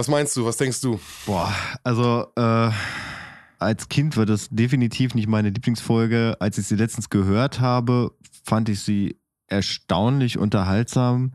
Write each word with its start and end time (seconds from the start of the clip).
Was 0.00 0.08
meinst 0.08 0.34
du? 0.34 0.46
Was 0.46 0.56
denkst 0.56 0.80
du? 0.80 0.98
Boah, 1.26 1.54
also 1.84 2.24
äh, 2.34 2.70
als 3.58 3.90
Kind 3.90 4.16
war 4.16 4.24
das 4.24 4.48
definitiv 4.48 5.14
nicht 5.14 5.28
meine 5.28 5.50
Lieblingsfolge. 5.50 6.38
Als 6.40 6.56
ich 6.56 6.68
sie 6.68 6.76
letztens 6.76 7.10
gehört 7.10 7.60
habe, 7.60 8.10
fand 8.42 8.70
ich 8.70 8.80
sie 8.80 9.20
erstaunlich 9.46 10.38
unterhaltsam. 10.38 11.34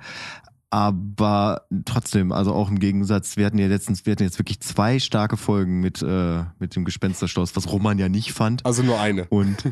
Aber 0.72 1.68
trotzdem, 1.86 2.32
also 2.32 2.56
auch 2.56 2.72
im 2.72 2.80
Gegensatz, 2.80 3.38
wir 3.38 3.46
hatten 3.46 3.60
ja 3.60 3.68
letztens, 3.68 4.08
wir 4.08 4.14
hatten 4.14 4.24
jetzt 4.24 4.40
wirklich 4.40 4.60
zwei 4.62 4.98
starke 4.98 5.38
Folgen 5.38 5.80
mit, 5.80 6.02
äh, 6.02 6.46
mit 6.58 6.76
dem 6.76 6.86
Gespensterschloss, 6.86 7.56
was 7.56 7.72
Roman 7.72 8.00
ja 8.00 8.10
nicht 8.10 8.34
fand. 8.34 8.66
Also 8.66 8.82
nur 8.82 9.00
eine. 9.00 9.26
Und, 9.26 9.72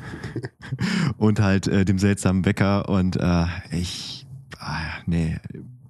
und 1.18 1.40
halt 1.40 1.66
äh, 1.66 1.84
dem 1.84 1.98
seltsamen 1.98 2.46
Wecker. 2.46 2.90
Und 2.90 3.16
äh, 3.16 3.48
ich, 3.72 4.28
ah, 4.60 4.78
nee, 5.08 5.40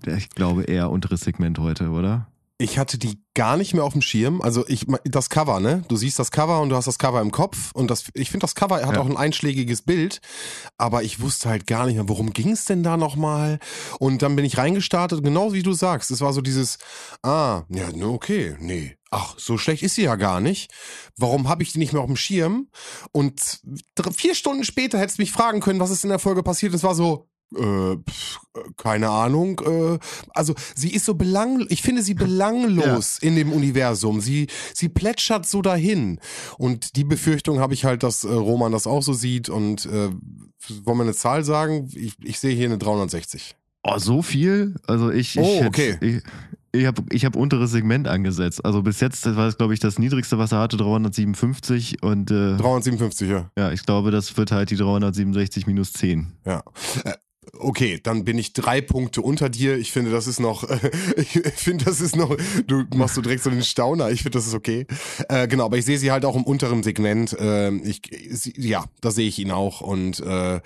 ich 0.06 0.30
glaube 0.30 0.64
eher 0.64 0.90
unteres 0.90 1.20
Segment 1.20 1.60
heute, 1.60 1.90
oder? 1.90 2.28
Ich 2.60 2.78
hatte 2.78 3.00
die 3.00 3.24
gar 3.34 3.58
nicht 3.58 3.74
mehr 3.74 3.84
auf 3.84 3.94
dem 3.94 4.02
Schirm. 4.02 4.42
Also 4.42 4.64
ich 4.68 4.86
das 5.06 5.30
Cover, 5.30 5.60
ne? 5.60 5.84
Du 5.88 5.96
siehst 5.96 6.20
das 6.20 6.30
Cover 6.30 6.62
und 6.62 6.70
du 6.70 6.76
hast 6.76 6.86
das 6.86 7.00
Cover 7.00 7.20
im 7.20 7.32
Kopf 7.32 7.72
und 7.74 7.90
das 7.90 8.06
ich 8.14 8.30
finde 8.30 8.44
das 8.44 8.54
Cover 8.54 8.76
hat 8.86 8.96
ja. 8.96 9.02
auch 9.02 9.10
ein 9.10 9.18
einschlägiges 9.18 9.82
Bild, 9.82 10.22
aber 10.78 11.04
ich 11.04 11.20
wusste 11.20 11.50
halt 11.50 11.66
gar 11.66 11.88
nicht 11.88 11.96
mehr, 11.96 12.08
worum 12.08 12.32
ging 12.32 12.52
es 12.52 12.66
denn 12.66 12.84
da 12.84 12.96
nochmal? 12.96 13.60
Und 14.00 14.22
dann 14.22 14.36
bin 14.36 14.46
ich 14.46 14.58
reingestartet, 14.58 15.24
genau 15.24 15.54
wie 15.54 15.64
du 15.64 15.74
sagst. 15.74 16.12
Es 16.12 16.22
war 16.22 16.32
so 16.32 16.42
dieses 16.42 16.78
ah, 17.24 17.64
ja, 17.70 17.92
ne, 17.92 18.08
okay, 18.08 18.56
nee. 18.60 18.98
Ach, 19.10 19.36
so 19.38 19.58
schlecht 19.58 19.84
ist 19.84 19.96
sie 19.96 20.04
ja 20.04 20.16
gar 20.16 20.40
nicht. 20.40 20.72
Warum 21.18 21.48
habe 21.48 21.64
ich 21.64 21.72
die 21.72 21.80
nicht 21.80 21.94
mehr 21.94 22.02
auf 22.02 22.08
dem 22.08 22.16
Schirm? 22.16 22.70
Und 23.12 23.62
vier 24.16 24.34
Stunden 24.34 24.64
später 24.64 24.98
hättest 25.00 25.20
du 25.20 25.22
mich 25.22 25.32
fragen 25.32 25.60
können, 25.60 25.80
was 25.80 25.92
ist 25.92 26.04
in 26.04 26.10
der 26.10 26.18
Folge 26.18 26.42
passiert. 26.42 26.74
Es 26.74 26.84
war 26.84 26.96
so, 26.96 27.30
äh, 27.56 27.98
pf, 28.10 28.40
keine 28.78 29.10
Ahnung. 29.10 29.62
Äh, 29.66 30.00
also 30.30 30.54
sie 30.76 30.94
ist 30.94 31.06
so 31.06 31.16
belang, 31.16 31.66
ich 31.70 31.82
finde 31.82 32.02
sie 32.02 32.14
belanglos 32.14 33.20
ja. 33.22 33.28
in 33.28 33.36
dem 33.36 33.52
Universum. 33.52 34.22
Sie 34.22 34.48
sie 34.74 34.90
plätschert 34.90 35.48
so 35.48 35.62
dahin. 35.62 36.20
Und 36.58 36.96
die 36.96 37.04
Befürchtung 37.04 37.60
habe 37.60 37.74
ich 37.74 37.86
halt, 37.86 38.04
dass 38.04 38.24
äh, 38.24 38.34
Roman 38.34 38.72
das 38.72 38.88
auch 38.88 39.04
so 39.04 39.14
sieht. 39.14 39.50
Und 39.50 39.86
äh, 39.86 40.10
wollen 40.84 40.98
wir 40.98 41.04
eine 41.04 41.14
Zahl 41.14 41.44
sagen? 41.44 41.90
Ich, 41.94 42.14
ich 42.24 42.40
sehe 42.40 42.56
hier 42.56 42.68
eine 42.68 42.78
360. 42.78 43.56
Oh, 43.84 43.98
so 43.98 44.22
viel? 44.22 44.76
Also 44.88 45.12
ich. 45.12 45.38
ich 45.38 45.44
oh, 45.44 45.66
okay. 45.66 45.94
Hätte, 45.94 46.06
ich, 46.06 46.24
ich 46.76 46.88
habe 46.88 47.04
ich 47.12 47.24
hab 47.24 47.36
unteres 47.36 47.72
Segment 47.72 48.08
angesetzt. 48.08 48.66
Also 48.66 48.82
bis 48.82 49.00
jetzt 49.00 49.24
war 49.36 49.48
es, 49.48 49.58
glaube 49.58 49.74
ich, 49.76 49.80
das 49.80 50.00
niedrigste, 50.00 50.40
was 50.40 50.52
er 50.52 50.60
hatte, 50.60 50.78
357 50.78 52.02
und 52.02 52.32
äh, 52.32 52.58
357, 52.58 53.30
ja. 53.30 53.52
Ja, 53.56 53.72
ich 53.72 53.86
glaube, 53.86 54.10
das 54.10 54.36
wird 54.38 54.52
halt 54.52 54.72
die 54.72 54.76
367 54.76 55.68
minus 55.68 55.94
10. 55.94 56.34
Ja. 56.46 56.64
Okay, 57.54 58.00
dann 58.02 58.26
bin 58.26 58.38
ich 58.38 58.54
drei 58.54 58.82
Punkte 58.82 59.22
unter 59.22 59.50
dir. 59.50 59.78
Ich 59.78 59.92
finde, 59.92 60.12
das 60.12 60.28
ist 60.28 60.40
noch, 60.40 60.68
ich 61.18 61.30
finde, 61.56 61.86
das 61.86 62.02
ist 62.02 62.16
noch, 62.16 62.36
du 62.68 62.86
machst 62.96 63.16
so 63.16 63.22
direkt 63.22 63.44
so 63.44 63.50
den 63.50 63.64
Stauner. 63.64 64.12
Ich 64.12 64.24
finde, 64.24 64.38
das 64.38 64.48
ist 64.48 64.54
okay. 64.54 64.86
Äh, 65.30 65.48
genau, 65.48 65.66
aber 65.66 65.78
ich 65.78 65.86
sehe 65.86 65.98
sie 65.98 66.12
halt 66.12 66.26
auch 66.26 66.36
im 66.36 66.44
unteren 66.44 66.84
Segment. 66.84 67.34
Äh, 67.40 67.72
ich, 67.78 68.02
sie, 68.30 68.54
ja, 68.58 68.86
da 69.02 69.12
sehe 69.12 69.28
ich 69.28 69.40
ihn 69.40 69.52
auch 69.52 69.82
und 69.82 70.20
äh, 70.20 70.62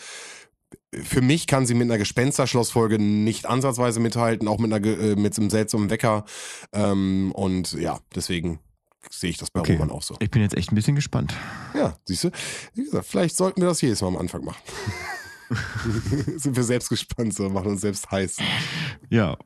für 1.03 1.21
mich 1.21 1.47
kann 1.47 1.65
sie 1.65 1.73
mit 1.73 1.89
einer 1.89 1.97
Gespensterschlossfolge 1.97 2.99
nicht 2.99 3.45
ansatzweise 3.45 3.99
mithalten, 3.99 4.47
auch 4.47 4.59
mit 4.59 4.71
einer 4.71 4.85
äh, 4.85 5.15
mit 5.15 5.37
einem 5.37 5.49
seltsamen 5.49 5.89
Wecker. 5.89 6.25
Ähm, 6.73 7.31
und 7.33 7.73
ja, 7.73 7.99
deswegen 8.15 8.59
sehe 9.09 9.29
ich 9.29 9.37
das 9.37 9.51
bei 9.51 9.59
okay. 9.61 9.73
Roman 9.73 9.91
auch 9.91 10.03
so. 10.03 10.15
Ich 10.19 10.31
bin 10.31 10.41
jetzt 10.41 10.55
echt 10.55 10.71
ein 10.71 10.75
bisschen 10.75 10.95
gespannt. 10.95 11.33
Ja, 11.73 11.97
siehst 12.05 12.25
du. 12.25 12.31
Wie 12.73 12.83
gesagt, 12.83 13.07
vielleicht 13.07 13.35
sollten 13.37 13.61
wir 13.61 13.67
das 13.67 13.81
jedes 13.81 14.01
Mal 14.01 14.07
am 14.07 14.17
Anfang 14.17 14.43
machen. 14.43 14.61
sind 16.37 16.55
wir 16.55 16.63
selbst 16.63 16.89
gespannt, 16.89 17.33
so 17.33 17.49
machen 17.49 17.71
uns 17.71 17.81
selbst 17.81 18.09
heiß. 18.09 18.37
Ja, 19.09 19.37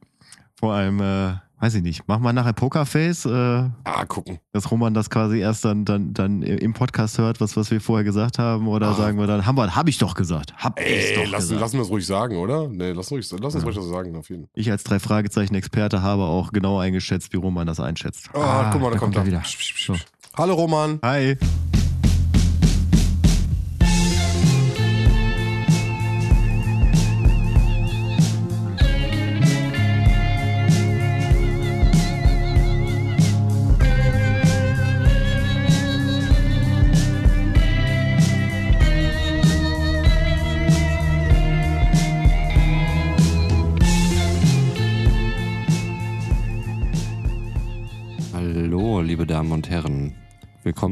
vor 0.59 0.73
allem, 0.73 0.99
äh, 0.99 1.33
weiß 1.59 1.75
ich 1.75 1.83
nicht, 1.83 2.07
machen 2.07 2.23
wir 2.23 2.33
nachher 2.33 2.53
Pokerface. 2.53 3.25
Äh, 3.25 3.29
ah, 3.83 4.05
gucken. 4.07 4.39
Dass 4.51 4.69
Roman 4.69 4.93
das 4.93 5.09
quasi 5.09 5.39
erst 5.39 5.65
dann, 5.65 5.85
dann, 5.85 6.13
dann 6.13 6.43
im 6.43 6.73
Podcast 6.73 7.17
hört, 7.17 7.41
was, 7.41 7.57
was 7.57 7.71
wir 7.71 7.81
vorher 7.81 8.03
gesagt 8.03 8.39
haben, 8.39 8.67
oder 8.67 8.89
ah. 8.89 8.93
sagen 8.93 9.17
wir 9.17 9.27
dann, 9.27 9.45
haben 9.45 9.57
wir, 9.57 9.75
hab 9.75 9.87
ich 9.87 9.97
doch 9.97 10.13
gesagt. 10.13 10.53
Hab 10.57 10.79
Ey, 10.79 11.15
doch 11.15 11.31
lassen, 11.31 11.49
gesagt. 11.49 11.61
lassen 11.61 11.77
wir 11.77 11.83
es 11.83 11.89
ruhig 11.89 12.05
sagen, 12.05 12.37
oder? 12.37 12.67
Nee, 12.67 12.91
lass, 12.91 13.11
ruhig, 13.11 13.29
lass 13.31 13.55
uns 13.55 13.55
ja. 13.55 13.61
ruhig 13.61 13.75
das 13.75 13.87
sagen, 13.87 14.15
auf 14.15 14.29
jeden 14.29 14.43
Fall. 14.43 14.51
Ich 14.53 14.69
als 14.71 14.83
drei 14.83 14.99
Fragezeichen-Experte 14.99 16.01
habe 16.01 16.23
auch 16.23 16.51
genau 16.51 16.79
eingeschätzt, 16.79 17.33
wie 17.33 17.37
Roman 17.37 17.67
das 17.67 17.79
einschätzt. 17.79 18.29
Oh, 18.33 18.39
ah, 18.39 18.69
guck 18.71 18.81
mal, 18.81 18.91
da, 18.91 18.97
kommt, 18.97 19.15
kommt 19.15 19.17
er 19.17 19.25
wieder. 19.25 19.43
So. 19.45 19.95
Hallo 20.37 20.53
Roman. 20.53 20.99
Hi. 21.03 21.37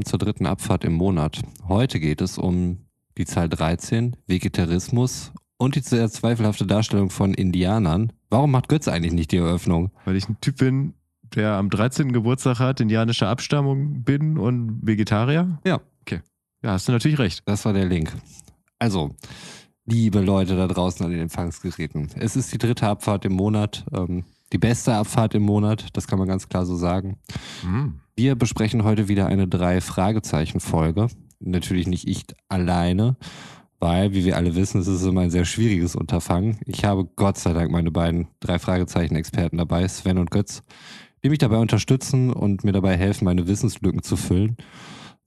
Zur 0.10 0.20
dritten 0.20 0.48
Abfahrt 0.48 0.84
im 0.86 0.94
Monat. 0.94 1.42
Heute 1.68 2.00
geht 2.00 2.20
es 2.22 2.40
um 2.40 2.80
die 3.20 3.26
Zahl 3.26 3.48
13, 3.48 4.16
Vegetarismus 4.26 5.32
und 5.58 5.76
die 5.76 5.82
sehr 5.82 6.10
zweifelhafte 6.10 6.66
Darstellung 6.66 7.12
von 7.12 7.36
Indianern. 7.36 8.12
Warum 8.32 8.50
macht 8.50 8.70
Götz 8.70 8.88
eigentlich 8.88 9.14
nicht 9.14 9.32
die 9.32 9.38
Eröffnung? 9.38 9.92
Weil 10.06 10.16
ich 10.16 10.28
ein 10.28 10.42
Typ 10.42 10.58
bin, 10.58 10.96
der 11.36 11.54
am 11.54 11.70
13. 11.70 12.12
Geburtstag 12.12 12.58
hat, 12.58 12.80
indianischer 12.80 13.28
Abstammung 13.28 14.04
bin 14.04 14.40
und 14.40 14.80
Vegetarier? 14.82 15.60
Ja. 15.64 15.80
Okay. 16.02 16.22
Ja, 16.64 16.72
hast 16.72 16.88
du 16.88 16.92
natürlich 16.92 17.20
recht. 17.20 17.44
Das 17.46 17.66
war 17.66 17.74
der 17.74 17.86
Link. 17.86 18.12
Also, 18.80 19.16
liebe 19.86 20.22
Leute 20.22 20.56
da 20.56 20.68
draußen 20.68 21.06
an 21.06 21.12
den 21.12 21.22
Empfangsgeräten. 21.22 22.10
Es 22.16 22.36
ist 22.36 22.52
die 22.52 22.58
dritte 22.58 22.88
Abfahrt 22.88 23.26
im 23.26 23.34
Monat. 23.34 23.86
Ähm, 23.94 24.24
die 24.54 24.58
beste 24.58 24.94
Abfahrt 24.94 25.36
im 25.36 25.44
Monat, 25.44 25.88
das 25.94 26.08
kann 26.08 26.20
man 26.20 26.28
ganz 26.28 26.50
klar 26.50 26.66
so 26.66 26.76
sagen. 26.76 27.18
Mhm. 27.64 28.00
Wir 28.16 28.36
besprechen 28.36 28.84
heute 28.84 29.08
wieder 29.08 29.28
eine 29.28 29.48
Drei-Fragezeichen-Folge. 29.48 31.08
Natürlich 31.40 31.88
nicht 31.88 32.08
ich 32.08 32.26
alleine, 32.50 33.16
weil, 33.80 34.14
wie 34.14 34.26
wir 34.26 34.36
alle 34.36 34.56
wissen, 34.56 34.82
es 34.82 34.88
ist 34.88 35.06
immer 35.06 35.22
ein 35.22 35.30
sehr 35.30 35.46
schwieriges 35.46 35.96
Unterfangen. 35.96 36.58
Ich 36.66 36.84
habe 36.84 37.06
Gott 37.16 37.38
sei 37.38 37.54
Dank 37.54 37.72
meine 37.72 37.92
beiden 37.92 38.28
Drei-Fragezeichen-Experten 38.42 39.58
dabei, 39.58 39.88
Sven 39.88 40.18
und 40.18 40.32
Götz, 40.32 40.64
die 41.24 41.30
mich 41.30 41.40
dabei 41.40 41.58
unterstützen 41.58 42.34
und 42.34 42.64
mir 42.64 42.74
dabei 42.74 42.98
helfen, 42.98 43.26
meine 43.26 43.48
Wissenslücken 43.48 44.04
zu 44.04 44.18
füllen. 44.18 44.58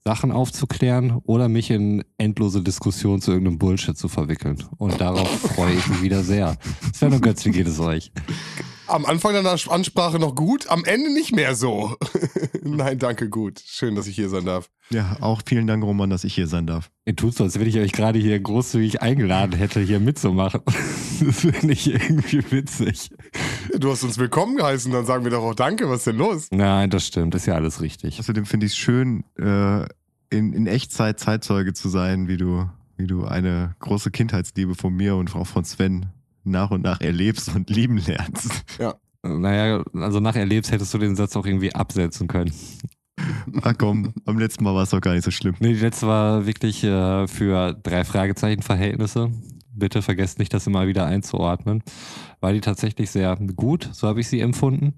Sachen 0.05 0.31
aufzuklären 0.31 1.21
oder 1.23 1.47
mich 1.47 1.71
in 1.71 2.03
endlose 2.17 2.61
Diskussionen 2.61 3.21
zu 3.21 3.31
irgendeinem 3.31 3.57
Bullshit 3.57 3.97
zu 3.97 4.09
verwickeln. 4.09 4.61
Und 4.77 4.99
darauf 4.99 5.29
freue 5.29 5.73
ich 5.73 5.87
mich 5.87 6.01
wieder 6.01 6.23
sehr. 6.23 6.57
Sven 6.93 7.13
und 7.13 7.21
Götz, 7.21 7.45
wie 7.45 7.51
geht 7.51 7.67
es 7.67 7.79
euch? 7.79 8.11
Am 8.87 9.05
Anfang 9.05 9.33
deiner 9.33 9.55
Ansprache 9.69 10.19
noch 10.19 10.35
gut, 10.35 10.67
am 10.69 10.83
Ende 10.83 11.11
nicht 11.13 11.33
mehr 11.33 11.55
so. 11.55 11.95
Nein, 12.61 12.99
danke, 12.99 13.29
gut. 13.29 13.61
Schön, 13.65 13.95
dass 13.95 14.07
ich 14.07 14.15
hier 14.15 14.29
sein 14.29 14.45
darf. 14.45 14.69
Ja, 14.89 15.17
auch 15.21 15.41
vielen 15.45 15.67
Dank, 15.67 15.83
Roman, 15.83 16.09
dass 16.09 16.23
ich 16.25 16.35
hier 16.35 16.47
sein 16.47 16.67
darf. 16.67 16.91
Ihr 17.05 17.15
tut 17.15 17.35
so, 17.35 17.45
als 17.45 17.57
wenn 17.59 17.67
ich 17.67 17.77
euch 17.77 17.93
gerade 17.93 18.19
hier 18.19 18.39
großzügig 18.39 19.01
eingeladen 19.01 19.57
hätte, 19.57 19.79
hier 19.79 19.99
mitzumachen. 19.99 20.61
Das 21.19 21.41
finde 21.41 21.71
ich 21.71 21.89
irgendwie 21.89 22.51
witzig. 22.51 23.11
Du 23.77 23.91
hast 23.91 24.03
uns 24.03 24.17
willkommen 24.17 24.57
geheißen, 24.57 24.91
dann 24.91 25.05
sagen 25.05 25.23
wir 25.23 25.31
doch 25.31 25.43
auch 25.43 25.55
Danke, 25.55 25.87
was 25.87 25.99
ist 25.99 26.07
denn 26.07 26.17
los? 26.17 26.47
Nein, 26.51 26.89
das 26.89 27.05
stimmt, 27.07 27.33
das 27.33 27.43
ist 27.43 27.45
ja 27.45 27.53
alles 27.53 27.81
richtig. 27.81 28.19
Außerdem 28.19 28.45
finde 28.45 28.65
ich 28.65 28.73
es 28.73 28.77
schön, 28.77 29.23
äh, 29.37 29.85
in, 30.31 30.51
in 30.51 30.67
Echtzeit 30.67 31.19
Zeitzeuge 31.19 31.73
zu 31.73 31.87
sein, 31.87 32.27
wie 32.27 32.37
du, 32.37 32.67
wie 32.97 33.07
du 33.07 33.25
eine 33.25 33.75
große 33.79 34.11
Kindheitsliebe 34.11 34.75
von 34.75 34.93
mir 34.93 35.15
und 35.15 35.33
auch 35.35 35.47
von 35.47 35.63
Sven 35.63 36.07
nach 36.43 36.71
und 36.71 36.83
nach 36.83 37.01
erlebst 37.01 37.53
und 37.55 37.69
lieben 37.69 37.97
lernst. 37.97 38.63
Ja. 38.79 38.95
Naja, 39.25 39.83
also 39.93 40.19
nach 40.19 40.35
erlebst 40.35 40.71
hättest 40.71 40.93
du 40.93 40.97
den 40.97 41.15
Satz 41.15 41.35
auch 41.35 41.45
irgendwie 41.45 41.73
absetzen 41.73 42.27
können. 42.27 42.51
Ach 43.61 43.73
komm, 43.77 44.13
am 44.25 44.37
letzten 44.37 44.63
Mal 44.63 44.75
war 44.75 44.83
es 44.83 44.89
doch 44.89 44.99
gar 44.99 45.13
nicht 45.13 45.23
so 45.23 45.31
schlimm. 45.31 45.55
Nee, 45.59 45.73
die 45.73 45.79
letzte 45.79 46.07
war 46.07 46.45
wirklich 46.45 46.83
äh, 46.83 47.27
für 47.27 47.73
drei 47.73 48.03
Fragezeichen-Verhältnisse. 48.03 49.31
Bitte 49.75 50.01
vergesst 50.01 50.39
nicht, 50.39 50.53
das 50.53 50.67
immer 50.67 50.87
wieder 50.87 51.05
einzuordnen. 51.05 51.83
War 52.41 52.53
die 52.53 52.61
tatsächlich 52.61 53.11
sehr 53.11 53.35
gut, 53.55 53.89
so 53.93 54.07
habe 54.07 54.19
ich 54.19 54.27
sie 54.27 54.41
empfunden. 54.41 54.93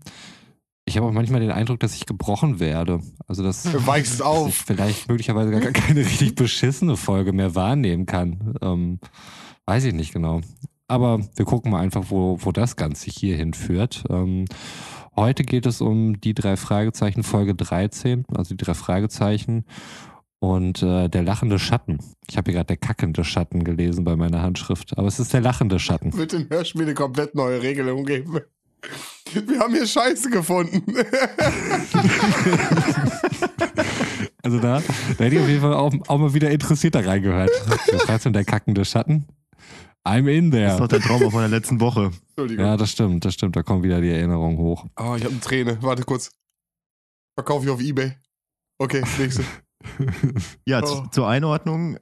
Ich 0.86 0.98
habe 0.98 1.07
auch 1.07 1.12
manchmal 1.12 1.41
den 1.41 1.51
Eindruck, 1.51 1.80
dass 1.80 1.95
ich 1.95 2.06
gebrochen 2.06 2.59
werde. 2.59 3.00
Also 3.27 3.41
dass, 3.41 3.65
Weichst 3.88 4.21
auf. 4.21 4.50
ich 4.50 4.56
vielleicht 4.56 5.09
möglicherweise 5.09 5.51
gar 5.51 5.71
keine 5.71 6.01
richtig 6.01 6.36
beschissene 6.36 6.95
Folge 6.95 7.33
mehr 7.33 7.56
wahrnehmen 7.56 8.06
kann. 8.06 8.56
Ähm, 8.62 9.00
weiß 9.65 9.86
ich 9.86 9.94
nicht 9.94 10.13
genau. 10.13 10.41
Aber 10.87 11.19
wir 11.35 11.45
gucken 11.45 11.71
mal 11.71 11.81
einfach, 11.81 12.05
wo, 12.09 12.37
wo 12.41 12.51
das 12.51 12.75
Ganze 12.75 13.09
hier 13.09 13.35
hinführt. 13.35 14.03
Ähm, 14.09 14.45
heute 15.15 15.43
geht 15.43 15.65
es 15.65 15.81
um 15.81 16.21
die 16.21 16.33
drei 16.33 16.57
Fragezeichen, 16.57 17.23
Folge 17.23 17.55
13, 17.55 18.25
also 18.35 18.55
die 18.55 18.63
drei 18.63 18.75
Fragezeichen 18.75 19.65
und 20.39 20.83
äh, 20.83 21.09
der 21.09 21.23
lachende 21.23 21.57
Schatten. 21.57 21.97
Ich 22.29 22.37
habe 22.37 22.51
hier 22.51 22.59
gerade 22.59 22.67
der 22.67 22.77
kackende 22.77 23.23
Schatten 23.23 23.63
gelesen 23.63 24.03
bei 24.03 24.15
meiner 24.15 24.41
Handschrift, 24.41 24.97
aber 24.97 25.07
es 25.07 25.19
ist 25.19 25.33
der 25.33 25.41
lachende 25.41 25.79
Schatten. 25.79 26.15
Wird 26.15 26.33
in 26.33 26.49
Hörspiele 26.49 26.93
komplett 26.93 27.33
neue 27.33 27.61
Regelungen 27.61 28.05
geben. 28.05 28.41
Wir 29.33 29.59
haben 29.59 29.73
hier 29.73 29.88
Scheiße 29.88 30.29
gefunden. 30.29 30.83
Also 34.45 34.59
da, 34.59 34.79
da 35.17 35.23
hätte 35.23 35.38
ich 35.38 35.41
auf 35.41 35.47
jeden 35.47 35.61
Fall 35.61 35.73
auch, 35.73 35.91
auch 36.07 36.19
mal 36.19 36.35
wieder 36.35 36.51
interessiert 36.51 36.93
da 36.93 36.99
reingehört. 36.99 37.49
Was 37.91 38.07
heißt 38.07 38.25
denn 38.25 38.33
der 38.33 38.45
kackende 38.45 38.85
Schatten? 38.85 39.25
I'm 40.05 40.27
in 40.27 40.51
there. 40.51 40.65
Das 40.65 40.73
ist 40.75 40.79
doch 40.81 40.87
der 40.87 40.99
Traum 41.01 41.31
von 41.31 41.39
der 41.41 41.49
letzten 41.49 41.79
Woche. 41.79 42.11
Entschuldigung. 42.29 42.65
Ja, 42.65 42.77
das 42.77 42.91
stimmt, 42.91 43.25
das 43.25 43.33
stimmt. 43.33 43.55
Da 43.55 43.63
kommen 43.63 43.83
wieder 43.83 44.01
die 44.01 44.09
Erinnerungen 44.11 44.57
hoch. 44.57 44.85
Oh, 44.99 45.15
ich 45.17 45.23
habe 45.23 45.29
eine 45.31 45.39
Träne. 45.39 45.77
Warte 45.81 46.03
kurz. 46.03 46.31
Verkaufe 47.37 47.65
ich 47.65 47.71
auf 47.71 47.81
Ebay. 47.81 48.13
Okay, 48.77 49.03
nächste. 49.17 49.43
Ja, 50.65 50.81
Oh. 50.83 50.85
zu, 50.85 51.07
zur 51.11 51.27
Einordnung. 51.27 51.95
Äh, 51.97 51.99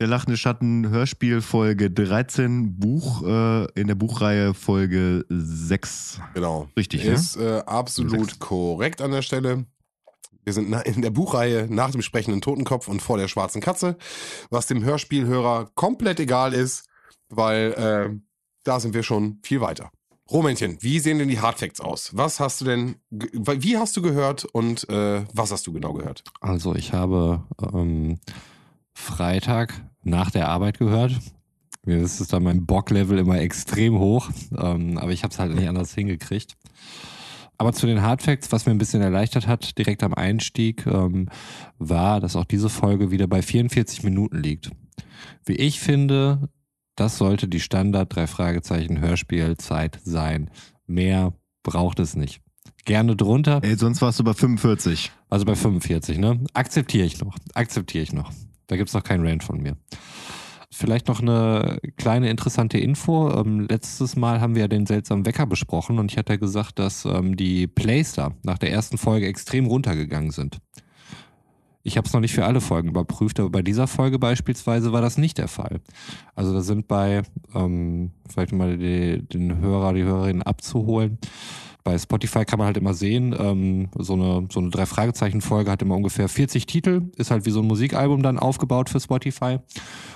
der 0.00 0.06
lachende 0.06 0.36
Schatten 0.36 0.88
Hörspiel 0.90 1.40
Folge 1.40 1.90
13, 1.90 2.78
Buch 2.78 3.22
äh, 3.26 3.64
in 3.78 3.86
der 3.88 3.96
Buchreihe 3.96 4.54
Folge 4.54 5.24
6. 5.28 6.20
Genau. 6.34 6.68
Richtig, 6.76 7.04
ne? 7.04 7.10
Ist 7.12 7.36
äh, 7.36 7.62
absolut 7.66 8.30
Sechs. 8.30 8.38
korrekt 8.38 9.00
an 9.02 9.10
der 9.10 9.22
Stelle. 9.22 9.66
Wir 10.44 10.52
sind 10.52 10.72
in 10.72 11.02
der 11.02 11.10
Buchreihe 11.10 11.66
nach 11.68 11.90
dem 11.90 12.02
sprechenden 12.02 12.40
Totenkopf 12.40 12.88
und 12.88 13.02
vor 13.02 13.18
der 13.18 13.28
schwarzen 13.28 13.60
Katze, 13.60 13.96
was 14.50 14.66
dem 14.66 14.82
Hörspielhörer 14.82 15.70
komplett 15.74 16.20
egal 16.20 16.54
ist, 16.54 16.86
weil 17.28 17.72
äh, 17.72 18.18
da 18.64 18.80
sind 18.80 18.94
wir 18.94 19.02
schon 19.02 19.40
viel 19.42 19.60
weiter. 19.60 19.90
Romäntchen, 20.30 20.76
wie 20.82 20.98
sehen 20.98 21.18
denn 21.18 21.28
die 21.28 21.40
Hardfacts 21.40 21.80
aus? 21.80 22.10
Was 22.14 22.38
hast 22.38 22.60
du 22.60 22.66
denn, 22.66 22.96
wie 23.10 23.78
hast 23.78 23.96
du 23.96 24.02
gehört 24.02 24.44
und 24.44 24.88
äh, 24.90 25.24
was 25.32 25.52
hast 25.52 25.66
du 25.66 25.72
genau 25.72 25.94
gehört? 25.94 26.22
Also 26.40 26.74
ich 26.74 26.92
habe 26.92 27.44
ähm, 27.72 28.18
Freitag 28.92 29.82
nach 30.02 30.30
der 30.30 30.48
Arbeit 30.48 30.78
gehört. 30.78 31.12
Mir 31.84 31.98
ist 31.98 32.20
es 32.20 32.28
dann 32.28 32.42
mein 32.42 32.66
Bock-Level 32.66 33.18
immer 33.18 33.40
extrem 33.40 33.98
hoch, 33.98 34.28
ähm, 34.58 34.98
aber 34.98 35.12
ich 35.12 35.22
habe 35.22 35.32
es 35.32 35.38
halt 35.38 35.54
nicht 35.54 35.68
anders 35.68 35.94
hingekriegt. 35.94 36.56
Aber 37.58 37.72
zu 37.72 37.86
den 37.86 38.02
Hardfacts, 38.02 38.52
was 38.52 38.66
mir 38.66 38.72
ein 38.72 38.78
bisschen 38.78 39.02
erleichtert 39.02 39.48
hat, 39.48 39.76
direkt 39.78 40.04
am 40.04 40.14
Einstieg, 40.14 40.86
ähm, 40.86 41.28
war, 41.78 42.20
dass 42.20 42.36
auch 42.36 42.44
diese 42.44 42.68
Folge 42.68 43.10
wieder 43.10 43.26
bei 43.26 43.42
44 43.42 44.04
Minuten 44.04 44.40
liegt. 44.40 44.70
Wie 45.44 45.56
ich 45.56 45.80
finde, 45.80 46.48
das 46.94 47.18
sollte 47.18 47.48
die 47.48 47.60
Standard 47.60 48.14
drei 48.14 48.28
Fragezeichen 48.28 49.00
Hörspielzeit 49.00 49.98
sein. 50.04 50.50
Mehr 50.86 51.34
braucht 51.64 51.98
es 51.98 52.14
nicht. 52.14 52.40
Gerne 52.84 53.16
drunter. 53.16 53.60
Ey, 53.62 53.76
sonst 53.76 54.00
warst 54.02 54.20
du 54.20 54.24
bei 54.24 54.34
45. 54.34 55.10
Also 55.28 55.44
bei 55.44 55.56
45, 55.56 56.18
ne? 56.18 56.40
Akzeptiere 56.54 57.06
ich 57.06 57.20
noch. 57.20 57.36
Akzeptiere 57.54 58.02
ich 58.02 58.12
noch. 58.12 58.32
Da 58.68 58.76
gibt's 58.76 58.94
noch 58.94 59.02
keinen 59.02 59.26
Rant 59.26 59.42
von 59.42 59.60
mir. 59.60 59.76
Vielleicht 60.70 61.08
noch 61.08 61.20
eine 61.20 61.78
kleine 61.96 62.28
interessante 62.28 62.78
Info. 62.78 63.30
Ähm, 63.30 63.66
letztes 63.70 64.16
Mal 64.16 64.40
haben 64.40 64.54
wir 64.54 64.62
ja 64.62 64.68
den 64.68 64.84
seltsamen 64.84 65.24
Wecker 65.24 65.46
besprochen 65.46 65.98
und 65.98 66.12
ich 66.12 66.18
hatte 66.18 66.38
gesagt, 66.38 66.78
dass 66.78 67.06
ähm, 67.06 67.36
die 67.36 67.66
Plays 67.66 68.12
da 68.12 68.32
nach 68.42 68.58
der 68.58 68.70
ersten 68.70 68.98
Folge 68.98 69.26
extrem 69.26 69.66
runtergegangen 69.66 70.30
sind. 70.30 70.58
Ich 71.88 71.96
habe 71.96 72.06
es 72.06 72.12
noch 72.12 72.20
nicht 72.20 72.34
für 72.34 72.44
alle 72.44 72.60
Folgen 72.60 72.90
überprüft, 72.90 73.40
aber 73.40 73.48
bei 73.48 73.62
dieser 73.62 73.86
Folge 73.86 74.18
beispielsweise 74.18 74.92
war 74.92 75.00
das 75.00 75.16
nicht 75.16 75.38
der 75.38 75.48
Fall. 75.48 75.80
Also 76.34 76.52
da 76.52 76.60
sind 76.60 76.86
bei, 76.86 77.22
ähm, 77.54 78.10
vielleicht 78.28 78.52
mal 78.52 78.76
die, 78.76 79.26
den 79.26 79.56
Hörer, 79.58 79.94
die 79.94 80.02
Hörerin 80.02 80.42
abzuholen, 80.42 81.16
bei 81.84 81.96
Spotify 81.96 82.44
kann 82.44 82.58
man 82.58 82.66
halt 82.66 82.76
immer 82.76 82.92
sehen, 82.92 83.34
ähm, 83.38 83.88
so 83.96 84.12
eine, 84.12 84.46
so 84.52 84.60
eine 84.60 84.68
Drei-Fragezeichen-Folge 84.68 85.70
hat 85.70 85.80
immer 85.80 85.96
ungefähr 85.96 86.28
40 86.28 86.66
Titel, 86.66 87.10
ist 87.16 87.30
halt 87.30 87.46
wie 87.46 87.50
so 87.50 87.60
ein 87.60 87.66
Musikalbum 87.66 88.22
dann 88.22 88.38
aufgebaut 88.38 88.90
für 88.90 89.00
Spotify. 89.00 89.60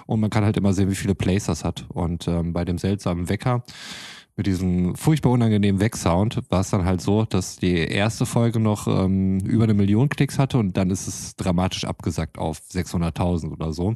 Und 0.05 0.21
man 0.21 0.29
kann 0.29 0.45
halt 0.45 0.59
immer 0.59 0.75
sehen, 0.75 0.91
wie 0.91 0.95
viele 0.95 1.15
Plays 1.15 1.47
das 1.47 1.65
hat. 1.65 1.87
Und 1.89 2.29
ähm, 2.29 2.53
bei 2.53 2.67
dem 2.67 2.77
seltsamen 2.77 3.31
Wecker 3.31 3.63
mit 4.37 4.46
diesem 4.46 4.94
furchtbar 4.96 5.31
unangenehmen 5.31 5.81
Weg-Sound 5.81 6.40
war 6.49 6.61
es 6.61 6.70
dann 6.70 6.84
halt 6.84 7.00
so, 7.00 7.25
dass 7.25 7.56
die 7.56 7.76
erste 7.76 8.25
Folge 8.25 8.61
noch 8.61 8.87
ähm, 8.87 9.40
über 9.40 9.64
eine 9.64 9.75
Million 9.75 10.08
Klicks 10.08 10.38
hatte 10.38 10.58
und 10.58 10.76
dann 10.76 10.90
ist 10.90 11.06
es 11.06 11.37
dramatisch 11.37 11.84
abgesackt 11.84 12.38
auf 12.38 12.61
600.000 12.73 13.52
oder 13.52 13.73
so. 13.73 13.94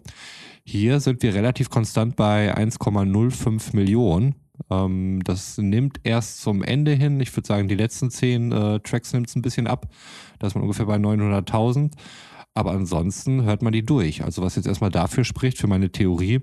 Hier 0.64 1.00
sind 1.00 1.22
wir 1.22 1.34
relativ 1.34 1.70
konstant 1.70 2.16
bei 2.16 2.54
1,05 2.54 3.74
Millionen. 3.74 4.34
Ähm, 4.70 5.20
das 5.24 5.58
nimmt 5.58 6.00
erst 6.02 6.42
zum 6.42 6.62
Ende 6.62 6.92
hin. 6.92 7.20
Ich 7.20 7.34
würde 7.34 7.46
sagen, 7.46 7.68
die 7.68 7.74
letzten 7.74 8.10
zehn 8.10 8.52
äh, 8.52 8.80
Tracks 8.80 9.12
nimmt 9.12 9.28
es 9.28 9.36
ein 9.36 9.42
bisschen 9.42 9.66
ab. 9.66 9.88
Da 10.38 10.48
ist 10.48 10.54
man 10.54 10.62
ungefähr 10.62 10.86
bei 10.86 10.96
900.000. 10.96 11.92
Aber 12.52 12.72
ansonsten 12.72 13.42
hört 13.44 13.62
man 13.62 13.72
die 13.72 13.84
durch. 13.84 14.24
Also 14.24 14.42
was 14.42 14.56
jetzt 14.56 14.66
erstmal 14.66 14.90
dafür 14.90 15.24
spricht, 15.24 15.58
für 15.58 15.66
meine 15.66 15.92
Theorie, 15.92 16.40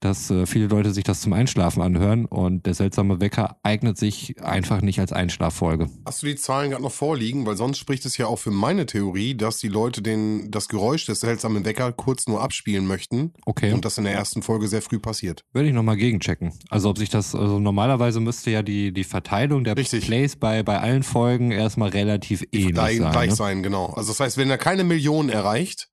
dass 0.00 0.30
äh, 0.30 0.46
viele 0.46 0.66
Leute 0.68 0.92
sich 0.92 1.04
das 1.04 1.20
zum 1.20 1.32
Einschlafen 1.32 1.82
anhören 1.82 2.24
und 2.26 2.66
der 2.66 2.74
seltsame 2.74 3.20
Wecker 3.20 3.56
eignet 3.62 3.98
sich 3.98 4.40
einfach 4.42 4.80
nicht 4.80 5.00
als 5.00 5.12
Einschlaffolge. 5.12 5.88
Hast 6.06 6.22
du 6.22 6.26
die 6.26 6.36
Zahlen 6.36 6.70
gerade 6.70 6.82
noch 6.82 6.92
vorliegen? 6.92 7.46
Weil 7.46 7.56
sonst 7.56 7.78
spricht 7.78 8.06
es 8.06 8.16
ja 8.16 8.26
auch 8.26 8.36
für 8.38 8.50
meine 8.50 8.86
Theorie, 8.86 9.34
dass 9.34 9.58
die 9.58 9.68
Leute 9.68 10.00
den, 10.02 10.50
das 10.50 10.68
Geräusch 10.68 11.06
des 11.06 11.20
seltsamen 11.20 11.64
Wecker 11.64 11.92
kurz 11.92 12.26
nur 12.28 12.42
abspielen 12.42 12.86
möchten 12.86 13.32
Okay. 13.44 13.72
und 13.72 13.84
das 13.84 13.98
in 13.98 14.04
der 14.04 14.14
ersten 14.14 14.42
Folge 14.42 14.68
sehr 14.68 14.82
früh 14.82 14.98
passiert. 14.98 15.44
Würde 15.52 15.68
ich 15.68 15.74
nochmal 15.74 15.96
gegenchecken. 15.96 16.52
Also 16.70 16.90
ob 16.90 16.98
sich 16.98 17.08
das, 17.08 17.34
also 17.34 17.58
normalerweise 17.58 18.20
müsste 18.20 18.50
ja 18.50 18.62
die, 18.62 18.92
die 18.92 19.04
Verteilung 19.04 19.64
der 19.64 19.76
Richtig. 19.76 20.04
Plays 20.06 20.36
bei, 20.36 20.62
bei 20.62 20.78
allen 20.78 21.02
Folgen 21.02 21.50
erstmal 21.50 21.88
relativ 21.88 22.44
ähnlich 22.52 22.74
gleich 22.74 22.98
sein. 22.98 23.10
gleich 23.10 23.30
ne? 23.30 23.36
sein, 23.36 23.62
genau. 23.62 23.86
Also 23.94 24.10
das 24.12 24.20
heißt, 24.20 24.36
wenn 24.36 24.48
er 24.50 24.58
keine 24.58 24.84
Million 24.84 25.28
erreicht, 25.28 25.88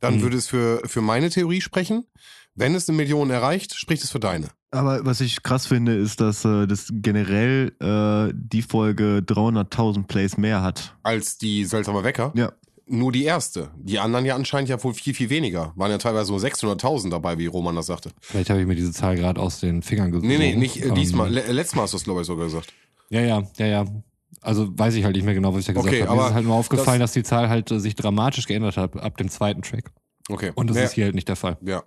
dann 0.00 0.16
Mhm. 0.16 0.22
würde 0.22 0.36
es 0.36 0.48
für, 0.48 0.82
für 0.86 1.00
meine 1.00 1.30
Theorie 1.30 1.60
sprechen. 1.60 2.04
Wenn 2.54 2.74
es 2.74 2.88
eine 2.88 2.96
Million 2.96 3.30
erreicht, 3.30 3.74
spricht 3.74 4.04
es 4.04 4.10
für 4.10 4.20
deine. 4.20 4.48
Aber 4.70 5.04
was 5.04 5.20
ich 5.20 5.42
krass 5.42 5.66
finde, 5.66 5.94
ist, 5.94 6.20
dass 6.20 6.44
äh, 6.44 6.66
das 6.66 6.88
generell 6.90 7.72
äh, 7.80 8.32
die 8.34 8.62
Folge 8.62 9.22
300.000 9.26 10.06
Plays 10.06 10.36
mehr 10.36 10.62
hat. 10.62 10.96
Als 11.02 11.38
die 11.38 11.64
seltsame 11.64 12.04
Wecker. 12.04 12.32
Ja. 12.34 12.52
Nur 12.86 13.12
die 13.12 13.24
erste. 13.24 13.70
Die 13.76 13.98
anderen 13.98 14.24
ja 14.24 14.34
anscheinend 14.34 14.68
ja 14.68 14.82
wohl 14.82 14.92
viel, 14.92 15.14
viel 15.14 15.30
weniger. 15.30 15.72
Waren 15.76 15.90
ja 15.90 15.98
teilweise 15.98 16.26
so 16.26 16.36
600.000 16.36 17.10
dabei, 17.10 17.38
wie 17.38 17.46
Roman 17.46 17.76
das 17.76 17.86
sagte. 17.86 18.10
Vielleicht 18.20 18.50
habe 18.50 18.60
ich 18.60 18.66
mir 18.66 18.74
diese 18.74 18.92
Zahl 18.92 19.16
gerade 19.16 19.40
aus 19.40 19.60
den 19.60 19.82
Fingern 19.82 20.10
gesogen. 20.10 20.28
Nee, 20.28 20.38
nee, 20.38 20.56
nicht 20.56 20.82
äh, 20.82 20.92
diesmal. 20.92 21.30
Le 21.30 21.52
letztes 21.52 21.76
Mal 21.76 21.82
hast 21.82 21.92
du 21.92 21.98
es, 21.98 22.04
glaube 22.04 22.22
ich, 22.22 22.26
sogar 22.26 22.46
gesagt. 22.46 22.72
Ja, 23.08 23.20
ja, 23.20 23.42
ja, 23.58 23.66
ja. 23.66 23.84
Also 24.40 24.68
weiß 24.76 24.94
ich 24.94 25.04
halt 25.04 25.14
nicht 25.14 25.24
mehr 25.24 25.34
genau, 25.34 25.52
was 25.52 25.60
ich 25.60 25.66
da 25.66 25.72
gesagt 25.74 25.94
Okay, 25.94 26.06
habe. 26.06 26.20
Mir 26.20 26.28
ist 26.28 26.34
halt 26.34 26.46
nur 26.46 26.56
aufgefallen, 26.56 27.00
dass 27.00 27.12
die 27.12 27.22
Zahl 27.22 27.48
halt 27.48 27.70
äh, 27.70 27.78
sich 27.78 27.94
dramatisch 27.94 28.46
geändert 28.46 28.76
hat 28.76 28.96
ab 28.96 29.16
dem 29.16 29.28
zweiten 29.28 29.62
Track. 29.62 29.92
Okay. 30.28 30.52
Und 30.54 30.68
das 30.70 30.76
ja, 30.76 30.82
ist 30.84 30.92
hier 30.92 31.04
halt 31.04 31.14
nicht 31.14 31.28
der 31.28 31.36
Fall. 31.36 31.58
Ja. 31.62 31.84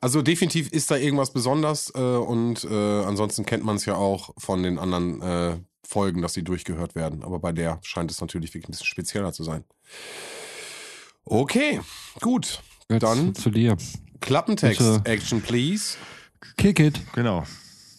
Also 0.00 0.22
definitiv 0.22 0.70
ist 0.72 0.90
da 0.90 0.96
irgendwas 0.96 1.32
besonders 1.32 1.92
äh, 1.94 1.98
und 1.98 2.64
äh, 2.64 3.04
ansonsten 3.04 3.46
kennt 3.46 3.64
man 3.64 3.76
es 3.76 3.86
ja 3.86 3.94
auch 3.94 4.34
von 4.38 4.62
den 4.62 4.78
anderen 4.78 5.22
äh, 5.22 5.56
Folgen, 5.86 6.22
dass 6.22 6.34
sie 6.34 6.42
durchgehört 6.42 6.94
werden. 6.94 7.22
Aber 7.22 7.38
bei 7.38 7.52
der 7.52 7.80
scheint 7.82 8.10
es 8.10 8.20
natürlich 8.20 8.54
wirklich 8.54 8.68
ein 8.68 8.72
bisschen 8.72 8.86
spezieller 8.86 9.32
zu 9.32 9.44
sein. 9.44 9.64
Okay, 11.24 11.80
gut. 12.20 12.62
Jetzt 12.88 13.02
Dann 13.02 13.34
zu 13.34 13.50
dir. 13.50 13.76
Klappentext, 14.20 14.78
Bitte. 14.78 15.02
Action 15.04 15.40
please. 15.40 15.96
Kick 16.56 16.80
it. 16.80 17.00
Genau. 17.14 17.44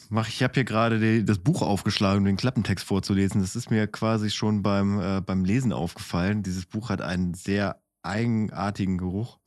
Mach, 0.10 0.28
ich 0.28 0.44
habe 0.44 0.54
hier 0.54 0.64
gerade 0.64 1.24
das 1.24 1.40
Buch 1.40 1.62
aufgeschlagen, 1.62 2.20
um 2.20 2.26
den 2.26 2.38
Klappentext 2.38 2.86
vorzulesen. 2.86 3.42
Das 3.42 3.56
ist 3.56 3.72
mir 3.72 3.88
quasi 3.88 4.30
schon 4.30 4.62
beim, 4.62 5.00
äh, 5.00 5.22
beim 5.22 5.44
Lesen 5.44 5.74
aufgefallen. 5.74 6.44
Dieses 6.44 6.66
Buch 6.66 6.90
hat 6.90 7.02
einen 7.02 7.34
sehr 7.34 7.82
eigenartigen 8.04 8.98
Geruch. 8.98 9.40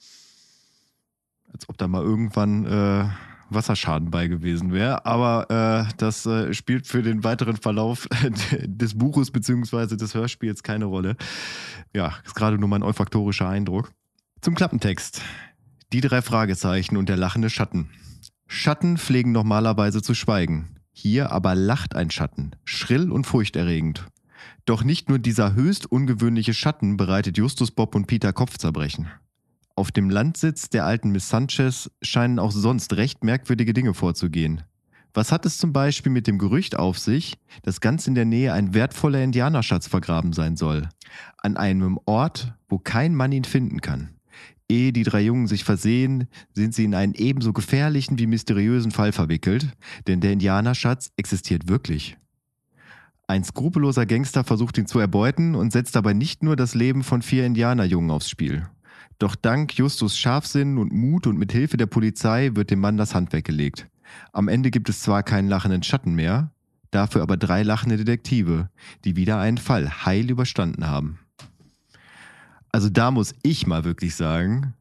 Als 1.52 1.68
ob 1.68 1.78
da 1.78 1.88
mal 1.88 2.02
irgendwann 2.02 2.66
äh, 2.66 3.08
Wasserschaden 3.50 4.10
bei 4.10 4.28
gewesen 4.28 4.72
wäre. 4.72 5.06
Aber 5.06 5.86
äh, 5.88 5.92
das 5.98 6.26
äh, 6.26 6.52
spielt 6.52 6.86
für 6.86 7.02
den 7.02 7.24
weiteren 7.24 7.56
Verlauf 7.56 8.08
des 8.64 8.98
Buches 8.98 9.30
beziehungsweise 9.30 9.96
des 9.96 10.14
Hörspiels 10.14 10.62
keine 10.62 10.86
Rolle. 10.86 11.16
Ja, 11.94 12.14
ist 12.24 12.34
gerade 12.34 12.58
nur 12.58 12.68
mein 12.68 12.82
olfaktorischer 12.82 13.48
Eindruck. 13.48 13.92
Zum 14.40 14.54
Klappentext. 14.54 15.22
Die 15.92 16.00
drei 16.00 16.22
Fragezeichen 16.22 16.96
und 16.96 17.08
der 17.08 17.16
lachende 17.16 17.50
Schatten. 17.50 17.90
Schatten 18.48 18.96
pflegen 18.96 19.32
normalerweise 19.32 20.02
zu 20.02 20.14
schweigen. 20.14 20.76
Hier 20.92 21.30
aber 21.30 21.54
lacht 21.54 21.94
ein 21.94 22.10
Schatten, 22.10 22.52
schrill 22.64 23.10
und 23.10 23.26
furchterregend. 23.26 24.06
Doch 24.64 24.82
nicht 24.82 25.08
nur 25.08 25.18
dieser 25.18 25.54
höchst 25.54 25.86
ungewöhnliche 25.86 26.54
Schatten 26.54 26.96
bereitet 26.96 27.38
Justus 27.38 27.70
Bob 27.70 27.94
und 27.94 28.06
Peter 28.06 28.32
Kopfzerbrechen. 28.32 29.08
Auf 29.78 29.92
dem 29.92 30.08
Landsitz 30.08 30.70
der 30.70 30.86
alten 30.86 31.10
Miss 31.10 31.28
Sanchez 31.28 31.90
scheinen 32.00 32.38
auch 32.38 32.50
sonst 32.50 32.94
recht 32.94 33.22
merkwürdige 33.22 33.74
Dinge 33.74 33.92
vorzugehen. 33.92 34.62
Was 35.12 35.32
hat 35.32 35.44
es 35.44 35.58
zum 35.58 35.74
Beispiel 35.74 36.10
mit 36.10 36.26
dem 36.26 36.38
Gerücht 36.38 36.78
auf 36.78 36.98
sich, 36.98 37.34
dass 37.62 37.82
ganz 37.82 38.06
in 38.06 38.14
der 38.14 38.24
Nähe 38.24 38.54
ein 38.54 38.72
wertvoller 38.72 39.22
Indianerschatz 39.22 39.86
vergraben 39.86 40.32
sein 40.32 40.56
soll? 40.56 40.88
An 41.36 41.58
einem 41.58 41.98
Ort, 42.06 42.54
wo 42.70 42.78
kein 42.78 43.14
Mann 43.14 43.32
ihn 43.32 43.44
finden 43.44 43.82
kann. 43.82 44.14
Ehe 44.66 44.94
die 44.94 45.02
drei 45.02 45.20
Jungen 45.20 45.46
sich 45.46 45.62
versehen, 45.62 46.26
sind 46.54 46.74
sie 46.74 46.84
in 46.84 46.94
einen 46.94 47.14
ebenso 47.14 47.52
gefährlichen 47.52 48.18
wie 48.18 48.26
mysteriösen 48.26 48.92
Fall 48.92 49.12
verwickelt, 49.12 49.68
denn 50.06 50.22
der 50.22 50.32
Indianerschatz 50.32 51.10
existiert 51.18 51.68
wirklich. 51.68 52.16
Ein 53.28 53.44
skrupelloser 53.44 54.06
Gangster 54.06 54.42
versucht 54.42 54.78
ihn 54.78 54.86
zu 54.86 54.98
erbeuten 55.00 55.54
und 55.54 55.72
setzt 55.72 55.96
dabei 55.96 56.14
nicht 56.14 56.42
nur 56.42 56.56
das 56.56 56.74
Leben 56.74 57.04
von 57.04 57.20
vier 57.20 57.44
Indianerjungen 57.44 58.10
aufs 58.10 58.30
Spiel. 58.30 58.68
Doch 59.18 59.34
dank 59.34 59.72
Justus 59.74 60.18
Scharfsinn 60.18 60.78
und 60.78 60.92
Mut 60.92 61.26
und 61.26 61.38
mit 61.38 61.52
Hilfe 61.52 61.76
der 61.76 61.86
Polizei 61.86 62.50
wird 62.54 62.70
dem 62.70 62.80
Mann 62.80 62.96
das 62.96 63.14
Handwerk 63.14 63.44
gelegt. 63.44 63.88
Am 64.32 64.48
Ende 64.48 64.70
gibt 64.70 64.88
es 64.88 65.00
zwar 65.00 65.22
keinen 65.22 65.48
lachenden 65.48 65.82
Schatten 65.82 66.14
mehr, 66.14 66.50
dafür 66.90 67.22
aber 67.22 67.36
drei 67.36 67.62
lachende 67.62 67.96
Detektive, 67.96 68.68
die 69.04 69.16
wieder 69.16 69.38
einen 69.38 69.58
Fall 69.58 70.04
heil 70.04 70.30
überstanden 70.30 70.86
haben. 70.86 71.18
Also 72.72 72.90
da 72.90 73.10
muss 73.10 73.34
ich 73.42 73.66
mal 73.66 73.84
wirklich 73.84 74.14
sagen, 74.14 74.74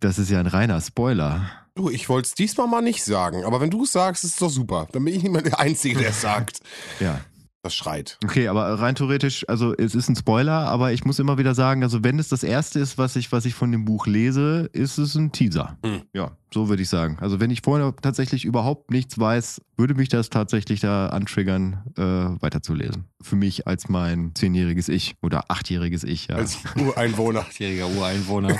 das 0.00 0.18
ist 0.18 0.30
ja 0.30 0.40
ein 0.40 0.46
reiner 0.46 0.80
Spoiler. 0.80 1.50
Du, 1.74 1.90
ich 1.90 2.08
wollte 2.08 2.26
es 2.26 2.34
diesmal 2.34 2.66
mal 2.66 2.82
nicht 2.82 3.04
sagen, 3.04 3.44
aber 3.44 3.60
wenn 3.60 3.70
du 3.70 3.84
es 3.84 3.92
sagst, 3.92 4.24
ist 4.24 4.32
es 4.32 4.36
doch 4.38 4.50
super. 4.50 4.88
Dann 4.92 5.04
bin 5.04 5.14
ich 5.14 5.22
nicht 5.22 5.32
mehr 5.32 5.42
der 5.42 5.60
Einzige, 5.60 5.98
der 5.98 6.10
es 6.10 6.20
sagt. 6.20 6.60
Ja. 6.98 7.20
Das 7.62 7.76
schreit. 7.76 8.18
Okay, 8.24 8.48
aber 8.48 8.80
rein 8.80 8.96
theoretisch, 8.96 9.48
also 9.48 9.72
es 9.76 9.94
ist 9.94 10.08
ein 10.08 10.16
Spoiler, 10.16 10.66
aber 10.66 10.92
ich 10.92 11.04
muss 11.04 11.20
immer 11.20 11.38
wieder 11.38 11.54
sagen, 11.54 11.84
also 11.84 12.02
wenn 12.02 12.18
es 12.18 12.28
das 12.28 12.42
erste 12.42 12.80
ist, 12.80 12.98
was 12.98 13.14
ich, 13.14 13.30
was 13.30 13.44
ich 13.44 13.54
von 13.54 13.70
dem 13.70 13.84
Buch 13.84 14.08
lese, 14.08 14.68
ist 14.72 14.98
es 14.98 15.14
ein 15.14 15.30
Teaser. 15.30 15.78
Hm. 15.84 16.02
Ja, 16.12 16.32
so 16.52 16.68
würde 16.68 16.82
ich 16.82 16.88
sagen. 16.88 17.16
Also 17.20 17.40
wenn 17.40 17.50
ich 17.50 17.62
vorher 17.62 17.94
tatsächlich 18.00 18.44
überhaupt 18.44 18.90
nichts 18.90 19.18
weiß, 19.18 19.60
würde 19.76 19.94
mich 19.94 20.08
das 20.08 20.30
tatsächlich 20.30 20.80
da 20.80 21.08
antriggern, 21.08 21.82
äh, 21.96 22.02
weiterzulesen. 22.42 23.06
Für 23.20 23.36
mich 23.36 23.66
als 23.66 23.88
mein 23.88 24.32
zehnjähriges 24.34 24.88
Ich 24.88 25.14
oder 25.22 25.44
achtjähriges 25.48 26.04
Ich, 26.04 26.28
ja. 26.28 26.36
Als 26.36 26.58
Ureinwohner. 26.78 27.40
Achtjähriger 27.40 27.88
Ureinwohner. 27.88 28.56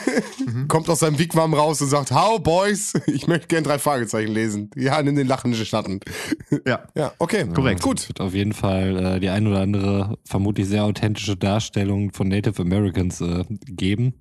Kommt 0.68 0.88
aus 0.88 1.00
seinem 1.00 1.18
Wigwam 1.18 1.54
raus 1.54 1.82
und 1.82 1.88
sagt, 1.88 2.12
How, 2.12 2.42
Boys, 2.42 2.94
ich 3.06 3.26
möchte 3.26 3.48
gern 3.48 3.64
drei 3.64 3.78
Fragezeichen 3.78 4.32
lesen. 4.32 4.70
Ja, 4.76 5.02
nimm 5.02 5.16
den 5.16 5.26
lachenden 5.26 5.64
Schatten. 5.64 6.00
ja. 6.66 6.86
Ja, 6.94 7.12
okay. 7.18 7.46
Korrekt. 7.52 7.82
Gut. 7.82 8.00
Es 8.00 8.08
wird 8.08 8.20
auf 8.20 8.34
jeden 8.34 8.52
Fall 8.52 9.16
äh, 9.16 9.20
die 9.20 9.28
ein 9.28 9.46
oder 9.46 9.60
andere 9.60 10.18
vermutlich 10.24 10.68
sehr 10.68 10.84
authentische 10.84 11.36
Darstellung 11.36 12.12
von 12.12 12.28
Native 12.28 12.62
Americans 12.62 13.20
äh, 13.20 13.44
geben. 13.66 14.14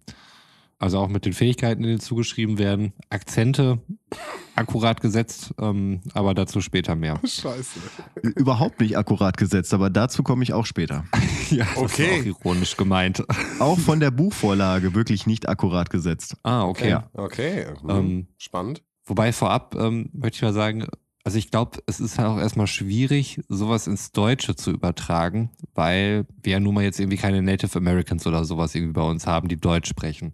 Also 0.84 1.00
auch 1.00 1.08
mit 1.08 1.24
den 1.24 1.32
Fähigkeiten, 1.32 1.84
die 1.84 1.98
zugeschrieben 1.98 2.58
werden. 2.58 2.92
Akzente 3.10 3.80
akkurat 4.54 5.00
gesetzt, 5.00 5.54
ähm, 5.58 6.02
aber 6.14 6.34
dazu 6.34 6.60
später 6.60 6.94
mehr. 6.98 7.22
Scheiße. 7.26 7.80
Überhaupt 8.22 8.82
nicht 8.82 8.98
akkurat 8.98 9.38
gesetzt, 9.38 9.74
aber 9.74 9.90
dazu 9.90 10.24
komme 10.24 10.44
ich 10.44 10.52
auch 10.52 10.66
später. 10.66 11.06
ja, 11.52 11.64
das 11.64 11.78
Okay. 11.78 12.18
ist 12.18 12.22
auch 12.22 12.26
ironisch 12.26 12.76
gemeint. 12.76 13.24
Auch 13.60 13.80
von 13.80 14.02
der 14.02 14.12
Buchvorlage 14.12 14.94
wirklich 14.94 15.26
nicht 15.26 15.48
akkurat 15.48 15.90
gesetzt. 15.90 16.36
Ah, 16.44 16.66
okay. 16.66 16.90
Ja. 16.90 17.10
Okay. 17.14 17.66
Hm. 17.80 17.90
Ähm, 17.90 18.28
Spannend. 18.38 18.84
Wobei 19.06 19.32
vorab 19.32 19.76
ähm, 19.80 20.10
möchte 20.12 20.36
ich 20.36 20.42
mal 20.42 20.52
sagen, 20.54 20.86
also 21.24 21.38
ich 21.38 21.52
glaube, 21.52 21.80
es 21.86 22.00
ist 22.00 22.20
halt 22.20 22.28
auch 22.28 22.38
erstmal 22.38 22.68
schwierig, 22.68 23.42
sowas 23.48 23.88
ins 23.88 24.12
Deutsche 24.12 24.56
zu 24.56 24.72
übertragen, 24.72 25.52
weil 25.74 26.26
wir 26.42 26.54
ja 26.54 26.60
nun 26.60 26.74
mal 26.74 26.84
jetzt 26.84 27.00
irgendwie 27.00 27.18
keine 27.18 27.42
Native 27.42 27.78
Americans 27.78 28.28
oder 28.28 28.44
sowas 28.44 28.76
irgendwie 28.76 28.94
bei 28.94 29.04
uns 29.04 29.26
haben, 29.26 29.48
die 29.48 29.60
Deutsch 29.60 29.90
sprechen. 29.90 30.34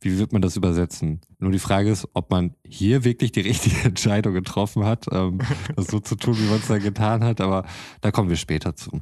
Wie 0.00 0.18
wird 0.18 0.32
man 0.32 0.42
das 0.42 0.56
übersetzen? 0.56 1.20
Nur 1.38 1.52
die 1.52 1.60
Frage 1.60 1.88
ist, 1.88 2.08
ob 2.14 2.32
man 2.32 2.54
hier 2.66 3.04
wirklich 3.04 3.30
die 3.30 3.40
richtige 3.42 3.82
Entscheidung 3.84 4.34
getroffen 4.34 4.84
hat, 4.84 5.06
ähm, 5.12 5.38
das 5.76 5.86
so 5.86 6.00
zu 6.00 6.16
tun, 6.16 6.36
wie 6.36 6.48
man 6.48 6.58
es 6.58 6.66
da 6.66 6.78
getan 6.78 7.22
hat, 7.22 7.40
aber 7.40 7.64
da 8.00 8.10
kommen 8.10 8.28
wir 8.28 8.36
später 8.36 8.74
zu. 8.74 9.00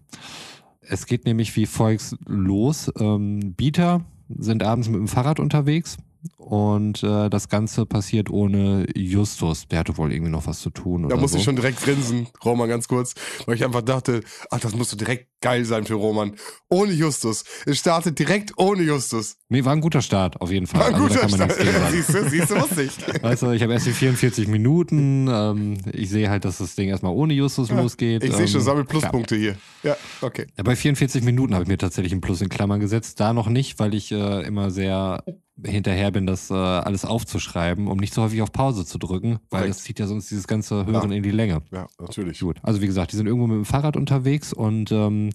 Es 0.82 1.06
geht 1.06 1.24
nämlich 1.24 1.56
wie 1.56 1.66
folgt 1.66 2.16
los. 2.26 2.92
Ähm, 2.98 3.54
Bieter 3.54 4.04
sind 4.28 4.62
abends 4.62 4.88
mit 4.88 4.98
dem 4.98 5.08
Fahrrad 5.08 5.40
unterwegs 5.40 5.96
und 6.36 7.02
äh, 7.02 7.30
das 7.30 7.48
Ganze 7.48 7.86
passiert 7.86 8.30
ohne 8.30 8.86
Justus. 8.96 9.68
Der 9.68 9.80
hatte 9.80 9.96
wohl 9.96 10.12
irgendwie 10.12 10.30
noch 10.30 10.46
was 10.46 10.60
zu 10.60 10.70
tun. 10.70 11.02
Da 11.02 11.06
oder 11.08 11.16
muss 11.18 11.32
so. 11.32 11.38
ich 11.38 11.44
schon 11.44 11.56
direkt 11.56 11.80
grinsen, 11.82 12.28
Roman, 12.44 12.68
ganz 12.68 12.88
kurz, 12.88 13.14
weil 13.46 13.54
ich 13.54 13.64
einfach 13.64 13.82
dachte, 13.82 14.22
ach, 14.50 14.60
das 14.60 14.74
musste 14.74 14.96
direkt 14.96 15.28
geil 15.40 15.64
sein 15.64 15.84
für 15.84 15.94
Roman. 15.94 16.34
Ohne 16.68 16.92
Justus. 16.92 17.44
Es 17.66 17.78
startet 17.78 18.18
direkt 18.18 18.52
ohne 18.58 18.82
Justus. 18.82 19.36
Nee, 19.48 19.64
war 19.64 19.72
ein 19.72 19.80
guter 19.80 20.02
Start, 20.02 20.40
auf 20.40 20.50
jeden 20.50 20.66
Fall. 20.66 20.80
War 20.80 20.88
ein 20.88 20.94
Also, 20.94 21.08
guter 21.08 21.28
Start. 21.28 21.52
Siehst 21.90 22.14
du, 22.14 22.28
siehst 22.28 22.50
du, 22.50 22.60
wusste 22.60 22.82
ich. 22.82 22.92
Weißt 23.22 23.42
du, 23.42 23.50
ich 23.52 23.62
habe 23.62 23.72
erst 23.72 23.86
die 23.86 23.92
44 23.92 24.48
Minuten. 24.48 25.28
Ähm, 25.28 25.78
ich 25.92 26.10
sehe 26.10 26.28
halt, 26.30 26.44
dass 26.44 26.58
das 26.58 26.74
Ding 26.74 26.88
erstmal 26.88 27.12
ohne 27.12 27.32
Justus 27.32 27.70
losgeht. 27.70 28.22
Ich 28.22 28.34
sehe 28.34 28.48
schon, 28.48 28.60
ähm, 28.60 28.64
sammelt 28.66 28.88
Pluspunkte 28.88 29.36
hier. 29.36 29.56
Ja, 29.82 29.96
okay. 30.20 30.46
Ja, 30.56 30.64
bei 30.64 30.76
44 30.76 31.22
Minuten 31.22 31.54
habe 31.54 31.64
ich 31.64 31.68
mir 31.68 31.78
tatsächlich 31.78 32.12
ein 32.12 32.20
Plus 32.20 32.40
in 32.42 32.48
Klammern 32.48 32.80
gesetzt. 32.80 33.18
Da 33.20 33.32
noch 33.32 33.48
nicht, 33.48 33.78
weil 33.78 33.94
ich 33.94 34.12
äh, 34.12 34.42
immer 34.46 34.70
sehr 34.70 35.24
hinterher 35.64 36.10
bin, 36.10 36.26
das 36.26 36.50
äh, 36.50 36.54
alles 36.54 37.04
aufzuschreiben, 37.04 37.86
um 37.86 37.98
nicht 37.98 38.14
so 38.14 38.22
häufig 38.22 38.42
auf 38.42 38.52
Pause 38.52 38.84
zu 38.84 38.98
drücken, 38.98 39.38
weil 39.50 39.60
Korrekt. 39.60 39.70
das 39.70 39.82
zieht 39.82 39.98
ja 39.98 40.06
sonst 40.06 40.30
dieses 40.30 40.46
ganze 40.46 40.86
Hören 40.86 41.12
in 41.12 41.22
die 41.22 41.30
Länge. 41.30 41.62
Ja, 41.70 41.86
natürlich. 41.98 42.40
Gut, 42.40 42.58
also 42.62 42.80
wie 42.80 42.86
gesagt, 42.86 43.12
die 43.12 43.16
sind 43.16 43.26
irgendwo 43.26 43.46
mit 43.46 43.56
dem 43.56 43.64
Fahrrad 43.64 43.96
unterwegs 43.96 44.52
und 44.52 44.92
ähm, 44.92 45.30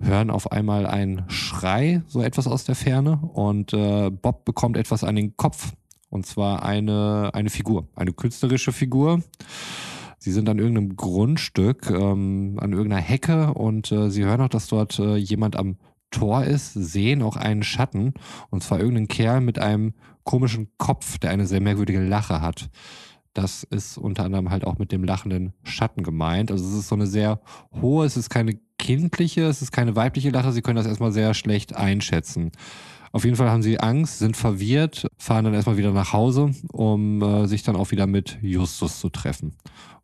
hören 0.00 0.30
auf 0.30 0.52
einmal 0.52 0.86
einen 0.86 1.24
Schrei, 1.28 2.02
so 2.06 2.22
etwas 2.22 2.46
aus 2.46 2.64
der 2.64 2.74
Ferne 2.74 3.18
und 3.32 3.72
äh, 3.72 4.10
Bob 4.10 4.44
bekommt 4.44 4.76
etwas 4.76 5.04
an 5.04 5.16
den 5.16 5.36
Kopf 5.36 5.72
und 6.10 6.26
zwar 6.26 6.64
eine, 6.64 7.30
eine 7.32 7.50
Figur, 7.50 7.88
eine 7.94 8.12
künstlerische 8.12 8.72
Figur. 8.72 9.22
Sie 10.20 10.32
sind 10.32 10.48
an 10.48 10.58
irgendeinem 10.58 10.96
Grundstück, 10.96 11.90
ähm, 11.90 12.56
an 12.60 12.72
irgendeiner 12.72 13.02
Hecke 13.02 13.54
und 13.54 13.92
äh, 13.92 14.10
sie 14.10 14.24
hören 14.24 14.40
auch, 14.40 14.48
dass 14.48 14.66
dort 14.66 14.98
äh, 14.98 15.16
jemand 15.16 15.56
am 15.56 15.76
Tor 16.10 16.44
ist, 16.44 16.72
sehen 16.74 17.22
auch 17.22 17.36
einen 17.36 17.62
Schatten 17.62 18.14
und 18.50 18.62
zwar 18.62 18.78
irgendeinen 18.78 19.08
Kerl 19.08 19.40
mit 19.40 19.58
einem 19.58 19.94
komischen 20.24 20.68
Kopf, 20.78 21.18
der 21.18 21.30
eine 21.30 21.46
sehr 21.46 21.60
merkwürdige 21.60 22.02
Lache 22.02 22.40
hat. 22.40 22.70
Das 23.34 23.62
ist 23.62 23.98
unter 23.98 24.24
anderem 24.24 24.50
halt 24.50 24.66
auch 24.66 24.78
mit 24.78 24.90
dem 24.90 25.04
lachenden 25.04 25.52
Schatten 25.62 26.02
gemeint. 26.02 26.50
Also 26.50 26.66
es 26.66 26.74
ist 26.74 26.88
so 26.88 26.94
eine 26.94 27.06
sehr 27.06 27.40
hohe, 27.80 28.04
es 28.04 28.16
ist 28.16 28.30
keine 28.30 28.58
kindliche, 28.78 29.42
es 29.42 29.62
ist 29.62 29.70
keine 29.70 29.96
weibliche 29.96 30.30
Lache. 30.30 30.52
Sie 30.52 30.62
können 30.62 30.76
das 30.76 30.86
erstmal 30.86 31.12
sehr 31.12 31.34
schlecht 31.34 31.76
einschätzen. 31.76 32.52
Auf 33.12 33.24
jeden 33.24 33.36
Fall 33.36 33.50
haben 33.50 33.62
sie 33.62 33.80
Angst, 33.80 34.18
sind 34.18 34.36
verwirrt, 34.36 35.06
fahren 35.16 35.44
dann 35.44 35.54
erstmal 35.54 35.76
wieder 35.76 35.92
nach 35.92 36.12
Hause, 36.12 36.50
um 36.72 37.22
äh, 37.22 37.46
sich 37.46 37.62
dann 37.62 37.76
auch 37.76 37.90
wieder 37.90 38.06
mit 38.06 38.38
Justus 38.42 39.00
zu 39.00 39.08
treffen 39.08 39.54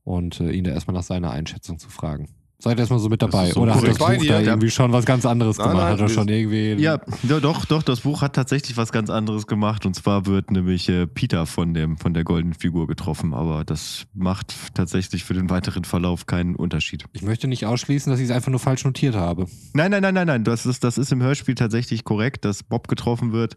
und 0.04 0.40
äh, 0.40 0.50
ihn 0.52 0.64
da 0.64 0.70
erstmal 0.70 0.94
nach 0.94 1.02
seiner 1.02 1.30
Einschätzung 1.30 1.78
zu 1.78 1.90
fragen. 1.90 2.28
Seid 2.64 2.78
erstmal 2.78 2.98
so 2.98 3.10
mit 3.10 3.20
dabei? 3.20 3.50
so 3.50 3.60
Oder 3.60 3.74
hat 3.74 3.86
das. 3.86 3.98
Buch 3.98 4.08
da 4.08 4.16
dir. 4.16 4.40
irgendwie 4.40 4.70
schon 4.70 4.90
was 4.90 5.04
ganz 5.04 5.26
anderes 5.26 5.58
Nein, 5.58 5.68
gemacht? 5.68 5.84
nein, 5.84 5.92
hat 5.92 6.00
er 6.00 6.08
schon 6.08 6.28
irgendwie. 6.28 6.72
Ja, 6.82 6.98
ja, 7.22 7.38
doch, 7.38 7.66
doch, 7.66 7.82
das 7.82 8.00
Buch 8.00 8.22
hat 8.22 8.32
tatsächlich 8.32 8.78
was 8.78 8.90
ganz 8.90 9.10
anderes 9.10 9.46
gemacht. 9.46 9.84
Und 9.84 9.92
zwar 9.92 10.24
wird 10.24 10.50
nämlich 10.50 10.88
äh, 10.88 11.06
Peter 11.06 11.44
von, 11.44 11.74
dem, 11.74 11.98
von 11.98 12.14
der 12.14 12.24
goldenen 12.24 12.54
Figur 12.54 12.86
getroffen. 12.86 13.34
Aber 13.34 13.66
das 13.66 14.06
macht 14.14 14.54
tatsächlich 14.72 15.24
für 15.24 15.34
den 15.34 15.50
weiteren 15.50 15.84
Verlauf 15.84 16.24
keinen 16.24 16.56
Unterschied. 16.56 17.04
Ich 17.12 17.20
möchte 17.20 17.48
nicht 17.48 17.66
ausschließen, 17.66 18.10
dass 18.10 18.18
ich 18.18 18.30
es 18.30 18.34
einfach 18.34 18.50
nur 18.50 18.60
falsch 18.60 18.86
notiert 18.86 19.14
habe. 19.14 19.44
Nein, 19.74 19.90
nein, 19.90 20.00
nein, 20.00 20.14
nein, 20.14 20.26
nein. 20.26 20.44
Das 20.44 20.64
ist, 20.64 20.84
das 20.84 20.96
ist 20.96 21.12
im 21.12 21.22
Hörspiel 21.22 21.56
tatsächlich 21.56 22.02
korrekt, 22.04 22.46
dass 22.46 22.62
Bob 22.62 22.88
getroffen 22.88 23.32
wird. 23.32 23.56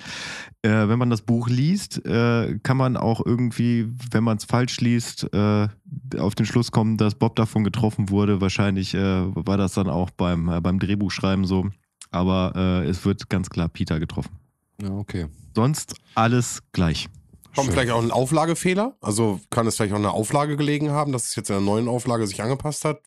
Äh, 0.64 0.90
wenn 0.90 1.00
man 1.00 1.10
das 1.10 1.22
Buch 1.22 1.48
liest, 1.48 2.06
äh, 2.06 2.60
kann 2.62 2.76
man 2.76 2.98
auch 2.98 3.26
irgendwie, 3.26 3.88
wenn 4.12 4.26
man 4.26 4.36
es 4.36 4.44
falsch 4.44 4.82
liest, 4.82 5.34
äh, 5.34 5.70
auf 6.18 6.36
den 6.36 6.46
Schluss 6.46 6.72
kommen, 6.72 6.98
dass 6.98 7.16
Bob 7.16 7.38
davon 7.38 7.64
getroffen 7.64 8.10
wurde. 8.10 8.42
Wahrscheinlich 8.42 8.97
war 9.02 9.58
das 9.58 9.74
dann 9.74 9.90
auch 9.90 10.10
beim, 10.12 10.50
äh, 10.50 10.62
beim 10.62 10.80
Drehbuchschreiben 10.80 11.46
so. 11.46 11.70
Aber 12.12 12.54
äh, 12.56 12.88
es 12.88 13.06
wird 13.06 13.30
ganz 13.30 13.50
klar 13.50 13.70
Peter 13.70 14.00
getroffen. 14.00 14.38
Ja, 14.82 14.92
okay. 14.92 15.28
Sonst 15.56 15.96
alles 16.16 16.62
gleich. 16.72 17.10
Kommt 17.56 17.72
vielleicht 17.72 17.92
auch 17.92 18.02
ein 18.02 18.12
Auflagefehler? 18.12 18.96
Also 19.02 19.40
kann 19.50 19.66
es 19.66 19.76
vielleicht 19.76 19.94
auch 19.94 19.98
eine 19.98 20.12
Auflage 20.12 20.58
gelegen 20.58 20.92
haben, 20.92 21.12
dass 21.12 21.30
es 21.30 21.36
jetzt 21.36 21.50
in 21.50 21.56
der 21.56 21.64
neuen 21.64 21.88
Auflage 21.88 22.28
sich 22.28 22.42
angepasst 22.42 22.86
hat? 22.86 23.02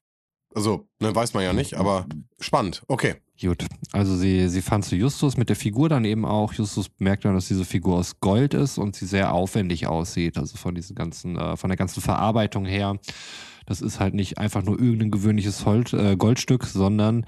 Also, 0.55 0.89
ne, 0.99 1.15
weiß 1.15 1.35
man 1.35 1.45
ja 1.45 1.53
nicht, 1.53 1.75
aber 1.75 2.07
spannend. 2.41 2.83
Okay. 2.89 3.15
Gut, 3.43 3.65
also 3.93 4.17
sie, 4.17 4.49
sie 4.49 4.61
fahren 4.61 4.83
zu 4.83 4.97
Justus 4.97 5.39
mit 5.39 5.49
der 5.49 5.57
Figur 5.57 5.89
dann 5.89 6.05
eben 6.05 6.27
auch. 6.27 6.53
Justus 6.53 6.91
merkt 6.99 7.25
dann, 7.25 7.35
dass 7.35 7.49
diese 7.49 7.65
Figur 7.65 7.97
aus 7.97 8.21
Gold 8.21 8.53
ist 8.53 8.77
und 8.77 8.95
sie 8.95 9.07
sehr 9.07 9.33
aufwendig 9.33 9.87
aussieht. 9.87 10.37
Also 10.37 10.59
von 10.59 10.75
diesen 10.75 10.95
ganzen, 10.95 11.39
äh, 11.39 11.57
von 11.57 11.71
der 11.71 11.79
ganzen 11.79 12.03
Verarbeitung 12.03 12.67
her. 12.67 12.99
Das 13.65 13.81
ist 13.81 14.01
halt 14.01 14.15
nicht 14.15 14.37
einfach 14.37 14.63
nur 14.63 14.79
irgendein 14.79 15.11
gewöhnliches 15.11 15.65
Holt, 15.65 15.93
äh, 15.93 16.17
Goldstück, 16.17 16.65
sondern 16.65 17.25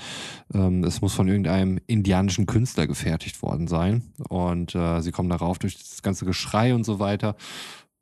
ähm, 0.52 0.82
es 0.84 1.00
muss 1.00 1.14
von 1.14 1.28
irgendeinem 1.28 1.78
indianischen 1.86 2.46
Künstler 2.46 2.86
gefertigt 2.86 3.40
worden 3.42 3.68
sein. 3.68 4.02
Und 4.28 4.74
äh, 4.74 5.00
sie 5.00 5.12
kommen 5.12 5.30
darauf 5.30 5.58
durch 5.60 5.78
das 5.78 6.02
ganze 6.02 6.24
Geschrei 6.24 6.74
und 6.74 6.84
so 6.84 6.98
weiter. 6.98 7.36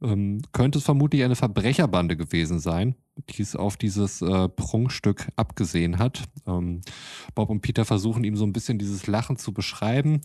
Ähm, 0.02 0.40
könnte 0.52 0.78
es 0.78 0.84
vermutlich 0.84 1.22
eine 1.24 1.36
Verbrecherbande 1.36 2.16
gewesen 2.16 2.58
sein, 2.58 2.94
die 3.30 3.42
es 3.42 3.54
auf 3.54 3.76
dieses 3.76 4.22
äh, 4.22 4.48
Prunkstück 4.48 5.28
abgesehen 5.36 5.98
hat. 5.98 6.22
Ähm, 6.46 6.80
Bob 7.34 7.50
und 7.50 7.60
Peter 7.60 7.84
versuchen 7.84 8.24
ihm 8.24 8.36
so 8.36 8.44
ein 8.44 8.52
bisschen 8.52 8.78
dieses 8.78 9.06
Lachen 9.06 9.36
zu 9.36 9.52
beschreiben, 9.52 10.22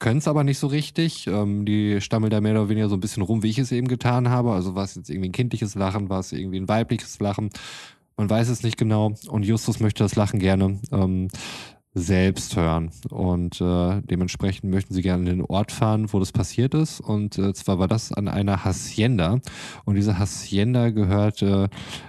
können 0.00 0.18
es 0.18 0.28
aber 0.28 0.42
nicht 0.42 0.58
so 0.58 0.66
richtig. 0.66 1.26
Ähm, 1.28 1.64
die 1.66 2.00
stammeln 2.00 2.30
da 2.30 2.40
mehr 2.40 2.52
oder 2.52 2.68
weniger 2.68 2.88
so 2.88 2.96
ein 2.96 3.00
bisschen 3.00 3.22
rum, 3.22 3.42
wie 3.42 3.50
ich 3.50 3.58
es 3.58 3.70
eben 3.70 3.86
getan 3.86 4.28
habe. 4.28 4.52
Also 4.52 4.74
war 4.74 4.84
es 4.84 4.96
jetzt 4.96 5.10
irgendwie 5.10 5.28
ein 5.28 5.32
kindliches 5.32 5.74
Lachen, 5.76 6.08
war 6.08 6.20
es 6.20 6.32
irgendwie 6.32 6.58
ein 6.58 6.68
weibliches 6.68 7.20
Lachen. 7.20 7.50
Man 8.16 8.28
weiß 8.28 8.48
es 8.48 8.62
nicht 8.62 8.76
genau. 8.76 9.14
Und 9.28 9.44
Justus 9.44 9.78
möchte 9.78 10.02
das 10.02 10.16
Lachen 10.16 10.40
gerne 10.40 10.80
ähm, 10.90 11.28
selbst 11.92 12.56
hören. 12.56 12.90
Und 13.10 13.60
äh, 13.60 14.00
dementsprechend 14.02 14.70
möchten 14.70 14.94
sie 14.94 15.02
gerne 15.02 15.28
in 15.28 15.38
den 15.38 15.44
Ort 15.44 15.72
fahren, 15.72 16.12
wo 16.12 16.20
das 16.20 16.30
passiert 16.32 16.74
ist. 16.74 17.00
Und 17.00 17.36
äh, 17.38 17.52
zwar 17.52 17.78
war 17.78 17.88
das 17.88 18.12
an 18.12 18.28
einer 18.28 18.64
Hacienda. 18.64 19.40
Und 19.84 19.96
diese 19.96 20.18
Hacienda 20.18 20.90
gehört 20.90 21.42
äh, 21.42 21.68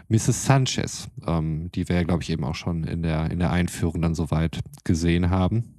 Mrs. 0.09 0.45
Sanchez, 0.45 1.09
ähm, 1.25 1.71
die 1.73 1.89
wir 1.89 1.95
ja, 1.95 2.03
glaube 2.03 2.21
ich, 2.21 2.29
eben 2.29 2.43
auch 2.43 2.55
schon 2.55 2.83
in 2.83 3.01
der, 3.01 3.31
in 3.31 3.39
der 3.39 3.51
Einführung 3.51 4.01
dann 4.01 4.15
soweit 4.15 4.59
gesehen 4.83 5.29
haben. 5.29 5.75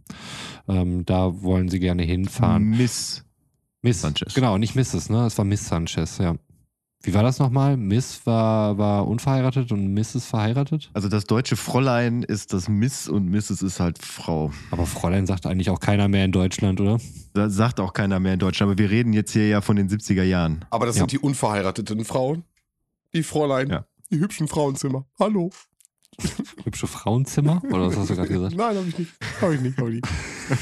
Ähm, 0.69 1.05
da 1.07 1.43
wollen 1.43 1.69
sie 1.69 1.79
gerne 1.79 2.03
hinfahren. 2.03 2.71
Miss. 2.71 3.25
Miss 3.83 4.01
Sanchez. 4.01 4.35
Genau, 4.35 4.59
nicht 4.59 4.77
Mrs., 4.77 5.11
ne? 5.11 5.27
Es 5.27 5.39
war 5.39 5.45
Miss 5.45 5.67
Sanchez, 5.67 6.19
ja. 6.19 6.37
Wie 7.05 7.15
war 7.15 7.23
das 7.23 7.39
nochmal? 7.39 7.77
Miss 7.77 8.25
war, 8.27 8.79
war 8.79 9.07
unverheiratet 9.09 9.73
und 9.73 9.93
Miss 9.93 10.15
ist 10.15 10.27
verheiratet? 10.27 10.91
Also 10.95 11.09
das 11.09 11.25
deutsche 11.25 11.57
Fräulein 11.57 12.23
ist 12.23 12.53
das 12.53 12.69
Miss 12.69 13.09
und 13.09 13.29
Mrs. 13.29 13.63
ist 13.63 13.81
halt 13.81 13.99
Frau. 13.99 14.53
Aber 14.71 14.87
Fräulein 14.87 15.27
sagt 15.27 15.47
eigentlich 15.47 15.71
auch 15.71 15.81
keiner 15.81 16.09
mehr 16.09 16.25
in 16.25 16.33
Deutschland, 16.33 16.81
oder? 16.81 16.99
Das 17.35 17.55
sagt 17.55 17.81
auch 17.81 17.93
keiner 17.93 18.21
mehr 18.21 18.35
in 18.35 18.39
Deutschland, 18.39 18.71
aber 18.71 18.79
wir 18.79 18.91
reden 18.91 19.13
jetzt 19.13 19.33
hier 19.33 19.49
ja 19.49 19.61
von 19.61 19.77
den 19.77 19.89
70er 19.89 20.23
Jahren. 20.23 20.65
Aber 20.71 20.87
das 20.87 20.97
Ja. 20.97 21.01
sind 21.01 21.13
die 21.13 21.19
unverheirateten 21.19 22.05
Frauen. 22.05 22.45
Die 23.15 23.23
Fräulein. 23.23 23.69
Ja. 23.69 23.85
Die 24.11 24.19
hübschen 24.21 24.47
Frauenzimmer. 24.49 25.05
Hallo. 25.19 25.51
Hübsche 26.65 26.87
Frauenzimmer? 26.87 27.63
Oder 27.65 27.89
was 27.89 27.97
hast 27.97 28.11
du 28.11 28.15
gerade 28.17 28.29
gesagt? 28.29 28.55
Nein, 28.55 28.77
hab 28.77 28.87
ich 28.87 28.99
nicht. 28.99 29.13
Hab 29.41 29.51
ich 29.51 29.61
nicht, 29.61 29.79
hab 29.79 29.89
ich 29.89 29.95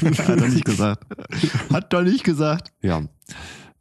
nicht. 0.01 0.19
Hat 0.27 0.39
er 0.41 0.47
nicht 0.47 0.65
gesagt. 0.65 1.05
Hat 1.71 1.93
er 1.93 2.01
nicht 2.03 2.23
gesagt. 2.23 2.71
Ja. 2.81 3.03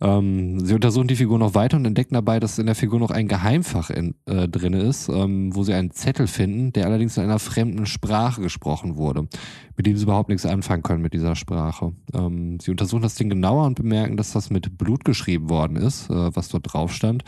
Ähm, 0.02 0.64
sie 0.64 0.75
untersuchen 0.75 1.09
die 1.09 1.16
Figur 1.16 1.38
noch 1.38 1.54
weiter 1.54 1.76
und 1.76 1.85
entdecken 1.85 2.14
dabei, 2.14 2.40
dass 2.40 2.59
in 2.59 2.66
der 2.66 2.75
Figur 2.75 2.99
noch 2.99 3.11
ein 3.11 3.28
Geheimfach 3.28 3.90
in, 3.90 4.14
äh, 4.25 4.49
drin 4.49 4.73
ist, 4.73 5.09
ähm, 5.09 5.54
wo 5.54 5.62
sie 5.62 5.75
einen 5.75 5.90
Zettel 5.90 6.26
finden, 6.26 6.73
der 6.73 6.87
allerdings 6.87 7.19
in 7.19 7.25
einer 7.25 7.38
fremden 7.38 7.85
Sprache 7.85 8.40
gesprochen 8.40 8.97
wurde, 8.97 9.28
mit 9.76 9.87
dem 9.87 9.97
sie 9.97 10.04
überhaupt 10.04 10.30
nichts 10.30 10.47
anfangen 10.47 10.83
können 10.83 11.02
mit 11.02 11.12
dieser 11.12 11.37
Sprache. 11.37 11.92
Ähm, 12.14 12.59
sie 12.61 12.71
untersuchen 12.71 13.02
das 13.02 13.16
Ding 13.16 13.28
genauer 13.28 13.66
und 13.66 13.75
bemerken, 13.75 14.16
dass 14.16 14.33
das 14.33 14.49
mit 14.49 14.78
Blut 14.78 15.04
geschrieben 15.04 15.50
worden 15.50 15.76
ist, 15.76 16.09
äh, 16.09 16.35
was 16.35 16.49
dort 16.49 16.73
drauf 16.73 16.95
stand, 16.95 17.25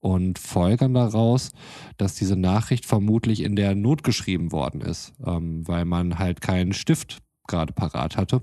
und 0.00 0.38
folgern 0.38 0.94
daraus, 0.94 1.52
dass 1.96 2.14
diese 2.14 2.36
Nachricht 2.36 2.86
vermutlich 2.86 3.42
in 3.42 3.56
der 3.56 3.74
Not 3.74 4.02
geschrieben 4.02 4.50
worden 4.50 4.80
ist, 4.80 5.12
ähm, 5.24 5.66
weil 5.66 5.84
man 5.84 6.18
halt 6.18 6.40
keinen 6.40 6.72
Stift 6.72 7.18
gerade 7.46 7.72
parat 7.72 8.16
hatte. 8.16 8.42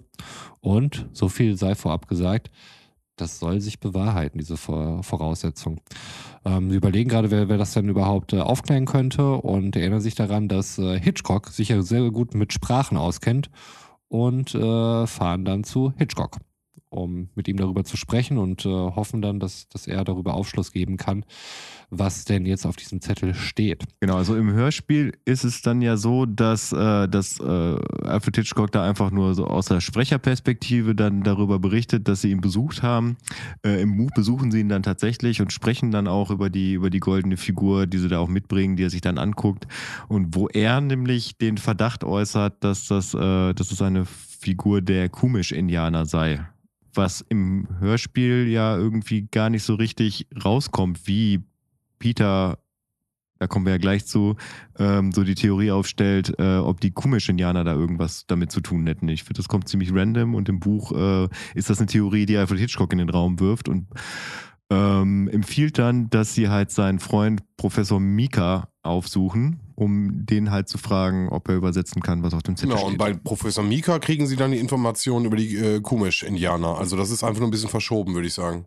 Und, 0.61 1.09
so 1.11 1.27
viel 1.27 1.57
sei 1.57 1.75
vorab 1.75 2.07
gesagt, 2.07 2.49
das 3.15 3.39
soll 3.39 3.61
sich 3.61 3.79
bewahrheiten, 3.79 4.39
diese 4.39 4.57
Vor 4.57 5.03
Voraussetzung. 5.03 5.79
Ähm, 6.45 6.69
sie 6.69 6.77
überlegen 6.77 7.09
gerade, 7.09 7.31
wer, 7.31 7.49
wer 7.49 7.57
das 7.57 7.73
denn 7.73 7.89
überhaupt 7.89 8.33
äh, 8.33 8.39
aufklären 8.39 8.85
könnte 8.85 9.33
und 9.33 9.75
erinnern 9.75 10.01
sich 10.01 10.15
daran, 10.15 10.47
dass 10.47 10.77
äh, 10.77 10.99
Hitchcock 10.99 11.49
sich 11.49 11.69
ja 11.69 11.81
sehr 11.81 12.09
gut 12.11 12.33
mit 12.33 12.53
Sprachen 12.53 12.97
auskennt 12.97 13.49
und 14.07 14.53
äh, 14.55 15.07
fahren 15.07 15.45
dann 15.45 15.63
zu 15.63 15.93
Hitchcock, 15.97 16.37
um 16.93 17.29
mit 17.35 17.47
ihm 17.47 17.57
darüber 17.57 17.83
zu 17.83 17.97
sprechen 17.97 18.37
und 18.37 18.65
äh, 18.65 18.69
hoffen 18.69 19.21
dann, 19.21 19.39
dass, 19.39 19.67
dass 19.69 19.87
er 19.87 20.03
darüber 20.03 20.33
Aufschluss 20.33 20.71
geben 20.71 20.97
kann, 20.97 21.25
was 21.89 22.25
denn 22.25 22.45
jetzt 22.45 22.65
auf 22.65 22.75
diesem 22.75 23.01
Zettel 23.01 23.33
steht. 23.33 23.83
Genau, 23.99 24.15
also 24.15 24.35
im 24.35 24.51
Hörspiel 24.51 25.13
ist 25.25 25.43
es 25.43 25.61
dann 25.61 25.81
ja 25.81 25.97
so, 25.97 26.25
dass, 26.25 26.71
äh, 26.71 27.07
dass 27.07 27.39
äh, 27.39 27.43
Alfred 27.43 28.37
Hitchcock 28.37 28.71
da 28.71 28.87
einfach 28.87 29.11
nur 29.11 29.33
so 29.35 29.45
aus 29.47 29.67
der 29.67 29.81
Sprecherperspektive 29.81 30.95
dann 30.95 31.23
darüber 31.23 31.59
berichtet, 31.59 32.07
dass 32.07 32.21
sie 32.21 32.31
ihn 32.31 32.41
besucht 32.41 32.83
haben. 32.83 33.17
Äh, 33.65 33.81
Im 33.81 33.97
Buch 33.97 34.11
besuchen 34.15 34.51
sie 34.51 34.59
ihn 34.59 34.69
dann 34.69 34.83
tatsächlich 34.83 35.41
und 35.41 35.51
sprechen 35.51 35.91
dann 35.91 36.07
auch 36.07 36.31
über 36.31 36.49
die, 36.49 36.73
über 36.73 36.89
die 36.89 36.99
goldene 36.99 37.37
Figur, 37.37 37.87
die 37.87 37.97
sie 37.97 38.07
da 38.07 38.19
auch 38.19 38.29
mitbringen, 38.29 38.75
die 38.75 38.83
er 38.83 38.89
sich 38.89 39.01
dann 39.01 39.17
anguckt. 39.17 39.67
Und 40.07 40.35
wo 40.35 40.47
er 40.47 40.81
nämlich 40.81 41.37
den 41.37 41.57
Verdacht 41.57 42.03
äußert, 42.03 42.63
dass 42.63 42.87
das, 42.87 43.13
äh, 43.13 43.53
dass 43.53 43.71
es 43.71 43.81
eine 43.81 44.05
Figur 44.05 44.81
der 44.81 45.09
Kumisch-Indianer 45.09 46.05
sei. 46.05 46.45
Was 46.93 47.21
im 47.29 47.67
Hörspiel 47.79 48.47
ja 48.47 48.75
irgendwie 48.77 49.27
gar 49.29 49.49
nicht 49.49 49.63
so 49.63 49.75
richtig 49.75 50.27
rauskommt, 50.43 51.07
wie 51.07 51.41
Peter, 51.99 52.59
da 53.39 53.47
kommen 53.47 53.65
wir 53.65 53.73
ja 53.73 53.77
gleich 53.77 54.05
zu, 54.05 54.35
ähm, 54.77 55.11
so 55.11 55.23
die 55.23 55.35
Theorie 55.35 55.71
aufstellt, 55.71 56.33
äh, 56.37 56.57
ob 56.57 56.81
die 56.81 56.91
Kumisch-Indianer 56.91 57.63
da 57.63 57.73
irgendwas 57.73 58.25
damit 58.27 58.51
zu 58.51 58.61
tun 58.61 58.85
hätten. 58.87 59.07
Ich 59.07 59.23
finde, 59.23 59.39
das 59.39 59.47
kommt 59.47 59.67
ziemlich 59.67 59.93
random 59.93 60.35
und 60.35 60.49
im 60.49 60.59
Buch 60.59 60.91
äh, 60.91 61.29
ist 61.55 61.69
das 61.69 61.79
eine 61.79 61.87
Theorie, 61.87 62.25
die 62.25 62.37
Alfred 62.37 62.59
Hitchcock 62.59 62.91
in 62.91 62.99
den 62.99 63.09
Raum 63.09 63.39
wirft 63.39 63.69
und 63.69 63.87
ähm, 64.73 65.27
empfiehlt 65.27 65.77
dann, 65.77 66.09
dass 66.09 66.33
sie 66.33 66.49
halt 66.49 66.71
seinen 66.71 66.99
Freund 66.99 67.41
Professor 67.57 67.99
Mika 67.99 68.69
aufsuchen, 68.81 69.59
um 69.75 70.25
den 70.25 70.51
halt 70.51 70.67
zu 70.67 70.77
fragen, 70.77 71.29
ob 71.29 71.47
er 71.47 71.55
übersetzen 71.55 72.01
kann, 72.01 72.21
was 72.23 72.33
auf 72.33 72.43
dem 72.43 72.55
Zettel 72.57 72.71
Genau, 72.75 72.81
steht. 72.81 72.91
und 72.91 72.97
bei 72.97 73.13
Professor 73.13 73.63
Mika 73.63 73.99
kriegen 73.99 74.27
sie 74.27 74.35
dann 74.35 74.51
die 74.51 74.57
Informationen 74.59 75.25
über 75.25 75.37
die 75.37 75.55
äh, 75.55 75.79
Kumisch-Indianer. 75.79 76.77
Also 76.77 76.97
das 76.97 77.09
ist 77.09 77.23
einfach 77.23 77.39
nur 77.39 77.47
ein 77.47 77.51
bisschen 77.51 77.69
verschoben, 77.69 78.13
würde 78.13 78.27
ich 78.27 78.33
sagen. 78.33 78.65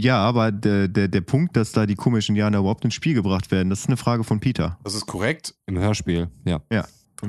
ja, 0.00 0.18
aber 0.18 0.50
der, 0.50 0.88
der, 0.88 1.08
der 1.08 1.20
Punkt, 1.20 1.56
dass 1.56 1.72
da 1.72 1.86
die 1.86 1.94
Kumisch-Indianer 1.94 2.58
überhaupt 2.58 2.84
ins 2.84 2.94
Spiel 2.94 3.14
gebracht 3.14 3.50
werden, 3.50 3.70
das 3.70 3.80
ist 3.80 3.86
eine 3.86 3.96
Frage 3.96 4.24
von 4.24 4.40
Peter. 4.40 4.78
Das 4.84 4.94
ist 4.94 5.06
korrekt. 5.06 5.54
Im 5.66 5.78
Hörspiel, 5.78 6.28
ja. 6.44 6.60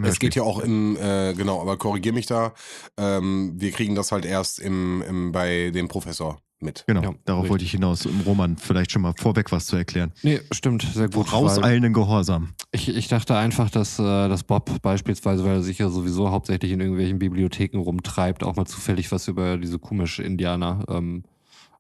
Es 0.01 0.17
geht 0.17 0.33
ja 0.33 0.41
auch 0.41 0.57
im, 0.57 0.97
äh, 0.97 1.35
genau, 1.35 1.61
aber 1.61 1.77
korrigier 1.77 2.13
mich 2.13 2.25
da. 2.25 2.53
Ähm, 2.97 3.53
wir 3.57 3.69
kriegen 3.69 3.93
das 3.93 4.11
halt 4.11 4.25
erst 4.25 4.57
im, 4.59 5.03
im, 5.07 5.31
bei 5.31 5.69
dem 5.69 5.87
Professor 5.87 6.39
mit. 6.63 6.83
Genau, 6.87 7.01
Ja, 7.01 7.13
darauf 7.25 7.43
richtig. 7.43 7.51
wollte 7.51 7.65
ich 7.65 7.71
hinaus, 7.71 8.05
um 8.05 8.21
Roman 8.21 8.57
vielleicht 8.57 8.91
schon 8.91 9.01
mal 9.01 9.13
vorweg 9.17 9.51
was 9.51 9.65
zu 9.65 9.75
erklären. 9.75 10.11
Nee, 10.23 10.39
stimmt, 10.51 10.81
sehr 10.81 11.09
gut. 11.09 11.27
Vorauseilenden 11.27 11.93
Gehorsam. 11.93 12.53
Ich, 12.71 12.89
ich 12.89 13.07
dachte 13.07 13.35
einfach, 13.37 13.69
dass, 13.69 13.99
äh, 13.99 14.03
dass 14.03 14.43
Bob 14.43 14.81
beispielsweise, 14.81 15.43
weil 15.43 15.55
er 15.55 15.63
sich 15.63 15.77
ja 15.77 15.89
sowieso 15.89 16.31
hauptsächlich 16.31 16.71
in 16.71 16.79
irgendwelchen 16.79 17.19
Bibliotheken 17.19 17.77
rumtreibt, 17.79 18.43
auch 18.43 18.55
mal 18.55 18.65
zufällig 18.65 19.11
was 19.11 19.27
über 19.27 19.57
diese 19.57 19.79
Kumisch-Indianer 19.79 20.85
ähm, 20.89 21.23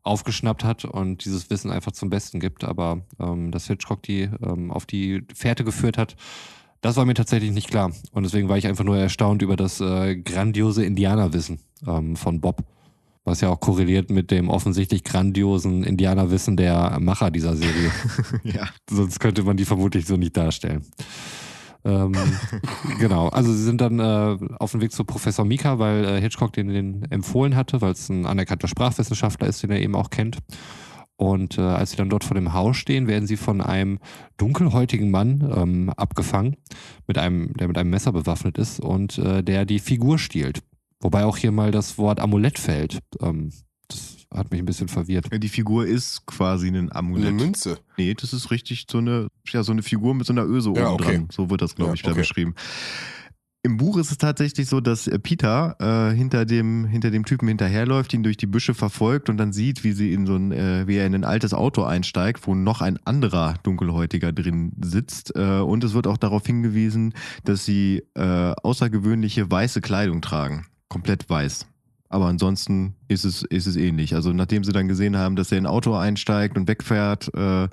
aufgeschnappt 0.03 0.63
hat 0.63 0.85
und 0.85 1.23
dieses 1.25 1.49
Wissen 1.49 1.71
einfach 1.71 1.93
zum 1.93 2.09
Besten 2.09 2.39
gibt. 2.39 2.63
Aber 2.63 3.05
ähm, 3.19 3.51
dass 3.51 3.67
Hitchcock 3.67 4.03
die 4.03 4.29
ähm, 4.43 4.69
auf 4.71 4.85
die 4.85 5.23
Fährte 5.33 5.63
geführt 5.63 5.97
hat, 5.97 6.15
das 6.81 6.97
war 6.97 7.05
mir 7.05 7.13
tatsächlich 7.13 7.51
nicht 7.51 7.69
klar. 7.69 7.91
Und 8.11 8.23
deswegen 8.23 8.49
war 8.49 8.57
ich 8.57 8.67
einfach 8.67 8.83
nur 8.83 8.97
erstaunt 8.97 9.41
über 9.41 9.55
das 9.55 9.79
äh, 9.79 10.17
grandiose 10.17 10.83
Indianerwissen 10.83 11.59
ähm, 11.87 12.17
von 12.17 12.41
Bob. 12.41 12.65
Was 13.25 13.41
ja 13.41 13.49
auch 13.49 13.59
korreliert 13.59 14.09
mit 14.09 14.31
dem 14.31 14.49
offensichtlich 14.49 15.03
grandiosen 15.03 15.83
Indianerwissen 15.83 16.57
der 16.57 16.97
Macher 16.99 17.31
dieser 17.31 17.55
Serie. 17.55 17.91
ja. 18.43 18.67
Sonst 18.89 19.19
könnte 19.19 19.43
man 19.43 19.55
die 19.55 19.65
vermutlich 19.65 20.05
so 20.05 20.17
nicht 20.17 20.35
darstellen. 20.35 20.85
Ähm, 21.85 22.13
genau, 22.99 23.29
also 23.29 23.51
sie 23.51 23.63
sind 23.63 23.81
dann 23.81 23.99
äh, 23.99 24.37
auf 24.59 24.71
dem 24.71 24.81
Weg 24.81 24.91
zu 24.91 25.03
Professor 25.03 25.45
Mika, 25.45 25.79
weil 25.79 26.05
äh, 26.05 26.21
Hitchcock 26.21 26.53
den, 26.53 26.69
den 26.69 27.03
empfohlen 27.11 27.55
hatte, 27.55 27.81
weil 27.81 27.91
es 27.91 28.09
ein 28.09 28.25
anerkannter 28.25 28.67
Sprachwissenschaftler 28.67 29.47
ist, 29.47 29.63
den 29.63 29.71
er 29.71 29.81
eben 29.81 29.95
auch 29.95 30.09
kennt. 30.09 30.37
Und 31.15 31.57
äh, 31.57 31.61
als 31.61 31.91
sie 31.91 31.97
dann 31.97 32.09
dort 32.09 32.23
vor 32.23 32.35
dem 32.35 32.53
Haus 32.53 32.77
stehen, 32.77 33.07
werden 33.07 33.27
sie 33.27 33.37
von 33.37 33.61
einem 33.61 33.99
dunkelhäutigen 34.37 35.11
Mann 35.11 35.49
ähm, 35.55 35.89
abgefangen, 35.95 36.55
mit 37.07 37.17
einem, 37.17 37.53
der 37.53 37.67
mit 37.67 37.77
einem 37.77 37.91
Messer 37.91 38.11
bewaffnet 38.11 38.57
ist 38.57 38.79
und 38.79 39.17
äh, 39.19 39.43
der 39.43 39.65
die 39.65 39.79
Figur 39.79 40.17
stiehlt. 40.17 40.63
Wobei 41.03 41.25
auch 41.25 41.37
hier 41.37 41.51
mal 41.51 41.71
das 41.71 41.97
Wort 41.97 42.19
Amulett 42.19 42.57
fällt. 42.57 42.99
Ähm, 43.21 43.51
das 43.89 44.15
hat 44.33 44.49
mich 44.51 44.59
ein 44.61 44.65
bisschen 44.65 44.87
verwirrt. 44.87 45.27
Die 45.31 45.49
Figur 45.49 45.85
ist 45.85 46.25
quasi 46.25 46.69
ein 46.69 46.91
Amulett. 46.91 47.27
Eine 47.27 47.43
Münze. 47.43 47.77
Nee, 47.97 48.13
das 48.13 48.33
ist 48.33 48.49
richtig 48.49 48.85
so 48.89 48.99
eine, 48.99 49.27
ja, 49.49 49.63
so 49.63 49.73
eine 49.73 49.83
Figur 49.83 50.15
mit 50.15 50.25
so 50.25 50.33
einer 50.33 50.45
Öse 50.45 50.71
Ja, 50.75 50.87
oben 50.89 50.93
okay. 51.03 51.17
dran. 51.17 51.27
So 51.31 51.49
wird 51.49 51.61
das, 51.61 51.75
glaube 51.75 51.89
Ja, 51.91 51.93
ich, 51.95 52.01
da 52.01 52.11
okay. 52.11 52.21
beschrieben. 52.21 52.55
Im 53.65 53.77
Buch 53.77 53.97
ist 53.97 54.11
es 54.11 54.17
tatsächlich 54.17 54.67
so, 54.67 54.81
dass 54.81 55.07
äh, 55.07 55.17
Peter 55.19 55.77
äh, 55.79 56.15
hinter, 56.15 56.45
dem, 56.45 56.85
hinter 56.85 57.11
dem 57.11 57.23
Typen 57.23 57.47
hinterherläuft, 57.47 58.13
ihn 58.13 58.23
durch 58.23 58.35
die 58.35 58.45
Büsche 58.45 58.73
verfolgt 58.73 59.29
und 59.29 59.37
dann 59.37 59.53
sieht, 59.53 59.85
wie 59.85 59.93
sie 59.93 60.11
in 60.13 60.25
so 60.25 60.35
ein, 60.35 60.51
äh, 60.51 60.85
wie 60.85 60.97
er 60.97 61.05
in 61.05 61.15
ein 61.15 61.23
altes 61.23 61.53
Auto 61.53 61.83
einsteigt, 61.83 62.45
wo 62.45 62.55
noch 62.55 62.81
ein 62.81 62.97
anderer 63.05 63.55
Dunkelhäutiger 63.63 64.33
drin 64.33 64.73
sitzt. 64.83 65.33
Äh, 65.35 65.59
und 65.59 65.83
es 65.85 65.93
wird 65.93 66.07
auch 66.07 66.17
darauf 66.17 66.45
hingewiesen, 66.45 67.13
dass 67.45 67.63
sie 67.63 68.03
äh, 68.15 68.53
außergewöhnliche 68.63 69.49
weiße 69.49 69.79
Kleidung 69.79 70.21
tragen. 70.21 70.65
Komplett 70.93 71.27
weiß. 71.27 71.65
Aber 72.07 72.27
ansonsten 72.27 72.93
ist 73.07 73.23
es, 73.23 73.41
ist 73.41 73.65
es 73.65 73.75
ähnlich. 73.75 74.13
Also 74.13 74.31
nachdem 74.33 74.63
sie 74.63 74.71
dann 74.71 74.87
gesehen 74.87 75.17
haben, 75.17 75.35
dass 75.35 75.51
er 75.51 75.57
in 75.57 75.65
ein 75.65 75.71
Auto 75.71 75.95
einsteigt 75.95 76.55
und 76.55 76.67
wegfährt, 76.67 77.33
äh, 77.33 77.67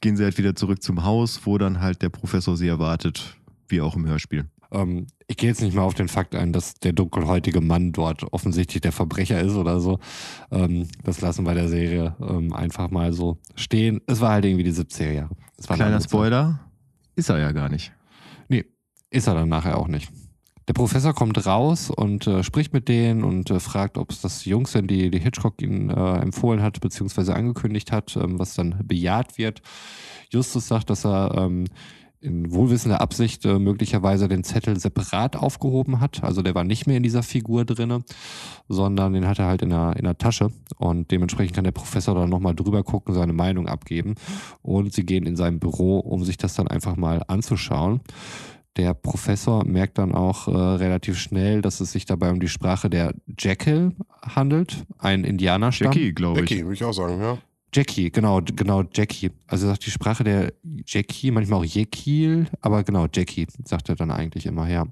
gehen 0.00 0.16
sie 0.16 0.24
halt 0.24 0.38
wieder 0.38 0.56
zurück 0.56 0.82
zum 0.82 1.04
Haus, 1.04 1.42
wo 1.44 1.58
dann 1.58 1.82
halt 1.82 2.00
der 2.00 2.08
Professor 2.08 2.56
sie 2.56 2.66
erwartet, 2.66 3.36
wie 3.68 3.82
auch 3.82 3.94
im 3.96 4.06
Hörspiel. 4.06 4.46
Ähm, 4.72 5.06
ich 5.26 5.36
gehe 5.36 5.50
jetzt 5.50 5.60
nicht 5.60 5.74
mal 5.74 5.82
auf 5.82 5.92
den 5.92 6.08
Fakt 6.08 6.34
ein, 6.34 6.54
dass 6.54 6.76
der 6.76 6.94
dunkelhäutige 6.94 7.60
Mann 7.60 7.92
dort 7.92 8.22
offensichtlich 8.32 8.80
der 8.80 8.92
Verbrecher 8.92 9.38
ist 9.42 9.54
oder 9.54 9.78
so. 9.80 9.98
Ähm, 10.50 10.88
das 11.02 11.20
lassen 11.20 11.44
wir 11.44 11.52
der 11.52 11.68
Serie 11.68 12.16
ähm, 12.26 12.54
einfach 12.54 12.90
mal 12.90 13.12
so 13.12 13.36
stehen. 13.54 14.00
Es 14.06 14.22
war 14.22 14.30
halt 14.30 14.46
irgendwie 14.46 14.64
die 14.64 14.72
70er 14.72 15.12
Jahre. 15.12 15.36
Kleiner. 15.62 16.00
Spoiler, 16.00 16.60
ist 17.16 17.28
er 17.28 17.38
ja 17.38 17.52
gar 17.52 17.68
nicht. 17.68 17.92
Nee, 18.48 18.64
ist 19.10 19.26
er 19.26 19.34
dann 19.34 19.50
nachher 19.50 19.76
auch 19.76 19.88
nicht. 19.88 20.10
Der 20.66 20.72
Professor 20.72 21.12
kommt 21.12 21.44
raus 21.46 21.90
und 21.90 22.26
äh, 22.26 22.42
spricht 22.42 22.72
mit 22.72 22.88
denen 22.88 23.22
und 23.22 23.50
äh, 23.50 23.60
fragt, 23.60 23.98
ob 23.98 24.10
es 24.10 24.22
das 24.22 24.46
Jungs 24.46 24.72
sind, 24.72 24.90
die, 24.90 25.10
die 25.10 25.18
Hitchcock 25.18 25.60
ihnen 25.60 25.90
äh, 25.90 26.16
empfohlen 26.16 26.62
hat, 26.62 26.80
beziehungsweise 26.80 27.34
angekündigt 27.34 27.92
hat, 27.92 28.16
ähm, 28.16 28.38
was 28.38 28.54
dann 28.54 28.76
bejaht 28.84 29.36
wird. 29.36 29.60
Justus 30.30 30.66
sagt, 30.66 30.88
dass 30.88 31.04
er 31.04 31.34
ähm, 31.36 31.66
in 32.24 32.50
wohlwissender 32.54 33.02
Absicht 33.02 33.44
äh, 33.44 33.58
möglicherweise 33.58 34.28
den 34.28 34.44
Zettel 34.44 34.80
separat 34.80 35.36
aufgehoben 35.36 36.00
hat. 36.00 36.24
Also 36.24 36.40
der 36.40 36.54
war 36.54 36.64
nicht 36.64 36.86
mehr 36.86 36.96
in 36.96 37.02
dieser 37.02 37.22
Figur 37.22 37.66
drinne, 37.66 38.02
sondern 38.66 39.12
den 39.12 39.28
hat 39.28 39.38
er 39.38 39.44
halt 39.44 39.60
in 39.60 39.68
der, 39.68 39.94
in 39.96 40.04
der 40.04 40.16
Tasche. 40.16 40.48
Und 40.78 41.10
dementsprechend 41.10 41.54
kann 41.54 41.64
der 41.64 41.72
Professor 41.72 42.14
dann 42.14 42.30
nochmal 42.30 42.54
drüber 42.54 42.82
gucken, 42.82 43.14
seine 43.14 43.34
Meinung 43.34 43.68
abgeben. 43.68 44.14
Und 44.62 44.94
sie 44.94 45.04
gehen 45.04 45.26
in 45.26 45.36
sein 45.36 45.58
Büro, 45.58 45.98
um 45.98 46.24
sich 46.24 46.38
das 46.38 46.54
dann 46.54 46.66
einfach 46.66 46.96
mal 46.96 47.22
anzuschauen. 47.28 48.00
Der 48.76 48.92
Professor 48.92 49.64
merkt 49.64 49.98
dann 49.98 50.14
auch 50.14 50.48
äh, 50.48 50.50
relativ 50.50 51.18
schnell, 51.18 51.62
dass 51.62 51.80
es 51.80 51.92
sich 51.92 52.06
dabei 52.06 52.30
um 52.30 52.40
die 52.40 52.48
Sprache 52.48 52.90
der 52.90 53.14
Jekyll 53.38 53.92
handelt, 54.22 54.84
ein 54.98 55.22
Indianerstamm. 55.22 55.92
Jackie, 55.92 56.12
glaube 56.12 56.40
ich. 56.40 56.50
Becky, 56.50 56.62
würde 56.62 56.74
ich 56.74 56.84
auch 56.84 56.92
sagen, 56.92 57.20
ja. 57.20 57.38
Jackie, 57.74 58.10
genau, 58.10 58.40
genau, 58.40 58.84
Jackie. 58.92 59.32
Also 59.48 59.66
sagt 59.66 59.84
die 59.84 59.90
Sprache 59.90 60.22
der 60.22 60.52
Jackie, 60.86 61.32
manchmal 61.32 61.58
auch 61.58 61.64
Jekyll, 61.64 62.46
aber 62.60 62.84
genau, 62.84 63.08
Jackie, 63.12 63.48
sagt 63.64 63.88
er 63.88 63.96
dann 63.96 64.12
eigentlich 64.12 64.46
immer, 64.46 64.68
ja. 64.68 64.86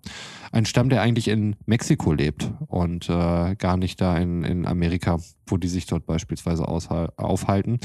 Ein 0.50 0.66
Stamm, 0.66 0.88
der 0.88 1.00
eigentlich 1.00 1.28
in 1.28 1.54
Mexiko 1.64 2.12
lebt 2.12 2.50
und 2.66 3.08
äh, 3.08 3.54
gar 3.54 3.76
nicht 3.76 4.00
da 4.00 4.18
in, 4.18 4.42
in 4.42 4.66
Amerika, 4.66 5.20
wo 5.46 5.56
die 5.58 5.68
sich 5.68 5.86
dort 5.86 6.06
beispielsweise 6.06 6.66
aufhalten. 6.66 7.78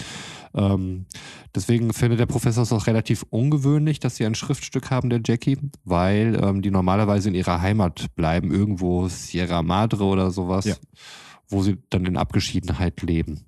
Ähm, 0.55 1.05
deswegen 1.53 1.93
findet 1.93 2.19
der 2.19 2.25
Professor 2.25 2.63
es 2.63 2.73
auch 2.73 2.87
relativ 2.87 3.23
ungewöhnlich, 3.29 3.99
dass 3.99 4.15
sie 4.15 4.25
ein 4.25 4.35
Schriftstück 4.35 4.89
haben, 4.89 5.11
der 5.11 5.21
Jackie, 5.23 5.59
weil 5.83 6.39
ähm, 6.41 6.63
die 6.63 6.71
normalerweise 6.71 7.29
in 7.29 7.35
ihrer 7.35 7.61
Heimat 7.61 8.07
bleiben, 8.15 8.51
irgendwo 8.51 9.07
Sierra 9.07 9.61
Madre 9.61 10.05
oder 10.05 10.31
sowas, 10.31 10.65
ja. 10.65 10.75
wo 11.49 11.61
sie 11.61 11.77
dann 11.91 12.05
in 12.05 12.17
Abgeschiedenheit 12.17 13.01
leben. 13.03 13.45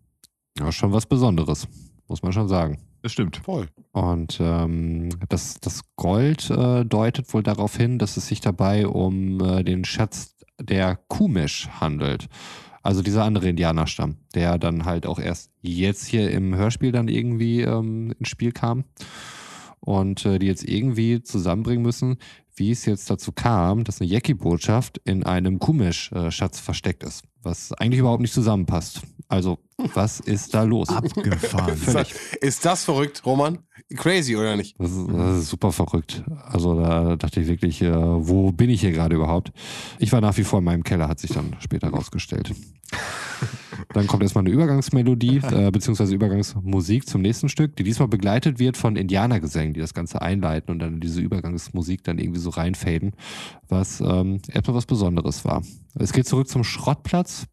Ja, 0.60 0.72
schon 0.72 0.92
was 0.92 1.06
Besonderes, 1.06 1.68
muss 2.08 2.22
man 2.22 2.34
schon 2.34 2.48
sagen. 2.48 2.80
Das 3.02 3.14
stimmt. 3.14 3.38
Voll. 3.38 3.70
Und 3.92 4.40
ähm, 4.42 5.10
das, 5.30 5.60
das 5.62 5.82
Gold 5.96 6.50
äh, 6.50 6.84
deutet 6.84 7.34
wohl 7.34 7.44
darauf 7.44 7.78
hin, 7.78 7.98
dass 7.98 8.18
es 8.18 8.28
sich 8.28 8.42
dabei 8.42 8.88
um 8.88 9.40
äh, 9.40 9.64
den 9.64 9.86
Schatz 9.86 10.36
der 10.60 10.98
Kumisch 11.08 11.70
handelt. 11.80 12.28
Also 12.84 13.02
dieser 13.02 13.24
andere 13.24 13.50
Indianerstamm, 13.50 14.18
der 14.36 14.58
dann 14.58 14.86
halt 14.86 15.06
auch 15.06 15.20
erst 15.20 15.52
jetzt 15.62 16.06
hier 16.06 16.30
im 16.32 16.56
Hörspiel 16.56 16.92
dann 16.92 17.08
irgendwie 17.08 17.62
ähm, 17.62 18.14
ins 18.20 18.30
Spiel 18.30 18.52
kam. 18.52 18.84
Und 19.80 20.26
äh, 20.26 20.40
die 20.40 20.48
jetzt 20.48 20.68
irgendwie 20.68 21.24
zusammenbringen 21.24 21.84
müssen, 21.84 22.18
wie 22.54 22.72
es 22.72 22.86
jetzt 22.86 23.10
dazu 23.10 23.32
kam, 23.32 23.86
dass 23.86 24.02
eine 24.02 24.10
Yeki-Botschaft 24.10 25.00
in 25.06 25.24
einem 25.24 25.60
Kumisch-Schatz 25.60 26.60
versteckt 26.60 27.04
ist. 27.04 27.24
Was 27.42 27.72
eigentlich 27.72 28.02
überhaupt 28.02 28.22
nicht 28.22 28.34
zusammenpasst. 28.34 29.02
Also, 29.30 29.60
was 29.94 30.20
ist 30.20 30.54
da 30.54 30.64
los? 30.64 30.90
Abgefahren. 30.90 31.78
Völlig. 31.78 32.14
Ist 32.42 32.66
das 32.66 32.84
verrückt, 32.84 33.26
Roman? 33.26 33.60
Crazy, 33.96 34.36
oder 34.36 34.56
nicht? 34.56 34.80
Das 34.80 34.92
ist, 34.92 35.08
das 35.10 35.38
ist 35.40 35.50
super 35.50 35.72
verrückt. 35.72 36.24
Also, 36.46 36.80
da 36.80 37.16
dachte 37.16 37.42
ich 37.42 37.48
wirklich, 37.48 37.82
äh, 37.82 37.92
wo 37.92 38.52
bin 38.52 38.70
ich 38.70 38.82
hier 38.82 38.92
gerade 38.92 39.16
überhaupt? 39.16 39.52
Ich 39.98 40.12
war 40.12 40.22
nach 40.22 40.38
wie 40.38 40.44
vor 40.44 40.60
in 40.60 40.66
meinem 40.66 40.84
Keller, 40.84 41.08
hat 41.08 41.20
sich 41.20 41.32
dann 41.32 41.56
später 41.60 41.90
rausgestellt. 41.90 42.54
Dann 43.94 44.08
kommt 44.08 44.22
erstmal 44.24 44.44
eine 44.44 44.52
Übergangsmelodie, 44.54 45.38
äh, 45.52 45.72
beziehungsweise 45.72 46.14
Übergangsmusik 46.14 47.08
zum 47.08 47.22
nächsten 47.22 47.50
Stück, 47.50 47.76
die 47.76 47.84
diesmal 47.84 48.08
begleitet 48.08 48.60
wird 48.60 48.78
von 48.78 48.96
Indianergesängen, 48.96 49.74
die 49.74 49.80
das 49.80 49.94
Ganze 49.94 50.22
einleiten 50.22 50.72
und 50.72 50.80
dann 50.80 51.00
diese 51.00 51.22
Übergangsmusik 51.22 52.04
dann 52.04 52.20
irgendwie 52.20 52.40
so 52.40 52.50
reinfaden, 52.50 53.14
was 53.68 54.02
ähm, 54.02 54.42
etwas 54.50 54.76
was 54.76 54.86
Besonderes 54.86 55.46
war. 55.46 55.64
Es 55.96 56.14
geht 56.14 56.28
zurück 56.28 56.48
zum 56.48 56.64
Schrottplatz. 56.64 57.48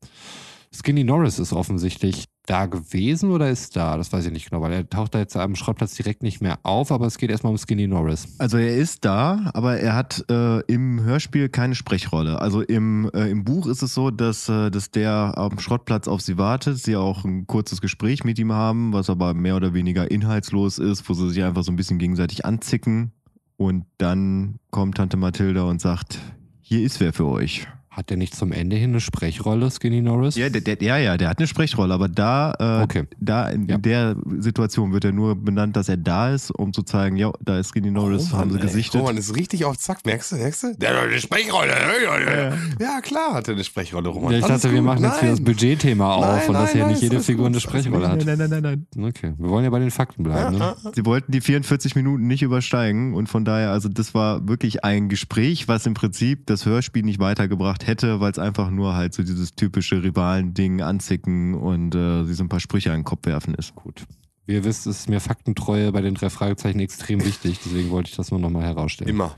Skinny 0.77 1.05
Norris 1.05 1.39
ist 1.39 1.53
offensichtlich 1.53 2.27
da 2.45 2.67
gewesen 2.67 3.31
oder 3.31 3.51
ist 3.51 3.77
da? 3.77 3.97
Das 3.97 4.13
weiß 4.13 4.27
ich 4.27 4.33
nicht 4.33 4.51
genau, 4.51 4.63
weil 4.63 4.73
er 4.73 4.89
taucht 4.89 5.15
da 5.15 5.19
jetzt 5.19 5.37
am 5.37 5.57
Schrottplatz 5.57 5.95
direkt 5.95 6.23
nicht 6.23 6.41
mehr 6.41 6.59
auf, 6.63 6.93
aber 6.93 7.07
es 7.07 7.19
geht 7.19 7.31
erstmal 7.31 7.53
um 7.53 7.59
Skinny 7.59 7.87
Norris. 7.87 8.29
Also 8.39 8.59
er 8.59 8.77
ist 8.77 9.05
da, 9.05 9.51
aber 9.55 9.79
er 9.79 9.95
hat 9.95 10.25
äh, 10.31 10.61
im 10.73 11.03
Hörspiel 11.03 11.49
keine 11.49 11.75
Sprechrolle. 11.75 12.41
Also 12.41 12.61
im, 12.61 13.11
äh, 13.15 13.31
im 13.31 13.45
Buch 13.45 13.67
ist 13.67 13.83
es 13.83 13.95
so, 13.95 14.11
dass, 14.11 14.49
äh, 14.49 14.71
dass 14.71 14.91
der 14.91 15.35
am 15.37 15.59
Schrottplatz 15.59 16.09
auf 16.09 16.21
sie 16.21 16.37
wartet, 16.39 16.79
sie 16.79 16.97
auch 16.97 17.25
ein 17.25 17.47
kurzes 17.47 17.81
Gespräch 17.81 18.25
mit 18.25 18.39
ihm 18.39 18.53
haben, 18.53 18.93
was 18.93 19.09
aber 19.09 19.35
mehr 19.35 19.57
oder 19.57 19.73
weniger 19.73 20.11
inhaltslos 20.11 20.79
ist, 20.79 21.09
wo 21.09 21.15
sie 21.15 21.31
sich 21.31 21.43
einfach 21.43 21.63
so 21.63 21.73
ein 21.73 21.77
bisschen 21.77 21.99
gegenseitig 21.99 22.45
anzicken. 22.45 23.13
Und 23.57 23.87
dann 23.97 24.59
kommt 24.71 24.99
Tante 24.99 25.17
Mathilda 25.17 25.65
und 25.65 25.81
sagt, 25.81 26.19
hier 26.61 26.83
ist 26.83 27.01
wer 27.01 27.13
für 27.13 27.27
euch. 27.27 27.67
Hat 27.97 28.11
der 28.11 28.19
nicht 28.19 28.37
zum 28.37 28.53
Ende 28.53 28.77
hin 28.77 28.91
eine 28.91 29.01
Sprechrolle, 29.01 29.71
Skinny 29.71 30.03
Norris? 30.03 30.37
Ja, 30.37 30.51
der, 30.51 30.61
der, 30.61 30.77
ja, 30.83 30.99
ja, 30.99 31.17
der 31.17 31.31
hat 31.31 31.39
eine 31.39 31.47
Sprechrolle, 31.47 31.95
aber 31.95 32.11
da, 32.11 32.53
äh, 32.61 32.83
okay. 32.83 33.05
da 33.19 33.49
in, 33.49 33.69
ja. 33.69 33.79
der 33.79 34.17
Situation 34.37 34.93
wird 34.93 35.07
er 35.07 35.13
nur 35.13 35.35
benannt, 35.35 35.77
dass 35.77 35.89
er 35.89 35.97
da 35.97 36.35
ist, 36.35 36.51
um 36.51 36.75
zu 36.75 36.83
zeigen, 36.83 37.17
ja, 37.17 37.33
da 37.43 37.59
ist 37.59 37.71
Skinny 37.71 37.91
Norris, 37.91 38.35
oh, 38.35 38.37
haben 38.37 38.51
sie 38.51 38.59
ey. 38.59 38.67
gesichtet. 38.67 39.01
Roman 39.01 39.17
ist 39.17 39.35
richtig 39.35 39.65
auf 39.65 39.79
Zack, 39.79 40.05
merkst 40.05 40.33
du, 40.33 40.37
merkst 40.37 40.63
du? 40.63 40.75
Der 40.77 40.91
hat 40.91 41.09
eine 41.09 41.19
Sprechrolle. 41.19 41.71
Ja. 42.05 42.55
ja, 42.79 43.01
klar 43.01 43.33
hat 43.33 43.49
er 43.49 43.55
eine 43.55 43.65
Sprechrolle, 43.65 44.11
Roman. 44.11 44.31
Ja, 44.31 44.41
ich 44.41 44.45
dachte, 44.45 44.71
wir 44.71 44.83
machen 44.83 45.03
jetzt 45.03 45.21
hier 45.21 45.31
das 45.31 45.43
Budgetthema 45.43 46.17
auf 46.17 46.27
nein, 46.27 46.49
und 46.49 46.55
dass 46.55 46.73
hier 46.73 46.87
nicht 46.87 47.01
jede 47.01 47.21
Figur 47.21 47.47
eine 47.47 47.61
Sprechrolle 47.61 48.11
hat. 48.11 48.27
Nein, 48.27 48.37
nein, 48.37 48.51
nein, 48.51 48.63
nein, 48.63 48.87
nein. 48.95 49.05
Okay, 49.07 49.33
wir 49.39 49.49
wollen 49.49 49.65
ja 49.65 49.71
bei 49.71 49.79
den 49.79 49.91
Fakten 49.91 50.23
bleiben. 50.23 50.59
Ne? 50.59 50.77
Sie 50.95 51.07
wollten 51.07 51.33
die 51.33 51.41
44 51.41 51.97
Minuten 51.97 52.27
nicht 52.27 52.43
übersteigen 52.43 53.15
und 53.15 53.31
von 53.31 53.47
daher, 53.47 53.71
also 53.71 53.89
das 53.89 54.13
war 54.13 54.47
wirklich 54.47 54.85
ein 54.85 55.09
Gespräch, 55.09 55.67
was 55.67 55.87
im 55.87 55.95
Prinzip 55.95 56.47
das 56.47 56.67
Hörspiel 56.67 57.03
nicht 57.03 57.21
weitergebracht 57.21 57.86
hätte, 57.87 58.21
weil 58.21 58.33
es 58.33 58.39
einfach 58.39 58.71
nur 58.71 58.95
halt 58.95 59.15
so 59.15 59.23
dieses 59.23 59.53
typische 59.55 60.03
Rivalen-Ding 60.03 60.83
anzicken 60.83 61.55
und 61.55 61.95
äh, 61.95 62.25
sie 62.25 62.35
so 62.35 62.45
ein 62.45 62.49
paar 62.49 62.61
Sprüche 62.61 62.93
an 62.93 63.01
den 63.01 63.05
Kopf 63.05 63.27
werfen 63.27 63.55
ist. 63.55 63.75
Gut. 63.75 64.07
Wie 64.47 64.55
ihr 64.55 64.65
wisst, 64.65 64.87
ist 64.87 65.09
mir 65.09 65.21
Faktentreue 65.21 65.91
bei 65.93 66.01
den 66.01 66.15
drei 66.15 66.31
Fragezeichen 66.31 66.79
extrem 66.79 67.25
wichtig, 67.25 67.59
deswegen 67.65 67.91
wollte 67.91 68.11
ich 68.11 68.17
das 68.17 68.31
nur 68.31 68.39
nochmal 68.39 68.63
herausstellen. 68.63 69.11
Immer. 69.11 69.37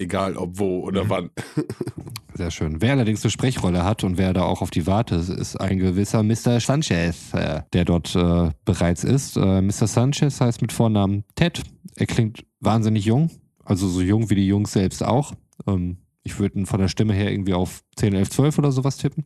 Egal 0.00 0.36
ob 0.36 0.58
wo 0.58 0.80
oder 0.84 1.04
mhm. 1.04 1.10
wann. 1.10 1.30
Sehr 2.34 2.50
schön. 2.50 2.80
Wer 2.80 2.92
allerdings 2.92 3.24
eine 3.24 3.30
Sprechrolle 3.30 3.84
hat 3.84 4.04
und 4.04 4.16
wer 4.16 4.32
da 4.32 4.42
auch 4.42 4.62
auf 4.62 4.70
die 4.70 4.86
Warte 4.86 5.16
ist, 5.16 5.28
ist 5.28 5.56
ein 5.56 5.78
gewisser 5.78 6.22
Mr. 6.22 6.60
Sanchez, 6.60 7.34
äh, 7.34 7.62
der 7.72 7.84
dort 7.84 8.14
äh, 8.14 8.50
bereits 8.64 9.02
ist. 9.02 9.36
Äh, 9.36 9.60
Mr. 9.60 9.88
Sanchez 9.88 10.40
heißt 10.40 10.62
mit 10.62 10.72
Vornamen 10.72 11.24
Ted. 11.34 11.62
Er 11.96 12.06
klingt 12.06 12.44
wahnsinnig 12.60 13.04
jung, 13.04 13.30
also 13.64 13.88
so 13.88 14.00
jung 14.00 14.30
wie 14.30 14.36
die 14.36 14.46
Jungs 14.46 14.72
selbst 14.72 15.04
auch. 15.04 15.32
Ähm, 15.66 15.98
ich 16.28 16.38
würde 16.38 16.58
ihn 16.58 16.66
von 16.66 16.80
der 16.80 16.88
Stimme 16.88 17.14
her 17.14 17.32
irgendwie 17.32 17.54
auf 17.54 17.82
10, 17.96 18.14
11, 18.14 18.30
12 18.30 18.58
oder 18.58 18.70
sowas 18.70 18.98
tippen. 18.98 19.24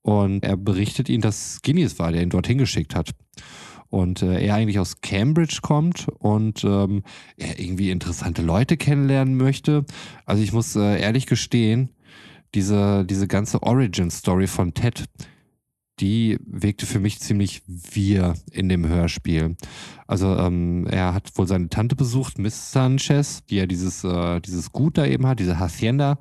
Und 0.00 0.42
er 0.42 0.56
berichtet 0.56 1.08
ihnen, 1.08 1.20
dass 1.20 1.60
Guinness 1.62 1.98
war, 1.98 2.10
der 2.12 2.22
ihn 2.22 2.30
dorthin 2.30 2.58
geschickt 2.58 2.94
hat. 2.94 3.10
Und 3.88 4.22
äh, 4.22 4.42
er 4.42 4.54
eigentlich 4.54 4.78
aus 4.78 5.02
Cambridge 5.02 5.58
kommt 5.60 6.08
und 6.18 6.64
ähm, 6.64 7.02
er 7.36 7.60
irgendwie 7.60 7.90
interessante 7.90 8.40
Leute 8.40 8.78
kennenlernen 8.78 9.36
möchte. 9.36 9.84
Also 10.24 10.42
ich 10.42 10.54
muss 10.54 10.74
äh, 10.76 10.98
ehrlich 10.98 11.26
gestehen, 11.26 11.90
diese, 12.54 13.04
diese 13.04 13.28
ganze 13.28 13.62
Origin-Story 13.62 14.46
von 14.46 14.72
Ted, 14.72 15.04
die 16.02 16.36
wirkte 16.44 16.84
für 16.84 16.98
mich 16.98 17.20
ziemlich 17.20 17.62
wir 17.66 18.34
in 18.50 18.68
dem 18.68 18.86
Hörspiel. 18.86 19.56
Also 20.08 20.36
ähm, 20.36 20.86
er 20.90 21.14
hat 21.14 21.30
wohl 21.38 21.46
seine 21.46 21.68
Tante 21.68 21.94
besucht, 21.94 22.38
Miss 22.38 22.72
Sanchez, 22.72 23.44
die 23.46 23.56
ja 23.56 23.66
dieses, 23.66 24.02
äh, 24.02 24.40
dieses 24.40 24.72
Gut 24.72 24.98
da 24.98 25.06
eben 25.06 25.28
hat, 25.28 25.38
diese 25.38 25.60
Hacienda, 25.60 26.18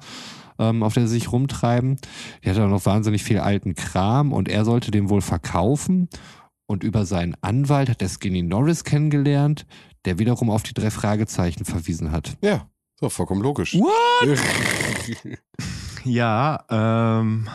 ähm, 0.59 0.83
auf 0.83 0.93
der 0.93 1.07
sie 1.07 1.15
sich 1.15 1.31
rumtreiben. 1.31 1.97
Die 2.43 2.49
hat 2.49 2.59
auch 2.59 2.69
noch 2.69 2.85
wahnsinnig 2.85 3.23
viel 3.23 3.39
alten 3.39 3.73
Kram 3.73 4.33
und 4.33 4.49
er 4.49 4.65
sollte 4.65 4.91
den 4.91 5.09
wohl 5.09 5.21
verkaufen. 5.21 6.09
Und 6.67 6.83
über 6.83 7.05
seinen 7.05 7.35
Anwalt 7.41 7.89
hat 7.89 8.03
er 8.03 8.07
Skinny 8.09 8.43
Norris 8.43 8.83
kennengelernt, 8.83 9.65
der 10.05 10.19
wiederum 10.19 10.51
auf 10.51 10.61
die 10.61 10.75
drei 10.75 10.91
Fragezeichen 10.91 11.65
verwiesen 11.65 12.11
hat. 12.11 12.37
Ja, 12.41 12.69
so 12.99 13.09
vollkommen 13.09 13.41
logisch. 13.41 13.73
What? 13.73 14.39
ja, 16.05 16.63
ähm 16.69 17.47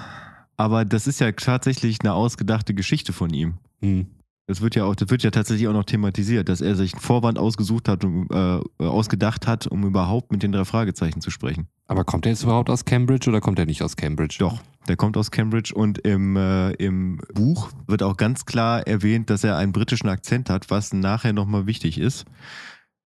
aber 0.57 0.85
das 0.85 1.07
ist 1.07 1.21
ja 1.21 1.33
tatsächlich 1.33 2.01
eine 2.01 2.13
ausgedachte 2.13 2.75
Geschichte 2.75 3.13
von 3.13 3.31
ihm. 3.33 3.55
Hm. 3.81 4.07
Das 4.49 4.61
wird 4.61 4.77
ja 4.77 4.85
auch, 4.85 4.95
das 4.95 5.11
wird 5.11 5.25
ja 5.25 5.33
tatsächlich 5.33 5.67
auch 5.67 5.73
noch 5.73 5.85
thematisiert, 5.85 6.49
dass 6.49 6.61
er 6.61 6.77
sich 6.77 6.95
einen 6.95 7.03
Vorwand 7.03 7.37
ausgesucht 7.37 7.89
hat, 7.89 8.05
um, 8.05 8.29
äh, 8.31 8.61
ausgedacht 8.85 9.49
hat, 9.49 9.67
um 9.67 9.85
überhaupt 9.85 10.31
mit 10.31 10.45
den 10.45 10.53
drei 10.53 10.65
Fragezeichen 10.65 11.21
zu 11.21 11.31
sprechen. 11.31 11.67
Aber 11.89 12.05
kommt 12.05 12.27
er 12.27 12.33
jetzt 12.33 12.45
überhaupt 12.45 12.71
aus 12.71 12.85
Cambridge 12.85 13.29
oder 13.29 13.41
kommt 13.41 13.59
er 13.59 13.67
nicht 13.67 13.83
aus 13.83 13.97
Cambridge? 13.97 14.37
Doch, 14.39 14.61
der 14.87 14.97
kommt 14.97 15.17
aus 15.17 15.33
Cambridge 15.33 15.75
und 15.75 15.99
im, 15.99 16.37
äh, 16.37 16.71
im 16.75 17.21
Buch 17.35 17.71
wird 17.89 18.05
auch 18.05 18.17
ganz 18.17 18.45
klar 18.45 18.87
erwähnt, 18.87 19.31
dass 19.31 19.43
er 19.43 19.57
einen 19.57 19.73
britischen 19.73 20.09
Akzent 20.09 20.49
hat, 20.49 20.71
was 20.71 20.93
nachher 20.93 21.33
nochmal 21.33 21.67
wichtig 21.67 21.99
ist. 21.99 22.25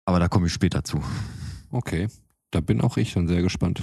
Aber 0.04 0.20
da 0.20 0.28
komme 0.28 0.48
ich 0.48 0.52
später 0.52 0.84
zu. 0.84 1.00
Okay, 1.70 2.08
da 2.50 2.60
bin 2.60 2.82
auch 2.82 2.98
ich 2.98 3.12
schon 3.12 3.28
sehr 3.28 3.40
gespannt. 3.40 3.82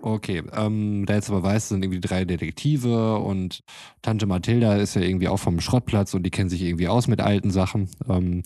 Okay, 0.00 0.42
ähm, 0.54 1.06
da 1.06 1.14
jetzt 1.14 1.28
aber 1.28 1.42
weiß, 1.42 1.64
es 1.64 1.68
sind 1.70 1.84
irgendwie 1.84 2.00
drei 2.00 2.24
Detektive 2.24 3.18
und 3.18 3.64
Tante 4.00 4.26
Mathilda 4.26 4.76
ist 4.76 4.94
ja 4.94 5.02
irgendwie 5.02 5.26
auch 5.28 5.38
vom 5.38 5.60
Schrottplatz 5.60 6.14
und 6.14 6.22
die 6.22 6.30
kennen 6.30 6.48
sich 6.48 6.62
irgendwie 6.62 6.86
aus 6.86 7.08
mit 7.08 7.20
alten 7.20 7.50
Sachen. 7.50 7.90
Ähm, 8.08 8.42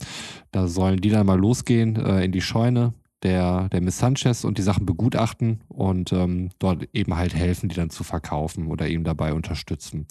da 0.51 0.67
sollen 0.67 1.01
die 1.01 1.11
dann 1.11 1.27
mal 1.27 1.39
losgehen 1.39 1.97
äh, 1.97 2.25
in 2.25 2.33
die 2.33 2.41
Scheune 2.41 2.95
der, 3.23 3.69
der 3.69 3.83
Miss 3.83 3.99
Sanchez 3.99 4.45
und 4.45 4.57
die 4.59 4.63
Sachen 4.63 4.87
begutachten 4.87 5.61
und 5.69 6.13
ähm, 6.13 6.51
dort 6.59 6.89
eben 6.93 7.17
halt 7.17 7.35
helfen, 7.35 7.69
die 7.69 7.77
dann 7.77 7.91
zu 7.91 8.03
verkaufen 8.03 8.67
oder 8.69 8.89
ihm 8.89 9.05
dabei 9.05 9.35
unterstützen. 9.35 10.07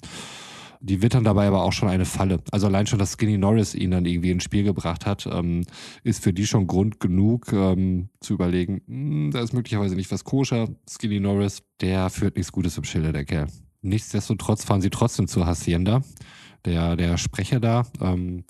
Die 0.84 1.00
wittern 1.00 1.22
dabei 1.22 1.46
aber 1.46 1.62
auch 1.62 1.72
schon 1.72 1.88
eine 1.88 2.04
Falle. 2.04 2.42
Also 2.50 2.66
allein 2.66 2.88
schon, 2.88 2.98
dass 2.98 3.12
Skinny 3.12 3.38
Norris 3.38 3.72
ihn 3.72 3.92
dann 3.92 4.04
irgendwie 4.04 4.32
ins 4.32 4.42
Spiel 4.42 4.64
gebracht 4.64 5.06
hat, 5.06 5.28
ähm, 5.30 5.64
ist 6.02 6.24
für 6.24 6.32
die 6.32 6.44
schon 6.44 6.66
Grund 6.66 6.98
genug 6.98 7.52
ähm, 7.52 8.08
zu 8.18 8.34
überlegen, 8.34 8.82
hm, 8.88 9.30
da 9.30 9.42
ist 9.42 9.52
möglicherweise 9.52 9.94
nicht 9.94 10.10
was 10.10 10.24
koscher. 10.24 10.68
Skinny 10.90 11.20
Norris, 11.20 11.62
der 11.80 12.10
führt 12.10 12.34
nichts 12.34 12.50
Gutes 12.50 12.76
im 12.78 12.84
Schilde, 12.84 13.12
der 13.12 13.24
Kerl. 13.24 13.46
Nichtsdestotrotz 13.80 14.64
fahren 14.64 14.80
sie 14.80 14.90
trotzdem 14.90 15.28
zur 15.28 15.46
Hacienda. 15.46 16.02
Der, 16.64 16.96
der 16.96 17.16
Sprecher 17.16 17.60
da, 17.60 17.86
ähm, 18.00 18.44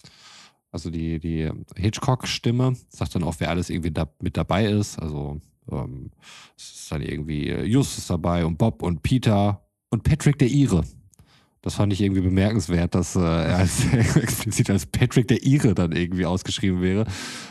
also 0.71 0.89
die, 0.89 1.19
die 1.19 1.51
Hitchcock-Stimme, 1.77 2.77
sagt 2.89 3.15
dann 3.15 3.25
auch, 3.25 3.37
wer 3.41 3.51
alles 3.51 3.69
irgendwie 3.69 3.91
da 3.91 4.09
mit 4.23 4.39
dabei 4.39 4.67
ist. 4.67 4.99
Also 4.99 5.39
ähm, 5.71 6.11
es 6.57 6.81
ist 6.81 6.93
dann 6.93 7.03
irgendwie 7.03 7.51
Justus 7.51 8.07
dabei 8.07 8.47
und 8.47 8.57
Bob 8.57 8.83
und 8.83 9.03
Peter 9.03 9.67
und 9.91 10.03
Patrick 10.03 10.39
der 10.39 10.49
Ire. 10.49 10.83
Das 11.63 11.75
fand 11.75 11.93
ich 11.93 12.01
irgendwie 12.01 12.23
bemerkenswert, 12.23 12.95
dass 12.95 13.17
äh, 13.17 13.21
er 13.21 13.59
als, 13.59 13.85
explizit 14.17 14.69
als 14.69 14.87
Patrick 14.87 15.29
der 15.29 15.45
Ire 15.45 15.75
dann 15.75 15.93
irgendwie 15.93 16.27
ausgeschrieben 16.27 16.83
wäre, 16.83 17.07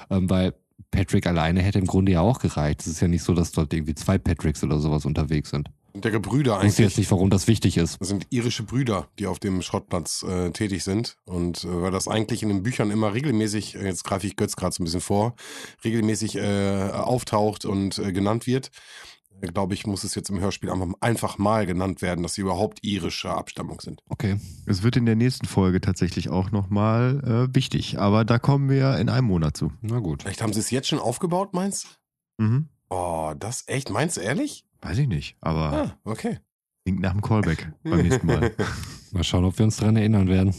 ähm, 0.10 0.30
weil 0.30 0.54
Patrick 0.92 1.26
alleine 1.26 1.62
hätte 1.62 1.80
im 1.80 1.88
Grunde 1.88 2.12
ja 2.12 2.22
auch 2.22 2.40
gereicht. 2.40 2.82
Es 2.82 2.88
ist 2.88 3.00
ja 3.00 3.08
nicht 3.08 3.24
so, 3.24 3.34
dass 3.34 3.54
dort 3.54 3.74
irgendwie 3.74 3.96
zwei 3.96 4.18
Patricks 4.18 4.64
oder 4.64 4.80
sowas 4.80 5.06
unterwegs 5.06 5.50
sind. 5.50 5.70
Der 5.94 6.20
Brüder 6.20 6.56
eigentlich. 6.56 6.74
Ich 6.74 6.80
weiß 6.80 6.86
jetzt 6.86 6.98
nicht, 6.98 7.12
warum 7.12 7.30
das 7.30 7.48
wichtig 7.48 7.76
ist. 7.76 8.00
Das 8.00 8.08
sind 8.08 8.26
irische 8.30 8.64
Brüder, 8.64 9.10
die 9.20 9.28
auf 9.28 9.40
dem 9.40 9.62
Schrottplatz 9.62 10.24
äh, 10.24 10.52
tätig 10.52 10.84
sind. 10.84 11.18
Und 11.26 11.66
äh, 11.66 11.82
weil 11.82 11.92
das 11.92 12.08
eigentlich 12.08 12.44
in 12.44 12.50
den 12.50 12.64
Büchern 12.64 12.92
immer 12.92 13.14
regelmäßig, 13.14 13.76
äh, 13.76 13.86
jetzt 13.86 14.06
greife 14.06 14.26
ich 14.26 14.38
Götz 14.38 14.56
gerade 14.56 14.74
so 14.74 14.82
ein 14.82 14.86
bisschen 14.86 15.02
vor, 15.02 15.36
regelmäßig 15.84 16.38
äh, 16.38 16.90
auftaucht 16.92 17.66
und 17.66 17.98
äh, 18.00 18.14
genannt 18.14 18.48
wird, 18.48 18.72
glaube 19.40 19.74
ich, 19.74 19.88
muss 19.88 20.04
es 20.04 20.16
jetzt 20.16 20.30
im 20.30 20.40
Hörspiel 20.40 20.72
einfach 21.00 21.38
mal 21.38 21.66
genannt 21.66 22.02
werden, 22.02 22.22
dass 22.24 22.36
sie 22.36 22.42
überhaupt 22.42 22.84
irischer 22.84 23.36
Abstammung 23.38 23.82
sind. 23.82 24.02
Okay. 24.10 24.40
Es 24.66 24.84
wird 24.84 24.98
in 24.98 25.06
der 25.06 25.16
nächsten 25.16 25.48
Folge 25.48 25.82
tatsächlich 25.82 26.30
auch 26.30 26.52
nochmal 26.52 27.50
äh, 27.52 27.56
wichtig, 27.56 28.00
aber 28.00 28.26
da 28.26 28.40
kommen 28.40 28.70
wir 28.70 28.98
in 28.98 29.10
einem 29.10 29.28
Monat 29.28 29.58
zu. 29.58 29.72
Na 29.82 30.00
gut. 30.00 30.24
Vielleicht 30.24 30.42
haben 30.42 30.54
sie 30.54 30.60
es 30.60 30.70
jetzt 30.70 30.88
schon 30.88 31.00
aufgebaut, 31.00 31.54
meinst 31.54 32.00
du? 32.38 32.44
Mhm. 32.44 32.70
Oh, 32.90 33.34
das 33.38 33.64
echt? 33.68 33.90
Meinst 33.90 34.18
du 34.18 34.22
ehrlich? 34.22 34.66
Weiß 34.82 34.98
ich 34.98 35.08
nicht, 35.08 35.38
aber. 35.42 35.74
Ah, 35.74 35.98
okay. 36.04 36.40
Klingt 36.84 37.02
nach 37.02 37.12
dem 37.12 37.22
Callback 37.22 37.72
beim 37.84 38.02
nächsten 38.08 38.26
Mal. 38.28 38.52
Mal 39.12 39.24
schauen, 39.24 39.46
ob 39.46 39.58
wir 39.58 39.66
uns 39.66 39.78
daran 39.78 39.98
erinnern 39.98 40.28
werden. 40.28 40.56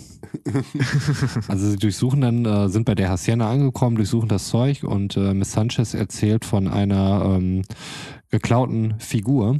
also 1.48 1.70
sie 1.70 1.76
durchsuchen 1.76 2.20
dann, 2.20 2.44
äh, 2.44 2.68
sind 2.68 2.84
bei 2.84 2.94
der 2.94 3.08
Hacienda 3.08 3.50
angekommen, 3.50 3.96
durchsuchen 3.96 4.28
das 4.28 4.48
Zeug 4.48 4.84
und 4.84 5.16
äh, 5.16 5.34
Miss 5.34 5.52
Sanchez 5.52 5.94
erzählt 5.94 6.44
von 6.44 6.68
einer 6.68 7.24
ähm, 7.24 7.62
geklauten 8.30 8.98
Figur, 8.98 9.58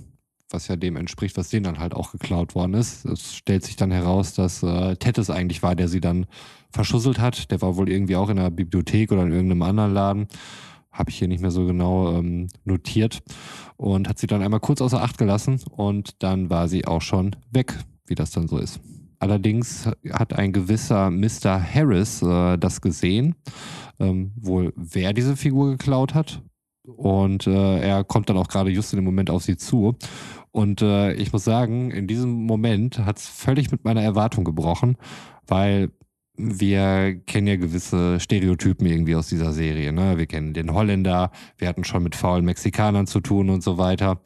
was 0.51 0.69
ja 0.69 0.77
dem 0.77 0.97
entspricht, 0.97 1.37
was 1.37 1.49
denen 1.49 1.65
dann 1.65 1.79
halt 1.79 1.95
auch 1.95 2.13
geklaut 2.13 2.55
worden 2.55 2.75
ist. 2.75 3.07
Es 3.07 3.35
stellt 3.35 3.65
sich 3.65 3.77
dann 3.77 3.91
heraus, 3.91 4.35
dass 4.35 4.63
äh, 4.63 4.97
Ted 4.97 5.19
es 5.19 5.31
eigentlich 5.31 5.63
war, 5.63 5.75
der 5.75 5.89
sie 5.89 6.01
dann 6.01 6.27
verschusselt 6.71 7.19
hat. 7.19 7.51
Der 7.51 7.61
war 7.61 7.77
wohl 7.77 7.89
irgendwie 7.89 8.17
auch 8.17 8.29
in 8.29 8.39
einer 8.39 8.51
Bibliothek 8.51 9.11
oder 9.11 9.23
in 9.23 9.33
irgendeinem 9.33 9.63
anderen 9.63 9.95
Laden 9.95 10.29
habe 10.93 11.11
ich 11.11 11.19
hier 11.19 11.29
nicht 11.29 11.41
mehr 11.41 11.51
so 11.51 11.67
genau 11.67 12.17
ähm, 12.17 12.49
notiert 12.65 13.23
und 13.77 14.09
hat 14.09 14.19
sie 14.19 14.27
dann 14.27 14.43
einmal 14.43 14.61
kurz 14.61 14.81
außer 14.81 15.03
Acht 15.03 15.19
gelassen 15.19 15.61
und 15.71 16.23
dann 16.23 16.51
war 16.51 16.69
sie 16.69 16.87
auch 16.87 17.03
schon 17.03 17.35
weg, 17.51 17.79
wie 18.07 18.15
das 18.15 18.31
dann 18.31 18.49
so 18.49 18.59
ist. 18.59 18.81
Allerdings 19.19 19.89
hat 20.13 20.33
ein 20.33 20.53
gewisser 20.53 21.11
Mr. 21.11 21.63
Harris 21.63 22.23
äh, 22.23 22.59
das 22.59 22.81
gesehen, 22.81 23.37
ähm, 24.01 24.33
wohl 24.37 24.73
wer 24.77 25.13
diese 25.13 25.37
Figur 25.37 25.71
geklaut 25.71 26.15
hat. 26.15 26.43
Und 26.85 27.47
äh, 27.47 27.79
er 27.79 28.03
kommt 28.03 28.29
dann 28.29 28.37
auch 28.37 28.49
gerade 28.49 28.71
just 28.71 28.93
in 28.93 28.97
dem 28.97 29.05
Moment 29.05 29.31
auf 29.31 29.45
sie 29.45 29.57
zu. 29.57 29.95
Und 30.51 30.83
äh, 30.83 31.13
ich 31.15 31.33
muss 31.33 31.45
sagen, 31.45 31.93
in 31.93 32.09
diesem 32.09 32.33
Moment 32.47 32.99
hat 32.99 33.19
es 33.19 33.29
völlig 33.29 33.71
mit 33.71 33.85
meiner 33.85 34.03
Erwartung 34.03 34.43
gebrochen, 34.43 34.97
weil 35.47 35.93
wir 36.37 37.21
kennen 37.27 37.47
ja 37.47 37.57
gewisse 37.57 38.19
Stereotypen 38.19 38.87
irgendwie 38.87 39.17
aus 39.17 39.29
dieser 39.29 39.53
Serie. 39.53 39.93
Ne? 39.93 40.19
Wir 40.19 40.27
kennen 40.27 40.55
den 40.55 40.73
Holländer, 40.73 41.31
wir 41.59 41.69
hatten 41.69 41.85
schon 41.85 42.03
mit 42.03 42.17
faulen 42.17 42.45
Mexikanern 42.45 43.07
zu 43.07 43.21
tun 43.21 43.51
und 43.51 43.63
so 43.63 43.79
weiter. 43.79 44.21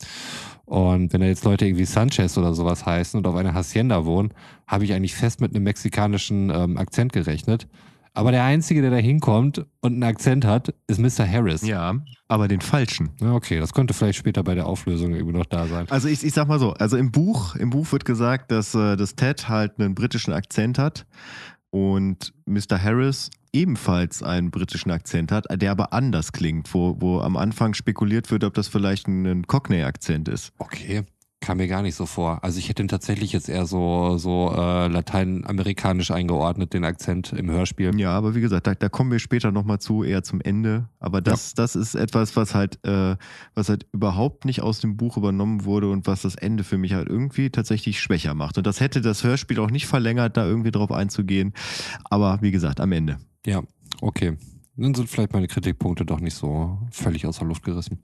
Und 0.64 1.12
wenn 1.12 1.20
da 1.20 1.26
jetzt 1.26 1.44
Leute 1.44 1.66
irgendwie 1.66 1.84
Sanchez 1.84 2.36
oder 2.38 2.52
sowas 2.54 2.86
heißen 2.86 3.18
und 3.18 3.26
auf 3.26 3.36
einer 3.36 3.54
Hacienda 3.54 4.04
wohnen, 4.04 4.32
habe 4.66 4.84
ich 4.84 4.92
eigentlich 4.92 5.14
fest 5.14 5.40
mit 5.40 5.54
einem 5.54 5.64
mexikanischen 5.64 6.50
ähm, 6.50 6.76
Akzent 6.76 7.12
gerechnet. 7.12 7.68
Aber 8.14 8.32
der 8.32 8.44
Einzige, 8.44 8.80
der 8.80 8.90
da 8.90 8.96
hinkommt 8.96 9.66
und 9.82 9.92
einen 9.92 10.02
Akzent 10.02 10.46
hat, 10.46 10.74
ist 10.86 10.98
Mr. 10.98 11.30
Harris. 11.30 11.60
Ja, 11.60 11.96
aber 12.28 12.48
den 12.48 12.62
falschen. 12.62 13.10
Ja, 13.20 13.34
okay, 13.34 13.60
das 13.60 13.74
könnte 13.74 13.92
vielleicht 13.92 14.18
später 14.18 14.42
bei 14.42 14.54
der 14.54 14.66
Auflösung 14.66 15.12
irgendwie 15.12 15.36
noch 15.36 15.44
da 15.44 15.66
sein. 15.66 15.86
Also 15.90 16.08
ich, 16.08 16.24
ich 16.24 16.32
sag 16.32 16.48
mal 16.48 16.58
so, 16.58 16.72
also 16.72 16.96
im 16.96 17.12
Buch, 17.12 17.56
im 17.56 17.68
Buch 17.68 17.92
wird 17.92 18.06
gesagt, 18.06 18.50
dass, 18.50 18.74
äh, 18.74 18.96
dass 18.96 19.16
Ted 19.16 19.50
halt 19.50 19.78
einen 19.78 19.94
britischen 19.94 20.32
Akzent 20.32 20.78
hat 20.78 21.06
und 21.76 22.32
Mr. 22.46 22.82
Harris 22.82 23.28
ebenfalls 23.52 24.22
einen 24.22 24.50
britischen 24.50 24.90
Akzent 24.90 25.30
hat, 25.30 25.44
der 25.60 25.70
aber 25.70 25.92
anders 25.92 26.32
klingt, 26.32 26.72
wo, 26.72 26.96
wo 26.98 27.20
am 27.20 27.36
Anfang 27.36 27.74
spekuliert 27.74 28.30
wird, 28.30 28.44
ob 28.44 28.54
das 28.54 28.68
vielleicht 28.68 29.08
ein 29.08 29.46
Cockney-Akzent 29.46 30.28
ist. 30.28 30.54
Okay 30.56 31.04
kam 31.46 31.58
mir 31.58 31.68
gar 31.68 31.82
nicht 31.82 31.94
so 31.94 32.06
vor. 32.06 32.42
Also 32.42 32.58
ich 32.58 32.68
hätte 32.68 32.82
ihn 32.82 32.88
tatsächlich 32.88 33.32
jetzt 33.32 33.48
eher 33.48 33.66
so, 33.66 34.18
so 34.18 34.52
äh, 34.52 34.88
lateinamerikanisch 34.88 36.10
eingeordnet, 36.10 36.74
den 36.74 36.84
Akzent 36.84 37.32
im 37.32 37.48
Hörspiel. 37.48 37.96
Ja, 38.00 38.10
aber 38.10 38.34
wie 38.34 38.40
gesagt, 38.40 38.66
da, 38.66 38.74
da 38.74 38.88
kommen 38.88 39.12
wir 39.12 39.20
später 39.20 39.52
nochmal 39.52 39.78
zu, 39.78 40.02
eher 40.02 40.24
zum 40.24 40.40
Ende. 40.40 40.88
Aber 40.98 41.20
das, 41.20 41.52
ja. 41.52 41.62
das 41.62 41.76
ist 41.76 41.94
etwas, 41.94 42.34
was 42.34 42.56
halt, 42.56 42.84
äh, 42.84 43.14
was 43.54 43.68
halt 43.68 43.86
überhaupt 43.92 44.44
nicht 44.44 44.60
aus 44.60 44.80
dem 44.80 44.96
Buch 44.96 45.16
übernommen 45.16 45.64
wurde 45.64 45.88
und 45.88 46.08
was 46.08 46.22
das 46.22 46.34
Ende 46.34 46.64
für 46.64 46.78
mich 46.78 46.94
halt 46.94 47.08
irgendwie 47.08 47.48
tatsächlich 47.48 48.00
schwächer 48.00 48.34
macht. 48.34 48.58
Und 48.58 48.66
das 48.66 48.80
hätte 48.80 49.00
das 49.00 49.22
Hörspiel 49.22 49.60
auch 49.60 49.70
nicht 49.70 49.86
verlängert, 49.86 50.36
da 50.36 50.44
irgendwie 50.44 50.72
drauf 50.72 50.90
einzugehen. 50.90 51.52
Aber 52.10 52.38
wie 52.42 52.50
gesagt, 52.50 52.80
am 52.80 52.90
Ende. 52.90 53.18
Ja, 53.46 53.62
okay. 54.00 54.36
Dann 54.74 54.94
sind 54.94 55.08
vielleicht 55.08 55.32
meine 55.32 55.46
Kritikpunkte 55.46 56.04
doch 56.04 56.18
nicht 56.18 56.34
so 56.34 56.80
völlig 56.90 57.24
außer 57.24 57.44
Luft 57.44 57.62
gerissen. 57.62 58.00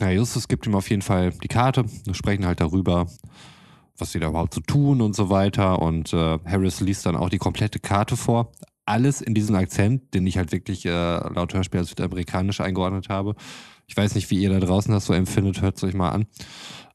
Ja, 0.00 0.10
Justus 0.10 0.48
gibt 0.48 0.66
ihm 0.66 0.74
auf 0.74 0.90
jeden 0.90 1.02
Fall 1.02 1.32
die 1.42 1.48
Karte. 1.48 1.84
Wir 2.04 2.14
sprechen 2.14 2.46
halt 2.46 2.60
darüber, 2.60 3.06
was 3.96 4.12
sie 4.12 4.20
da 4.20 4.28
überhaupt 4.28 4.54
zu 4.54 4.60
so 4.60 4.74
tun 4.74 5.00
und 5.00 5.16
so 5.16 5.30
weiter. 5.30 5.80
Und 5.82 6.12
äh, 6.12 6.38
Harris 6.44 6.80
liest 6.80 7.06
dann 7.06 7.16
auch 7.16 7.30
die 7.30 7.38
komplette 7.38 7.80
Karte 7.80 8.16
vor. 8.16 8.52
Alles 8.84 9.20
in 9.20 9.34
diesem 9.34 9.56
Akzent, 9.56 10.14
den 10.14 10.26
ich 10.26 10.38
halt 10.38 10.52
wirklich 10.52 10.86
äh, 10.86 10.90
laut 10.90 11.52
Hörspiel 11.52 11.80
als 11.80 11.90
südamerikanisch 11.90 12.60
eingeordnet 12.60 13.08
habe. 13.08 13.34
Ich 13.86 13.96
weiß 13.96 14.14
nicht, 14.14 14.30
wie 14.30 14.40
ihr 14.40 14.50
da 14.50 14.60
draußen 14.60 14.92
das 14.92 15.06
so 15.06 15.14
empfindet, 15.14 15.62
hört 15.62 15.76
es 15.76 15.84
euch 15.84 15.94
mal 15.94 16.10
an. 16.10 16.26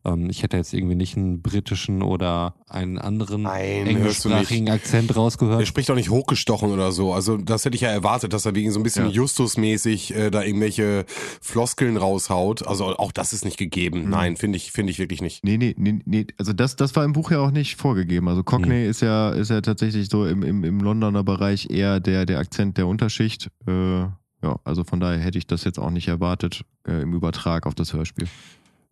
Ähm, 0.05 0.29
ich 0.29 0.43
hätte 0.43 0.57
jetzt 0.57 0.73
irgendwie 0.73 0.95
nicht 0.95 1.15
einen 1.15 1.41
britischen 1.41 2.01
oder 2.01 2.55
einen 2.67 2.97
anderen 2.97 3.43
Nein, 3.43 3.87
englischsprachigen 3.87 4.69
Akzent 4.69 5.15
rausgehört. 5.15 5.61
Er 5.61 5.65
spricht 5.65 5.89
auch 5.91 5.95
nicht 5.95 6.09
hochgestochen 6.09 6.71
oder 6.71 6.91
so. 6.91 7.13
Also 7.13 7.37
das 7.37 7.65
hätte 7.65 7.75
ich 7.75 7.81
ja 7.81 7.89
erwartet, 7.89 8.33
dass 8.33 8.45
er 8.45 8.55
wegen 8.55 8.71
so 8.71 8.79
ein 8.79 8.83
bisschen 8.83 9.05
ja. 9.05 9.11
Justus-mäßig 9.11 10.15
äh, 10.15 10.31
da 10.31 10.43
irgendwelche 10.43 11.05
Floskeln 11.41 11.97
raushaut. 11.97 12.67
Also 12.67 12.85
auch 12.97 13.11
das 13.11 13.33
ist 13.33 13.45
nicht 13.45 13.57
gegeben. 13.57 14.03
Mhm. 14.03 14.09
Nein, 14.09 14.37
finde 14.37 14.57
ich, 14.57 14.71
finde 14.71 14.91
ich 14.91 14.99
wirklich 14.99 15.21
nicht. 15.21 15.43
Nee, 15.43 15.57
nee, 15.57 15.73
nee, 15.77 15.99
nee. 16.05 16.27
Also 16.37 16.53
das, 16.53 16.75
das 16.75 16.95
war 16.95 17.05
im 17.05 17.13
Buch 17.13 17.31
ja 17.31 17.39
auch 17.39 17.51
nicht 17.51 17.77
vorgegeben. 17.77 18.27
Also 18.27 18.43
Cockney 18.43 18.83
mhm. 18.83 18.89
ist 18.89 19.01
ja, 19.01 19.29
ist 19.29 19.49
ja 19.49 19.61
tatsächlich 19.61 20.09
so 20.09 20.25
im, 20.25 20.43
im, 20.43 20.63
im 20.63 20.79
Londoner 20.79 21.23
Bereich 21.23 21.69
eher 21.69 21.99
der, 21.99 22.25
der 22.25 22.39
Akzent 22.39 22.77
der 22.77 22.87
Unterschicht. 22.87 23.49
Äh, 23.67 24.01
ja, 24.43 24.59
also 24.65 24.83
von 24.83 24.99
daher 24.99 25.19
hätte 25.19 25.37
ich 25.37 25.47
das 25.47 25.63
jetzt 25.63 25.79
auch 25.79 25.89
nicht 25.89 26.09
erwartet 26.09 26.65
äh, 26.85 27.01
im 27.01 27.13
Übertrag 27.13 27.65
auf 27.65 27.75
das 27.75 27.93
Hörspiel. 27.93 28.27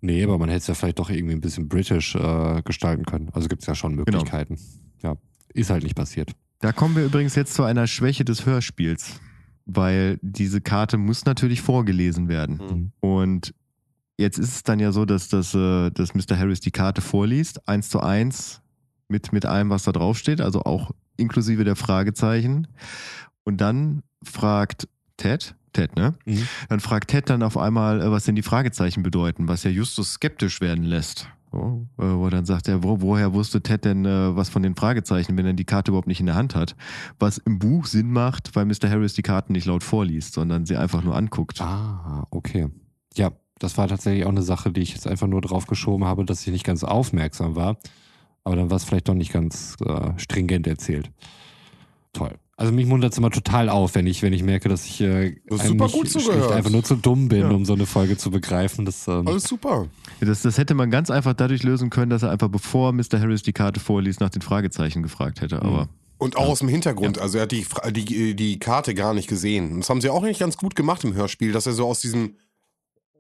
Nee, 0.02 0.24
aber 0.24 0.38
man 0.40 0.50
hätte 0.50 0.60
es 0.60 0.68
ja 0.68 0.74
vielleicht 0.74 1.00
doch 1.00 1.10
irgendwie 1.10 1.36
ein 1.36 1.42
bisschen 1.42 1.70
british 1.70 2.16
äh, 2.16 2.62
gestalten 2.64 3.06
können. 3.06 3.30
Also 3.34 3.48
gibt 3.48 3.62
es 3.62 3.68
ja 3.68 3.76
schon 3.76 3.92
genau. 3.92 4.04
Möglichkeiten. 4.06 4.56
Genau. 5.00 5.14
Ja, 5.14 5.20
ist 5.54 5.70
halt 5.70 5.84
nicht 5.84 5.96
passiert. 5.96 6.32
Da 6.60 6.72
kommen 6.72 6.96
wir 6.96 7.06
übrigens 7.06 7.36
jetzt 7.36 7.54
zu 7.54 7.64
einer 7.64 7.88
Schwäche 7.88 8.26
des 8.26 8.46
Hörspiels, 8.46 9.20
weil 9.66 10.20
diese 10.22 10.60
Karte 10.60 10.98
muss 10.98 11.26
natürlich 11.26 11.62
vorgelesen 11.62 12.30
werden. 12.30 12.58
Mhm. 12.58 12.92
Und 13.00 13.54
jetzt 14.18 14.40
ist 14.40 14.56
es 14.56 14.64
dann 14.64 14.80
ja 14.80 14.92
so, 14.92 15.06
dass, 15.06 15.30
dass, 15.30 15.54
äh, 15.54 15.92
dass 15.92 16.16
Mr. 16.16 16.38
Harris 16.38 16.60
die 16.60 16.72
Karte 16.72 17.02
vorliest, 17.02 17.68
eins 17.68 17.90
zu 17.90 18.00
eins, 18.00 18.62
mit, 19.08 19.34
mit 19.34 19.46
allem, 19.46 19.70
was 19.70 19.84
da 19.84 19.92
draufsteht, 19.92 20.42
also 20.42 20.64
auch 20.64 20.92
inklusive 21.18 21.64
der 21.64 21.76
Fragezeichen. 21.76 22.68
Und 23.44 23.62
dann 23.62 24.02
fragt 24.24 24.88
Ted, 25.18 25.56
Ted, 25.74 25.96
ne? 25.96 26.16
Mhm. 26.26 26.48
Dann 26.70 26.80
fragt 26.80 27.10
Ted 27.10 27.30
dann 27.30 27.44
auf 27.44 27.58
einmal, 27.58 28.02
äh, 28.02 28.12
was 28.12 28.26
denn 28.26 28.36
die 28.36 28.42
Fragezeichen 28.42 29.04
bedeuten, 29.04 29.48
was 29.48 29.64
ja 29.64 29.72
Justus 29.72 30.14
skeptisch 30.14 30.62
werden 30.62 30.84
lässt. 30.84 31.28
So, 31.52 31.86
äh, 31.98 32.04
wo 32.04 32.30
dann 32.30 32.46
sagt 32.46 32.70
er, 32.70 32.82
wo, 32.82 33.02
woher 33.02 33.34
wusste 33.34 33.62
Ted 33.62 33.84
denn 33.84 34.06
äh, 34.06 34.36
was 34.36 34.50
von 34.50 34.64
den 34.64 34.76
Fragezeichen, 34.76 35.38
wenn 35.38 35.46
er 35.46 35.54
die 35.54 35.66
Karte 35.66 35.92
überhaupt 35.92 36.08
nicht 36.08 36.22
in 36.22 36.26
der 36.26 36.36
Hand 36.36 36.56
hat? 36.56 36.76
Was 37.20 37.40
im 37.40 37.60
Buch 37.60 37.86
Sinn 37.86 38.12
macht, 38.12 38.56
weil 38.56 38.66
Mr. 38.66 38.90
Harris 38.90 39.14
die 39.14 39.22
Karten 39.22 39.52
nicht 39.52 39.66
laut 39.66 39.84
vorliest, 39.84 40.34
sondern 40.34 40.66
sie 40.66 40.78
einfach 40.78 41.04
nur 41.04 41.16
anguckt. 41.16 41.60
Ah, 41.60 42.26
okay. 42.32 42.70
Ja, 43.16 43.32
das 43.60 43.78
war 43.78 43.88
tatsächlich 43.90 44.26
auch 44.26 44.30
eine 44.30 44.44
Sache, 44.44 44.72
die 44.72 44.82
ich 44.82 44.94
jetzt 44.94 45.08
einfach 45.08 45.28
nur 45.28 45.42
drauf 45.42 45.68
geschoben 45.68 46.06
habe, 46.06 46.24
dass 46.24 46.42
ich 46.48 46.54
nicht 46.54 46.66
ganz 46.66 46.84
aufmerksam 46.86 47.56
war. 47.56 47.78
Aber 48.44 48.56
dann 48.56 48.70
war 48.70 48.78
es 48.78 48.86
vielleicht 48.86 49.10
doch 49.10 49.14
nicht 49.14 49.34
ganz 49.34 49.76
äh, 49.86 50.18
stringent 50.18 50.68
erzählt. 50.68 51.12
Toll. 52.14 52.36
Also 52.62 52.74
mich 52.74 52.86
muntert 52.86 53.12
es 53.12 53.18
immer 53.18 53.32
total 53.32 53.70
auf, 53.70 53.96
wenn 53.96 54.06
ich, 54.06 54.22
wenn 54.22 54.34
ich 54.34 54.44
merke, 54.44 54.70
dass 54.70 54.86
ich 54.86 55.02
äh, 55.02 55.36
super 55.50 55.88
gut 55.88 56.12
zugehört. 56.12 56.52
einfach 56.52 56.70
nur 56.70 56.84
zu 56.84 56.96
dumm 56.96 57.28
bin, 57.28 57.40
ja. 57.40 57.50
um 57.50 57.66
so 57.66 57.74
eine 57.74 57.88
Folge 57.88 58.18
zu 58.18 58.30
begreifen. 58.30 58.86
Das, 58.86 59.08
ähm, 59.08 59.28
Alles 59.28 59.46
super. 59.46 59.88
Das, 60.20 60.44
das 60.44 60.60
hätte 60.60 60.76
man 60.76 60.92
ganz 60.92 61.10
einfach 61.10 61.34
dadurch 61.34 61.64
lösen 61.64 61.90
können, 61.90 62.12
dass 62.12 62.22
er 62.22 62.30
einfach 62.30 62.50
bevor 62.50 62.94
Mr. 62.94 63.20
Harris 63.20 63.42
die 63.42 63.52
Karte 63.52 63.80
vorliest, 63.80 64.20
nach 64.20 64.30
den 64.30 64.44
Fragezeichen 64.44 65.02
gefragt 65.02 65.42
hätte. 65.42 65.60
Aber 65.64 65.90
und 66.20 66.38
auch 66.38 66.44
ja. 66.44 66.48
aus 66.50 66.60
dem 66.60 66.68
Hintergrund, 66.68 67.18
ja. 67.18 67.24
also 67.24 67.40
er 67.40 67.44
hat 67.46 67.52
die, 67.52 67.66
die, 67.94 68.36
die 68.36 68.60
Karte 68.60 68.94
gar 68.94 69.16
nicht 69.16 69.28
gesehen. 69.28 69.80
Das 69.80 69.90
haben 69.90 70.02
sie 70.02 70.12
auch 70.12 70.22
nicht 70.22 70.40
ganz 70.40 70.56
gut 70.56 70.76
gemacht 70.76 71.04
im 71.04 71.16
Hörspiel, 71.16 71.54
dass 71.54 71.66
er 71.66 71.74
so 71.74 71.88
aus 71.88 72.00
diesem 72.00 72.36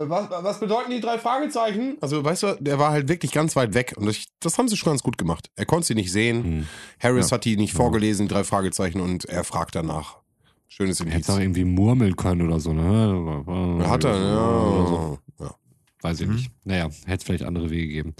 was, 0.10 0.30
was, 0.30 0.60
bedeuten 0.60 0.92
die 0.92 1.00
drei 1.00 1.18
Fragezeichen? 1.18 1.98
Also, 2.02 2.24
weißt 2.24 2.44
du, 2.44 2.58
der 2.60 2.80
war 2.80 2.92
halt 2.92 3.08
wirklich 3.08 3.32
ganz 3.32 3.56
weit 3.56 3.74
weg. 3.74 3.94
Und 3.98 4.06
das, 4.06 4.26
das 4.40 4.58
haben 4.58 4.68
sie 4.68 4.78
schon 4.78 4.92
ganz 4.92 5.04
gut 5.04 5.18
gemacht. 5.18 5.50
Er 5.56 5.66
konnte 5.66 5.88
sie 5.88 5.96
nicht 5.96 6.12
sehen. 6.12 6.44
Hm. 6.44 6.68
Harris 7.00 7.30
ja. 7.30 7.36
hat 7.36 7.46
die 7.46 7.58
nicht 7.58 7.74
vorgelesen, 7.74 8.28
die 8.28 8.34
drei 8.34 8.44
Fragezeichen, 8.44 9.02
und 9.02 9.26
er 9.26 9.44
fragt 9.44 9.76
danach. 9.76 10.18
Schönes 10.68 11.02
Indiz. 11.02 11.16
Hätte 11.16 11.34
auch 11.34 11.40
irgendwie 11.40 11.66
murmeln 11.66 12.16
können 12.16 12.42
oder 12.44 12.60
so, 12.60 12.72
ne? 12.72 13.44
Hat 13.88 14.06
er, 14.06 14.16
ja. 14.16 14.88
So. 14.88 15.20
ja. 15.40 15.56
Weiß 16.02 16.22
ich 16.22 16.28
mhm. 16.28 16.36
nicht. 16.36 16.52
Naja, 16.64 16.90
hätte 17.06 17.18
es 17.18 17.24
vielleicht 17.24 17.44
andere 17.44 17.70
Wege 17.70 17.88
gegeben. 17.88 18.16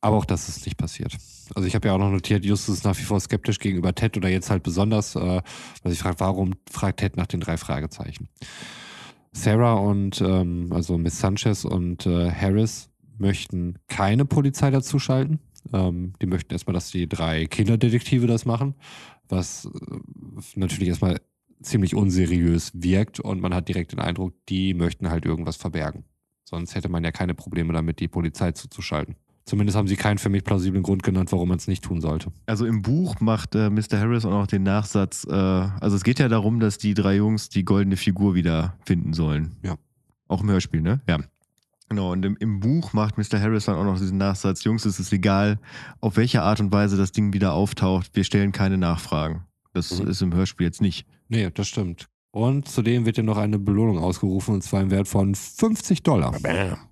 Aber 0.00 0.16
auch 0.16 0.24
das 0.24 0.48
ist 0.48 0.64
nicht 0.64 0.76
passiert. 0.76 1.16
Also 1.54 1.66
ich 1.66 1.74
habe 1.74 1.88
ja 1.88 1.94
auch 1.94 1.98
noch 1.98 2.10
notiert, 2.10 2.44
Justus 2.44 2.76
ist 2.76 2.84
nach 2.84 2.96
wie 2.98 3.02
vor 3.02 3.18
skeptisch 3.20 3.58
gegenüber 3.58 3.94
Ted 3.94 4.16
oder 4.16 4.28
jetzt 4.28 4.48
halt 4.48 4.62
besonders, 4.62 5.16
äh, 5.16 5.42
was 5.82 5.92
ich 5.92 5.98
frage, 5.98 6.20
warum 6.20 6.54
fragt 6.70 7.00
Ted 7.00 7.16
nach 7.16 7.26
den 7.26 7.40
drei 7.40 7.56
Fragezeichen? 7.56 8.28
Sarah 9.42 9.74
und 9.74 10.20
ähm, 10.20 10.70
also 10.72 10.98
Miss 10.98 11.18
Sanchez 11.18 11.64
und 11.64 12.06
äh, 12.06 12.30
Harris 12.30 12.90
möchten 13.18 13.78
keine 13.88 14.24
Polizei 14.24 14.70
dazuschalten. 14.70 15.40
Ähm, 15.72 16.14
die 16.20 16.26
möchten 16.26 16.52
erstmal, 16.52 16.74
dass 16.74 16.90
die 16.90 17.08
drei 17.08 17.46
Kinderdetektive 17.46 18.26
das 18.26 18.44
machen, 18.44 18.74
was 19.28 19.66
äh, 19.66 19.96
natürlich 20.56 20.88
erstmal 20.88 21.20
ziemlich 21.60 21.94
unseriös 21.94 22.70
wirkt 22.74 23.20
und 23.20 23.40
man 23.40 23.54
hat 23.54 23.68
direkt 23.68 23.92
den 23.92 24.00
Eindruck, 24.00 24.34
die 24.48 24.74
möchten 24.74 25.10
halt 25.10 25.24
irgendwas 25.24 25.56
verbergen. 25.56 26.04
Sonst 26.44 26.74
hätte 26.74 26.88
man 26.88 27.04
ja 27.04 27.12
keine 27.12 27.34
Probleme 27.34 27.72
damit, 27.72 28.00
die 28.00 28.08
Polizei 28.08 28.52
zuzuschalten. 28.52 29.16
Zumindest 29.48 29.78
haben 29.78 29.88
sie 29.88 29.96
keinen 29.96 30.18
für 30.18 30.28
mich 30.28 30.44
plausiblen 30.44 30.82
Grund 30.82 31.02
genannt, 31.02 31.32
warum 31.32 31.48
man 31.48 31.56
es 31.56 31.68
nicht 31.68 31.82
tun 31.82 32.02
sollte. 32.02 32.30
Also 32.44 32.66
im 32.66 32.82
Buch 32.82 33.18
macht 33.20 33.54
äh, 33.54 33.70
Mr. 33.70 33.98
Harris 33.98 34.26
auch 34.26 34.30
noch 34.30 34.46
den 34.46 34.62
Nachsatz, 34.62 35.26
äh, 35.26 35.32
also 35.32 35.96
es 35.96 36.04
geht 36.04 36.18
ja 36.18 36.28
darum, 36.28 36.60
dass 36.60 36.76
die 36.76 36.92
drei 36.92 37.16
Jungs 37.16 37.48
die 37.48 37.64
goldene 37.64 37.96
Figur 37.96 38.34
wieder 38.34 38.76
finden 38.84 39.14
sollen. 39.14 39.56
Ja. 39.62 39.76
Auch 40.28 40.42
im 40.42 40.50
Hörspiel, 40.50 40.82
ne? 40.82 41.00
Ja. 41.08 41.20
Genau, 41.88 42.12
und 42.12 42.26
im, 42.26 42.36
im, 42.36 42.60
Buch 42.60 42.92
macht 42.92 43.16
Mr. 43.16 43.40
Harris 43.40 43.64
dann 43.64 43.76
auch 43.76 43.84
noch 43.84 43.98
diesen 43.98 44.18
Nachsatz, 44.18 44.64
Jungs, 44.64 44.84
es 44.84 45.00
ist 45.00 45.14
egal, 45.14 45.58
auf 46.02 46.18
welche 46.18 46.42
Art 46.42 46.60
und 46.60 46.70
Weise 46.70 46.98
das 46.98 47.12
Ding 47.12 47.32
wieder 47.32 47.54
auftaucht, 47.54 48.10
wir 48.12 48.24
stellen 48.24 48.52
keine 48.52 48.76
Nachfragen. 48.76 49.44
Das 49.72 49.98
mhm. 49.98 50.08
ist 50.08 50.20
im 50.20 50.34
Hörspiel 50.34 50.66
jetzt 50.66 50.82
nicht. 50.82 51.06
Nee, 51.28 51.48
das 51.50 51.68
stimmt. 51.68 52.06
Und 52.38 52.68
zudem 52.68 53.04
wird 53.04 53.16
ja 53.16 53.24
noch 53.24 53.36
eine 53.36 53.58
Belohnung 53.58 53.98
ausgerufen 53.98 54.54
und 54.54 54.62
zwar 54.62 54.80
im 54.80 54.92
Wert 54.92 55.08
von 55.08 55.34
50 55.34 56.04
Dollar. 56.04 56.32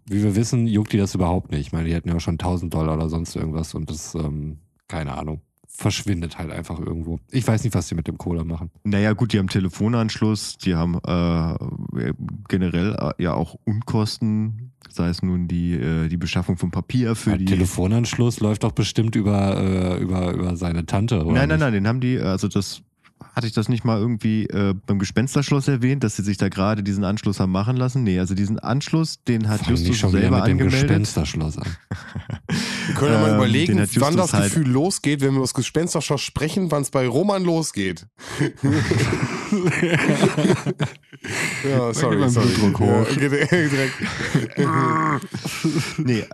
Wie 0.04 0.20
wir 0.24 0.34
wissen, 0.34 0.66
juckt 0.66 0.92
die 0.92 0.96
das 0.96 1.14
überhaupt 1.14 1.52
nicht. 1.52 1.68
Ich 1.68 1.72
meine, 1.72 1.86
die 1.86 1.94
hätten 1.94 2.08
ja 2.08 2.18
schon 2.18 2.34
1000 2.34 2.74
Dollar 2.74 2.94
oder 2.96 3.08
sonst 3.08 3.36
irgendwas 3.36 3.72
und 3.72 3.88
das, 3.88 4.16
ähm, 4.16 4.58
keine 4.88 5.16
Ahnung, 5.16 5.42
verschwindet 5.68 6.36
halt 6.38 6.50
einfach 6.50 6.80
irgendwo. 6.80 7.20
Ich 7.30 7.46
weiß 7.46 7.62
nicht, 7.62 7.76
was 7.76 7.86
die 7.86 7.94
mit 7.94 8.08
dem 8.08 8.18
Cola 8.18 8.42
machen. 8.42 8.72
Naja, 8.82 9.12
gut, 9.12 9.32
die 9.32 9.38
haben 9.38 9.48
Telefonanschluss, 9.48 10.58
die 10.58 10.74
haben 10.74 10.96
äh, 11.06 12.12
generell 12.48 12.96
äh, 12.98 13.22
ja 13.22 13.34
auch 13.34 13.54
Unkosten, 13.62 14.72
sei 14.88 15.10
es 15.10 15.22
nun 15.22 15.46
die, 15.46 15.74
äh, 15.74 16.08
die 16.08 16.16
Beschaffung 16.16 16.56
von 16.56 16.72
Papier 16.72 17.14
für 17.14 17.30
ja, 17.30 17.36
die. 17.36 17.44
Telefonanschluss 17.44 18.40
läuft 18.40 18.64
doch 18.64 18.72
bestimmt 18.72 19.14
über, 19.14 19.62
äh, 19.62 20.02
über, 20.02 20.32
über 20.32 20.56
seine 20.56 20.86
Tante, 20.86 21.24
oder? 21.24 21.34
Nein, 21.34 21.50
nein, 21.50 21.60
nein, 21.60 21.72
den 21.72 21.86
haben 21.86 22.00
die, 22.00 22.18
also 22.18 22.48
das 22.48 22.82
hatte 23.36 23.46
ich 23.46 23.52
das 23.52 23.68
nicht 23.68 23.84
mal 23.84 23.98
irgendwie 23.98 24.46
äh, 24.46 24.74
beim 24.86 24.98
Gespensterschloss 24.98 25.68
erwähnt, 25.68 26.02
dass 26.02 26.16
sie 26.16 26.22
sich 26.22 26.38
da 26.38 26.48
gerade 26.48 26.82
diesen 26.82 27.04
Anschluss 27.04 27.38
haben 27.38 27.52
machen 27.52 27.76
lassen? 27.76 28.02
Nee, 28.02 28.18
also 28.18 28.34
diesen 28.34 28.58
Anschluss, 28.58 29.22
den 29.24 29.50
hat 29.50 29.60
Fang 29.60 29.74
Justus 29.74 29.98
schon 29.98 30.12
selber 30.12 30.36
mit 30.36 30.44
angemeldet. 30.46 30.72
Dem 30.72 30.88
Gespensterschloss 30.88 31.58
an. 31.58 31.76
Wir 32.86 32.94
können 32.94 33.12
ja 33.12 33.20
mal 33.20 33.28
ähm, 33.32 33.36
überlegen, 33.36 33.86
wann 33.96 34.16
das 34.16 34.32
halt 34.32 34.54
Gefühl 34.54 34.68
losgeht, 34.68 35.20
wenn 35.20 35.32
wir 35.32 35.36
über 35.36 35.42
das 35.42 35.52
Gespensterschloss 35.52 36.22
sprechen, 36.22 36.70
wann 36.70 36.80
es 36.80 36.90
bei 36.90 37.06
Roman 37.06 37.44
losgeht. 37.44 38.06
ja, 41.62 41.92
sorry, 41.92 42.30
sorry. 42.30 42.46
Blutdruck 42.46 42.80
hoch. 42.80 43.06
Ja, 44.56 45.20
nee, 45.98 46.24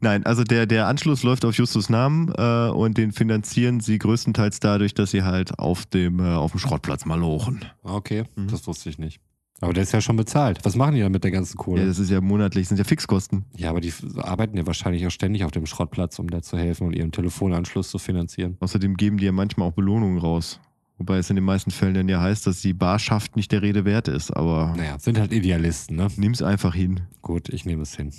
Nein, 0.00 0.24
also 0.26 0.44
der, 0.44 0.66
der 0.66 0.86
Anschluss 0.86 1.22
läuft 1.22 1.44
auf 1.44 1.54
Justus 1.54 1.88
Namen 1.88 2.32
äh, 2.36 2.70
und 2.70 2.98
den 2.98 3.12
finanzieren 3.12 3.80
sie 3.80 3.98
größtenteils 3.98 4.60
dadurch, 4.60 4.94
dass 4.94 5.10
sie 5.10 5.22
halt 5.22 5.58
auf 5.58 5.86
dem, 5.86 6.20
äh, 6.20 6.34
auf 6.34 6.52
dem 6.52 6.60
Schrottplatz 6.60 7.04
mal 7.04 7.18
lochen. 7.18 7.64
Okay, 7.82 8.24
mhm. 8.36 8.48
das 8.48 8.66
wusste 8.66 8.88
ich 8.88 8.98
nicht. 8.98 9.20
Aber 9.60 9.74
der 9.74 9.82
ist 9.82 9.92
ja 9.92 10.00
schon 10.00 10.16
bezahlt. 10.16 10.64
Was 10.64 10.74
machen 10.74 10.94
die 10.94 11.00
dann 11.00 11.12
mit 11.12 11.22
der 11.22 11.30
ganzen 11.30 11.58
Kohle? 11.58 11.82
Ja, 11.82 11.86
das 11.86 11.98
ist 11.98 12.10
ja 12.10 12.20
monatlich, 12.20 12.68
sind 12.68 12.78
ja 12.78 12.84
Fixkosten. 12.84 13.44
Ja, 13.56 13.68
aber 13.70 13.82
die 13.82 13.92
arbeiten 14.16 14.56
ja 14.56 14.66
wahrscheinlich 14.66 15.06
auch 15.06 15.10
ständig 15.10 15.44
auf 15.44 15.50
dem 15.50 15.66
Schrottplatz, 15.66 16.18
um 16.18 16.30
da 16.30 16.40
zu 16.40 16.56
helfen 16.56 16.86
und 16.86 16.96
ihren 16.96 17.12
Telefonanschluss 17.12 17.90
zu 17.90 17.98
finanzieren. 17.98 18.56
Außerdem 18.60 18.96
geben 18.96 19.18
die 19.18 19.26
ja 19.26 19.32
manchmal 19.32 19.68
auch 19.68 19.72
Belohnungen 19.72 20.18
raus. 20.18 20.60
Wobei 20.96 21.18
es 21.18 21.30
in 21.30 21.36
den 21.36 21.44
meisten 21.44 21.70
Fällen 21.70 21.94
dann 21.94 22.08
ja 22.08 22.20
heißt, 22.20 22.46
dass 22.46 22.60
die 22.60 22.74
Barschaft 22.74 23.36
nicht 23.36 23.52
der 23.52 23.62
Rede 23.62 23.86
wert 23.86 24.08
ist, 24.08 24.30
aber. 24.30 24.74
Naja, 24.76 24.98
sind 24.98 25.18
halt 25.18 25.32
Idealisten, 25.32 25.96
ne? 25.96 26.08
Nimm's 26.16 26.42
einfach 26.42 26.74
hin. 26.74 27.00
Gut, 27.22 27.48
ich 27.48 27.64
nehme 27.64 27.82
es 27.82 27.96
hin. 27.96 28.12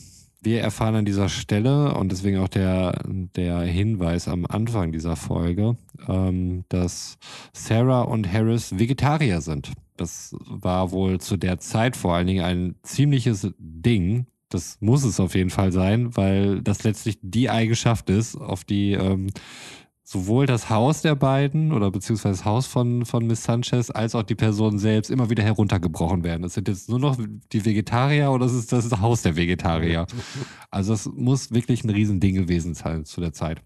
Wir 0.43 0.61
erfahren 0.61 0.95
an 0.95 1.05
dieser 1.05 1.29
Stelle 1.29 1.93
und 1.93 2.11
deswegen 2.11 2.39
auch 2.39 2.47
der, 2.47 3.03
der 3.35 3.59
Hinweis 3.61 4.27
am 4.27 4.47
Anfang 4.47 4.91
dieser 4.91 5.15
Folge, 5.15 5.77
ähm, 6.07 6.63
dass 6.67 7.19
Sarah 7.53 8.01
und 8.01 8.31
Harris 8.31 8.79
Vegetarier 8.79 9.41
sind. 9.41 9.71
Das 9.97 10.35
war 10.47 10.91
wohl 10.91 11.19
zu 11.19 11.37
der 11.37 11.59
Zeit 11.59 11.95
vor 11.95 12.15
allen 12.15 12.25
Dingen 12.25 12.43
ein 12.43 12.75
ziemliches 12.81 13.53
Ding. 13.59 14.25
Das 14.49 14.77
muss 14.81 15.03
es 15.03 15.19
auf 15.19 15.35
jeden 15.35 15.51
Fall 15.51 15.71
sein, 15.71 16.17
weil 16.17 16.63
das 16.63 16.83
letztlich 16.83 17.19
die 17.21 17.51
Eigenschaft 17.51 18.09
ist, 18.09 18.35
auf 18.35 18.63
die 18.63 18.93
ähm, 18.93 19.27
sowohl 20.11 20.45
das 20.45 20.69
Haus 20.69 21.01
der 21.01 21.15
beiden 21.15 21.71
oder 21.71 21.89
beziehungsweise 21.89 22.39
das 22.39 22.45
Haus 22.45 22.67
von, 22.67 23.05
von 23.05 23.25
Miss 23.25 23.43
Sanchez 23.43 23.89
als 23.89 24.13
auch 24.13 24.23
die 24.23 24.35
Person 24.35 24.77
selbst 24.77 25.09
immer 25.09 25.29
wieder 25.29 25.41
heruntergebrochen 25.41 26.25
werden. 26.25 26.41
Das 26.41 26.53
sind 26.53 26.67
jetzt 26.67 26.89
nur 26.89 26.99
noch 26.99 27.17
die 27.53 27.63
Vegetarier 27.63 28.29
oder 28.29 28.45
das 28.45 28.53
ist 28.53 28.73
das 28.73 28.91
Haus 28.99 29.21
der 29.21 29.35
Vegetarier. 29.35 30.05
Also 30.73 30.93
das 30.93 31.05
muss 31.05 31.51
wirklich 31.51 31.83
ein 31.83 31.89
Riesending 31.89 32.33
gewesen 32.33 32.75
sein 32.75 33.03
zu 33.03 33.19
der 33.19 33.33
Zeit. 33.33 33.61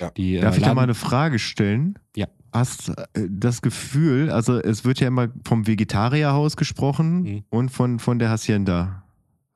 Ja. 0.00 0.10
Die, 0.10 0.38
Darf 0.38 0.54
äh, 0.54 0.58
ich 0.58 0.64
da 0.64 0.72
mal 0.72 0.82
eine 0.82 0.94
Frage 0.94 1.40
stellen? 1.40 1.98
Ja. 2.14 2.28
Hast 2.52 2.90
äh, 2.90 3.26
das 3.28 3.60
Gefühl, 3.60 4.30
also 4.30 4.60
es 4.60 4.84
wird 4.84 5.00
ja 5.00 5.08
immer 5.08 5.30
vom 5.44 5.66
Vegetarierhaus 5.66 6.56
gesprochen 6.56 7.22
mhm. 7.22 7.44
und 7.50 7.70
von, 7.70 7.98
von 7.98 8.20
der 8.20 8.30
Hacienda. 8.30 9.03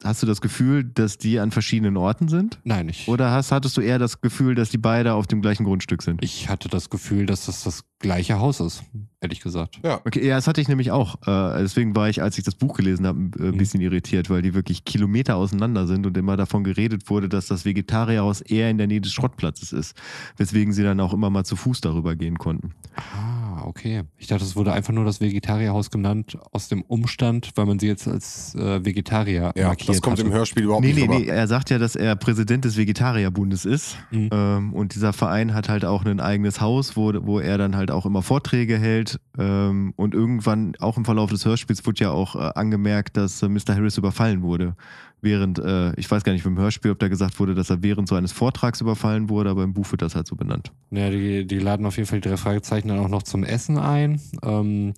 Hast 0.05 0.23
du 0.23 0.27
das 0.29 0.41
Gefühl, 0.41 0.85
dass 0.85 1.19
die 1.19 1.41
an 1.41 1.51
verschiedenen 1.51 1.97
Orten 1.97 2.29
sind? 2.29 2.61
Nein, 2.63 2.87
nicht. 2.87 3.09
Oder 3.09 3.33
hast, 3.33 3.51
hattest 3.51 3.77
du 3.77 3.81
eher 3.81 3.99
das 3.99 4.21
Gefühl, 4.21 4.55
dass 4.55 4.71
die 4.71 4.79
beide 4.79 5.15
auf 5.15 5.27
dem 5.27 5.43
gleichen 5.43 5.65
Grundstück 5.65 6.03
sind? 6.03 6.23
Ich 6.23 6.49
hatte 6.49 6.69
das 6.69 6.89
Gefühl, 6.89 7.27
dass 7.27 7.47
das 7.47 7.65
das 7.65 7.83
gleiche 7.99 8.39
Haus 8.39 8.61
ist, 8.61 8.85
ehrlich 9.21 9.41
gesagt. 9.41 9.81
Ja. 9.83 10.01
Okay, 10.05 10.25
ja, 10.25 10.37
das 10.37 10.47
hatte 10.47 10.61
ich 10.61 10.69
nämlich 10.69 10.93
auch. 10.93 11.17
Äh, 11.27 11.63
deswegen 11.63 11.97
war 11.97 12.09
ich, 12.09 12.23
als 12.23 12.39
ich 12.39 12.45
das 12.45 12.55
Buch 12.55 12.77
gelesen 12.77 13.09
habe, 13.09 13.19
ein 13.19 13.33
äh, 13.41 13.51
bisschen 13.51 13.81
mhm. 13.81 13.87
irritiert, 13.87 14.31
weil 14.31 14.41
die 14.41 14.55
wirklich 14.55 14.85
Kilometer 14.85 15.35
auseinander 15.35 15.89
sind 15.89 16.07
und 16.07 16.17
immer 16.17 16.37
davon 16.37 16.63
geredet 16.63 17.11
wurde, 17.11 17.29
dass 17.29 17.47
das 17.47 17.65
Vegetarierhaus 17.65 18.41
eher 18.41 18.71
in 18.71 18.79
der 18.79 18.87
Nähe 18.87 19.01
des 19.01 19.13
Schrottplatzes 19.13 19.73
ist. 19.73 19.97
Weswegen 20.37 20.73
sie 20.73 20.85
dann 20.85 21.01
auch 21.01 21.13
immer 21.13 21.29
mal 21.29 21.45
zu 21.45 21.57
Fuß 21.57 21.81
darüber 21.81 22.15
gehen 22.15 22.39
konnten. 22.39 22.73
Ah, 22.95 23.38
okay. 23.65 24.03
Ich 24.17 24.27
dachte, 24.27 24.45
es 24.45 24.57
wurde 24.57 24.73
einfach 24.73 24.93
nur 24.93 25.05
das 25.05 25.21
Vegetarierhaus 25.21 25.91
genannt 25.91 26.39
aus 26.53 26.69
dem 26.69 26.83
Umstand, 26.83 27.53
weil 27.55 27.67
man 27.67 27.79
sie 27.79 27.87
jetzt 27.87 28.09
als 28.09 28.55
äh, 28.55 28.85
Vegetarier 28.85 29.53
ja, 29.57 29.69
markiert 29.69 29.91
das 29.91 30.03
kommt 30.03 30.19
hatte. 30.19 30.27
im 30.27 30.33
Hörspiel 30.33 30.65
überhaupt 30.65 30.85
nee, 30.85 30.93
nicht 30.93 31.09
Nee, 31.09 31.19
nee, 31.19 31.25
nee. 31.25 31.31
Er 31.31 31.47
sagt 31.47 31.71
ja, 31.71 31.79
dass 31.79 31.97
er 31.97 32.17
Präsident 32.17 32.65
des 32.65 32.77
Vegetarierbundes 32.77 33.65
ist. 33.65 33.97
Mhm. 34.11 34.31
Ähm, 34.33 34.73
und 34.73 34.95
dieser 34.95 35.13
Verein 35.13 35.55
hat 35.55 35.69
halt 35.69 35.85
auch 35.85 36.05
ein 36.05 36.21
eigenes 36.21 36.61
Haus, 36.61 36.97
wo, 36.97 37.13
wo 37.23 37.41
er 37.41 37.59
dann 37.59 37.77
halt 37.77 37.91
auch 37.91 38.07
immer 38.07 38.23
Vorträge 38.23 38.49
Vorträge 38.49 38.79
hält. 38.79 39.21
Ähm, 39.39 39.93
und 39.97 40.15
irgendwann, 40.15 40.75
auch 40.81 40.97
im 40.97 41.05
Verlauf 41.05 41.31
des 41.31 41.45
Hörspiels, 41.45 41.85
wurde 41.87 42.05
ja 42.05 42.11
auch 42.11 42.35
äh, 42.35 42.51
angemerkt, 42.55 43.17
dass 43.17 43.43
äh, 43.43 43.49
Mr. 43.49 43.75
Harris 43.75 43.99
überfallen 43.99 44.43
wurde. 44.43 44.75
Während, 45.21 45.59
äh, 45.59 45.93
ich 45.97 46.11
weiß 46.11 46.23
gar 46.23 46.33
nicht 46.33 46.47
im 46.47 46.59
Hörspiel, 46.59 46.93
ob 46.93 46.99
da 46.99 47.09
gesagt 47.09 47.41
wurde, 47.41 47.55
dass 47.55 47.71
er 47.71 47.83
während 47.83 48.09
so 48.09 48.15
eines 48.15 48.33
Vortrags 48.33 48.81
überfallen 48.81 49.29
wurde, 49.29 49.51
aber 49.51 49.65
im 49.65 49.75
Buch 49.75 49.91
wird 49.91 50.03
das 50.03 50.15
halt 50.15 50.27
so 50.27 50.37
benannt. 50.37 50.73
Ja, 50.91 51.11
die, 51.11 51.47
die 51.47 51.59
laden 51.59 51.87
auf 51.87 51.97
jeden 51.97 52.09
Fall 52.09 52.21
die 52.21 52.29
drei 52.29 52.37
Fragezeichen 52.37 52.89
dann 52.89 53.01
auch 53.01 53.09
noch 53.09 53.23
zum 53.25 53.43
Essen 53.43 53.79
ein. 53.79 54.21
Ähm, 54.43 54.95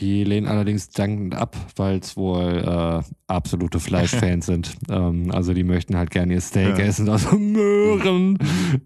die 0.00 0.24
lehnen 0.24 0.46
allerdings 0.46 0.88
dankend 0.88 1.34
ab, 1.34 1.56
weil 1.76 1.98
es 1.98 2.16
wohl 2.16 2.64
äh, 2.64 3.02
absolute 3.26 3.80
Fleischfans 3.80 4.46
sind. 4.46 4.72
Ähm, 4.88 5.30
also 5.30 5.52
die 5.52 5.62
möchten 5.62 5.96
halt 5.96 6.10
gerne 6.10 6.32
ihr 6.32 6.40
Steak 6.40 6.78
ja. 6.78 6.84
essen. 6.84 7.08
Also 7.10 7.36
Möhren. 7.36 8.38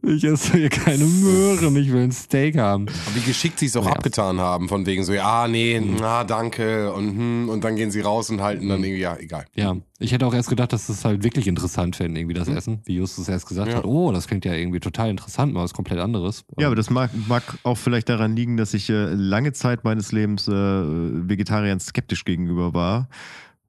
Ich 0.02 0.24
esse 0.24 0.56
hier 0.58 0.70
keine 0.70 1.04
Möhren. 1.04 1.76
Ich 1.76 1.92
will 1.92 2.02
ein 2.02 2.12
Steak 2.12 2.58
haben. 2.58 2.88
Aber 2.88 3.16
wie 3.16 3.20
geschickt 3.20 3.60
sie 3.60 3.66
es 3.66 3.76
auch 3.76 3.86
ja. 3.86 3.92
abgetan 3.92 4.40
haben, 4.40 4.68
von 4.68 4.86
wegen 4.86 5.04
so, 5.04 5.12
ja, 5.12 5.46
nee, 5.46 5.78
mhm. 5.78 5.96
na, 6.00 6.24
danke. 6.24 6.92
Und, 6.92 7.16
hm, 7.16 7.48
und 7.48 7.62
dann 7.62 7.76
gehen 7.76 7.92
sie 7.92 8.00
raus 8.00 8.30
und 8.30 8.42
halten 8.42 8.68
dann 8.68 8.78
mhm. 8.78 8.84
irgendwie, 8.84 9.02
ja, 9.02 9.16
egal. 9.16 9.44
Ja, 9.54 9.76
ich 10.04 10.12
hätte 10.12 10.26
auch 10.26 10.34
erst 10.34 10.48
gedacht, 10.48 10.72
dass 10.72 10.86
das 10.86 11.04
halt 11.04 11.24
wirklich 11.24 11.46
interessant 11.46 11.96
fänden, 11.96 12.16
irgendwie 12.16 12.34
das 12.34 12.48
mhm. 12.48 12.56
Essen. 12.56 12.80
Wie 12.84 12.96
Justus 12.96 13.28
erst 13.28 13.48
gesagt 13.48 13.70
ja. 13.70 13.78
hat, 13.78 13.84
oh, 13.84 14.12
das 14.12 14.28
klingt 14.28 14.44
ja 14.44 14.52
irgendwie 14.52 14.80
total 14.80 15.10
interessant, 15.10 15.52
mal 15.54 15.64
was 15.64 15.72
komplett 15.72 15.98
anderes. 15.98 16.44
Ja, 16.58 16.66
aber 16.66 16.76
das 16.76 16.90
mag, 16.90 17.10
mag 17.26 17.42
auch 17.62 17.78
vielleicht 17.78 18.08
daran 18.08 18.36
liegen, 18.36 18.56
dass 18.56 18.74
ich 18.74 18.90
äh, 18.90 19.14
lange 19.14 19.52
Zeit 19.52 19.84
meines 19.84 20.12
Lebens 20.12 20.46
äh, 20.46 20.52
Vegetariern 20.52 21.80
skeptisch 21.80 22.24
gegenüber 22.24 22.74
war. 22.74 23.08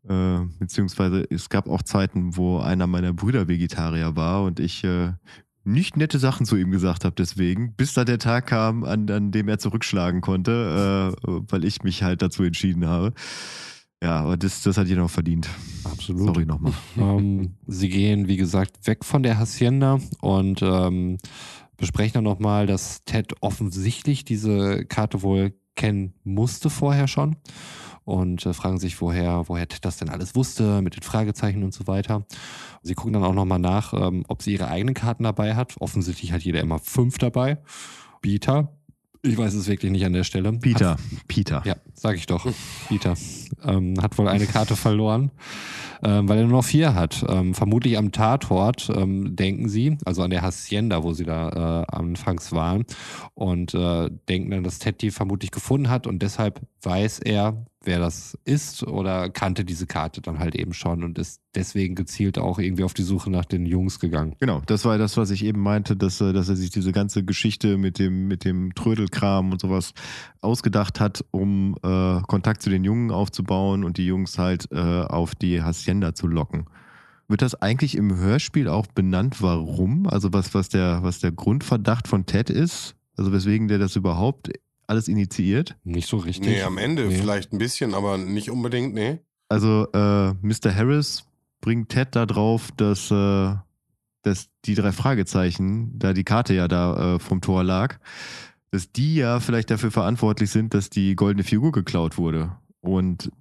Äh, 0.07 0.41
beziehungsweise 0.59 1.25
es 1.29 1.49
gab 1.49 1.67
auch 1.67 1.81
Zeiten, 1.81 2.37
wo 2.37 2.59
einer 2.59 2.85
meiner 2.85 3.13
Brüder 3.13 3.47
Vegetarier 3.47 4.15
war 4.15 4.43
und 4.43 4.59
ich 4.59 4.83
äh, 4.83 5.13
nicht 5.63 5.97
nette 5.97 6.19
Sachen 6.19 6.45
zu 6.45 6.57
ihm 6.57 6.69
gesagt 6.69 7.05
habe 7.05 7.15
deswegen, 7.17 7.73
bis 7.73 7.93
da 7.93 8.05
der 8.05 8.19
Tag 8.19 8.47
kam, 8.47 8.83
an, 8.83 9.09
an 9.09 9.31
dem 9.31 9.47
er 9.47 9.57
zurückschlagen 9.57 10.21
konnte, 10.21 11.15
äh, 11.25 11.31
weil 11.49 11.65
ich 11.65 11.81
mich 11.81 12.03
halt 12.03 12.21
dazu 12.21 12.43
entschieden 12.43 12.85
habe. 12.85 13.13
Ja, 14.05 14.19
aber 14.19 14.37
das, 14.37 14.61
das 14.61 14.77
hat 14.77 14.87
jeder 14.87 15.01
noch 15.01 15.09
verdient. 15.09 15.49
Absolut. 15.83 16.27
Sorry 16.27 16.45
nochmal. 16.45 16.73
Ähm, 16.97 17.55
sie 17.65 17.89
gehen, 17.89 18.27
wie 18.27 18.37
gesagt, 18.37 18.85
weg 18.85 19.03
von 19.03 19.23
der 19.23 19.39
Hacienda 19.39 19.99
und 20.21 20.61
ähm, 20.61 21.17
besprechen 21.77 22.13
dann 22.13 22.23
nochmal, 22.23 22.67
dass 22.67 23.03
Ted 23.05 23.33
offensichtlich 23.41 24.23
diese 24.23 24.85
Karte 24.85 25.23
wohl 25.23 25.53
kennen 25.75 26.13
musste 26.23 26.69
vorher 26.69 27.07
schon. 27.07 27.35
und 28.03 28.45
äh, 28.45 28.53
fragen 28.53 28.77
sich, 28.77 29.01
woher, 29.01 29.45
woher 29.47 29.67
Ted 29.67 29.83
das 29.83 29.97
denn 29.97 30.09
alles 30.09 30.35
wusste, 30.35 30.83
mit 30.83 30.95
den 30.95 31.01
Fragezeichen 31.01 31.63
und 31.63 31.73
so 31.73 31.87
weiter. 31.87 32.27
Sie 32.83 32.93
gucken 32.93 33.13
dann 33.13 33.23
auch 33.23 33.33
nochmal 33.33 33.57
nach, 33.57 33.91
ähm, 33.93 34.23
ob 34.27 34.43
sie 34.43 34.53
ihre 34.53 34.67
eigenen 34.67 34.93
Karten 34.93 35.23
dabei 35.23 35.55
hat. 35.55 35.73
Offensichtlich 35.79 36.31
hat 36.31 36.43
jeder 36.43 36.59
immer 36.59 36.77
fünf 36.77 37.17
dabei. 37.17 37.57
Peter, 38.21 38.71
ich 39.23 39.37
weiß 39.37 39.55
es 39.55 39.67
wirklich 39.67 39.91
nicht 39.91 40.05
an 40.05 40.13
der 40.13 40.23
Stelle. 40.23 40.51
Peter, 40.53 40.91
hat, 40.91 40.99
Peter. 41.27 41.63
Ja, 41.65 41.75
sag 41.95 42.15
ich 42.15 42.27
doch. 42.27 42.45
Peter 42.87 43.15
ähm, 43.63 43.95
hat 44.01 44.17
wohl 44.17 44.27
eine 44.27 44.45
Karte 44.45 44.75
verloren 44.75 45.31
ähm, 46.03 46.29
weil 46.29 46.37
er 46.37 46.43
nur 46.43 46.57
noch 46.57 46.65
vier 46.65 46.93
hat. 46.93 47.25
Ähm, 47.27 47.53
vermutlich 47.53 47.97
am 47.97 48.11
Tatort, 48.11 48.91
ähm, 48.95 49.35
denken 49.35 49.69
sie, 49.69 49.97
also 50.05 50.21
an 50.21 50.29
der 50.29 50.41
Hacienda, 50.41 51.03
wo 51.03 51.13
sie 51.13 51.25
da 51.25 51.83
äh, 51.89 51.95
anfangs 51.95 52.51
waren, 52.51 52.85
und 53.33 53.73
äh, 53.73 54.09
denken 54.29 54.51
dann, 54.51 54.63
dass 54.63 54.79
Ted 54.79 55.01
die 55.01 55.11
vermutlich 55.11 55.51
gefunden 55.51 55.89
hat 55.89 56.07
und 56.07 56.21
deshalb 56.21 56.61
weiß 56.83 57.19
er, 57.19 57.65
wer 57.83 57.99
das 57.99 58.37
ist 58.45 58.83
oder 58.83 59.29
kannte 59.29 59.63
diese 59.63 59.85
Karte 59.85 60.21
dann 60.21 60.39
halt 60.39 60.55
eben 60.55 60.73
schon 60.73 61.03
und 61.03 61.19
ist 61.19 61.41
deswegen 61.53 61.95
gezielt 61.95 62.37
auch 62.37 62.59
irgendwie 62.59 62.83
auf 62.83 62.93
die 62.93 63.03
Suche 63.03 63.29
nach 63.29 63.45
den 63.45 63.65
Jungs 63.65 63.99
gegangen. 63.99 64.35
Genau, 64.39 64.61
das 64.65 64.85
war 64.85 64.97
das, 64.97 65.17
was 65.17 65.29
ich 65.29 65.43
eben 65.45 65.61
meinte, 65.61 65.95
dass, 65.95 66.19
äh, 66.21 66.33
dass 66.33 66.49
er 66.49 66.55
sich 66.55 66.71
diese 66.71 66.91
ganze 66.91 67.23
Geschichte 67.23 67.77
mit 67.77 67.99
dem, 67.99 68.27
mit 68.27 68.43
dem 68.43 68.73
Trödelkram 68.73 69.51
und 69.51 69.61
sowas 69.61 69.93
ausgedacht 70.41 70.99
hat, 70.99 71.23
um 71.31 71.75
äh, 71.83 72.21
Kontakt 72.27 72.61
zu 72.61 72.69
den 72.69 72.83
Jungen 72.83 73.11
aufzubauen 73.35 73.83
und 73.83 73.97
die 73.97 74.05
Jungs 74.05 74.37
halt 74.37 74.71
äh, 74.71 74.77
auf 74.77 75.35
die 75.35 75.61
Hacienda 75.61 76.13
zu 76.15 76.27
locken. 76.27 76.65
Wird 77.27 77.41
das 77.41 77.55
eigentlich 77.55 77.95
im 77.95 78.15
Hörspiel 78.15 78.67
auch 78.67 78.87
benannt, 78.87 79.41
warum? 79.41 80.07
Also 80.07 80.31
was, 80.31 80.53
was, 80.53 80.69
der, 80.69 80.99
was 81.01 81.19
der 81.19 81.31
Grundverdacht 81.31 82.07
von 82.07 82.25
Ted 82.25 82.49
ist? 82.49 82.95
Also 83.17 83.31
weswegen 83.31 83.67
der 83.67 83.79
das 83.79 83.95
überhaupt 83.95 84.51
alles 84.87 85.07
initiiert? 85.07 85.75
Nicht 85.83 86.07
so 86.07 86.17
richtig. 86.17 86.47
Nee, 86.47 86.61
am 86.61 86.77
Ende 86.77 87.07
nee. 87.07 87.15
vielleicht 87.15 87.51
ein 87.51 87.57
bisschen, 87.57 87.93
aber 87.93 88.17
nicht 88.17 88.51
unbedingt, 88.51 88.93
nee. 88.93 89.19
Also 89.49 89.87
äh, 89.93 90.33
Mr. 90.41 90.73
Harris 90.73 91.25
bringt 91.61 91.89
Ted 91.89 92.09
da 92.15 92.25
drauf, 92.25 92.69
dass, 92.77 93.09
äh, 93.09 93.55
dass 94.21 94.49
die 94.65 94.75
drei 94.75 94.91
Fragezeichen, 94.91 95.97
da 95.97 96.13
die 96.13 96.23
Karte 96.23 96.53
ja 96.53 96.67
da 96.67 97.15
äh, 97.15 97.19
vom 97.19 97.41
Tor 97.41 97.63
lag, 97.63 97.97
dass 98.69 98.91
die 98.91 99.15
ja 99.15 99.39
vielleicht 99.39 99.71
dafür 99.71 99.89
verantwortlich 99.89 100.51
sind, 100.51 100.75
dass 100.75 100.91
die 100.91 101.15
goldene 101.15 101.43
Figur 101.43 101.71
geklaut 101.71 102.19
wurde. 102.19 102.51
Und 102.87 103.31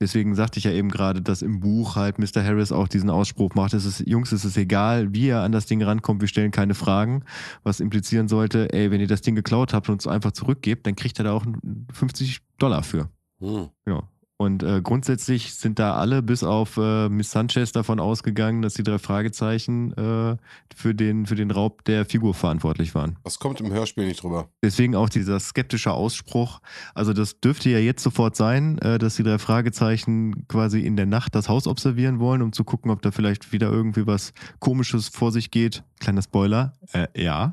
Deswegen 0.00 0.34
sagte 0.34 0.58
ich 0.58 0.64
ja 0.64 0.72
eben 0.72 0.90
gerade, 0.90 1.22
dass 1.22 1.40
im 1.40 1.60
Buch 1.60 1.94
halt 1.94 2.18
Mr. 2.18 2.44
Harris 2.44 2.72
auch 2.72 2.88
diesen 2.88 3.10
Ausspruch 3.10 3.54
macht, 3.54 3.74
es 3.74 3.84
ist, 3.84 4.00
Jungs, 4.06 4.32
es 4.32 4.44
ist 4.44 4.56
egal, 4.56 5.14
wie 5.14 5.28
ihr 5.28 5.38
an 5.38 5.52
das 5.52 5.66
Ding 5.66 5.82
rankommt, 5.82 6.20
wir 6.20 6.28
stellen 6.28 6.50
keine 6.50 6.74
Fragen, 6.74 7.22
was 7.62 7.80
implizieren 7.80 8.26
sollte, 8.26 8.72
ey, 8.72 8.90
wenn 8.90 9.00
ihr 9.00 9.06
das 9.06 9.22
Ding 9.22 9.36
geklaut 9.36 9.72
habt 9.72 9.88
und 9.88 10.00
es 10.00 10.06
einfach 10.08 10.32
zurückgebt, 10.32 10.86
dann 10.86 10.96
kriegt 10.96 11.18
er 11.18 11.24
da 11.24 11.32
auch 11.32 11.46
50 11.92 12.40
Dollar 12.58 12.82
für. 12.82 13.08
Hm. 13.40 13.68
Ja. 13.86 14.02
Und 14.36 14.64
äh, 14.64 14.80
grundsätzlich 14.82 15.54
sind 15.54 15.78
da 15.78 15.94
alle 15.94 16.20
bis 16.20 16.42
auf 16.42 16.76
äh, 16.76 17.08
Miss 17.08 17.30
Sanchez 17.30 17.70
davon 17.70 18.00
ausgegangen, 18.00 18.62
dass 18.62 18.74
die 18.74 18.82
drei 18.82 18.98
Fragezeichen 18.98 19.92
äh, 19.92 20.36
für, 20.74 20.94
den, 20.94 21.26
für 21.26 21.36
den 21.36 21.52
Raub 21.52 21.84
der 21.84 22.04
Figur 22.04 22.34
verantwortlich 22.34 22.96
waren. 22.96 23.16
Das 23.22 23.38
kommt 23.38 23.60
im 23.60 23.72
Hörspiel 23.72 24.06
nicht 24.06 24.22
drüber. 24.22 24.48
Deswegen 24.62 24.96
auch 24.96 25.08
dieser 25.08 25.38
skeptische 25.38 25.92
Ausspruch. 25.92 26.60
Also 26.94 27.12
das 27.12 27.38
dürfte 27.38 27.70
ja 27.70 27.78
jetzt 27.78 28.02
sofort 28.02 28.34
sein, 28.34 28.78
äh, 28.78 28.98
dass 28.98 29.14
die 29.14 29.22
drei 29.22 29.38
Fragezeichen 29.38 30.48
quasi 30.48 30.80
in 30.80 30.96
der 30.96 31.06
Nacht 31.06 31.36
das 31.36 31.48
Haus 31.48 31.68
observieren 31.68 32.18
wollen, 32.18 32.42
um 32.42 32.52
zu 32.52 32.64
gucken, 32.64 32.90
ob 32.90 33.02
da 33.02 33.12
vielleicht 33.12 33.52
wieder 33.52 33.70
irgendwie 33.70 34.06
was 34.06 34.32
Komisches 34.58 35.08
vor 35.08 35.30
sich 35.30 35.52
geht. 35.52 35.84
Kleiner 36.00 36.22
Spoiler. 36.22 36.72
Äh, 36.92 37.06
ja 37.14 37.52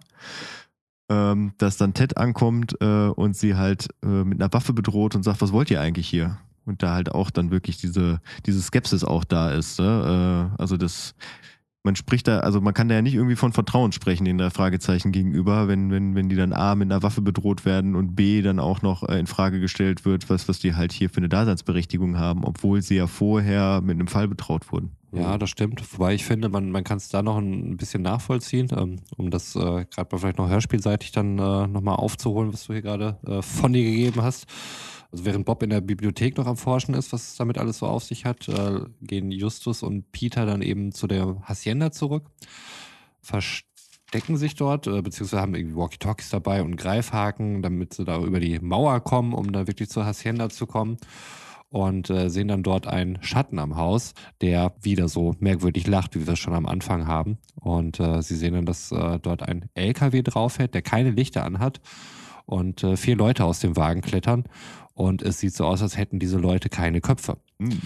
ähm, 1.09 1.53
dass 1.57 1.75
dann 1.75 1.93
Ted 1.93 2.17
ankommt 2.17 2.77
äh, 2.79 2.85
und 2.85 3.35
sie 3.35 3.55
halt 3.55 3.89
äh, 4.01 4.07
mit 4.07 4.41
einer 4.41 4.51
Waffe 4.53 4.71
bedroht 4.71 5.13
und 5.13 5.23
sagt, 5.23 5.41
was 5.41 5.51
wollt 5.51 5.69
ihr 5.69 5.81
eigentlich 5.81 6.07
hier? 6.07 6.37
Und 6.65 6.83
da 6.83 6.93
halt 6.93 7.11
auch 7.11 7.29
dann 7.29 7.51
wirklich 7.51 7.77
diese, 7.77 8.21
diese 8.45 8.61
Skepsis 8.61 9.03
auch 9.03 9.23
da 9.23 9.51
ist. 9.51 9.79
Ne? 9.79 10.51
Äh, 10.57 10.61
also 10.61 10.77
das, 10.77 11.15
man 11.83 11.95
spricht 11.95 12.27
da, 12.27 12.39
also 12.39 12.61
man 12.61 12.73
kann 12.73 12.89
da 12.89 12.95
ja 12.95 13.01
nicht 13.01 13.15
irgendwie 13.15 13.35
von 13.35 13.53
Vertrauen 13.53 13.91
sprechen 13.91 14.25
in 14.25 14.37
der 14.37 14.51
Fragezeichen 14.51 15.11
gegenüber, 15.11 15.67
wenn, 15.67 15.89
wenn, 15.91 16.15
wenn 16.15 16.29
die 16.29 16.35
dann 16.35 16.53
A 16.53 16.75
mit 16.75 16.91
einer 16.91 17.01
Waffe 17.01 17.21
bedroht 17.21 17.65
werden 17.65 17.95
und 17.95 18.15
B 18.15 18.41
dann 18.41 18.59
auch 18.59 18.81
noch 18.81 19.07
äh, 19.07 19.19
in 19.19 19.27
Frage 19.27 19.59
gestellt 19.59 20.05
wird, 20.05 20.29
was, 20.29 20.47
was 20.47 20.59
die 20.59 20.75
halt 20.75 20.91
hier 20.91 21.09
für 21.09 21.17
eine 21.17 21.29
Daseinsberechtigung 21.29 22.17
haben, 22.17 22.43
obwohl 22.43 22.81
sie 22.81 22.95
ja 22.95 23.07
vorher 23.07 23.81
mit 23.81 23.95
einem 23.95 24.07
Fall 24.07 24.27
betraut 24.27 24.71
wurden. 24.71 24.91
Ja, 25.13 25.37
das 25.37 25.49
stimmt. 25.49 25.83
Wobei 25.93 26.13
ich 26.13 26.23
finde, 26.23 26.47
man, 26.47 26.71
man 26.71 26.85
kann 26.85 26.97
es 26.97 27.09
da 27.09 27.21
noch 27.21 27.37
ein 27.37 27.75
bisschen 27.75 28.01
nachvollziehen, 28.01 28.69
ähm, 28.77 28.99
um 29.17 29.29
das 29.29 29.55
äh, 29.55 29.85
gerade 29.85 30.17
vielleicht 30.17 30.37
noch 30.37 30.49
hörspielseitig 30.49 31.11
dann 31.11 31.37
äh, 31.37 31.67
nochmal 31.67 31.95
aufzuholen, 31.95 32.53
was 32.53 32.65
du 32.65 32.73
hier 32.73 32.81
gerade 32.81 33.17
äh, 33.25 33.41
von 33.41 33.73
dir 33.73 33.83
gegeben 33.83 34.21
hast. 34.21 34.45
Also 35.11 35.25
während 35.25 35.45
Bob 35.45 35.61
in 35.61 35.69
der 35.69 35.81
Bibliothek 35.81 36.37
noch 36.37 36.47
am 36.47 36.55
Forschen 36.55 36.93
ist, 36.93 37.11
was 37.11 37.29
es 37.29 37.35
damit 37.35 37.57
alles 37.57 37.79
so 37.79 37.87
auf 37.87 38.03
sich 38.03 38.25
hat, 38.25 38.47
äh, 38.47 38.79
gehen 39.01 39.31
Justus 39.31 39.83
und 39.83 40.11
Peter 40.11 40.45
dann 40.45 40.61
eben 40.61 40.93
zu 40.93 41.05
der 41.07 41.41
Hacienda 41.43 41.91
zurück, 41.91 42.23
verstecken 43.19 44.37
sich 44.37 44.55
dort, 44.55 44.87
äh, 44.87 45.01
beziehungsweise 45.01 45.41
haben 45.41 45.55
irgendwie 45.55 45.75
Walkie-Talkies 45.75 46.29
dabei 46.29 46.63
und 46.63 46.77
Greifhaken, 46.77 47.61
damit 47.61 47.93
sie 47.93 48.05
da 48.05 48.21
über 48.21 48.39
die 48.39 48.59
Mauer 48.59 49.01
kommen, 49.01 49.33
um 49.33 49.51
da 49.51 49.67
wirklich 49.67 49.89
zur 49.89 50.05
Hacienda 50.05 50.49
zu 50.49 50.65
kommen. 50.65 50.97
Und 51.69 52.09
äh, 52.09 52.29
sehen 52.29 52.49
dann 52.49 52.63
dort 52.63 52.85
einen 52.85 53.23
Schatten 53.23 53.57
am 53.57 53.77
Haus, 53.77 54.13
der 54.41 54.73
wieder 54.81 55.07
so 55.07 55.35
merkwürdig 55.39 55.87
lacht, 55.87 56.15
wie 56.15 56.27
wir 56.27 56.33
es 56.33 56.39
schon 56.39 56.53
am 56.53 56.65
Anfang 56.65 57.07
haben. 57.07 57.37
Und 57.55 57.97
äh, 58.01 58.21
sie 58.21 58.35
sehen 58.35 58.55
dann, 58.55 58.65
dass 58.65 58.91
äh, 58.91 59.19
dort 59.19 59.41
ein 59.43 59.69
LKW 59.73 60.21
draufhält, 60.21 60.73
der 60.73 60.81
keine 60.81 61.11
Lichter 61.11 61.45
anhat 61.45 61.79
und 62.45 62.83
äh, 62.83 62.97
vier 62.97 63.15
Leute 63.15 63.45
aus 63.45 63.59
dem 63.59 63.77
Wagen 63.77 64.01
klettern 64.01 64.43
und 64.93 65.21
es 65.21 65.39
sieht 65.39 65.55
so 65.55 65.65
aus, 65.65 65.81
als 65.81 65.97
hätten 65.97 66.19
diese 66.19 66.37
Leute 66.37 66.69
keine 66.69 67.01
Köpfe. 67.01 67.37
Mhm. 67.59 67.81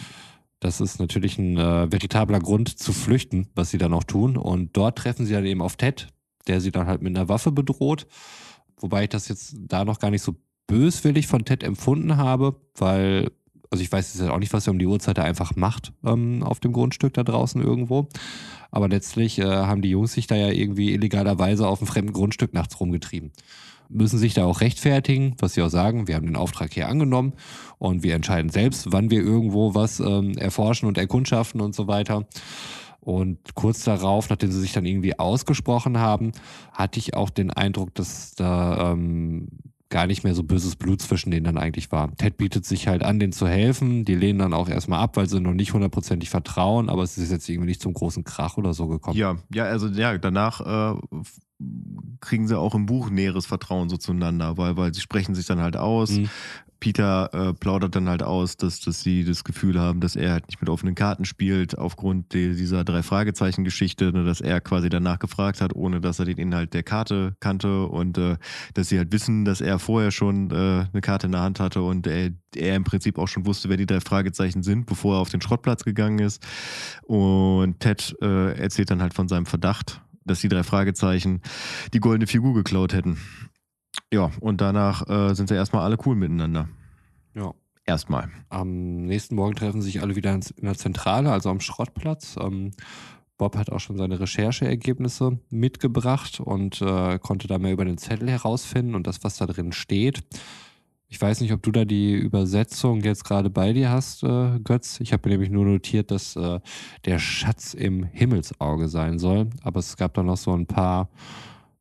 Das 0.60 0.82
ist 0.82 1.00
natürlich 1.00 1.38
ein 1.38 1.58
äh, 1.58 1.92
veritabler 1.92 2.40
Grund 2.40 2.80
zu 2.80 2.94
flüchten, 2.94 3.48
was 3.56 3.70
sie 3.70 3.78
dann 3.78 3.94
auch 3.94 4.04
tun. 4.04 4.38
Und 4.38 4.76
dort 4.76 4.98
treffen 4.98 5.26
sie 5.26 5.34
dann 5.34 5.46
eben 5.46 5.62
auf 5.62 5.76
Ted, 5.76 6.08
der 6.48 6.62
sie 6.62 6.72
dann 6.72 6.88
halt 6.88 7.02
mit 7.02 7.16
einer 7.16 7.30
Waffe 7.30 7.52
bedroht. 7.52 8.08
Wobei 8.80 9.04
ich 9.04 9.10
das 9.10 9.28
jetzt 9.28 9.56
da 9.60 9.86
noch 9.86 10.00
gar 10.00 10.12
nicht 10.12 10.22
so 10.22 10.36
böswillig 10.68 11.28
von 11.28 11.46
Ted 11.46 11.64
empfunden 11.64 12.18
habe, 12.18 12.56
weil, 12.76 13.32
also 13.70 13.84
ich 13.84 13.92
weiß 13.92 14.16
jetzt 14.18 14.28
auch 14.28 14.40
nicht, 14.40 14.54
was 14.54 14.68
er 14.68 14.72
um 14.72 14.80
die 14.80 14.88
Uhrzeit 14.88 15.20
einfach 15.20 15.56
macht 15.56 15.94
ähm, 16.04 16.42
auf 16.42 16.60
dem 16.60 16.74
Grundstück 16.74 17.14
da 17.14 17.24
draußen 17.24 17.62
irgendwo. 17.62 18.08
Aber 18.72 18.90
letztlich 18.90 19.38
äh, 19.40 19.46
haben 19.46 19.82
die 19.82 19.92
Jungs 19.92 20.14
sich 20.14 20.28
da 20.28 20.36
ja 20.36 20.50
irgendwie 20.50 20.94
illegalerweise 20.94 21.68
auf 21.68 21.80
einem 21.80 21.88
fremden 21.88 22.14
Grundstück 22.14 22.54
nachts 22.54 22.80
rumgetrieben 22.80 23.32
müssen 23.90 24.20
sich 24.20 24.34
da 24.34 24.46
auch 24.46 24.62
rechtfertigen, 24.62 25.36
was 25.40 25.54
sie 25.54 25.62
auch 25.62 25.70
sagen, 25.70 26.08
wir 26.08 26.16
haben 26.16 26.26
den 26.26 26.36
Auftrag 26.36 26.74
hier 26.74 26.88
angenommen 26.90 27.34
und 27.78 28.04
wir 28.04 28.16
entscheiden 28.16 28.50
selbst, 28.50 28.92
wann 28.92 29.10
wir 29.10 29.22
irgendwo 29.22 29.76
was 29.76 30.00
ähm, 30.00 30.38
erforschen 30.38 30.88
und 30.88 30.98
erkundschaften 30.98 31.62
und 31.62 31.76
so 31.76 31.88
weiter. 31.88 32.26
Und 33.00 33.54
kurz 33.54 33.84
darauf, 33.84 34.30
nachdem 34.30 34.52
sie 34.52 34.62
sich 34.62 34.74
dann 34.74 34.86
irgendwie 34.86 35.20
ausgesprochen 35.20 36.00
haben, 36.00 36.32
hatte 36.72 36.98
ich 36.98 37.14
auch 37.14 37.30
den 37.30 37.52
Eindruck, 37.52 37.94
dass 37.94 38.34
da 38.34 38.92
ähm, 38.94 39.48
gar 39.96 40.08
nicht 40.08 40.26
mehr 40.26 40.36
so 40.36 40.44
böses 40.44 40.76
Blut 40.76 41.02
zwischen 41.02 41.32
denen 41.32 41.46
dann 41.46 41.58
eigentlich 41.58 41.90
war. 41.90 42.14
Ted 42.18 42.36
bietet 42.36 42.66
sich 42.66 42.90
halt 42.90 43.02
an, 43.02 43.18
denen 43.18 43.32
zu 43.32 43.48
helfen. 43.48 44.04
Die 44.04 44.16
lehnen 44.16 44.40
dann 44.40 44.54
auch 44.54 44.68
erstmal 44.68 45.00
ab, 45.00 45.16
weil 45.16 45.30
sie 45.30 45.40
noch 45.40 45.54
nicht 45.54 45.72
hundertprozentig 45.72 46.30
vertrauen, 46.30 46.90
aber 46.90 47.04
es 47.04 47.18
ist 47.18 47.32
jetzt 47.32 47.48
irgendwie 47.48 47.70
nicht 47.70 47.82
zum 47.82 47.94
großen 47.94 48.26
Krach 48.26 48.58
oder 48.58 48.74
so 48.74 48.88
gekommen. 48.88 49.18
Ja, 49.18 49.38
ja, 49.54 49.64
also 49.64 49.88
ja, 49.88 50.18
danach 50.18 50.60
äh, 50.60 51.00
kriegen 52.20 52.46
sie 52.46 52.60
auch 52.60 52.76
im 52.76 52.88
Buch 52.88 53.10
näheres 53.10 53.46
Vertrauen 53.46 53.88
so 53.88 53.96
zueinander, 53.96 54.58
weil, 54.58 54.76
weil 54.76 54.94
sie 54.94 55.00
sprechen 55.00 55.34
sich 55.34 55.46
dann 55.46 55.62
halt 55.62 55.78
aus. 55.78 56.12
Mhm. 56.12 56.30
Peter 56.86 57.32
äh, 57.34 57.54
plaudert 57.56 57.96
dann 57.96 58.08
halt 58.08 58.22
aus, 58.22 58.58
dass, 58.58 58.80
dass 58.80 59.02
sie 59.02 59.24
das 59.26 59.44
Gefühl 59.44 59.80
haben, 59.80 60.02
dass 60.02 60.16
er 60.16 60.34
halt 60.34 60.46
nicht 60.46 60.62
mit 60.62 60.70
offenen 60.70 60.94
Karten 60.94 61.26
spielt, 61.26 61.76
aufgrund 61.76 62.32
dieser 62.36 62.84
drei 62.84 63.02
Fragezeichen-Geschichte, 63.02 64.12
ne, 64.12 64.24
dass 64.24 64.40
er 64.40 64.62
quasi 64.62 64.90
danach 64.90 65.18
gefragt 65.18 65.62
hat, 65.62 65.76
ohne 65.76 66.00
dass 66.00 66.20
er 66.20 66.26
den 66.26 66.38
Inhalt 66.38 66.76
der 66.76 66.84
Karte 66.84 67.36
kannte 67.40 67.88
und 67.88 68.20
äh, 68.20 68.38
dass 68.76 68.90
sie 68.90 69.00
halt 69.00 69.12
wissen, 69.12 69.46
dass 69.46 69.62
er 69.62 69.80
vorher 69.80 70.12
schon 70.12 70.52
äh, 70.52 70.86
eine 70.94 71.02
Karte 71.02 71.26
in 71.26 71.32
der 71.32 71.42
Hand 71.42 71.60
hatte 71.60 71.82
und 71.82 72.06
er, 72.06 72.30
er 72.56 72.76
im 72.76 72.84
Prinzip 72.84 73.18
auch 73.18 73.28
schon 73.28 73.48
wusste, 73.48 73.68
wer 73.70 73.78
die 73.78 73.88
drei 73.88 74.00
Fragezeichen 74.00 74.62
sind, 74.62 74.86
bevor 74.86 75.16
er 75.16 75.22
auf 75.22 75.30
den 75.30 75.42
Schrottplatz 75.42 75.86
gegangen 75.86 76.20
ist. 76.20 76.46
Und 77.02 77.80
Ted 77.80 78.16
äh, 78.22 78.60
erzählt 78.60 78.92
dann 78.92 79.02
halt 79.02 79.16
von 79.16 79.28
seinem 79.28 79.48
Verdacht 79.48 80.02
dass 80.26 80.42
die 80.42 80.50
drei 80.50 80.64
Fragezeichen 80.64 81.42
die 81.94 82.00
goldene 82.00 82.28
Figur 82.28 82.56
geklaut 82.56 82.94
hätten. 82.94 83.18
Ja, 84.12 84.32
und 84.40 84.62
danach 84.62 85.08
äh, 85.10 85.34
sind 85.34 85.50
sie 85.50 85.56
erstmal 85.56 85.84
alle 85.84 85.98
cool 86.06 86.16
miteinander. 86.16 86.70
Ja. 87.34 87.54
Erstmal. 87.88 88.30
Am 88.50 89.06
nächsten 89.06 89.36
Morgen 89.36 89.56
treffen 89.56 89.82
sich 89.82 90.02
alle 90.02 90.16
wieder 90.16 90.34
in 90.34 90.42
der 90.64 90.74
Zentrale, 90.74 91.32
also 91.32 91.50
am 91.50 91.60
Schrottplatz. 91.60 92.36
Ähm, 92.42 92.72
Bob 93.38 93.56
hat 93.58 93.70
auch 93.70 93.80
schon 93.80 93.98
seine 93.98 94.20
Rechercheergebnisse 94.20 95.40
mitgebracht 95.50 96.40
und 96.40 96.82
äh, 96.82 97.20
konnte 97.20 97.48
da 97.48 97.60
mehr 97.60 97.74
über 97.74 97.86
den 97.86 97.98
Zettel 97.98 98.30
herausfinden 98.30 98.96
und 98.96 99.06
das, 99.06 99.24
was 99.24 99.38
da 99.38 99.46
drin 99.46 99.72
steht. 99.72 100.24
Ich 101.08 101.22
weiß 101.22 101.42
nicht, 101.42 101.54
ob 101.54 101.62
du 101.62 101.72
da 101.72 101.86
die 101.86 102.14
Übersetzung 102.14 103.02
jetzt 103.02 103.24
gerade 103.24 103.50
bei 103.50 103.74
dir 103.74 103.92
hast, 103.92 104.24
äh, 104.24 104.60
Götz. 104.60 105.00
Ich 105.00 105.14
habe 105.14 105.30
nämlich 105.30 105.50
nur 105.50 105.66
notiert, 105.66 106.10
dass 106.10 106.36
äh, 106.36 106.60
der 107.06 107.20
Schatz 107.20 107.74
im 107.74 108.04
Himmelsauge 108.04 108.88
sein 108.88 109.20
soll. 109.20 109.50
Aber 109.62 109.80
es 109.80 109.96
gab 109.98 110.14
da 110.16 110.24
noch 110.24 110.38
so 110.38 110.54
ein 110.54 110.66
paar 110.66 111.10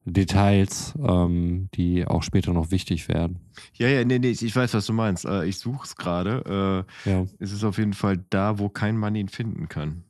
Details, 0.05 0.94
ähm, 0.98 1.68
die 1.74 2.07
auch 2.07 2.22
später 2.22 2.52
noch 2.52 2.70
wichtig 2.70 3.09
werden. 3.09 3.40
Ja, 3.74 3.88
ja, 3.88 4.05
nee, 4.05 4.18
nee, 4.18 4.30
ich 4.30 4.55
weiß, 4.55 4.74
was 4.74 4.86
du 4.86 4.92
meinst. 4.92 5.24
Äh, 5.24 5.46
ich 5.46 5.59
suche 5.59 5.86
es 5.86 5.96
gerade. 5.96 6.84
Äh, 7.07 7.11
ja. 7.11 7.26
Es 7.38 7.52
ist 7.52 7.64
auf 7.64 7.78
jeden 7.78 7.94
Fall 7.94 8.22
da, 8.30 8.59
wo 8.59 8.68
kein 8.68 8.98
Mann 8.98 9.14
ihn 9.14 9.28
finden 9.28 9.68
kann. 9.68 10.05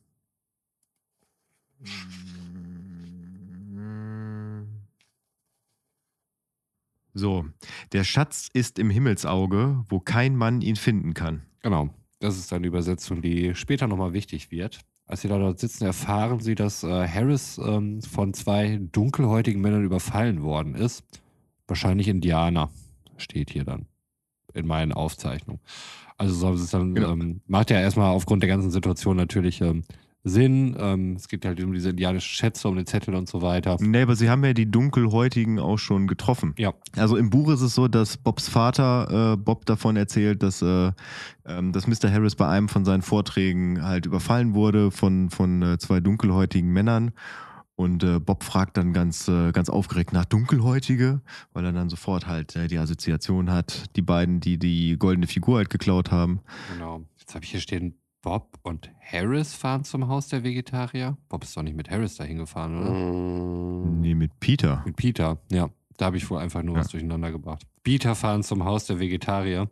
So, 7.12 7.44
der 7.92 8.02
Schatz 8.02 8.48
ist 8.52 8.80
im 8.80 8.90
Himmelsauge, 8.90 9.84
wo 9.88 10.00
kein 10.00 10.34
Mann 10.34 10.60
ihn 10.60 10.74
finden 10.74 11.14
kann. 11.14 11.42
Genau, 11.62 11.90
das 12.18 12.36
ist 12.36 12.52
eine 12.52 12.66
Übersetzung, 12.66 13.22
die 13.22 13.54
später 13.54 13.86
nochmal 13.86 14.12
wichtig 14.12 14.50
wird. 14.50 14.80
Als 15.06 15.20
sie 15.20 15.28
da 15.28 15.38
dort 15.38 15.58
sitzen, 15.58 15.84
erfahren 15.84 16.40
sie, 16.40 16.54
dass 16.54 16.82
äh, 16.82 17.08
Harris 17.08 17.58
ähm, 17.58 18.00
von 18.02 18.32
zwei 18.32 18.80
dunkelhäutigen 18.92 19.60
Männern 19.60 19.84
überfallen 19.84 20.42
worden 20.42 20.74
ist. 20.74 21.04
Wahrscheinlich 21.66 22.08
Indianer, 22.08 22.70
steht 23.16 23.50
hier 23.50 23.64
dann 23.64 23.86
in 24.54 24.66
meinen 24.66 24.92
Aufzeichnungen. 24.92 25.60
Also 26.16 26.34
so 26.34 26.52
es 26.52 26.70
dann, 26.70 26.94
genau. 26.94 27.12
ähm, 27.12 27.40
macht 27.46 27.70
ja 27.70 27.80
erstmal 27.80 28.14
aufgrund 28.14 28.42
der 28.42 28.48
ganzen 28.48 28.70
Situation 28.70 29.16
natürlich 29.16 29.60
ähm, 29.60 29.82
Sinn. 30.24 30.74
Ähm, 30.78 31.16
es 31.16 31.28
geht 31.28 31.44
halt 31.44 31.62
um 31.62 31.74
diese 31.74 31.90
indianischen 31.90 32.34
Schätze, 32.34 32.66
um 32.66 32.76
den 32.76 32.86
Zettel 32.86 33.14
und 33.14 33.28
so 33.28 33.42
weiter. 33.42 33.76
Nee, 33.78 34.02
aber 34.02 34.16
sie 34.16 34.30
haben 34.30 34.42
ja 34.44 34.54
die 34.54 34.70
Dunkelhäutigen 34.70 35.58
auch 35.58 35.76
schon 35.76 36.06
getroffen. 36.06 36.54
Ja. 36.58 36.72
Also 36.96 37.16
im 37.16 37.28
Buch 37.28 37.50
ist 37.50 37.60
es 37.60 37.74
so, 37.74 37.88
dass 37.88 38.16
Bobs 38.16 38.48
Vater 38.48 39.34
äh, 39.34 39.36
Bob 39.36 39.66
davon 39.66 39.96
erzählt, 39.96 40.42
dass, 40.42 40.62
äh, 40.62 40.92
ähm, 41.46 41.72
dass 41.72 41.86
Mr. 41.86 42.10
Harris 42.10 42.34
bei 42.36 42.48
einem 42.48 42.68
von 42.68 42.86
seinen 42.86 43.02
Vorträgen 43.02 43.84
halt 43.84 44.06
überfallen 44.06 44.54
wurde 44.54 44.90
von, 44.90 45.28
von 45.28 45.62
äh, 45.62 45.78
zwei 45.78 46.00
dunkelhäutigen 46.00 46.72
Männern. 46.72 47.12
Und 47.76 48.04
äh, 48.04 48.20
Bob 48.20 48.44
fragt 48.44 48.76
dann 48.76 48.92
ganz, 48.92 49.28
äh, 49.28 49.50
ganz 49.52 49.68
aufgeregt 49.68 50.12
nach 50.12 50.24
Dunkelhäutige, 50.24 51.20
weil 51.52 51.64
er 51.64 51.72
dann 51.72 51.90
sofort 51.90 52.26
halt 52.26 52.54
äh, 52.54 52.68
die 52.68 52.78
Assoziation 52.78 53.50
hat, 53.50 53.96
die 53.96 54.02
beiden, 54.02 54.40
die 54.40 54.58
die 54.58 54.96
goldene 54.96 55.26
Figur 55.26 55.56
halt 55.58 55.70
geklaut 55.70 56.12
haben. 56.12 56.40
Genau. 56.72 57.02
Jetzt 57.18 57.34
habe 57.34 57.44
ich 57.44 57.50
hier 57.50 57.60
stehen 57.60 57.96
Bob 58.24 58.58
und 58.62 58.90
Harris 59.00 59.52
fahren 59.52 59.84
zum 59.84 60.08
Haus 60.08 60.28
der 60.28 60.42
Vegetarier. 60.42 61.18
Bob 61.28 61.44
ist 61.44 61.54
doch 61.58 61.62
nicht 61.62 61.76
mit 61.76 61.90
Harris 61.90 62.16
dahin 62.16 62.38
gefahren, 62.38 62.80
oder? 62.80 62.90
Mm. 62.90 64.00
Nee, 64.00 64.14
mit 64.14 64.40
Peter. 64.40 64.82
Mit 64.86 64.96
Peter, 64.96 65.36
ja. 65.52 65.68
Da 65.98 66.06
habe 66.06 66.16
ich 66.16 66.30
wohl 66.30 66.38
einfach 66.38 66.62
nur 66.62 66.74
ja. 66.74 66.80
was 66.80 66.88
durcheinander 66.88 67.30
gebracht. 67.30 67.66
Peter 67.82 68.14
fahren 68.14 68.42
zum 68.42 68.64
Haus 68.64 68.86
der 68.86 68.98
Vegetarier 68.98 69.68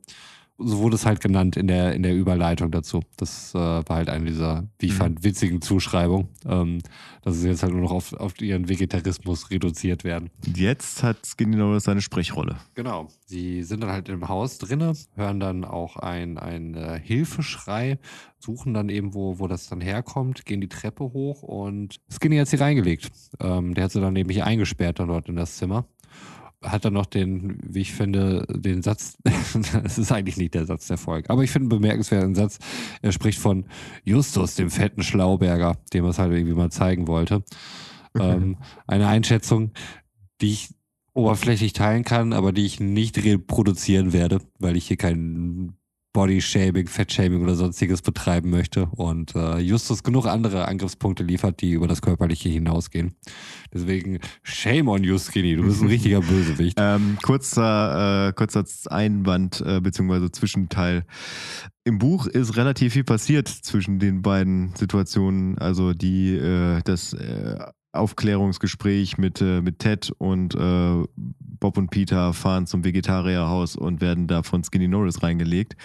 so 0.58 0.78
wurde 0.78 0.96
es 0.96 1.06
halt 1.06 1.20
genannt 1.20 1.56
in 1.56 1.66
der, 1.66 1.94
in 1.94 2.02
der 2.02 2.14
Überleitung 2.14 2.70
dazu. 2.70 3.02
Das 3.16 3.54
äh, 3.54 3.58
war 3.58 3.96
halt 3.96 4.08
eine 4.08 4.26
dieser, 4.26 4.68
wie 4.78 4.86
ich 4.86 4.92
mhm. 4.92 4.96
fand, 4.96 5.24
witzigen 5.24 5.60
Zuschreibungen, 5.60 6.28
ähm, 6.46 6.78
dass 7.22 7.40
sie 7.40 7.48
jetzt 7.48 7.62
halt 7.62 7.72
nur 7.72 7.82
noch 7.82 7.92
auf, 7.92 8.12
auf 8.14 8.40
ihren 8.40 8.68
Vegetarismus 8.68 9.50
reduziert 9.50 10.04
werden. 10.04 10.30
Jetzt 10.54 11.02
hat 11.02 11.18
Skinny 11.26 11.56
Norris 11.56 11.84
seine 11.84 12.00
Sprechrolle. 12.00 12.56
Genau. 12.74 13.08
Sie 13.26 13.62
sind 13.62 13.82
dann 13.82 13.90
halt 13.90 14.08
im 14.08 14.28
Haus 14.28 14.58
drinne, 14.58 14.92
hören 15.14 15.40
dann 15.40 15.64
auch 15.64 15.96
ein, 15.96 16.38
ein 16.38 16.74
äh, 16.74 17.00
Hilfeschrei, 17.02 17.98
suchen 18.38 18.74
dann 18.74 18.88
eben, 18.88 19.14
wo, 19.14 19.38
wo 19.38 19.46
das 19.48 19.68
dann 19.68 19.80
herkommt, 19.80 20.44
gehen 20.44 20.60
die 20.60 20.68
Treppe 20.68 21.04
hoch 21.04 21.42
und 21.42 22.00
Skinny 22.10 22.36
hat 22.36 22.48
sie 22.48 22.56
reingelegt. 22.56 23.10
Ähm, 23.40 23.74
der 23.74 23.84
hat 23.84 23.92
sie 23.92 24.00
dann 24.00 24.12
nämlich 24.12 24.42
eingesperrt 24.42 24.98
dann 24.98 25.08
dort 25.08 25.28
in 25.28 25.36
das 25.36 25.56
Zimmer 25.56 25.86
hat 26.62 26.84
er 26.84 26.90
noch 26.90 27.06
den, 27.06 27.58
wie 27.66 27.80
ich 27.80 27.92
finde, 27.92 28.46
den 28.48 28.82
Satz, 28.82 29.16
das 29.82 29.98
ist 29.98 30.12
eigentlich 30.12 30.36
nicht 30.36 30.54
der 30.54 30.66
Satz 30.66 30.86
der 30.86 30.98
Folge, 30.98 31.30
aber 31.30 31.42
ich 31.42 31.50
finde 31.50 31.64
einen 31.64 31.80
bemerkenswerten 31.80 32.34
Satz. 32.34 32.58
Er 33.02 33.12
spricht 33.12 33.38
von 33.38 33.66
Justus, 34.04 34.54
dem 34.54 34.70
fetten 34.70 35.02
Schlauberger, 35.02 35.78
dem 35.92 36.04
er 36.04 36.10
es 36.10 36.18
halt 36.18 36.32
irgendwie 36.32 36.54
mal 36.54 36.70
zeigen 36.70 37.06
wollte. 37.08 37.42
ähm, 38.18 38.58
eine 38.86 39.08
Einschätzung, 39.08 39.72
die 40.40 40.52
ich 40.52 40.74
oberflächlich 41.14 41.72
teilen 41.72 42.04
kann, 42.04 42.32
aber 42.32 42.52
die 42.52 42.64
ich 42.64 42.80
nicht 42.80 43.22
reproduzieren 43.22 44.12
werde, 44.12 44.40
weil 44.58 44.76
ich 44.76 44.86
hier 44.86 44.96
keinen 44.96 45.76
Body-Shaming, 46.12 46.88
Fett-Shaming 46.88 47.42
oder 47.42 47.54
sonstiges 47.54 48.02
betreiben 48.02 48.50
möchte 48.50 48.86
und 48.86 49.34
äh, 49.34 49.58
Justus 49.58 50.02
genug 50.02 50.26
andere 50.26 50.68
Angriffspunkte 50.68 51.22
liefert, 51.22 51.60
die 51.60 51.72
über 51.72 51.88
das 51.88 52.02
Körperliche 52.02 52.48
hinausgehen. 52.48 53.14
Deswegen 53.72 54.18
Shame 54.42 54.88
on 54.88 55.04
you, 55.04 55.18
Skinny, 55.18 55.56
du 55.56 55.62
bist 55.62 55.80
ein 55.80 55.88
richtiger 55.88 56.20
Bösewicht. 56.20 56.76
Ähm, 56.78 57.18
kurzer, 57.22 58.28
äh, 58.28 58.32
kurzer 58.32 58.64
Einwand 58.90 59.62
äh, 59.66 59.80
beziehungsweise 59.80 60.30
Zwischenteil. 60.30 61.04
Im 61.84 61.98
Buch 61.98 62.26
ist 62.26 62.56
relativ 62.56 62.92
viel 62.92 63.04
passiert 63.04 63.48
zwischen 63.48 63.98
den 63.98 64.22
beiden 64.22 64.74
Situationen, 64.76 65.58
also 65.58 65.94
die 65.94 66.36
äh, 66.36 66.80
das 66.84 67.12
äh, 67.14 67.58
Aufklärungsgespräch 67.92 69.18
mit, 69.18 69.40
äh, 69.40 69.60
mit 69.60 69.78
Ted 69.78 70.12
und 70.18 70.54
äh, 70.54 71.04
Bob 71.16 71.78
und 71.78 71.90
Peter 71.90 72.32
fahren 72.32 72.66
zum 72.66 72.84
Vegetarierhaus 72.84 73.76
und 73.76 74.00
werden 74.00 74.26
da 74.26 74.42
von 74.42 74.64
Skinny 74.64 74.88
Norris 74.88 75.22
reingelegt. 75.22 75.76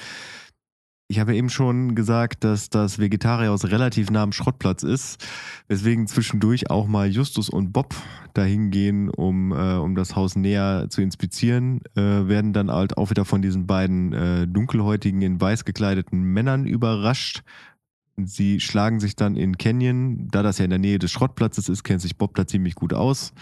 Ich 1.10 1.20
habe 1.20 1.36
eben 1.36 1.50
schon 1.50 1.96
gesagt, 1.96 2.44
dass 2.44 2.70
das 2.70 3.00
Vegetarierhaus 3.00 3.66
relativ 3.70 4.12
nah 4.12 4.24
am 4.24 4.34
Schrottplatz 4.34 4.84
ist, 4.84 5.26
weswegen 5.70 6.06
zwischendurch 6.06 6.70
auch 6.70 6.86
mal 6.86 7.08
Justus 7.08 7.50
und 7.50 7.72
Bob 7.72 7.96
dahin 8.34 8.72
gehen, 8.72 9.10
um, 9.10 9.54
äh, 9.54 9.76
um 9.76 9.96
das 9.96 10.18
Haus 10.18 10.36
näher 10.36 10.88
zu 10.90 11.02
inspizieren, 11.02 11.80
äh, 11.96 12.02
werden 12.02 12.52
dann 12.52 12.70
halt 12.70 12.98
auch 12.98 13.10
wieder 13.10 13.24
von 13.24 13.42
diesen 13.42 13.68
beiden 13.68 14.12
äh, 14.12 14.48
dunkelhäutigen, 14.48 15.22
in 15.22 15.40
weiß 15.40 15.64
gekleideten 15.64 16.22
Männern 16.24 16.66
überrascht, 16.66 17.42
Sie 18.24 18.60
schlagen 18.60 19.00
sich 19.00 19.16
dann 19.16 19.36
in 19.36 19.58
Canyon, 19.58 20.28
da 20.32 20.42
das 20.42 20.58
ja 20.58 20.66
in 20.66 20.72
der 20.72 20.80
Nähe 20.80 20.98
des 20.98 21.12
Schrottplatzes 21.12 21.70
ist, 21.70 21.84
kennt 21.84 22.02
sich 22.02 22.18
Bob 22.18 22.36
da 22.36 22.48
ziemlich 22.48 22.74
gut 22.76 22.94
aus. 22.94 23.34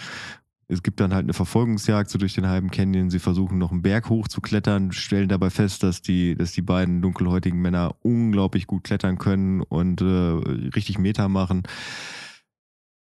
Es 0.68 0.82
gibt 0.82 1.00
dann 1.00 1.14
halt 1.14 1.24
eine 1.26 1.34
Verfolgungsjagd 1.34 2.10
so 2.10 2.18
durch 2.18 2.34
den 2.34 2.48
halben 2.48 2.72
Canyon. 2.72 3.10
Sie 3.10 3.20
versuchen 3.20 3.58
noch 3.58 3.72
einen 3.72 3.84
Berg 3.84 4.10
hochzuklettern, 4.10 4.92
stellen 4.92 5.30
dabei 5.30 5.50
fest, 5.50 5.84
dass 5.84 6.02
die, 6.02 6.36
dass 6.36 6.52
die 6.52 6.64
beiden 6.64 7.02
dunkelhäutigen 7.02 7.62
Männer 7.62 7.96
unglaublich 8.02 8.66
gut 8.66 8.84
klettern 8.84 9.18
können 9.18 9.62
und 9.62 10.02
äh, 10.02 10.06
richtig 10.06 10.98
Meter 10.98 11.30
machen. 11.30 11.64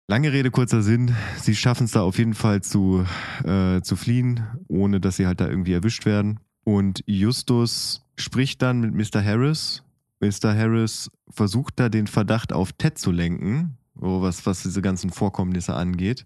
Lange 0.09 0.33
Rede, 0.33 0.51
kurzer 0.51 0.83
Sinn. 0.83 1.15
Sie 1.37 1.55
schaffen 1.55 1.85
es 1.85 1.93
da 1.93 2.03
auf 2.03 2.19
jeden 2.19 2.35
Fall 2.35 2.63
zu, 2.63 3.05
äh, 3.45 3.83
zu 3.83 3.97
fliehen, 3.97 4.47
ohne 4.67 5.01
dass 5.01 5.17
sie 5.17 5.27
halt 5.27 5.41
da 5.41 5.49
irgendwie 5.49 5.75
erwischt 5.75 6.07
werden. 6.07 6.41
Und 6.65 7.03
Justus 7.07 8.05
spricht 8.17 8.63
dann 8.63 8.81
mit 8.81 8.95
Mr. 8.95 9.23
Harris, 9.23 9.85
Mr. 10.23 10.57
Harris 10.57 11.11
versucht 11.29 11.81
da 11.81 11.89
den 11.89 12.07
Verdacht 12.07 12.53
auf 12.53 12.73
Ted 12.73 12.99
zu 12.99 13.11
lenken, 13.11 13.77
was, 13.95 14.47
was 14.47 14.63
diese 14.63 14.81
ganzen 14.81 15.11
Vorkommnisse 15.11 15.75
angeht. 15.75 16.25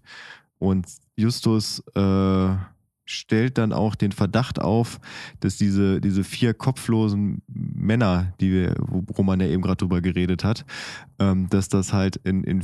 Und 0.59 0.87
Justus 1.15 1.83
äh, 1.95 2.55
stellt 3.05 3.57
dann 3.57 3.73
auch 3.73 3.95
den 3.95 4.11
Verdacht 4.11 4.59
auf, 4.59 4.99
dass 5.39 5.57
diese, 5.57 5.99
diese 5.99 6.23
vier 6.23 6.53
kopflosen 6.53 7.41
Männer, 7.47 8.33
die 8.39 8.51
wir, 8.51 8.75
wo 8.79 9.03
Roman 9.13 9.39
ja 9.39 9.47
eben 9.47 9.61
gerade 9.61 9.77
drüber 9.77 10.01
geredet 10.01 10.43
hat, 10.43 10.65
ähm, 11.19 11.49
dass 11.49 11.69
das 11.69 11.93
halt 11.93 12.17
in, 12.17 12.43
in 12.43 12.63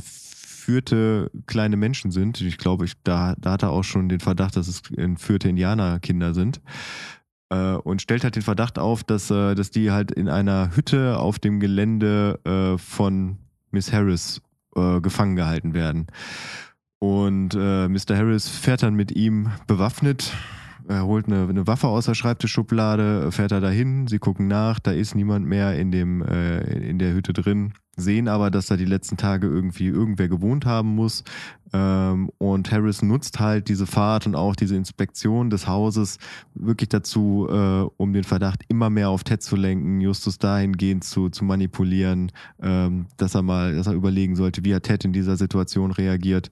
entführte 0.64 1.30
kleine 1.46 1.76
Menschen 1.76 2.10
sind. 2.10 2.40
Ich 2.40 2.56
glaube, 2.56 2.86
ich, 2.86 2.94
da, 3.04 3.34
da 3.38 3.52
hat 3.52 3.62
er 3.62 3.70
auch 3.70 3.82
schon 3.82 4.08
den 4.08 4.20
Verdacht, 4.20 4.56
dass 4.56 4.66
es 4.66 4.80
entführte 4.96 5.50
Indianerkinder 5.50 6.32
sind 6.32 6.62
äh, 7.50 7.74
und 7.74 8.02
stellt 8.02 8.24
halt 8.24 8.36
den 8.36 8.42
Verdacht 8.42 8.78
auf, 8.78 9.04
dass, 9.04 9.30
äh, 9.30 9.54
dass 9.54 9.70
die 9.70 9.90
halt 9.90 10.10
in 10.10 10.28
einer 10.28 10.74
Hütte 10.74 11.18
auf 11.18 11.38
dem 11.38 11.60
Gelände 11.60 12.40
äh, 12.44 12.78
von 12.78 13.38
Miss 13.70 13.92
Harris 13.92 14.42
äh, 14.76 15.00
gefangen 15.00 15.36
gehalten 15.36 15.74
werden. 15.74 16.06
Und 16.98 17.54
äh, 17.54 17.88
Mr. 17.88 18.16
Harris 18.16 18.48
fährt 18.48 18.82
dann 18.82 18.94
mit 18.94 19.12
ihm 19.12 19.50
bewaffnet 19.66 20.32
er 20.88 21.06
holt 21.06 21.26
eine, 21.26 21.48
eine, 21.48 21.66
Waffe 21.66 21.88
aus 21.88 22.06
der 22.06 22.14
Schreibtischschublade, 22.14 23.32
fährt 23.32 23.52
er 23.52 23.60
dahin, 23.60 24.06
sie 24.06 24.18
gucken 24.18 24.48
nach, 24.48 24.78
da 24.78 24.92
ist 24.92 25.14
niemand 25.14 25.46
mehr 25.46 25.78
in, 25.78 25.90
dem, 25.90 26.22
äh, 26.22 26.60
in 26.60 26.98
der 26.98 27.14
Hütte 27.14 27.32
drin, 27.32 27.72
sehen 27.96 28.28
aber, 28.28 28.50
dass 28.50 28.66
da 28.66 28.76
die 28.76 28.84
letzten 28.84 29.16
Tage 29.16 29.46
irgendwie 29.46 29.86
irgendwer 29.86 30.28
gewohnt 30.28 30.66
haben 30.66 30.94
muss. 30.94 31.24
Ähm, 31.72 32.30
und 32.38 32.70
Harris 32.70 33.02
nutzt 33.02 33.40
halt 33.40 33.68
diese 33.68 33.86
Fahrt 33.86 34.26
und 34.26 34.36
auch 34.36 34.54
diese 34.54 34.76
Inspektion 34.76 35.50
des 35.50 35.66
Hauses 35.66 36.18
wirklich 36.54 36.88
dazu, 36.88 37.48
äh, 37.50 37.88
um 37.96 38.12
den 38.12 38.24
Verdacht 38.24 38.62
immer 38.68 38.90
mehr 38.90 39.10
auf 39.10 39.24
Ted 39.24 39.42
zu 39.42 39.56
lenken, 39.56 40.00
Justus 40.00 40.38
dahingehend 40.38 41.04
zu, 41.04 41.30
zu 41.30 41.44
manipulieren, 41.44 42.30
ähm, 42.62 43.06
dass 43.16 43.34
er 43.34 43.42
mal, 43.42 43.74
dass 43.74 43.86
er 43.86 43.94
überlegen 43.94 44.36
sollte, 44.36 44.64
wie 44.64 44.74
hat 44.74 44.84
Ted 44.84 45.04
in 45.04 45.12
dieser 45.12 45.36
Situation 45.36 45.90
reagiert. 45.90 46.50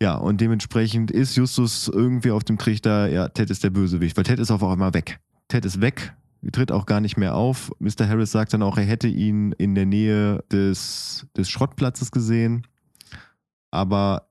Ja, 0.00 0.14
und 0.14 0.40
dementsprechend 0.40 1.10
ist 1.10 1.36
Justus 1.36 1.88
irgendwie 1.88 2.30
auf 2.30 2.44
dem 2.44 2.56
Trichter, 2.56 3.08
ja, 3.10 3.28
Ted 3.28 3.50
ist 3.50 3.64
der 3.64 3.70
Bösewicht, 3.70 4.16
weil 4.16 4.24
Ted 4.24 4.38
ist 4.38 4.50
auf 4.50 4.62
einmal 4.62 4.94
weg. 4.94 5.18
Ted 5.48 5.64
ist 5.64 5.80
weg, 5.80 6.14
tritt 6.52 6.72
auch 6.72 6.86
gar 6.86 7.00
nicht 7.00 7.16
mehr 7.16 7.34
auf. 7.34 7.72
Mr. 7.78 8.08
Harris 8.08 8.32
sagt 8.32 8.52
dann 8.52 8.62
auch, 8.62 8.78
er 8.78 8.84
hätte 8.84 9.08
ihn 9.08 9.52
in 9.52 9.74
der 9.74 9.86
Nähe 9.86 10.44
des, 10.52 11.26
des 11.36 11.50
Schrottplatzes 11.50 12.10
gesehen. 12.10 12.66
Aber 13.70 14.28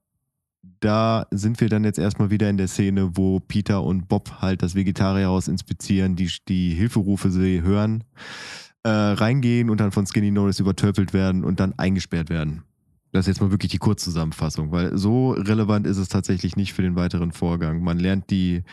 da 0.79 1.27
sind 1.31 1.59
wir 1.59 1.69
dann 1.69 1.83
jetzt 1.83 1.99
erstmal 1.99 2.29
wieder 2.29 2.49
in 2.49 2.57
der 2.57 2.67
Szene, 2.67 3.11
wo 3.15 3.39
Peter 3.39 3.83
und 3.83 4.07
Bob 4.07 4.41
halt 4.41 4.61
das 4.61 4.75
Vegetarierhaus 4.75 5.47
inspizieren, 5.47 6.15
die, 6.15 6.31
die 6.47 6.71
Hilferufe 6.71 7.31
sie 7.31 7.61
hören, 7.61 8.03
äh, 8.83 8.89
reingehen 8.89 9.69
und 9.69 9.79
dann 9.79 9.91
von 9.91 10.05
Skinny 10.05 10.31
Norris 10.31 10.59
übertöpfelt 10.59 11.13
werden 11.13 11.43
und 11.43 11.59
dann 11.59 11.73
eingesperrt 11.77 12.29
werden. 12.29 12.63
Das 13.11 13.23
ist 13.23 13.27
jetzt 13.27 13.41
mal 13.41 13.51
wirklich 13.51 13.71
die 13.71 13.77
Kurzzusammenfassung, 13.77 14.71
weil 14.71 14.97
so 14.97 15.31
relevant 15.31 15.87
ist 15.87 15.97
es 15.97 16.09
tatsächlich 16.09 16.55
nicht 16.55 16.73
für 16.73 16.81
den 16.81 16.95
weiteren 16.95 17.31
Vorgang. 17.31 17.81
Man 17.81 17.99
lernt 17.99 18.29
die, 18.29 18.63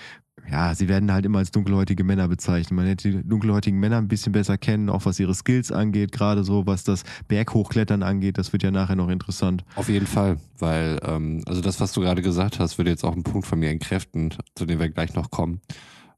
ja, 0.50 0.74
sie 0.74 0.88
werden 0.88 1.12
halt 1.12 1.24
immer 1.24 1.38
als 1.38 1.50
dunkelhäutige 1.50 2.04
Männer 2.04 2.28
bezeichnet. 2.28 2.72
Man 2.72 2.84
lernt 2.84 3.04
die 3.04 3.22
dunkelhäutigen 3.26 3.80
Männer 3.80 3.98
ein 3.98 4.08
bisschen 4.08 4.32
besser 4.32 4.58
kennen, 4.58 4.90
auch 4.90 5.04
was 5.06 5.18
ihre 5.18 5.34
Skills 5.34 5.72
angeht, 5.72 6.12
gerade 6.12 6.44
so, 6.44 6.66
was 6.66 6.84
das 6.84 7.04
Berghochklettern 7.28 8.02
angeht. 8.02 8.38
Das 8.38 8.52
wird 8.52 8.62
ja 8.62 8.70
nachher 8.70 8.96
noch 8.96 9.08
interessant. 9.08 9.64
Auf 9.76 9.88
jeden 9.88 10.06
Fall, 10.06 10.36
weil, 10.58 10.98
ähm, 11.02 11.42
also 11.46 11.60
das, 11.60 11.80
was 11.80 11.92
du 11.92 12.02
gerade 12.02 12.22
gesagt 12.22 12.58
hast, 12.58 12.78
würde 12.78 12.90
jetzt 12.90 13.04
auch 13.04 13.14
einen 13.14 13.22
Punkt 13.22 13.46
von 13.46 13.58
mir 13.58 13.70
entkräften, 13.70 14.34
zu 14.54 14.66
dem 14.66 14.78
wir 14.78 14.88
gleich 14.90 15.14
noch 15.14 15.30
kommen. 15.30 15.60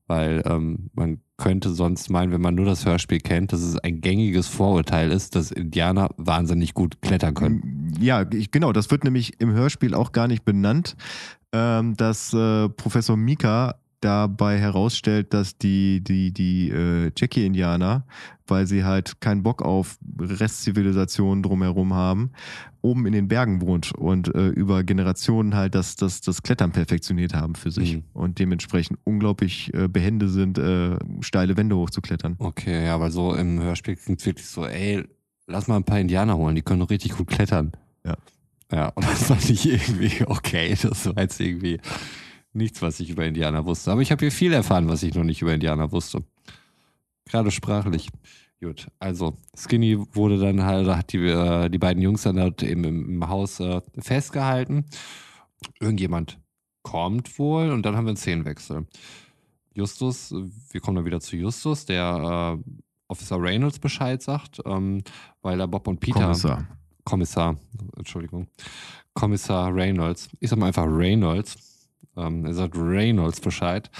Weil 0.09 0.43
ähm, 0.47 0.91
man 0.95 1.18
könnte 1.37 1.70
sonst 1.70 2.11
meinen, 2.11 2.33
wenn 2.33 2.41
man 2.41 2.55
nur 2.55 2.64
das 2.64 2.87
Hörspiel 2.87 3.18
kennt, 3.18 3.53
dass 3.53 3.61
es 3.61 3.77
ein 3.79 4.01
gängiges 4.01 4.47
Vorurteil 4.47 5.11
ist, 5.11 5.35
dass 5.35 5.51
Indianer 5.51 6.11
wahnsinnig 6.16 6.74
gut 6.74 7.03
klettern 7.03 7.35
können. 7.35 7.93
Ja, 8.01 8.24
ich, 8.33 8.51
genau, 8.53 8.72
das 8.72 8.91
wird 8.91 9.05
nämlich 9.05 9.41
im 9.41 9.51
Hörspiel 9.51 9.95
auch 9.95 10.12
gar 10.12 10.29
nicht 10.29 10.45
benannt, 10.45 10.97
ähm, 11.53 11.97
dass 11.97 12.33
äh, 12.33 12.68
Professor 12.68 13.16
Mika 13.16 13.74
dabei 14.01 14.59
herausstellt, 14.59 15.32
dass 15.32 15.59
die, 15.59 16.03
die, 16.03 16.32
die 16.32 16.70
äh, 16.70 17.11
Jackie-Indianer, 17.16 18.07
weil 18.47 18.66
sie 18.66 18.84
halt 18.84 19.20
keinen 19.20 19.42
Bock 19.42 19.62
auf 19.62 19.99
Restzivilisationen 20.18 21.42
drumherum 21.42 21.94
haben, 21.94 22.30
oben 22.82 23.07
in 23.07 23.12
den 23.12 23.28
Bergen 23.28 23.61
wohnt 23.61 23.92
und 23.94 24.32
äh, 24.34 24.49
über 24.49 24.84
Generationen 24.84 25.55
halt 25.55 25.74
das, 25.74 25.97
das, 25.97 26.20
das 26.20 26.42
Klettern 26.42 26.72
perfektioniert 26.72 27.34
haben 27.34 27.55
für 27.55 27.70
sich 27.70 27.97
mhm. 27.97 28.05
und 28.12 28.38
dementsprechend 28.38 28.99
unglaublich 29.05 29.72
äh, 29.74 29.88
behende 29.88 30.28
sind, 30.28 30.59
äh, 30.59 30.97
steile 31.20 31.57
Wände 31.57 31.76
hochzuklettern. 31.76 32.36
Okay, 32.38 32.84
ja, 32.84 33.01
weil 33.01 33.11
so 33.11 33.34
im 33.34 33.61
Hörspiel 33.61 33.97
klingt 33.97 34.20
es 34.20 34.26
wirklich 34.26 34.47
so, 34.47 34.64
ey, 34.64 35.05
lass 35.47 35.66
mal 35.66 35.76
ein 35.76 35.84
paar 35.84 35.99
Indianer 35.99 36.36
holen, 36.36 36.55
die 36.55 36.62
können 36.62 36.82
richtig 36.82 37.16
gut 37.16 37.28
klettern. 37.28 37.72
Ja. 38.05 38.16
Ja, 38.72 38.88
und 38.88 39.05
das 39.09 39.24
fand 39.24 39.49
ich 39.49 39.68
irgendwie 39.68 40.24
okay, 40.26 40.76
das 40.80 41.07
war 41.07 41.22
jetzt 41.22 41.40
irgendwie 41.40 41.80
nichts, 42.57 42.82
was 42.82 43.00
ich 43.00 43.11
über 43.11 43.24
Indianer 43.24 43.64
wusste. 43.64 43.92
Aber 43.92 44.02
ich 44.02 44.11
habe 44.11 44.20
hier 44.20 44.32
viel 44.32 44.52
erfahren, 44.52 44.88
was 44.88 45.02
ich 45.02 45.14
noch 45.14 45.24
nicht 45.24 45.42
über 45.42 45.54
Indianer 45.54 45.92
wusste. 45.92 46.24
Gerade 47.24 47.50
sprachlich. 47.50 48.09
Gut, 48.61 48.88
also 48.98 49.36
Skinny 49.54 49.98
wurde 50.14 50.38
dann 50.38 50.62
halt, 50.62 50.88
hat 50.88 51.12
die, 51.12 51.18
äh, 51.18 51.68
die 51.68 51.78
beiden 51.78 52.02
Jungs 52.02 52.22
dann 52.22 52.40
halt 52.40 52.62
eben 52.62 52.84
im, 52.84 53.28
Haus 53.28 53.61
äh, 53.61 53.82
festgehalten. 53.98 54.86
Irgendjemand 55.78 56.38
kommt 56.82 57.38
wohl 57.38 57.70
und 57.70 57.84
dann 57.84 57.96
haben 57.96 58.07
wir 58.07 58.11
einen 58.11 58.16
Szenenwechsel. 58.16 58.86
Justus, 59.74 60.34
wir 60.70 60.80
kommen 60.80 60.96
dann 60.96 61.04
wieder 61.04 61.20
zu 61.20 61.36
Justus, 61.36 61.84
der 61.84 62.59
äh, 62.64 62.70
Officer 63.09 63.40
Reynolds 63.40 63.78
Bescheid 63.78 64.22
sagt, 64.22 64.62
ähm, 64.64 65.02
weil 65.42 65.61
er 65.61 65.68
Bob 65.68 65.86
und 65.86 66.00
Peter. 66.00 66.20
Kommissar. 66.20 66.66
Kommissar, 67.04 67.57
Entschuldigung. 67.96 68.48
Kommissar 69.12 69.74
Reynolds. 69.74 70.30
Ich 70.40 70.48
sag 70.48 70.59
mal 70.59 70.66
einfach 70.66 70.86
Reynolds 70.86 71.76
ähm, 72.17 72.45
er 72.45 72.55
sagt 72.55 72.77
Reynolds 72.77 73.41
Bescheid, 73.41 73.91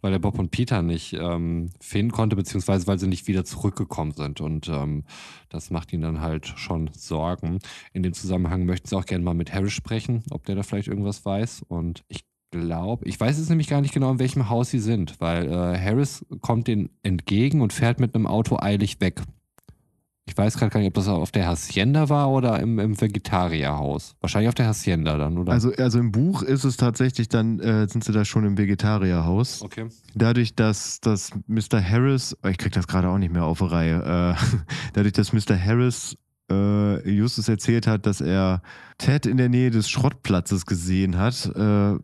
weil 0.00 0.12
er 0.12 0.18
Bob 0.18 0.38
und 0.38 0.50
Peter 0.50 0.82
nicht 0.82 1.12
ähm, 1.14 1.70
finden 1.80 2.12
konnte, 2.12 2.36
beziehungsweise 2.36 2.86
weil 2.86 2.98
sie 2.98 3.08
nicht 3.08 3.28
wieder 3.28 3.44
zurückgekommen 3.44 4.12
sind. 4.12 4.40
Und 4.40 4.68
ähm, 4.68 5.04
das 5.48 5.70
macht 5.70 5.92
ihn 5.92 6.00
dann 6.00 6.20
halt 6.20 6.46
schon 6.46 6.90
Sorgen. 6.92 7.58
In 7.92 8.02
dem 8.02 8.12
Zusammenhang 8.12 8.64
möchten 8.66 8.88
sie 8.88 8.96
auch 8.96 9.06
gerne 9.06 9.24
mal 9.24 9.34
mit 9.34 9.52
Harris 9.52 9.72
sprechen, 9.72 10.22
ob 10.30 10.44
der 10.44 10.56
da 10.56 10.62
vielleicht 10.62 10.88
irgendwas 10.88 11.24
weiß. 11.24 11.62
Und 11.68 12.04
ich 12.08 12.24
glaube, 12.50 13.06
ich 13.06 13.18
weiß 13.18 13.38
jetzt 13.38 13.50
nämlich 13.50 13.68
gar 13.68 13.80
nicht 13.80 13.94
genau, 13.94 14.10
in 14.10 14.18
welchem 14.18 14.48
Haus 14.48 14.70
sie 14.70 14.78
sind, 14.78 15.20
weil 15.20 15.46
äh, 15.46 15.78
Harris 15.78 16.24
kommt 16.40 16.66
denen 16.66 16.90
entgegen 17.02 17.60
und 17.60 17.72
fährt 17.72 18.00
mit 18.00 18.14
einem 18.14 18.26
Auto 18.26 18.56
eilig 18.58 19.00
weg. 19.00 19.22
Ich 20.28 20.36
weiß 20.36 20.58
gerade 20.58 20.70
gar 20.70 20.80
nicht, 20.80 20.88
ob 20.88 20.94
das 20.94 21.08
auf 21.08 21.30
der 21.30 21.46
Hacienda 21.46 22.10
war 22.10 22.30
oder 22.30 22.60
im, 22.60 22.78
im 22.78 23.00
Vegetarierhaus. 23.00 24.14
Wahrscheinlich 24.20 24.48
auf 24.48 24.54
der 24.54 24.66
Hacienda 24.66 25.16
dann, 25.16 25.38
oder? 25.38 25.52
Also, 25.52 25.72
also 25.72 25.98
im 25.98 26.12
Buch 26.12 26.42
ist 26.42 26.64
es 26.64 26.76
tatsächlich, 26.76 27.28
dann 27.28 27.58
äh, 27.60 27.88
sind 27.88 28.04
sie 28.04 28.12
da 28.12 28.26
schon 28.26 28.44
im 28.44 28.58
Vegetarierhaus. 28.58 29.62
Okay. 29.62 29.86
Dadurch, 30.14 30.54
dass, 30.54 31.00
dass 31.00 31.30
Mr. 31.46 31.82
Harris, 31.82 32.36
oh, 32.42 32.48
ich 32.48 32.58
krieg 32.58 32.72
das 32.72 32.86
gerade 32.86 33.08
auch 33.08 33.18
nicht 33.18 33.32
mehr 33.32 33.44
auf 33.44 33.58
die 33.58 33.64
Reihe, 33.64 34.36
äh, 34.36 34.58
dadurch, 34.92 35.14
dass 35.14 35.32
Mr. 35.32 35.58
Harris 35.58 36.16
äh, 36.50 37.08
Justus 37.10 37.48
erzählt 37.48 37.86
hat, 37.86 38.04
dass 38.04 38.20
er 38.20 38.60
Ted 38.98 39.24
in 39.24 39.38
der 39.38 39.48
Nähe 39.48 39.70
des 39.70 39.88
Schrottplatzes 39.88 40.66
gesehen 40.66 41.16
hat, 41.16 41.46
äh, 41.56 41.94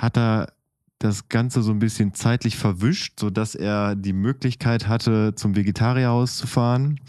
hat 0.00 0.16
er 0.16 0.52
das 1.00 1.28
Ganze 1.28 1.62
so 1.62 1.72
ein 1.72 1.78
bisschen 1.78 2.14
zeitlich 2.14 2.56
verwischt, 2.56 3.18
sodass 3.18 3.54
er 3.54 3.96
die 3.96 4.12
Möglichkeit 4.12 4.86
hatte, 4.86 5.34
zum 5.34 5.56
Vegetarierhaus 5.56 6.36
zu 6.36 6.46
fahren. 6.46 7.00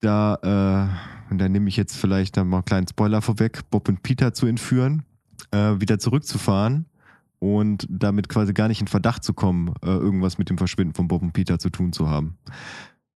Da, 0.00 0.36
äh, 0.42 1.32
und 1.32 1.38
da 1.38 1.48
nehme 1.48 1.68
ich 1.68 1.76
jetzt 1.76 1.96
vielleicht 1.96 2.36
dann 2.36 2.48
mal 2.48 2.58
einen 2.58 2.66
kleinen 2.66 2.86
Spoiler 2.86 3.22
vorweg, 3.22 3.62
Bob 3.70 3.88
und 3.88 4.02
Peter 4.02 4.34
zu 4.34 4.46
entführen, 4.46 5.04
äh, 5.50 5.80
wieder 5.80 5.98
zurückzufahren 5.98 6.84
und 7.38 7.86
damit 7.88 8.28
quasi 8.28 8.52
gar 8.52 8.68
nicht 8.68 8.82
in 8.82 8.88
Verdacht 8.88 9.24
zu 9.24 9.32
kommen, 9.32 9.72
äh, 9.82 9.86
irgendwas 9.86 10.36
mit 10.36 10.50
dem 10.50 10.58
Verschwinden 10.58 10.94
von 10.94 11.08
Bob 11.08 11.22
und 11.22 11.32
Peter 11.32 11.58
zu 11.58 11.70
tun 11.70 11.94
zu 11.94 12.10
haben. 12.10 12.36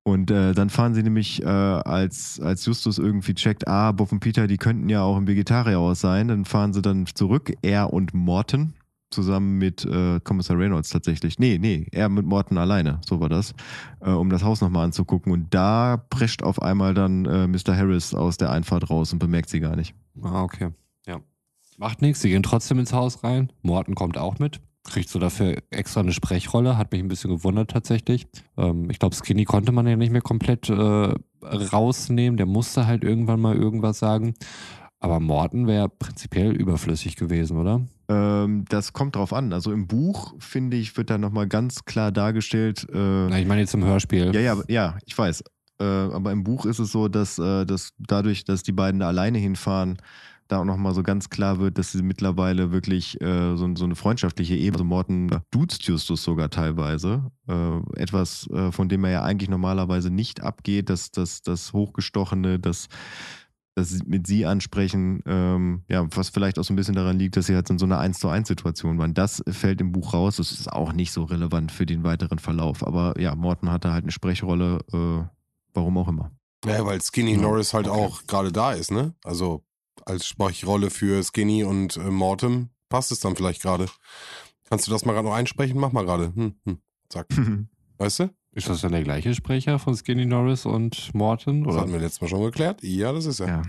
Und 0.05 0.31
äh, 0.31 0.55
dann 0.55 0.71
fahren 0.71 0.95
sie 0.95 1.03
nämlich, 1.03 1.43
äh, 1.43 1.47
als, 1.47 2.41
als 2.41 2.65
Justus 2.65 2.97
irgendwie 2.97 3.35
checkt, 3.35 3.69
ah, 3.69 3.93
Bob 3.93 4.11
und 4.11 4.21
Peter, 4.21 4.47
die 4.47 4.57
könnten 4.57 4.89
ja 4.89 5.03
auch 5.03 5.19
im 5.19 5.27
Vegetarierhaus 5.27 6.01
sein, 6.01 6.29
dann 6.29 6.47
fahren 6.47 6.73
sie 6.73 6.81
dann 6.81 7.05
zurück, 7.05 7.53
er 7.61 7.93
und 7.93 8.15
Morton, 8.15 8.73
zusammen 9.11 9.59
mit 9.59 9.85
äh, 9.85 10.21
Kommissar 10.21 10.59
Reynolds 10.59 10.91
tatsächlich. 10.91 11.39
Nee, 11.39 11.59
nee, 11.59 11.87
er 11.93 12.09
mit 12.09 12.27
Morton 12.27 12.59
alleine, 12.59 13.01
so 13.07 13.21
war 13.21 13.29
das, 13.29 13.55
äh, 14.01 14.11
um 14.11 14.31
das 14.31 14.43
Haus 14.43 14.61
nochmal 14.61 14.85
anzugucken. 14.85 15.33
Und 15.33 15.55
da 15.55 15.97
prescht 16.11 16.43
auf 16.43 16.61
einmal 16.63 16.95
dann 16.95 17.25
äh, 17.25 17.47
Mr. 17.47 17.77
Harris 17.77 18.15
aus 18.15 18.37
der 18.37 18.51
Einfahrt 18.51 18.91
raus 18.91 19.13
und 19.13 19.19
bemerkt 19.19 19.49
sie 19.49 19.61
gar 19.61 19.77
nicht. 19.77 19.95
Ah, 20.23 20.43
okay. 20.43 20.71
Ja. 21.07 21.21
Macht 21.77 22.03
nichts, 22.03 22.21
sie 22.21 22.31
gehen 22.31 22.43
trotzdem 22.43 22.79
ins 22.79 22.93
Haus 22.93 23.25
rein. 23.25 23.53
Morton 23.63 23.95
kommt 23.95 24.19
auch 24.19 24.39
mit. 24.39 24.61
Kriegt 24.85 25.09
so 25.09 25.19
dafür 25.19 25.59
extra 25.71 26.01
eine 26.01 26.13
Sprechrolle, 26.13 26.79
hat 26.79 26.93
mich 26.93 27.03
ein 27.03 27.09
bisschen 27.09 27.31
gewundert 27.31 27.71
tatsächlich. 27.71 28.27
Ähm, 28.57 28.89
ich 28.91 28.99
glaube, 28.99 29.17
Skinny 29.17 29.45
konnte 29.45 29.73
man 29.73 29.87
ja 29.87 29.97
nicht 29.97 30.13
mehr 30.13 30.23
komplett 30.23 30.69
äh, 30.71 31.15
rausnehmen. 31.43 32.37
Der 32.37 32.47
musste 32.47 32.87
halt 32.87 33.05
irgendwann 33.05 33.41
mal 33.41 33.57
irgendwas 33.57 33.99
sagen. 33.99 34.35
Aber 35.01 35.21
Morton 35.21 35.67
wäre 35.67 35.89
prinzipiell 35.89 36.53
überflüssig 36.53 37.17
gewesen, 37.17 37.57
oder? 37.59 37.83
Ähm, 38.09 38.65
das 38.69 38.93
kommt 38.93 39.17
drauf 39.17 39.33
an. 39.33 39.53
Also 39.53 39.73
im 39.73 39.87
Buch, 39.87 40.35
finde 40.39 40.77
ich, 40.77 40.97
wird 40.97 41.11
da 41.11 41.19
nochmal 41.19 41.47
ganz 41.47 41.85
klar 41.85 42.11
dargestellt. 42.11 42.87
Äh, 42.93 42.97
Na, 42.97 43.39
ich 43.39 43.47
meine 43.47 43.61
jetzt 43.61 43.75
im 43.75 43.85
Hörspiel. 43.85 44.35
Ja, 44.35 44.41
ja, 44.41 44.57
ja, 44.69 44.99
ich 45.05 45.17
weiß. 45.17 45.45
Äh, 45.81 45.85
aber 45.85 46.33
im 46.33 46.43
Buch 46.43 46.65
ist 46.67 46.79
es 46.79 46.91
so, 46.91 47.09
dass, 47.09 47.39
äh, 47.39 47.65
dass 47.67 47.93
dadurch, 47.99 48.45
dass 48.45 48.63
die 48.63 48.73
beiden 48.73 49.01
da 49.01 49.09
alleine 49.09 49.39
hinfahren, 49.39 49.99
da 50.49 50.61
auch 50.61 50.65
nochmal 50.65 50.95
so 50.95 51.03
ganz 51.03 51.29
klar 51.29 51.59
wird, 51.59 51.79
dass 51.79 51.93
sie 51.93 52.03
mittlerweile 52.03 52.73
wirklich 52.73 53.21
äh, 53.21 53.55
so, 53.57 53.69
so, 53.77 53.85
eine 53.85 53.95
freundschaftliche 53.95 54.55
Ebene, 54.55 54.79
also 54.79 54.85
Morten 54.85 55.31
duzt 55.51 55.85
Justus 55.85 56.23
sogar 56.23 56.49
teilweise, 56.49 57.31
äh, 57.47 58.01
etwas, 58.01 58.49
äh, 58.51 58.73
von 58.73 58.89
dem 58.89 59.05
er 59.05 59.11
ja 59.11 59.23
eigentlich 59.23 59.51
normalerweise 59.51 60.11
nicht 60.11 60.43
abgeht, 60.43 60.89
dass 60.89 61.11
das, 61.11 61.43
das 61.43 61.75
Hochgestochene, 61.75 62.59
das 62.59 62.89
das 63.79 64.03
mit 64.05 64.27
sie 64.27 64.45
ansprechen, 64.45 65.23
ähm, 65.27 65.83
ja, 65.89 66.07
was 66.15 66.29
vielleicht 66.29 66.59
auch 66.59 66.65
so 66.65 66.73
ein 66.73 66.77
bisschen 66.77 66.95
daran 66.95 67.19
liegt, 67.19 67.37
dass 67.37 67.47
sie 67.47 67.55
halt 67.55 67.71
in 67.71 67.79
so 67.79 67.87
einer 67.87 67.99
1 67.99 68.19
zu 68.19 68.29
1 68.29 68.49
Situation 68.49 68.99
waren. 68.99 69.15
Das 69.15 69.43
fällt 69.49 69.81
im 69.81 69.93
Buch 69.93 70.13
raus, 70.13 70.37
das 70.37 70.53
ist 70.53 70.71
auch 70.73 70.93
nicht 70.93 71.13
so 71.13 71.25
relevant 71.25 71.73
für 71.73 71.87
den 71.87 72.05
weiteren 72.05 72.39
Verlauf. 72.39 72.87
Aber 72.87 73.19
ja, 73.21 73.35
Morton 73.35 73.71
hatte 73.71 73.93
halt 73.93 74.05
eine 74.05 74.13
Sprechrolle, 74.13 74.81
äh, 74.93 75.25
warum 75.75 75.99
auch 75.99 76.09
immer. 76.09 76.33
Ja, 76.65 76.85
weil 76.85 77.01
Skinny 77.01 77.35
ja. 77.35 77.41
Norris 77.41 77.73
halt 77.73 77.89
okay. 77.89 77.99
auch 77.99 78.27
gerade 78.27 78.53
da 78.53 78.73
ist, 78.73 78.91
ne? 78.91 79.15
Also 79.25 79.65
als 80.05 80.27
Sprechrolle 80.27 80.91
für 80.91 81.23
Skinny 81.23 81.65
und 81.65 81.97
äh, 81.97 82.11
Mortem 82.11 82.71
passt 82.89 83.13
es 83.13 83.21
dann 83.21 83.37
vielleicht 83.37 83.63
gerade. 83.63 83.87
Kannst 84.69 84.87
du 84.87 84.91
das 84.91 85.05
mal 85.05 85.13
gerade 85.13 85.29
noch 85.29 85.35
einsprechen? 85.35 85.79
Mach 85.79 85.93
mal 85.93 86.05
gerade. 86.05 86.33
Hm, 86.35 86.55
hm, 86.65 86.79
zack. 87.09 87.27
weißt 87.99 88.21
du? 88.21 88.31
Ist 88.53 88.69
das 88.69 88.81
dann 88.81 88.93
der 88.93 89.03
gleiche 89.03 89.35
Sprecher 89.35 89.79
von 89.79 89.95
Skinny 89.95 90.27
Norris 90.27 90.67
und 90.67 91.15
Morton? 91.15 91.63
Oder? 91.65 91.73
Das 91.73 91.81
hatten 91.83 91.93
wir 91.93 92.01
letztes 92.01 92.21
Mal 92.21 92.29
schon 92.29 92.43
geklärt. 92.43 92.83
Ja, 92.83 93.13
das 93.13 93.27
ist 93.27 93.41
er. 93.41 93.47
Ja. 93.47 93.63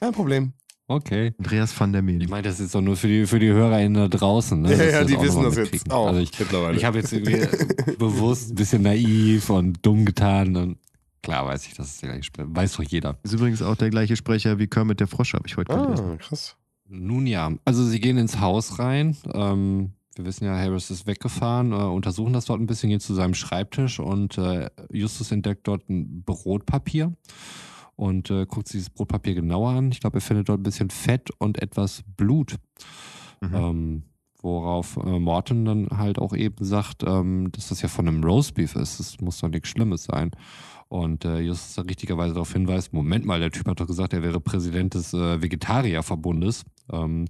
Kein 0.00 0.12
Problem. 0.12 0.52
Okay. 0.88 1.32
Andreas 1.38 1.78
van 1.78 1.92
der 1.92 2.02
Meen. 2.02 2.20
Ich 2.20 2.28
meine, 2.28 2.42
das 2.42 2.60
ist 2.60 2.74
doch 2.74 2.80
nur 2.80 2.96
für 2.96 3.08
die, 3.08 3.26
für 3.26 3.38
die 3.38 3.48
HörerInnen 3.48 3.94
da 3.94 4.08
draußen. 4.08 4.60
Ne? 4.60 4.76
Ja, 4.76 4.84
ja, 4.84 5.04
die 5.04 5.18
wissen 5.20 5.42
das 5.42 5.56
jetzt 5.56 5.90
auch 5.90 6.08
also 6.08 6.20
ich, 6.20 6.38
mittlerweile. 6.38 6.76
Ich 6.76 6.84
habe 6.84 6.98
jetzt 6.98 7.12
irgendwie 7.12 7.46
bewusst 7.98 8.50
ein 8.50 8.54
bisschen 8.56 8.82
naiv 8.82 9.48
und 9.48 9.84
dumm 9.84 10.04
getan. 10.04 10.56
Und 10.56 10.78
klar 11.22 11.46
weiß 11.46 11.66
ich, 11.66 11.74
das 11.74 11.88
ist 11.88 12.02
der 12.02 12.10
gleiche 12.10 12.24
Sprecher. 12.24 12.48
Weiß 12.54 12.76
doch 12.76 12.82
jeder. 12.82 13.18
Ist 13.22 13.32
übrigens 13.32 13.62
auch 13.62 13.76
der 13.76 13.90
gleiche 13.90 14.16
Sprecher 14.16 14.58
wie 14.58 14.66
Kermit 14.66 15.00
der 15.00 15.06
Frosch, 15.06 15.34
habe 15.34 15.46
ich 15.46 15.56
heute 15.56 15.72
ah, 15.72 15.84
gelesen. 15.84 16.18
krass. 16.18 16.56
Nun 16.88 17.26
ja, 17.26 17.50
also 17.64 17.84
sie 17.84 18.00
gehen 18.00 18.18
ins 18.18 18.40
Haus 18.40 18.78
rein. 18.78 19.16
Ähm, 19.32 19.92
wir 20.16 20.24
wissen 20.24 20.44
ja, 20.44 20.56
Harris 20.56 20.90
ist 20.90 21.06
weggefahren, 21.06 21.72
äh, 21.72 21.76
untersuchen 21.76 22.32
das 22.32 22.46
dort 22.46 22.60
ein 22.60 22.66
bisschen, 22.66 22.90
gehen 22.90 23.00
zu 23.00 23.14
seinem 23.14 23.34
Schreibtisch 23.34 23.98
und 24.00 24.38
äh, 24.38 24.68
Justus 24.90 25.32
entdeckt 25.32 25.66
dort 25.66 25.88
ein 25.88 26.22
Brotpapier 26.22 27.12
und 27.96 28.30
äh, 28.30 28.46
guckt 28.46 28.68
sich 28.68 28.80
dieses 28.80 28.90
Brotpapier 28.90 29.34
genauer 29.34 29.70
an. 29.70 29.92
Ich 29.92 30.00
glaube, 30.00 30.18
er 30.18 30.22
findet 30.22 30.48
dort 30.48 30.60
ein 30.60 30.64
bisschen 30.64 30.90
Fett 30.90 31.30
und 31.38 31.60
etwas 31.62 32.02
Blut. 32.16 32.56
Mhm. 33.40 33.54
Ähm, 33.54 34.02
worauf 34.42 34.96
äh, 34.96 35.18
Morton 35.18 35.64
dann 35.64 35.88
halt 35.96 36.18
auch 36.18 36.34
eben 36.34 36.64
sagt, 36.64 37.04
ähm, 37.06 37.50
dass 37.52 37.68
das 37.68 37.80
ja 37.80 37.88
von 37.88 38.08
einem 38.08 38.24
Roastbeef 38.24 38.74
ist. 38.74 38.98
Das 38.98 39.20
muss 39.20 39.38
doch 39.38 39.48
nichts 39.48 39.68
Schlimmes 39.68 40.04
sein. 40.04 40.32
Und 40.88 41.24
äh, 41.24 41.40
Justus 41.40 41.84
richtigerweise 41.86 42.34
darauf 42.34 42.52
hinweist, 42.52 42.92
Moment 42.92 43.24
mal, 43.24 43.40
der 43.40 43.50
Typ 43.50 43.66
hat 43.66 43.80
doch 43.80 43.86
gesagt, 43.86 44.12
er 44.12 44.22
wäre 44.22 44.40
Präsident 44.40 44.94
des 44.94 45.14
äh, 45.14 45.40
Vegetarierverbundes. 45.40 46.64
Ähm, 46.92 47.26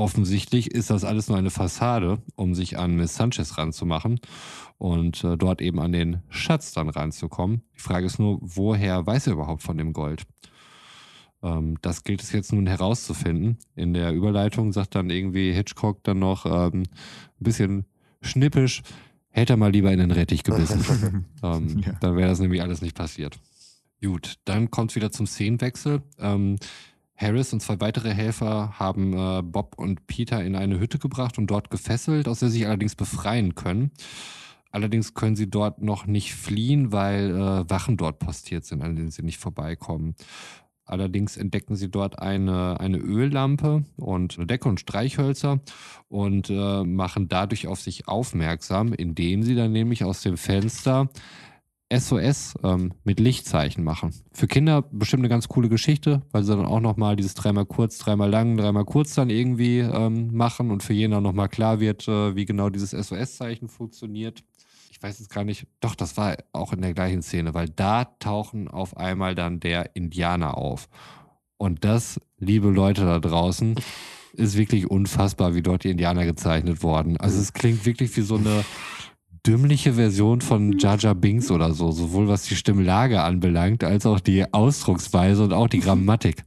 offensichtlich 0.00 0.70
ist 0.70 0.88
das 0.88 1.04
alles 1.04 1.28
nur 1.28 1.36
eine 1.36 1.50
Fassade, 1.50 2.22
um 2.34 2.54
sich 2.54 2.78
an 2.78 2.96
Miss 2.96 3.16
Sanchez 3.16 3.58
ranzumachen 3.58 4.18
und 4.78 5.22
äh, 5.24 5.36
dort 5.36 5.60
eben 5.60 5.78
an 5.78 5.92
den 5.92 6.22
Schatz 6.30 6.72
dann 6.72 6.88
ranzukommen. 6.88 7.62
Die 7.76 7.80
Frage 7.80 8.06
ist 8.06 8.18
nur, 8.18 8.38
woher 8.40 9.06
weiß 9.06 9.26
er 9.26 9.34
überhaupt 9.34 9.62
von 9.62 9.76
dem 9.76 9.92
Gold? 9.92 10.22
Ähm, 11.42 11.76
das 11.82 12.02
gilt 12.02 12.22
es 12.22 12.32
jetzt 12.32 12.50
nun 12.50 12.66
herauszufinden. 12.66 13.58
In 13.76 13.92
der 13.92 14.14
Überleitung 14.14 14.72
sagt 14.72 14.94
dann 14.94 15.10
irgendwie 15.10 15.52
Hitchcock 15.52 16.02
dann 16.02 16.18
noch 16.18 16.46
ähm, 16.46 16.84
ein 16.84 16.86
bisschen 17.38 17.84
schnippisch, 18.22 18.82
hätte 19.28 19.52
er 19.52 19.58
mal 19.58 19.70
lieber 19.70 19.92
in 19.92 19.98
den 19.98 20.12
Rettich 20.12 20.44
gebissen. 20.44 21.26
ähm, 21.42 21.82
ja. 21.84 21.92
Dann 22.00 22.16
wäre 22.16 22.30
das 22.30 22.40
nämlich 22.40 22.62
alles 22.62 22.80
nicht 22.80 22.96
passiert. 22.96 23.38
Gut, 24.02 24.36
dann 24.46 24.70
kommt 24.70 24.92
es 24.92 24.96
wieder 24.96 25.12
zum 25.12 25.26
Szenenwechsel. 25.26 26.00
Ähm, 26.18 26.56
Harris 27.20 27.52
und 27.52 27.60
zwei 27.60 27.78
weitere 27.80 28.14
Helfer 28.14 28.78
haben 28.78 29.12
äh, 29.12 29.42
Bob 29.42 29.74
und 29.76 30.06
Peter 30.06 30.42
in 30.42 30.56
eine 30.56 30.80
Hütte 30.80 30.98
gebracht 30.98 31.36
und 31.36 31.48
dort 31.48 31.70
gefesselt, 31.70 32.26
aus 32.28 32.38
der 32.38 32.48
sie 32.48 32.58
sich 32.58 32.66
allerdings 32.66 32.94
befreien 32.94 33.54
können. 33.54 33.90
Allerdings 34.70 35.12
können 35.12 35.36
sie 35.36 35.50
dort 35.50 35.82
noch 35.82 36.06
nicht 36.06 36.34
fliehen, 36.34 36.92
weil 36.92 37.30
äh, 37.30 37.68
Wachen 37.68 37.98
dort 37.98 38.20
postiert 38.20 38.64
sind, 38.64 38.82
an 38.82 38.96
denen 38.96 39.10
sie 39.10 39.22
nicht 39.22 39.38
vorbeikommen. 39.38 40.14
Allerdings 40.86 41.36
entdecken 41.36 41.76
sie 41.76 41.90
dort 41.90 42.18
eine, 42.18 42.80
eine 42.80 42.96
Öllampe 42.98 43.84
und 43.96 44.38
eine 44.38 44.46
Decke 44.46 44.68
und 44.68 44.80
Streichhölzer 44.80 45.60
und 46.08 46.48
äh, 46.48 46.84
machen 46.84 47.28
dadurch 47.28 47.68
auf 47.68 47.80
sich 47.80 48.08
aufmerksam, 48.08 48.92
indem 48.92 49.42
sie 49.42 49.54
dann 49.54 49.72
nämlich 49.72 50.04
aus 50.04 50.22
dem 50.22 50.36
Fenster 50.36 51.10
SOS 51.92 52.54
ähm, 52.62 52.92
mit 53.04 53.20
Lichtzeichen 53.20 53.82
machen. 53.84 54.14
Für 54.32 54.46
Kinder 54.46 54.82
bestimmt 54.82 55.22
eine 55.22 55.28
ganz 55.28 55.48
coole 55.48 55.68
Geschichte, 55.68 56.22
weil 56.32 56.44
sie 56.44 56.56
dann 56.56 56.66
auch 56.66 56.80
nochmal 56.80 57.16
dieses 57.16 57.34
dreimal 57.34 57.66
kurz, 57.66 57.98
dreimal 57.98 58.30
lang, 58.30 58.56
dreimal 58.56 58.84
kurz 58.84 59.14
dann 59.14 59.30
irgendwie 59.30 59.80
ähm, 59.80 60.34
machen 60.34 60.70
und 60.70 60.82
für 60.82 60.92
jeden 60.92 61.14
auch 61.14 61.20
nochmal 61.20 61.48
klar 61.48 61.80
wird, 61.80 62.06
äh, 62.08 62.36
wie 62.36 62.44
genau 62.44 62.70
dieses 62.70 62.90
SOS-Zeichen 62.90 63.68
funktioniert 63.68 64.44
ich 65.00 65.04
weiß 65.04 65.18
jetzt 65.18 65.32
gar 65.32 65.44
nicht, 65.44 65.66
doch, 65.80 65.94
das 65.94 66.18
war 66.18 66.36
auch 66.52 66.74
in 66.74 66.82
der 66.82 66.92
gleichen 66.92 67.22
Szene, 67.22 67.54
weil 67.54 67.70
da 67.70 68.04
tauchen 68.18 68.68
auf 68.68 68.98
einmal 68.98 69.34
dann 69.34 69.58
der 69.58 69.96
Indianer 69.96 70.58
auf. 70.58 70.90
Und 71.56 71.86
das, 71.86 72.20
liebe 72.36 72.68
Leute 72.68 73.06
da 73.06 73.18
draußen, 73.18 73.76
ist 74.34 74.58
wirklich 74.58 74.90
unfassbar, 74.90 75.54
wie 75.54 75.62
dort 75.62 75.84
die 75.84 75.90
Indianer 75.90 76.26
gezeichnet 76.26 76.82
wurden. 76.82 77.16
Also 77.16 77.40
es 77.40 77.54
klingt 77.54 77.86
wirklich 77.86 78.14
wie 78.14 78.20
so 78.20 78.36
eine 78.36 78.62
dümmliche 79.46 79.94
Version 79.94 80.40
von 80.40 80.78
Jaja 80.78 81.14
Binks 81.14 81.50
oder 81.50 81.72
so, 81.72 81.92
sowohl 81.92 82.28
was 82.28 82.42
die 82.42 82.56
Stimmlage 82.56 83.22
anbelangt, 83.22 83.84
als 83.84 84.06
auch 84.06 84.20
die 84.20 84.52
Ausdrucksweise 84.52 85.44
und 85.44 85.52
auch 85.52 85.68
die 85.68 85.80
Grammatik. 85.80 86.44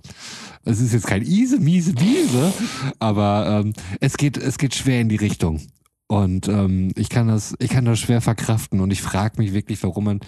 Es 0.66 0.80
ist 0.80 0.94
jetzt 0.94 1.08
kein 1.08 1.24
Ise, 1.24 1.60
miese, 1.60 1.94
miese, 1.94 2.54
aber 3.00 3.64
ähm, 3.66 3.74
es, 4.00 4.18
geht, 4.18 4.38
es 4.38 4.58
geht 4.58 4.76
schwer 4.76 5.02
in 5.02 5.10
die 5.10 5.18
Richtung. 5.18 5.62
Und 6.08 6.48
ähm, 6.48 6.92
ich 6.96 7.10
kann 7.10 7.28
das, 7.28 7.56
ich 7.60 7.70
kann 7.70 7.86
das 7.86 8.00
schwer 8.00 8.22
verkraften 8.22 8.80
und 8.80 8.92
ich 8.92 9.02
frage 9.02 9.42
mich 9.42 9.54
wirklich, 9.54 9.82
warum 9.84 10.06
man 10.06 10.20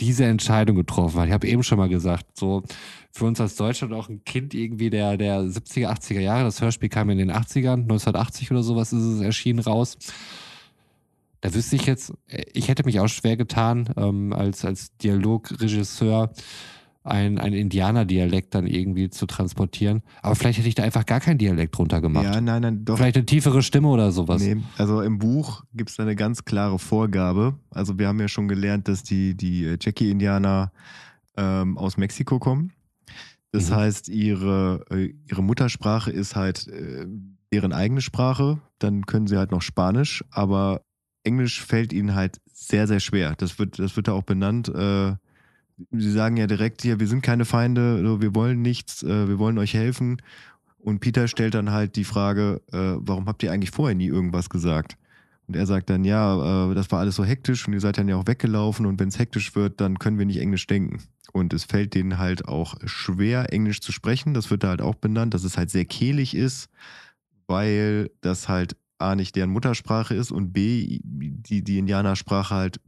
diese 0.00 0.24
Entscheidung 0.24 0.76
getroffen 0.76 1.20
hat. 1.20 1.28
Ich 1.28 1.32
habe 1.32 1.46
eben 1.46 1.62
schon 1.62 1.78
mal 1.78 1.88
gesagt, 1.88 2.26
so 2.36 2.62
für 3.12 3.24
uns 3.26 3.40
als 3.40 3.56
Deutschland 3.56 3.94
auch 3.94 4.08
ein 4.08 4.24
Kind 4.24 4.54
irgendwie 4.54 4.90
der, 4.90 5.16
der 5.16 5.40
70er, 5.42 5.88
80er 5.88 6.20
Jahre. 6.20 6.44
Das 6.44 6.60
Hörspiel 6.60 6.88
kam 6.88 7.10
in 7.10 7.18
den 7.18 7.30
80ern, 7.30 7.82
1980 7.82 8.50
oder 8.50 8.62
sowas 8.62 8.92
ist 8.92 9.02
es 9.02 9.20
erschienen 9.20 9.60
raus. 9.60 9.96
Da 11.44 11.52
wüsste 11.52 11.76
ich 11.76 11.84
jetzt, 11.84 12.14
ich 12.54 12.68
hätte 12.68 12.84
mich 12.86 13.00
auch 13.00 13.08
schwer 13.08 13.36
getan, 13.36 13.90
ähm, 13.98 14.32
als, 14.32 14.64
als 14.64 14.96
Dialogregisseur 14.96 16.32
ein, 17.02 17.38
ein 17.38 17.52
Indianer-Dialekt 17.52 18.54
dann 18.54 18.66
irgendwie 18.66 19.10
zu 19.10 19.26
transportieren. 19.26 20.00
Aber 20.22 20.36
vielleicht 20.36 20.58
hätte 20.58 20.68
ich 20.68 20.74
da 20.74 20.84
einfach 20.84 21.04
gar 21.04 21.20
keinen 21.20 21.36
Dialekt 21.36 21.76
drunter 21.76 22.00
gemacht. 22.00 22.24
Ja, 22.24 22.40
nein, 22.40 22.62
nein, 22.62 22.84
doch. 22.86 22.96
Vielleicht 22.96 23.16
eine 23.18 23.26
tiefere 23.26 23.62
Stimme 23.62 23.88
oder 23.88 24.10
sowas. 24.10 24.42
Nee, 24.42 24.56
also 24.78 25.02
im 25.02 25.18
Buch 25.18 25.64
gibt 25.74 25.90
es 25.90 26.00
eine 26.00 26.16
ganz 26.16 26.46
klare 26.46 26.78
Vorgabe. 26.78 27.58
Also 27.68 27.98
wir 27.98 28.08
haben 28.08 28.20
ja 28.20 28.28
schon 28.28 28.48
gelernt, 28.48 28.88
dass 28.88 29.02
die, 29.02 29.36
die 29.36 29.66
äh, 29.66 29.76
Jackie-Indianer 29.78 30.72
ähm, 31.36 31.76
aus 31.76 31.98
Mexiko 31.98 32.38
kommen. 32.38 32.72
Das 33.52 33.68
mhm. 33.68 33.74
heißt, 33.74 34.08
ihre, 34.08 34.82
äh, 34.90 35.12
ihre 35.30 35.42
Muttersprache 35.42 36.10
ist 36.10 36.36
halt 36.36 36.68
äh, 36.68 37.04
deren 37.52 37.74
eigene 37.74 38.00
Sprache. 38.00 38.62
Dann 38.78 39.04
können 39.04 39.26
sie 39.26 39.36
halt 39.36 39.50
noch 39.50 39.60
Spanisch, 39.60 40.24
aber 40.30 40.80
Englisch 41.24 41.62
fällt 41.64 41.92
ihnen 41.92 42.14
halt 42.14 42.40
sehr, 42.52 42.86
sehr 42.86 43.00
schwer. 43.00 43.34
Das 43.36 43.58
wird, 43.58 43.78
das 43.78 43.96
wird 43.96 44.08
da 44.08 44.12
auch 44.12 44.22
benannt. 44.22 44.68
Äh, 44.68 45.14
sie 45.90 46.12
sagen 46.12 46.36
ja 46.36 46.46
direkt 46.46 46.82
hier, 46.82 47.00
wir 47.00 47.08
sind 47.08 47.22
keine 47.22 47.44
Feinde, 47.44 48.20
wir 48.20 48.34
wollen 48.34 48.62
nichts, 48.62 49.02
äh, 49.02 49.28
wir 49.28 49.38
wollen 49.38 49.58
euch 49.58 49.74
helfen. 49.74 50.22
Und 50.78 51.00
Peter 51.00 51.28
stellt 51.28 51.54
dann 51.54 51.70
halt 51.70 51.96
die 51.96 52.04
Frage, 52.04 52.60
äh, 52.70 52.96
warum 52.98 53.26
habt 53.26 53.42
ihr 53.42 53.50
eigentlich 53.50 53.70
vorher 53.70 53.96
nie 53.96 54.06
irgendwas 54.06 54.50
gesagt? 54.50 54.96
Und 55.46 55.56
er 55.56 55.66
sagt 55.66 55.90
dann, 55.90 56.04
ja, 56.04 56.72
das 56.72 56.90
war 56.90 57.00
alles 57.00 57.16
so 57.16 57.24
hektisch 57.24 57.66
und 57.66 57.74
ihr 57.74 57.80
seid 57.80 57.98
dann 57.98 58.08
ja 58.08 58.16
auch 58.16 58.26
weggelaufen 58.26 58.86
und 58.86 58.98
wenn 58.98 59.08
es 59.08 59.18
hektisch 59.18 59.54
wird, 59.54 59.78
dann 59.78 59.98
können 59.98 60.18
wir 60.18 60.24
nicht 60.24 60.40
Englisch 60.40 60.66
denken. 60.66 61.02
Und 61.34 61.52
es 61.52 61.64
fällt 61.64 61.94
denen 61.94 62.16
halt 62.16 62.48
auch 62.48 62.76
schwer, 62.86 63.52
Englisch 63.52 63.82
zu 63.82 63.92
sprechen. 63.92 64.32
Das 64.32 64.50
wird 64.50 64.62
da 64.62 64.68
halt 64.68 64.80
auch 64.80 64.94
benannt, 64.94 65.34
dass 65.34 65.44
es 65.44 65.58
halt 65.58 65.68
sehr 65.68 65.84
kehlig 65.84 66.34
ist, 66.34 66.70
weil 67.46 68.10
das 68.22 68.48
halt 68.48 68.74
A 69.04 69.14
nicht 69.14 69.36
deren 69.36 69.50
Muttersprache 69.50 70.14
ist 70.14 70.32
und 70.32 70.52
B 70.52 71.00
die, 71.02 71.62
die 71.62 71.78
Indianersprache 71.78 72.54
halt 72.54 72.80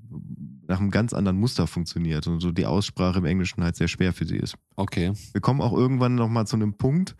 nach 0.68 0.80
einem 0.80 0.90
ganz 0.90 1.12
anderen 1.12 1.38
Muster 1.38 1.66
funktioniert 1.66 2.26
und 2.26 2.40
so 2.40 2.50
die 2.50 2.66
Aussprache 2.66 3.18
im 3.18 3.24
Englischen 3.24 3.62
halt 3.62 3.76
sehr 3.76 3.88
schwer 3.88 4.12
für 4.12 4.26
sie 4.26 4.36
ist. 4.36 4.56
Okay. 4.76 5.12
Wir 5.32 5.40
kommen 5.40 5.60
auch 5.60 5.72
irgendwann 5.72 6.14
nochmal 6.14 6.46
zu 6.46 6.56
einem 6.56 6.74
Punkt, 6.74 7.14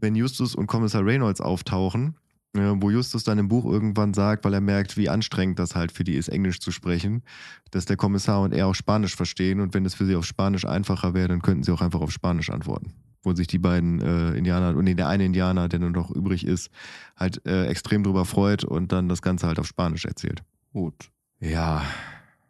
wenn 0.00 0.14
Justus 0.14 0.54
und 0.54 0.66
Kommissar 0.66 1.04
Reynolds 1.04 1.40
auftauchen, 1.40 2.16
äh, 2.54 2.72
wo 2.76 2.90
Justus 2.90 3.24
dann 3.24 3.38
im 3.38 3.48
Buch 3.48 3.64
irgendwann 3.64 4.14
sagt, 4.14 4.44
weil 4.44 4.54
er 4.54 4.60
merkt, 4.60 4.96
wie 4.96 5.08
anstrengend 5.08 5.58
das 5.58 5.74
halt 5.74 5.92
für 5.92 6.04
die 6.04 6.14
ist, 6.14 6.28
Englisch 6.28 6.60
zu 6.60 6.70
sprechen, 6.70 7.22
dass 7.70 7.84
der 7.84 7.96
Kommissar 7.96 8.40
und 8.40 8.52
er 8.52 8.66
auch 8.66 8.74
Spanisch 8.74 9.14
verstehen 9.14 9.60
und 9.60 9.74
wenn 9.74 9.84
es 9.84 9.94
für 9.94 10.06
sie 10.06 10.16
auf 10.16 10.24
Spanisch 10.24 10.64
einfacher 10.64 11.14
wäre, 11.14 11.28
dann 11.28 11.42
könnten 11.42 11.62
sie 11.62 11.72
auch 11.72 11.82
einfach 11.82 12.00
auf 12.00 12.12
Spanisch 12.12 12.50
antworten 12.50 12.94
wo 13.22 13.34
sich 13.34 13.46
die 13.46 13.58
beiden 13.58 14.00
äh, 14.00 14.32
Indianer 14.32 14.76
und 14.76 14.86
der 14.86 15.08
eine 15.08 15.24
Indianer, 15.24 15.68
der 15.68 15.78
nur 15.78 15.90
noch 15.90 16.10
übrig 16.10 16.46
ist, 16.46 16.70
halt 17.16 17.44
äh, 17.46 17.66
extrem 17.66 18.02
drüber 18.02 18.24
freut 18.24 18.64
und 18.64 18.92
dann 18.92 19.08
das 19.08 19.22
Ganze 19.22 19.46
halt 19.46 19.58
auf 19.58 19.66
Spanisch 19.66 20.04
erzählt. 20.04 20.42
Gut. 20.72 21.10
Ja, 21.40 21.84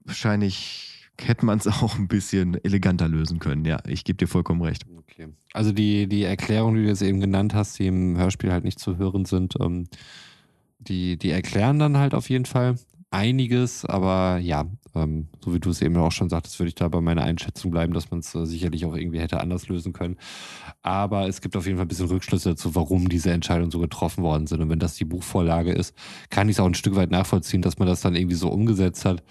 wahrscheinlich 0.04 1.08
hätte 1.20 1.44
man 1.44 1.58
es 1.58 1.66
auch 1.66 1.98
ein 1.98 2.08
bisschen 2.08 2.62
eleganter 2.64 3.08
lösen 3.08 3.38
können. 3.38 3.64
Ja, 3.64 3.78
ich 3.86 4.04
gebe 4.04 4.16
dir 4.16 4.26
vollkommen 4.26 4.62
recht. 4.62 4.86
Okay. 4.96 5.28
Also 5.52 5.72
die, 5.72 6.06
die 6.06 6.22
Erklärungen, 6.22 6.76
die 6.76 6.82
du 6.82 6.88
jetzt 6.88 7.02
eben 7.02 7.20
genannt 7.20 7.54
hast, 7.54 7.78
die 7.78 7.86
im 7.86 8.16
Hörspiel 8.16 8.52
halt 8.52 8.64
nicht 8.64 8.78
zu 8.78 8.96
hören 8.96 9.24
sind, 9.24 9.54
ähm, 9.60 9.88
die, 10.78 11.18
die 11.18 11.30
erklären 11.30 11.78
dann 11.78 11.98
halt 11.98 12.14
auf 12.14 12.30
jeden 12.30 12.46
Fall 12.46 12.76
einiges, 13.10 13.84
aber 13.84 14.38
ja, 14.38 14.66
ähm, 14.94 15.28
so 15.44 15.52
wie 15.52 15.60
du 15.60 15.70
es 15.70 15.82
eben 15.82 15.96
auch 15.96 16.12
schon 16.12 16.28
sagtest, 16.28 16.58
würde 16.58 16.68
ich 16.68 16.74
da 16.74 16.88
bei 16.88 17.00
meiner 17.00 17.22
Einschätzung 17.22 17.70
bleiben, 17.70 17.92
dass 17.92 18.10
man 18.10 18.20
es 18.20 18.34
äh, 18.34 18.46
sicherlich 18.46 18.84
auch 18.86 18.96
irgendwie 18.96 19.20
hätte 19.20 19.40
anders 19.40 19.68
lösen 19.68 19.92
können. 19.92 20.16
Aber 20.82 21.28
es 21.28 21.40
gibt 21.40 21.56
auf 21.56 21.66
jeden 21.66 21.78
Fall 21.78 21.86
ein 21.86 21.88
bisschen 21.88 22.06
Rückschlüsse 22.06 22.50
dazu, 22.50 22.74
warum 22.74 23.08
diese 23.08 23.32
Entscheidungen 23.32 23.70
so 23.70 23.80
getroffen 23.80 24.22
worden 24.22 24.46
sind. 24.46 24.60
Und 24.60 24.70
wenn 24.70 24.78
das 24.78 24.94
die 24.94 25.04
Buchvorlage 25.04 25.72
ist, 25.72 25.94
kann 26.30 26.48
ich 26.48 26.56
es 26.56 26.60
auch 26.60 26.66
ein 26.66 26.74
Stück 26.74 26.96
weit 26.96 27.10
nachvollziehen, 27.10 27.62
dass 27.62 27.78
man 27.78 27.88
das 27.88 28.00
dann 28.00 28.14
irgendwie 28.14 28.36
so 28.36 28.48
umgesetzt 28.48 29.04
hat. 29.04 29.22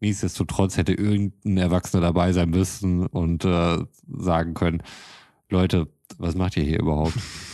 Nichtsdestotrotz 0.00 0.76
hätte 0.76 0.92
irgendein 0.92 1.58
Erwachsener 1.58 2.02
dabei 2.02 2.32
sein 2.32 2.50
müssen 2.50 3.06
und 3.06 3.44
äh, 3.44 3.78
sagen 4.08 4.54
können, 4.54 4.82
Leute, 5.48 5.88
was 6.18 6.34
macht 6.34 6.56
ihr 6.56 6.64
hier 6.64 6.80
überhaupt? 6.80 7.14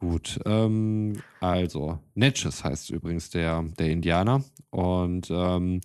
Gut, 0.00 0.40
ähm, 0.46 1.20
also 1.40 1.98
Natchez 2.14 2.64
heißt 2.64 2.88
übrigens 2.88 3.28
der, 3.28 3.62
der 3.78 3.90
Indianer 3.90 4.42
und 4.70 5.28
ähm, 5.30 5.82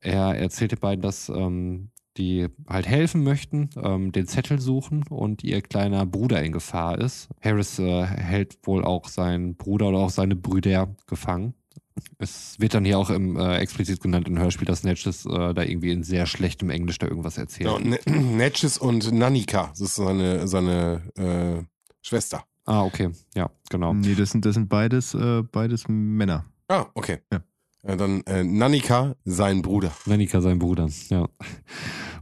er 0.00 0.34
erzählt 0.34 0.72
den 0.72 0.80
beiden, 0.80 1.00
dass 1.00 1.28
ähm, 1.28 1.90
die 2.16 2.48
halt 2.68 2.88
helfen 2.88 3.22
möchten, 3.22 3.70
ähm, 3.80 4.10
den 4.10 4.26
Zettel 4.26 4.60
suchen 4.60 5.04
und 5.08 5.44
ihr 5.44 5.62
kleiner 5.62 6.04
Bruder 6.06 6.42
in 6.42 6.50
Gefahr 6.50 6.98
ist. 6.98 7.28
Harris 7.40 7.78
äh, 7.78 8.04
hält 8.04 8.58
wohl 8.64 8.84
auch 8.84 9.06
seinen 9.06 9.54
Bruder 9.54 9.88
oder 9.88 9.98
auch 9.98 10.10
seine 10.10 10.34
Brüder 10.34 10.96
gefangen. 11.06 11.54
Es 12.18 12.58
wird 12.58 12.74
dann 12.74 12.84
hier 12.84 12.98
auch 12.98 13.10
im, 13.10 13.36
äh, 13.36 13.58
explizit 13.58 14.00
genannt 14.00 14.26
im 14.26 14.40
Hörspiel, 14.40 14.66
dass 14.66 14.82
Natchez 14.82 15.24
äh, 15.24 15.54
da 15.54 15.62
irgendwie 15.62 15.92
in 15.92 16.02
sehr 16.02 16.26
schlechtem 16.26 16.68
Englisch 16.70 16.98
da 16.98 17.06
irgendwas 17.06 17.38
erzählt. 17.38 17.70
Ja, 17.70 18.12
Natchez 18.12 18.76
und 18.76 19.12
Nanika, 19.12 19.68
das 19.68 19.80
ist 19.80 19.94
seine, 19.94 20.48
seine 20.48 21.02
äh, 21.16 21.62
Schwester. 22.02 22.44
Ah, 22.64 22.84
okay. 22.84 23.10
Ja, 23.34 23.50
genau. 23.70 23.92
Nee, 23.92 24.14
das 24.14 24.30
sind, 24.30 24.44
das 24.44 24.54
sind 24.54 24.68
beides, 24.68 25.14
äh, 25.14 25.42
beides 25.42 25.84
Männer. 25.88 26.44
Ah, 26.68 26.86
okay. 26.94 27.18
Ja. 27.32 27.42
Äh, 27.82 27.96
dann 27.96 28.22
äh, 28.22 28.44
Nanika, 28.44 29.16
sein 29.24 29.62
Bruder. 29.62 29.92
Nanika, 30.06 30.40
sein 30.40 30.58
Bruder, 30.58 30.88
ja. 31.08 31.28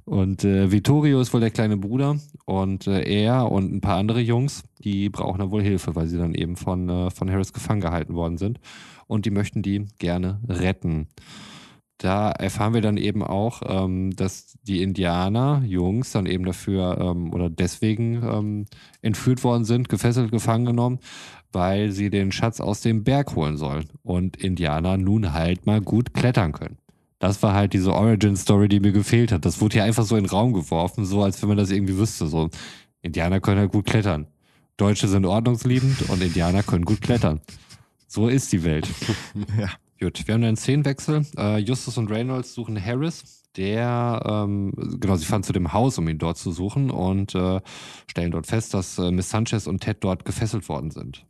Und 0.04 0.44
äh, 0.44 0.72
Vittorio 0.72 1.20
ist 1.20 1.32
wohl 1.34 1.40
der 1.40 1.50
kleine 1.50 1.76
Bruder 1.76 2.16
und 2.46 2.86
äh, 2.86 3.02
er 3.02 3.52
und 3.52 3.72
ein 3.72 3.80
paar 3.80 3.98
andere 3.98 4.20
Jungs, 4.20 4.64
die 4.78 5.08
brauchen 5.10 5.38
da 5.38 5.50
wohl 5.50 5.62
Hilfe, 5.62 5.94
weil 5.94 6.06
sie 6.08 6.18
dann 6.18 6.34
eben 6.34 6.56
von, 6.56 6.88
äh, 6.88 7.10
von 7.10 7.30
Harris 7.30 7.52
gefangen 7.52 7.80
gehalten 7.80 8.14
worden 8.14 8.38
sind. 8.38 8.58
Und 9.06 9.26
die 9.26 9.30
möchten 9.30 9.62
die 9.62 9.86
gerne 9.98 10.40
retten. 10.48 11.08
Da 12.00 12.30
erfahren 12.30 12.72
wir 12.72 12.80
dann 12.80 12.96
eben 12.96 13.22
auch, 13.22 13.60
ähm, 13.66 14.16
dass 14.16 14.56
die 14.62 14.82
Indianer, 14.82 15.62
Jungs, 15.66 16.12
dann 16.12 16.24
eben 16.24 16.46
dafür 16.46 16.96
ähm, 16.98 17.34
oder 17.34 17.50
deswegen 17.50 18.22
ähm, 18.22 18.66
entführt 19.02 19.44
worden 19.44 19.66
sind, 19.66 19.90
gefesselt, 19.90 20.30
gefangen 20.30 20.64
genommen, 20.64 21.00
weil 21.52 21.92
sie 21.92 22.08
den 22.08 22.32
Schatz 22.32 22.58
aus 22.58 22.80
dem 22.80 23.04
Berg 23.04 23.36
holen 23.36 23.58
sollen. 23.58 23.84
Und 24.02 24.38
Indianer 24.38 24.96
nun 24.96 25.34
halt 25.34 25.66
mal 25.66 25.82
gut 25.82 26.14
klettern 26.14 26.52
können. 26.52 26.78
Das 27.18 27.42
war 27.42 27.52
halt 27.52 27.74
diese 27.74 27.92
Origin-Story, 27.92 28.68
die 28.68 28.80
mir 28.80 28.92
gefehlt 28.92 29.30
hat. 29.30 29.44
Das 29.44 29.60
wurde 29.60 29.74
hier 29.74 29.84
einfach 29.84 30.04
so 30.04 30.16
in 30.16 30.24
den 30.24 30.30
Raum 30.30 30.54
geworfen, 30.54 31.04
so 31.04 31.22
als 31.22 31.42
wenn 31.42 31.50
man 31.50 31.58
das 31.58 31.70
irgendwie 31.70 31.98
wüsste. 31.98 32.28
So, 32.28 32.48
Indianer 33.02 33.40
können 33.40 33.60
halt 33.60 33.72
gut 33.72 33.84
klettern. 33.84 34.26
Deutsche 34.78 35.06
sind 35.06 35.26
ordnungsliebend 35.26 36.08
und 36.08 36.22
Indianer 36.22 36.62
können 36.62 36.86
gut 36.86 37.02
klettern. 37.02 37.42
So 38.06 38.28
ist 38.28 38.50
die 38.52 38.64
Welt. 38.64 38.88
ja. 39.58 39.68
Gut, 40.02 40.26
wir 40.26 40.34
haben 40.34 40.44
einen 40.44 40.56
Szenenwechsel. 40.56 41.26
Uh, 41.36 41.58
Justus 41.58 41.98
und 41.98 42.10
Reynolds 42.10 42.54
suchen 42.54 42.82
Harris. 42.82 43.44
Der, 43.56 44.22
ähm, 44.24 44.72
genau, 44.98 45.16
sie 45.16 45.26
fahren 45.26 45.42
zu 45.42 45.52
dem 45.52 45.74
Haus, 45.74 45.98
um 45.98 46.08
ihn 46.08 46.16
dort 46.16 46.38
zu 46.38 46.52
suchen 46.52 46.88
und 46.88 47.34
äh, 47.34 47.60
stellen 48.06 48.30
dort 48.30 48.46
fest, 48.46 48.72
dass 48.72 48.96
äh, 48.96 49.10
Miss 49.10 49.28
Sanchez 49.28 49.66
und 49.66 49.80
Ted 49.80 49.98
dort 50.00 50.24
gefesselt 50.24 50.68
worden 50.68 50.90
sind 50.90 51.26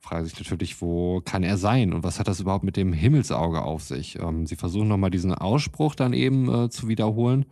fragen 0.00 0.24
sich 0.24 0.38
natürlich, 0.38 0.80
wo 0.80 1.20
kann 1.20 1.42
er 1.42 1.58
sein 1.58 1.92
und 1.92 2.02
was 2.02 2.18
hat 2.18 2.28
das 2.28 2.40
überhaupt 2.40 2.64
mit 2.64 2.76
dem 2.76 2.92
Himmelsauge 2.94 3.62
auf 3.62 3.82
sich? 3.82 4.18
Ähm, 4.18 4.46
sie 4.46 4.56
versuchen 4.56 4.88
nochmal 4.88 5.10
diesen 5.10 5.34
Ausspruch 5.34 5.94
dann 5.94 6.14
eben 6.14 6.48
äh, 6.48 6.70
zu 6.70 6.88
wiederholen 6.88 7.44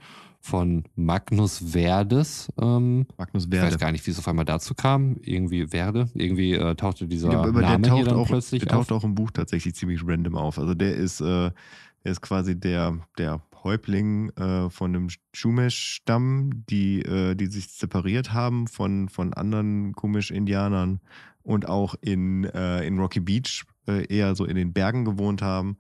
von 0.47 0.85
Magnus 0.95 1.59
Verdes. 1.59 2.49
Ähm, 2.61 3.07
Magnus 3.19 3.47
Verde. 3.47 3.67
Ich 3.67 3.73
weiß 3.75 3.81
gar 3.81 3.93
nicht, 3.93 4.07
wie 4.07 4.13
es 4.13 4.19
auf 4.19 4.29
einmal 4.29 4.45
dazu 4.45 4.75
kam. 4.75 5.17
Irgendwie 5.23 5.67
Verde. 5.67 6.09
Irgendwie 6.15 6.53
äh, 6.53 6.75
tauchte 6.77 7.09
dieser 7.09 7.33
ja, 7.33 7.43
Name 7.43 7.61
der 7.61 7.83
taucht 7.83 7.97
hier 7.97 8.05
dann 8.05 8.17
auch, 8.17 8.29
plötzlich 8.29 8.63
der 8.63 8.71
taucht 8.71 8.93
auch 8.93 9.03
im 9.03 9.15
Buch 9.17 9.33
tatsächlich 9.33 9.75
ziemlich 9.75 10.07
random 10.07 10.37
auf. 10.37 10.59
Also 10.59 10.75
der 10.75 10.95
ist, 10.95 11.21
äh, 11.21 11.25
der 11.25 12.13
ist 12.13 12.21
quasi 12.21 12.59
der, 12.59 12.97
der 13.19 13.43
Häuptling 13.65 14.31
äh, 14.37 14.71
von 14.71 14.95
einem 14.95 15.09
Chumesh-Stamm, 15.33 16.65
die, 16.71 17.03
äh, 17.03 17.35
die 17.35 17.47
sich 17.47 17.67
separiert 17.67 18.33
haben 18.33 18.69
von, 18.69 19.09
von 19.09 19.35
anderen 19.35 19.95
Kumisch-Indianern 19.95 21.01
und 21.43 21.69
auch 21.69 21.97
in, 22.01 22.45
äh, 22.45 22.87
in 22.87 23.01
Rocky 23.01 23.19
Beach 23.19 23.65
äh, 23.89 24.07
eher 24.07 24.37
so 24.37 24.45
in 24.45 24.55
den 24.55 24.73
Bergen 24.73 25.05
gewohnt 25.05 25.43
haben. 25.43 25.79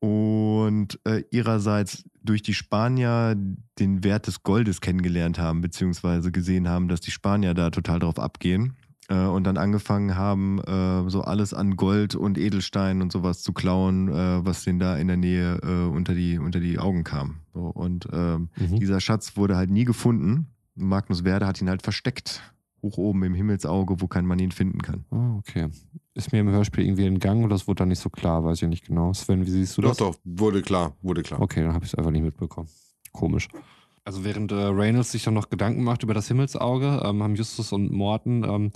Und 0.00 1.00
äh, 1.04 1.22
ihrerseits 1.30 2.04
durch 2.22 2.42
die 2.42 2.54
Spanier 2.54 3.36
den 3.78 4.04
Wert 4.04 4.26
des 4.26 4.42
Goldes 4.42 4.80
kennengelernt 4.80 5.38
haben, 5.38 5.60
beziehungsweise 5.60 6.30
gesehen 6.32 6.68
haben, 6.68 6.88
dass 6.88 7.00
die 7.00 7.10
Spanier 7.10 7.54
da 7.54 7.70
total 7.70 8.00
drauf 8.00 8.18
abgehen 8.18 8.76
äh, 9.08 9.24
und 9.24 9.44
dann 9.44 9.56
angefangen 9.56 10.16
haben, 10.16 10.60
äh, 10.60 11.08
so 11.08 11.22
alles 11.22 11.54
an 11.54 11.76
Gold 11.76 12.14
und 12.14 12.38
Edelstein 12.38 13.02
und 13.02 13.12
sowas 13.12 13.42
zu 13.42 13.52
klauen, 13.52 14.08
äh, 14.08 14.44
was 14.44 14.64
denen 14.64 14.78
da 14.78 14.96
in 14.96 15.08
der 15.08 15.16
Nähe 15.16 15.58
äh, 15.62 15.88
unter, 15.88 16.14
die, 16.14 16.38
unter 16.38 16.60
die 16.60 16.78
Augen 16.78 17.04
kam. 17.04 17.40
So, 17.54 17.60
und 17.60 18.08
ähm, 18.12 18.48
mhm. 18.56 18.78
dieser 18.78 19.00
Schatz 19.00 19.36
wurde 19.36 19.56
halt 19.56 19.70
nie 19.70 19.84
gefunden. 19.84 20.48
Magnus 20.74 21.24
Werde 21.24 21.46
hat 21.46 21.60
ihn 21.60 21.70
halt 21.70 21.82
versteckt 21.82 22.42
hoch 22.86 22.98
oben 22.98 23.22
im 23.24 23.34
Himmelsauge, 23.34 24.00
wo 24.00 24.06
kein 24.06 24.26
Mann 24.26 24.38
ihn 24.38 24.52
finden 24.52 24.80
kann. 24.80 25.04
Oh, 25.10 25.38
okay. 25.38 25.68
Ist 26.14 26.32
mir 26.32 26.40
im 26.40 26.48
Hörspiel 26.48 26.84
irgendwie 26.84 27.06
entgangen 27.06 27.44
oder 27.44 27.54
das 27.54 27.66
wurde 27.66 27.80
dann 27.80 27.88
nicht 27.88 28.00
so 28.00 28.08
klar, 28.08 28.44
weiß 28.44 28.62
ich 28.62 28.68
nicht 28.68 28.86
genau. 28.86 29.12
Sven, 29.12 29.44
wie 29.46 29.50
siehst 29.50 29.76
du 29.76 29.82
doch, 29.82 29.90
das? 29.90 29.98
Doch, 29.98 30.14
doch, 30.14 30.20
wurde 30.24 30.62
klar, 30.62 30.94
wurde 31.02 31.22
klar. 31.22 31.40
Okay, 31.40 31.62
dann 31.62 31.74
habe 31.74 31.84
ich 31.84 31.92
es 31.92 31.94
einfach 31.98 32.10
nicht 32.10 32.22
mitbekommen. 32.22 32.68
Komisch. 33.12 33.48
Also 34.04 34.24
während 34.24 34.52
äh, 34.52 34.54
Reynolds 34.54 35.10
sich 35.10 35.24
dann 35.24 35.34
noch 35.34 35.50
Gedanken 35.50 35.82
macht 35.82 36.04
über 36.04 36.14
das 36.14 36.28
Himmelsauge, 36.28 37.02
ähm, 37.04 37.24
haben 37.24 37.34
Justus 37.34 37.72
und 37.72 37.90
Morten 37.90 38.44
ähm, 38.44 38.70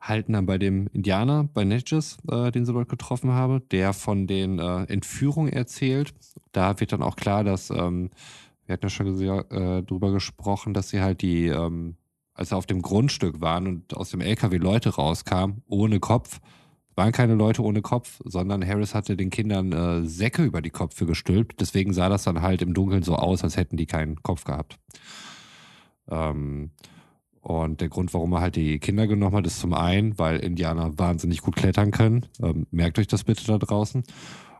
halten 0.00 0.34
dann 0.34 0.46
bei 0.46 0.58
dem 0.58 0.86
Indianer, 0.92 1.48
bei 1.52 1.64
Natchez, 1.64 2.16
äh, 2.30 2.52
den 2.52 2.64
sie 2.64 2.72
dort 2.72 2.88
getroffen 2.88 3.32
haben, 3.32 3.62
der 3.70 3.92
von 3.92 4.26
den 4.26 4.58
äh, 4.58 4.84
Entführungen 4.84 5.52
erzählt. 5.52 6.14
Da 6.52 6.78
wird 6.78 6.92
dann 6.92 7.02
auch 7.02 7.16
klar, 7.16 7.44
dass, 7.44 7.70
ähm, 7.70 8.10
wir 8.66 8.74
hatten 8.74 8.86
ja 8.86 8.90
schon 8.90 9.20
äh, 9.20 9.82
drüber 9.82 10.12
gesprochen, 10.12 10.74
dass 10.74 10.90
sie 10.90 11.00
halt 11.00 11.22
die 11.22 11.46
ähm, 11.46 11.96
als 12.38 12.50
sie 12.50 12.56
auf 12.56 12.66
dem 12.66 12.82
Grundstück 12.82 13.40
waren 13.40 13.66
und 13.66 13.96
aus 13.96 14.10
dem 14.10 14.20
LKW 14.20 14.58
Leute 14.58 14.90
rauskamen, 14.90 15.62
ohne 15.66 15.98
Kopf, 15.98 16.40
waren 16.94 17.10
keine 17.10 17.34
Leute 17.34 17.62
ohne 17.62 17.82
Kopf, 17.82 18.20
sondern 18.24 18.66
Harris 18.66 18.94
hatte 18.94 19.16
den 19.16 19.30
Kindern 19.30 19.72
äh, 19.72 20.06
Säcke 20.06 20.44
über 20.44 20.62
die 20.62 20.70
Köpfe 20.70 21.04
gestülpt. 21.04 21.60
Deswegen 21.60 21.92
sah 21.92 22.08
das 22.08 22.22
dann 22.22 22.40
halt 22.40 22.62
im 22.62 22.74
Dunkeln 22.74 23.02
so 23.02 23.16
aus, 23.16 23.42
als 23.42 23.56
hätten 23.56 23.76
die 23.76 23.86
keinen 23.86 24.22
Kopf 24.22 24.44
gehabt. 24.44 24.78
Ähm, 26.08 26.70
und 27.40 27.80
der 27.80 27.88
Grund, 27.88 28.14
warum 28.14 28.32
er 28.34 28.40
halt 28.40 28.56
die 28.56 28.78
Kinder 28.78 29.08
genommen 29.08 29.36
hat, 29.36 29.46
ist 29.46 29.58
zum 29.58 29.74
einen, 29.74 30.16
weil 30.18 30.38
Indianer 30.38 30.96
wahnsinnig 30.96 31.42
gut 31.42 31.56
klettern 31.56 31.90
können. 31.90 32.26
Ähm, 32.40 32.68
merkt 32.70 33.00
euch 33.00 33.08
das 33.08 33.24
bitte 33.24 33.44
da 33.46 33.58
draußen 33.58 34.04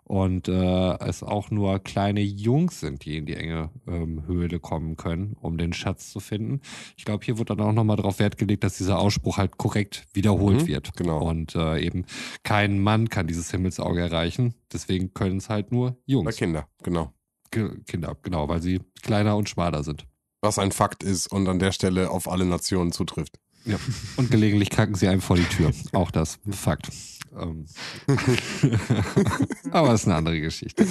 und 0.08 0.48
äh, 0.48 0.98
es 1.04 1.22
auch 1.22 1.50
nur 1.50 1.78
kleine 1.80 2.22
Jungs 2.22 2.80
sind, 2.80 3.04
die 3.04 3.18
in 3.18 3.26
die 3.26 3.34
enge 3.34 3.70
ähm, 3.86 4.26
Höhle 4.26 4.58
kommen 4.58 4.96
können, 4.96 5.36
um 5.40 5.58
den 5.58 5.72
Schatz 5.72 6.10
zu 6.10 6.18
finden. 6.18 6.60
Ich 6.96 7.04
glaube, 7.04 7.24
hier 7.24 7.38
wird 7.38 7.50
dann 7.50 7.60
auch 7.60 7.72
nochmal 7.72 7.96
darauf 7.96 8.18
Wert 8.18 8.38
gelegt, 8.38 8.64
dass 8.64 8.78
dieser 8.78 8.98
Ausspruch 8.98 9.36
halt 9.36 9.58
korrekt 9.58 10.06
wiederholt 10.14 10.62
mhm, 10.62 10.66
wird. 10.66 10.96
Genau. 10.96 11.22
Und 11.22 11.54
äh, 11.54 11.78
eben 11.80 12.06
kein 12.42 12.80
Mann 12.80 13.10
kann 13.10 13.26
dieses 13.26 13.50
Himmelsauge 13.50 14.00
erreichen. 14.00 14.54
Deswegen 14.72 15.12
können 15.12 15.36
es 15.36 15.50
halt 15.50 15.72
nur 15.72 15.98
Jungs. 16.06 16.24
Bei 16.24 16.32
Kinder, 16.32 16.66
genau. 16.82 17.12
Ge 17.50 17.70
Kinder, 17.86 18.16
genau, 18.22 18.48
weil 18.48 18.62
sie 18.62 18.80
kleiner 19.02 19.36
und 19.36 19.48
schmaler 19.48 19.84
sind. 19.84 20.06
Was 20.40 20.58
ein 20.58 20.72
Fakt 20.72 21.02
ist 21.02 21.26
und 21.26 21.48
an 21.48 21.58
der 21.58 21.72
Stelle 21.72 22.10
auf 22.10 22.30
alle 22.30 22.46
Nationen 22.46 22.92
zutrifft. 22.92 23.38
Ja. 23.64 23.76
Und 24.16 24.30
gelegentlich 24.30 24.70
kacken 24.70 24.94
sie 24.94 25.08
einem 25.08 25.20
vor 25.20 25.36
die 25.36 25.44
Tür. 25.44 25.72
Auch 25.92 26.10
das. 26.10 26.38
Fakt. 26.50 26.88
Ähm. 27.36 27.66
Aber 29.70 29.88
das 29.88 30.02
ist 30.02 30.06
eine 30.06 30.16
andere 30.16 30.40
Geschichte. 30.40 30.86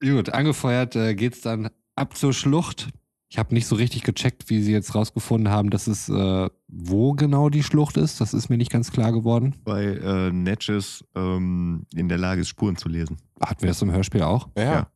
Gut, 0.00 0.30
angefeuert 0.30 0.96
äh, 0.96 1.14
es 1.14 1.40
dann 1.42 1.70
ab 1.94 2.16
zur 2.16 2.32
Schlucht. 2.32 2.88
Ich 3.28 3.38
habe 3.38 3.54
nicht 3.54 3.66
so 3.66 3.76
richtig 3.76 4.02
gecheckt, 4.02 4.50
wie 4.50 4.60
sie 4.60 4.72
jetzt 4.72 4.94
rausgefunden 4.94 5.52
haben, 5.52 5.70
dass 5.70 5.86
es 5.86 6.08
äh, 6.08 6.48
wo 6.66 7.12
genau 7.12 7.48
die 7.48 7.62
Schlucht 7.62 7.96
ist. 7.96 8.20
Das 8.20 8.34
ist 8.34 8.48
mir 8.48 8.56
nicht 8.56 8.72
ganz 8.72 8.90
klar 8.90 9.12
geworden. 9.12 9.54
Weil 9.64 10.02
äh, 10.02 10.32
Natchez 10.32 11.04
ähm, 11.14 11.86
in 11.94 12.08
der 12.08 12.18
Lage 12.18 12.40
ist, 12.40 12.48
Spuren 12.48 12.76
zu 12.76 12.88
lesen. 12.88 13.18
Hatten 13.40 13.62
wir 13.62 13.68
das 13.68 13.82
im 13.82 13.92
Hörspiel 13.92 14.22
auch? 14.22 14.48
Ja. 14.56 14.62
ja. 14.64 14.90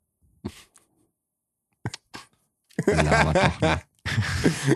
Labert 2.86 3.36
doch, 3.36 3.60
ne? 3.60 3.80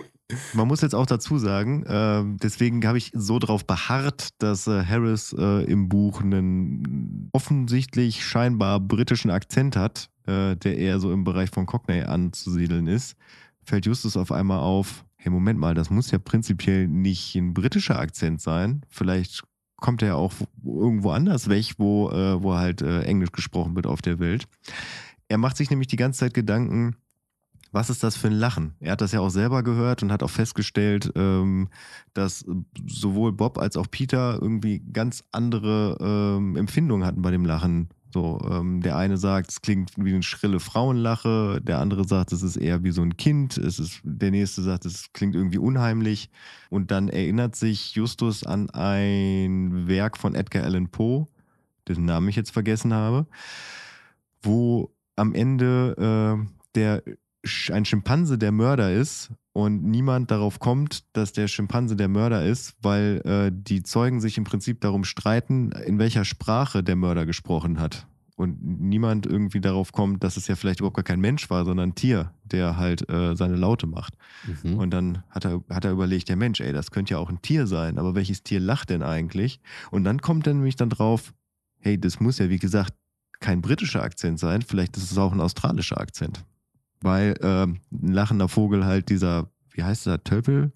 Man 0.53 0.67
muss 0.67 0.81
jetzt 0.81 0.93
auch 0.93 1.07
dazu 1.07 1.39
sagen, 1.39 1.83
äh, 1.85 2.23
deswegen 2.37 2.85
habe 2.85 2.99
ich 2.99 3.11
so 3.15 3.39
darauf 3.39 3.65
beharrt, 3.65 4.29
dass 4.37 4.67
äh, 4.67 4.83
Harris 4.85 5.33
äh, 5.37 5.63
im 5.63 5.89
Buch 5.89 6.21
einen 6.21 7.29
offensichtlich 7.33 8.23
scheinbar 8.23 8.79
britischen 8.79 9.31
Akzent 9.31 9.75
hat, 9.75 10.09
äh, 10.27 10.55
der 10.55 10.77
eher 10.77 10.99
so 10.99 11.11
im 11.11 11.23
Bereich 11.23 11.49
von 11.49 11.65
Cockney 11.65 12.01
anzusiedeln 12.01 12.85
ist. 12.85 13.15
Fällt 13.63 13.87
Justus 13.87 14.17
auf 14.17 14.31
einmal 14.31 14.59
auf, 14.59 15.03
hey, 15.15 15.31
Moment 15.31 15.59
mal, 15.59 15.73
das 15.73 15.89
muss 15.89 16.11
ja 16.11 16.19
prinzipiell 16.19 16.87
nicht 16.87 17.35
ein 17.35 17.55
britischer 17.55 17.97
Akzent 17.97 18.39
sein. 18.39 18.83
Vielleicht 18.87 19.43
kommt 19.77 20.03
er 20.03 20.09
ja 20.09 20.15
auch 20.15 20.33
irgendwo 20.63 21.09
anders 21.09 21.49
weg, 21.49 21.73
wo, 21.79 22.11
äh, 22.11 22.41
wo 22.43 22.53
halt 22.53 22.83
äh, 22.83 23.01
Englisch 23.01 23.31
gesprochen 23.31 23.75
wird 23.75 23.87
auf 23.87 24.03
der 24.03 24.19
Welt. 24.19 24.45
Er 25.27 25.39
macht 25.39 25.57
sich 25.57 25.71
nämlich 25.71 25.87
die 25.87 25.95
ganze 25.95 26.19
Zeit 26.19 26.33
Gedanken, 26.35 26.95
was 27.71 27.89
ist 27.89 28.03
das 28.03 28.15
für 28.15 28.27
ein 28.27 28.33
Lachen? 28.33 28.73
Er 28.79 28.93
hat 28.93 29.01
das 29.01 29.11
ja 29.11 29.19
auch 29.19 29.29
selber 29.29 29.63
gehört 29.63 30.01
und 30.01 30.11
hat 30.11 30.23
auch 30.23 30.29
festgestellt, 30.29 31.11
ähm, 31.15 31.69
dass 32.13 32.45
sowohl 32.87 33.31
Bob 33.31 33.57
als 33.57 33.77
auch 33.77 33.87
Peter 33.89 34.39
irgendwie 34.41 34.79
ganz 34.91 35.23
andere 35.31 35.97
ähm, 36.01 36.55
Empfindungen 36.55 37.05
hatten 37.05 37.21
bei 37.21 37.31
dem 37.31 37.45
Lachen. 37.45 37.89
So, 38.11 38.39
ähm, 38.49 38.81
der 38.81 38.97
eine 38.97 39.17
sagt, 39.17 39.51
es 39.51 39.61
klingt 39.61 39.91
wie 39.95 40.13
eine 40.13 40.23
schrille 40.23 40.59
Frauenlache, 40.59 41.61
der 41.61 41.77
andere 41.79 42.07
sagt, 42.07 42.31
es 42.31 42.41
ist 42.41 42.57
eher 42.57 42.83
wie 42.83 42.89
so 42.89 43.03
ein 43.03 43.17
Kind, 43.17 43.57
es 43.57 43.77
ist, 43.77 44.01
der 44.03 44.31
nächste 44.31 44.63
sagt, 44.63 44.85
es 44.85 45.13
klingt 45.13 45.35
irgendwie 45.35 45.59
unheimlich. 45.59 46.31
Und 46.71 46.89
dann 46.89 47.07
erinnert 47.07 47.55
sich 47.55 47.93
Justus 47.93 48.43
an 48.43 48.71
ein 48.71 49.87
Werk 49.87 50.17
von 50.17 50.33
Edgar 50.33 50.63
Allan 50.63 50.89
Poe, 50.89 51.27
dessen 51.87 52.05
Namen 52.05 52.29
ich 52.29 52.35
jetzt 52.35 52.49
vergessen 52.49 52.93
habe, 52.93 53.27
wo 54.41 54.91
am 55.15 55.35
Ende 55.35 56.39
äh, 56.39 56.47
der 56.73 57.03
ein 57.71 57.85
Schimpanse 57.85 58.37
der 58.37 58.51
Mörder 58.51 58.91
ist 58.91 59.31
und 59.53 59.83
niemand 59.83 60.31
darauf 60.31 60.59
kommt, 60.59 61.03
dass 61.13 61.31
der 61.31 61.47
Schimpanse 61.47 61.95
der 61.95 62.07
Mörder 62.07 62.45
ist, 62.45 62.75
weil 62.81 63.21
äh, 63.25 63.51
die 63.53 63.83
Zeugen 63.83 64.19
sich 64.19 64.37
im 64.37 64.43
Prinzip 64.43 64.81
darum 64.81 65.03
streiten, 65.03 65.71
in 65.71 65.99
welcher 65.99 66.25
Sprache 66.25 66.83
der 66.83 66.95
Mörder 66.95 67.25
gesprochen 67.25 67.79
hat. 67.79 68.07
Und 68.35 68.63
niemand 68.63 69.25
irgendwie 69.25 69.59
darauf 69.59 69.91
kommt, 69.91 70.23
dass 70.23 70.37
es 70.37 70.47
ja 70.47 70.55
vielleicht 70.55 70.79
überhaupt 70.79 70.95
gar 70.95 71.03
kein 71.03 71.19
Mensch 71.19 71.49
war, 71.49 71.65
sondern 71.65 71.89
ein 71.89 71.95
Tier, 71.95 72.33
der 72.45 72.77
halt 72.77 73.09
äh, 73.09 73.35
seine 73.35 73.57
Laute 73.57 73.85
macht. 73.85 74.13
Mhm. 74.63 74.77
Und 74.77 74.91
dann 74.91 75.23
hat 75.29 75.43
er, 75.43 75.61
hat 75.69 75.83
er 75.83 75.91
überlegt, 75.91 76.29
der 76.29 76.37
Mensch, 76.37 76.61
ey, 76.61 76.71
das 76.71 76.91
könnte 76.91 77.15
ja 77.15 77.17
auch 77.17 77.29
ein 77.29 77.41
Tier 77.41 77.67
sein, 77.67 77.97
aber 77.97 78.15
welches 78.15 78.43
Tier 78.43 78.61
lacht 78.61 78.91
denn 78.91 79.03
eigentlich? 79.03 79.59
Und 79.91 80.05
dann 80.05 80.21
kommt 80.21 80.47
er 80.47 80.53
nämlich 80.53 80.77
dann 80.77 80.89
drauf, 80.89 81.33
hey, 81.79 81.99
das 81.99 82.21
muss 82.21 82.37
ja, 82.37 82.49
wie 82.49 82.59
gesagt, 82.59 82.93
kein 83.41 83.61
britischer 83.61 84.03
Akzent 84.03 84.39
sein, 84.39 84.61
vielleicht 84.61 84.95
ist 84.95 85.11
es 85.11 85.17
auch 85.17 85.33
ein 85.33 85.41
australischer 85.41 85.99
Akzent. 85.99 86.45
Weil 87.01 87.35
äh, 87.41 87.63
ein 87.63 87.79
lachender 87.91 88.47
Vogel 88.47 88.85
halt 88.85 89.09
dieser, 89.09 89.49
wie 89.71 89.83
heißt 89.83 90.05
der, 90.05 90.23
Tölpel? 90.23 90.71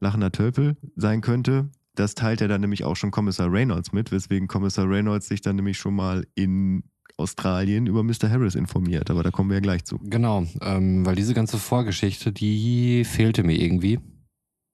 Lachender 0.00 0.30
Tölpel 0.30 0.76
sein 0.94 1.20
könnte. 1.20 1.70
Das 1.94 2.14
teilt 2.14 2.42
er 2.42 2.48
dann 2.48 2.60
nämlich 2.60 2.84
auch 2.84 2.96
schon 2.96 3.10
Kommissar 3.10 3.50
Reynolds 3.50 3.92
mit, 3.92 4.12
weswegen 4.12 4.48
Kommissar 4.48 4.88
Reynolds 4.88 5.28
sich 5.28 5.40
dann 5.40 5.56
nämlich 5.56 5.78
schon 5.78 5.94
mal 5.94 6.26
in 6.34 6.84
Australien 7.16 7.86
über 7.86 8.02
Mr. 8.02 8.28
Harris 8.28 8.54
informiert. 8.54 9.10
Aber 9.10 9.22
da 9.22 9.30
kommen 9.30 9.48
wir 9.48 9.56
ja 9.56 9.60
gleich 9.60 9.84
zu. 9.84 9.98
Genau, 10.02 10.46
ähm, 10.60 11.06
weil 11.06 11.16
diese 11.16 11.32
ganze 11.32 11.56
Vorgeschichte, 11.56 12.32
die 12.32 13.04
fehlte 13.04 13.42
mir 13.42 13.58
irgendwie. 13.58 14.00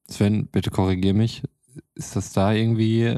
Sven, 0.08 0.48
bitte 0.48 0.70
korrigier 0.70 1.14
mich 1.14 1.42
ist 1.94 2.16
das 2.16 2.32
da 2.32 2.52
irgendwie, 2.52 3.14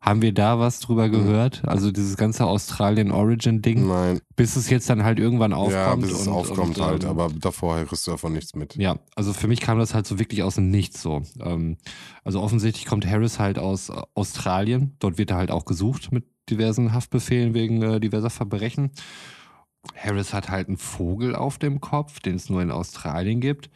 haben 0.00 0.22
wir 0.22 0.32
da 0.32 0.58
was 0.58 0.80
drüber 0.80 1.04
hm. 1.04 1.12
gehört? 1.12 1.62
Also 1.66 1.90
dieses 1.90 2.16
ganze 2.16 2.46
Australien 2.46 3.10
Origin 3.10 3.62
Ding? 3.62 3.86
Nein. 3.86 4.20
Bis 4.36 4.56
es 4.56 4.70
jetzt 4.70 4.88
dann 4.90 5.04
halt 5.04 5.18
irgendwann 5.18 5.52
aufkommt. 5.52 5.74
Ja, 5.74 5.94
bis 5.96 6.12
es 6.12 6.26
und, 6.26 6.32
aufkommt 6.32 6.78
und, 6.78 6.84
halt, 6.84 7.04
ähm, 7.04 7.10
aber 7.10 7.30
davor 7.38 7.84
kriegst 7.84 8.06
du 8.06 8.10
davon 8.10 8.32
nichts 8.32 8.54
mit. 8.54 8.76
Ja, 8.76 8.98
also 9.14 9.32
für 9.32 9.48
mich 9.48 9.60
kam 9.60 9.78
das 9.78 9.94
halt 9.94 10.06
so 10.06 10.18
wirklich 10.18 10.42
aus 10.42 10.56
dem 10.56 10.70
Nichts 10.70 11.02
so. 11.02 11.22
Ähm, 11.40 11.76
also 12.24 12.40
offensichtlich 12.40 12.86
kommt 12.86 13.06
Harris 13.06 13.38
halt 13.38 13.58
aus 13.58 13.90
Australien. 14.14 14.96
Dort 14.98 15.18
wird 15.18 15.30
er 15.30 15.36
halt 15.36 15.50
auch 15.50 15.64
gesucht 15.64 16.12
mit 16.12 16.24
diversen 16.50 16.92
Haftbefehlen 16.92 17.54
wegen 17.54 17.82
äh, 17.82 18.00
diverser 18.00 18.30
Verbrechen. 18.30 18.90
Harris 19.96 20.34
hat 20.34 20.50
halt 20.50 20.68
einen 20.68 20.76
Vogel 20.76 21.34
auf 21.34 21.58
dem 21.58 21.80
Kopf, 21.80 22.20
den 22.20 22.36
es 22.36 22.50
nur 22.50 22.62
in 22.62 22.70
Australien 22.70 23.40
gibt. 23.40 23.70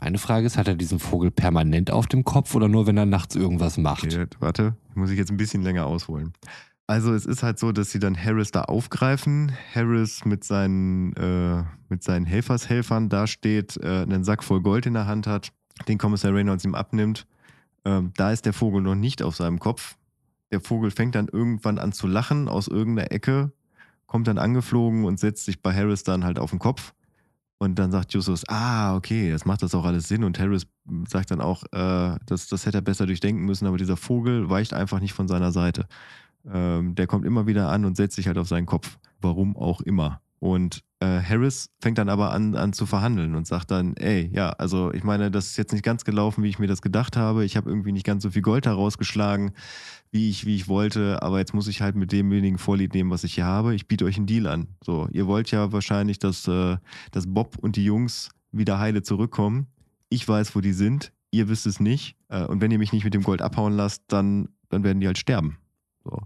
Meine 0.00 0.18
Frage 0.18 0.46
ist, 0.46 0.56
hat 0.56 0.68
er 0.68 0.76
diesen 0.76 1.00
Vogel 1.00 1.30
permanent 1.30 1.90
auf 1.90 2.06
dem 2.06 2.24
Kopf 2.24 2.54
oder 2.54 2.68
nur, 2.68 2.86
wenn 2.86 2.96
er 2.96 3.06
nachts 3.06 3.34
irgendwas 3.34 3.78
macht? 3.78 4.04
Okay, 4.04 4.26
warte, 4.38 4.76
muss 4.94 5.10
ich 5.10 5.18
jetzt 5.18 5.30
ein 5.30 5.36
bisschen 5.36 5.62
länger 5.62 5.86
ausholen. 5.86 6.32
Also 6.86 7.12
es 7.12 7.26
ist 7.26 7.42
halt 7.42 7.58
so, 7.58 7.72
dass 7.72 7.90
sie 7.90 7.98
dann 7.98 8.16
Harris 8.16 8.50
da 8.50 8.62
aufgreifen. 8.62 9.52
Harris 9.74 10.24
mit 10.24 10.44
seinen, 10.44 11.12
äh, 11.16 11.64
mit 11.88 12.02
seinen 12.02 12.26
Helfershelfern 12.26 13.08
da 13.08 13.26
steht, 13.26 13.76
äh, 13.76 14.02
einen 14.02 14.24
Sack 14.24 14.44
voll 14.44 14.62
Gold 14.62 14.86
in 14.86 14.94
der 14.94 15.06
Hand 15.06 15.26
hat, 15.26 15.52
den 15.88 15.98
Kommissar 15.98 16.32
Reynolds 16.32 16.64
ihm 16.64 16.74
abnimmt. 16.74 17.26
Ähm, 17.84 18.12
da 18.16 18.32
ist 18.32 18.46
der 18.46 18.52
Vogel 18.52 18.80
noch 18.80 18.94
nicht 18.94 19.22
auf 19.22 19.36
seinem 19.36 19.58
Kopf. 19.58 19.96
Der 20.50 20.60
Vogel 20.60 20.90
fängt 20.90 21.14
dann 21.14 21.28
irgendwann 21.28 21.78
an 21.78 21.92
zu 21.92 22.06
lachen 22.06 22.48
aus 22.48 22.68
irgendeiner 22.68 23.12
Ecke, 23.12 23.52
kommt 24.06 24.28
dann 24.28 24.38
angeflogen 24.38 25.04
und 25.04 25.20
setzt 25.20 25.44
sich 25.44 25.60
bei 25.60 25.74
Harris 25.74 26.04
dann 26.04 26.24
halt 26.24 26.38
auf 26.38 26.50
den 26.50 26.58
Kopf. 26.58 26.94
Und 27.58 27.78
dann 27.78 27.90
sagt 27.90 28.12
Justus, 28.14 28.48
ah, 28.48 28.94
okay, 28.94 29.30
das 29.30 29.44
macht 29.44 29.62
das 29.62 29.74
auch 29.74 29.84
alles 29.84 30.06
Sinn. 30.06 30.22
Und 30.22 30.38
Harris 30.38 30.66
sagt 31.08 31.32
dann 31.32 31.40
auch, 31.40 31.64
äh, 31.72 32.16
das, 32.24 32.46
das 32.48 32.66
hätte 32.66 32.78
er 32.78 32.82
besser 32.82 33.06
durchdenken 33.06 33.44
müssen, 33.44 33.66
aber 33.66 33.78
dieser 33.78 33.96
Vogel 33.96 34.48
weicht 34.48 34.72
einfach 34.72 35.00
nicht 35.00 35.12
von 35.12 35.26
seiner 35.26 35.50
Seite. 35.50 35.86
Ähm, 36.46 36.94
der 36.94 37.08
kommt 37.08 37.26
immer 37.26 37.46
wieder 37.46 37.68
an 37.68 37.84
und 37.84 37.96
setzt 37.96 38.16
sich 38.16 38.28
halt 38.28 38.38
auf 38.38 38.48
seinen 38.48 38.66
Kopf. 38.66 38.98
Warum 39.20 39.56
auch 39.56 39.80
immer. 39.80 40.20
Und 40.38 40.84
äh, 41.00 41.20
Harris 41.20 41.70
fängt 41.80 41.98
dann 41.98 42.08
aber 42.08 42.32
an, 42.32 42.56
an 42.56 42.72
zu 42.72 42.84
verhandeln 42.84 43.34
und 43.34 43.46
sagt 43.46 43.70
dann, 43.70 43.96
ey, 43.96 44.30
ja, 44.32 44.50
also 44.50 44.92
ich 44.92 45.04
meine, 45.04 45.30
das 45.30 45.46
ist 45.46 45.56
jetzt 45.56 45.72
nicht 45.72 45.84
ganz 45.84 46.04
gelaufen, 46.04 46.42
wie 46.42 46.48
ich 46.48 46.58
mir 46.58 46.66
das 46.66 46.82
gedacht 46.82 47.16
habe. 47.16 47.44
Ich 47.44 47.56
habe 47.56 47.70
irgendwie 47.70 47.92
nicht 47.92 48.06
ganz 48.06 48.22
so 48.22 48.30
viel 48.30 48.42
Gold 48.42 48.66
herausgeschlagen 48.66 49.52
wie 50.10 50.30
ich, 50.30 50.46
wie 50.46 50.56
ich 50.56 50.68
wollte, 50.68 51.22
aber 51.22 51.38
jetzt 51.38 51.54
muss 51.54 51.68
ich 51.68 51.82
halt 51.82 51.94
mit 51.94 52.12
dem 52.12 52.30
wenigen 52.30 52.58
Vorlieb 52.58 52.94
nehmen, 52.94 53.10
was 53.10 53.24
ich 53.24 53.34
hier 53.34 53.44
habe. 53.44 53.74
Ich 53.74 53.88
biete 53.88 54.04
euch 54.04 54.16
einen 54.16 54.26
Deal 54.26 54.46
an. 54.46 54.68
So, 54.82 55.08
ihr 55.12 55.26
wollt 55.26 55.50
ja 55.50 55.72
wahrscheinlich, 55.72 56.18
dass, 56.18 56.48
äh, 56.48 56.76
dass 57.10 57.26
Bob 57.26 57.58
und 57.58 57.76
die 57.76 57.84
Jungs 57.84 58.30
wieder 58.50 58.78
heile 58.78 59.02
zurückkommen. 59.02 59.66
Ich 60.08 60.26
weiß, 60.26 60.56
wo 60.56 60.60
die 60.60 60.72
sind. 60.72 61.12
Ihr 61.30 61.48
wisst 61.48 61.66
es 61.66 61.80
nicht. 61.80 62.16
Äh, 62.28 62.44
und 62.44 62.60
wenn 62.60 62.70
ihr 62.70 62.78
mich 62.78 62.92
nicht 62.92 63.04
mit 63.04 63.12
dem 63.12 63.22
Gold 63.22 63.42
abhauen 63.42 63.74
lasst, 63.74 64.04
dann, 64.08 64.48
dann 64.70 64.82
werden 64.82 65.00
die 65.00 65.06
halt 65.06 65.18
sterben. 65.18 65.58
So. 66.04 66.22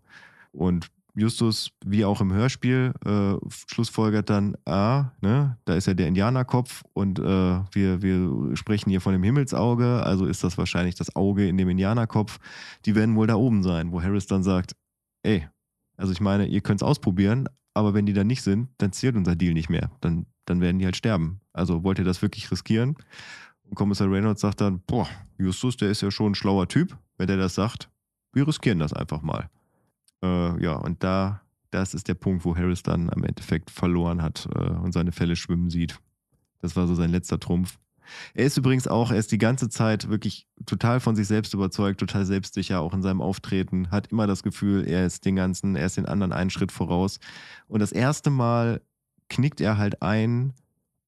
Und 0.53 0.89
Justus, 1.15 1.71
wie 1.85 2.05
auch 2.07 2.21
im 2.23 2.33
Hörspiel, 2.33 2.95
äh, 3.05 3.35
schlussfolgert 3.67 4.31
dann, 4.31 4.57
ah, 4.65 5.11
ne, 5.21 5.59
da 5.67 5.75
ist 5.75 5.87
ja 5.87 5.93
der 5.93 6.09
Indianerkopf 6.09 6.83
und 6.95 7.19
äh, 7.19 7.23
wir, 7.23 8.01
wir 8.01 8.57
sprechen 8.57 8.89
hier 8.89 9.03
von 9.03 9.13
dem 9.13 9.23
Himmelsauge, 9.23 10.03
also 10.03 10.25
ist 10.25 10.43
das 10.43 10.57
wahrscheinlich 10.57 10.95
das 10.95 11.15
Auge 11.15 11.47
in 11.47 11.59
dem 11.59 11.69
Indianerkopf. 11.69 12.39
Die 12.87 12.95
werden 12.95 13.15
wohl 13.15 13.27
da 13.27 13.35
oben 13.35 13.63
sein, 13.63 13.93
wo 13.93 14.03
Harris 14.03 14.27
dann 14.27 14.43
sagt, 14.43 14.75
ey, 15.23 15.47
also 15.99 16.13
ich 16.13 16.21
meine, 16.21 16.47
ihr 16.47 16.63
könnt 16.63 16.81
es 16.81 16.87
ausprobieren, 16.87 17.47
aber 17.75 17.93
wenn 17.93 18.07
die 18.07 18.15
da 18.15 18.25
nicht 18.25 18.43
sind, 18.43 18.71
dann 18.79 18.93
zählt 18.93 19.17
unser 19.17 19.37
Deal 19.37 19.53
nicht 19.53 19.69
mehr. 19.69 19.91
Dann, 20.01 20.27
dann 20.47 20.61
werden 20.61 20.79
die 20.79 20.85
halt 20.87 20.97
sterben. 20.97 21.41
Also 21.53 21.85
wollt 21.85 21.99
ihr 21.99 22.05
das 22.05 22.23
wirklich 22.23 22.51
riskieren? 22.51 22.97
Und 23.65 23.75
Kommissar 23.75 24.11
Reynolds 24.11 24.41
sagt 24.41 24.61
dann, 24.61 24.81
boah, 24.81 25.09
Justus, 25.39 25.77
der 25.77 25.91
ist 25.91 26.01
ja 26.01 26.11
schon 26.11 26.33
ein 26.33 26.35
schlauer 26.35 26.69
Typ, 26.69 26.97
wenn 27.19 27.27
der 27.27 27.37
das 27.37 27.55
sagt. 27.55 27.91
Wir 28.33 28.47
riskieren 28.47 28.79
das 28.79 28.93
einfach 28.93 29.23
mal. 29.23 29.49
Äh, 30.23 30.63
ja, 30.63 30.75
und 30.75 31.03
da, 31.03 31.43
das 31.71 31.95
ist 31.95 32.09
der 32.09 32.15
Punkt, 32.15 32.45
wo 32.45 32.57
Harris 32.57 32.83
dann 32.83 33.11
am 33.11 33.25
Endeffekt 33.25 33.71
verloren 33.71 34.23
hat 34.23 34.49
äh, 34.55 34.71
und 34.71 34.93
seine 34.93 35.13
Fälle 35.13 35.37
schwimmen 35.37 35.71
sieht. 35.71 35.99
Das 36.61 36.77
war 36.77 36.87
so 36.87 36.95
sein 36.95 37.11
letzter 37.11 37.41
Trumpf. 37.41 37.79
Er 38.35 38.47
ist 38.47 38.57
übrigens 38.57 38.89
auch, 38.89 39.11
er 39.11 39.19
ist 39.19 39.33
die 39.33 39.39
ganze 39.39 39.69
Zeit 39.69 40.09
wirklich 40.09 40.47
total 40.67 41.01
von 41.01 41.17
sich 41.17 41.27
selbst 41.27 41.55
überzeugt, 41.55 42.01
total 42.01 42.27
selbstsicher, 42.27 42.81
auch 42.81 42.95
in 42.95 43.03
seinem 43.03 43.23
Auftreten, 43.23 43.91
hat 43.91 44.09
immer 44.09 44.27
das 44.27 44.43
Gefühl, 44.43 44.87
er 44.87 45.07
ist 45.07 45.25
den 45.25 45.37
ganzen, 45.37 45.77
er 45.77 45.87
ist 45.87 45.97
den 45.97 46.07
anderen 46.07 46.33
einen 46.33 46.51
Schritt 46.51 46.73
voraus. 46.73 47.21
Und 47.69 47.81
das 47.81 47.93
erste 47.93 48.31
Mal 48.31 48.83
knickt 49.29 49.61
er 49.61 49.79
halt 49.79 50.03
ein 50.03 50.53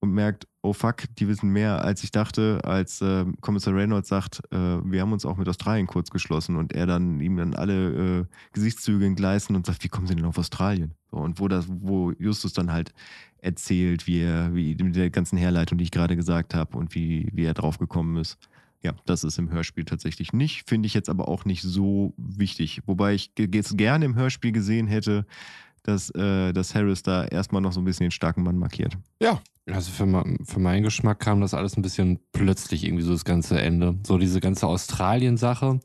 und 0.04 0.12
merkt, 0.12 0.46
oh 0.62 0.72
fuck, 0.72 1.04
die 1.18 1.28
wissen 1.28 1.50
mehr, 1.50 1.84
als 1.84 2.04
ich 2.04 2.10
dachte, 2.10 2.60
als 2.64 3.00
äh, 3.02 3.24
Kommissar 3.40 3.74
Reynolds 3.74 4.08
sagt, 4.08 4.40
äh, 4.50 4.56
wir 4.56 5.00
haben 5.00 5.12
uns 5.12 5.26
auch 5.26 5.36
mit 5.36 5.48
Australien 5.48 5.86
kurz 5.86 6.10
geschlossen 6.10 6.56
und 6.56 6.72
er 6.72 6.86
dann 6.86 7.20
ihm 7.20 7.36
dann 7.36 7.54
alle 7.54 8.20
äh, 8.20 8.24
Gesichtszüge 8.52 9.04
entgleisen 9.04 9.56
und 9.56 9.66
sagt, 9.66 9.84
wie 9.84 9.88
kommen 9.88 10.06
sie 10.06 10.14
denn 10.14 10.24
auf 10.24 10.38
Australien? 10.38 10.94
So, 11.10 11.18
und 11.18 11.40
wo 11.40 11.48
das, 11.48 11.66
wo 11.68 12.12
Justus 12.12 12.52
dann 12.52 12.72
halt 12.72 12.94
erzählt, 13.38 14.06
wie 14.06 14.20
er, 14.20 14.54
wie 14.54 14.74
mit 14.76 14.96
der 14.96 15.10
ganzen 15.10 15.36
Herleitung, 15.36 15.76
die 15.78 15.84
ich 15.84 15.90
gerade 15.90 16.16
gesagt 16.16 16.54
habe 16.54 16.78
und 16.78 16.94
wie, 16.94 17.28
wie 17.32 17.44
er 17.44 17.54
drauf 17.54 17.78
gekommen 17.78 18.16
ist. 18.16 18.38
Ja, 18.82 18.94
das 19.06 19.24
ist 19.24 19.38
im 19.38 19.50
Hörspiel 19.50 19.84
tatsächlich 19.84 20.32
nicht, 20.32 20.68
finde 20.68 20.86
ich 20.86 20.94
jetzt 20.94 21.08
aber 21.08 21.28
auch 21.28 21.44
nicht 21.46 21.62
so 21.62 22.12
wichtig. 22.18 22.82
Wobei 22.86 23.14
ich 23.14 23.32
es 23.38 23.76
gerne 23.76 24.04
im 24.04 24.14
Hörspiel 24.14 24.52
gesehen 24.52 24.86
hätte, 24.86 25.26
dass, 25.84 26.10
äh, 26.10 26.52
dass 26.52 26.74
Harris 26.74 27.02
da 27.02 27.24
erstmal 27.24 27.62
noch 27.62 27.72
so 27.72 27.80
ein 27.80 27.84
bisschen 27.84 28.06
den 28.06 28.10
starken 28.10 28.42
Mann 28.42 28.58
markiert. 28.58 28.96
Ja. 29.20 29.40
Also 29.70 29.92
für, 29.92 30.24
für 30.44 30.60
meinen 30.60 30.82
Geschmack 30.82 31.20
kam 31.20 31.40
das 31.40 31.54
alles 31.54 31.76
ein 31.76 31.82
bisschen 31.82 32.18
plötzlich 32.32 32.84
irgendwie 32.84 33.02
so 33.02 33.12
das 33.12 33.24
ganze 33.24 33.60
Ende. 33.60 33.94
So 34.02 34.18
diese 34.18 34.40
ganze 34.40 34.66
Australien-Sache. 34.66 35.80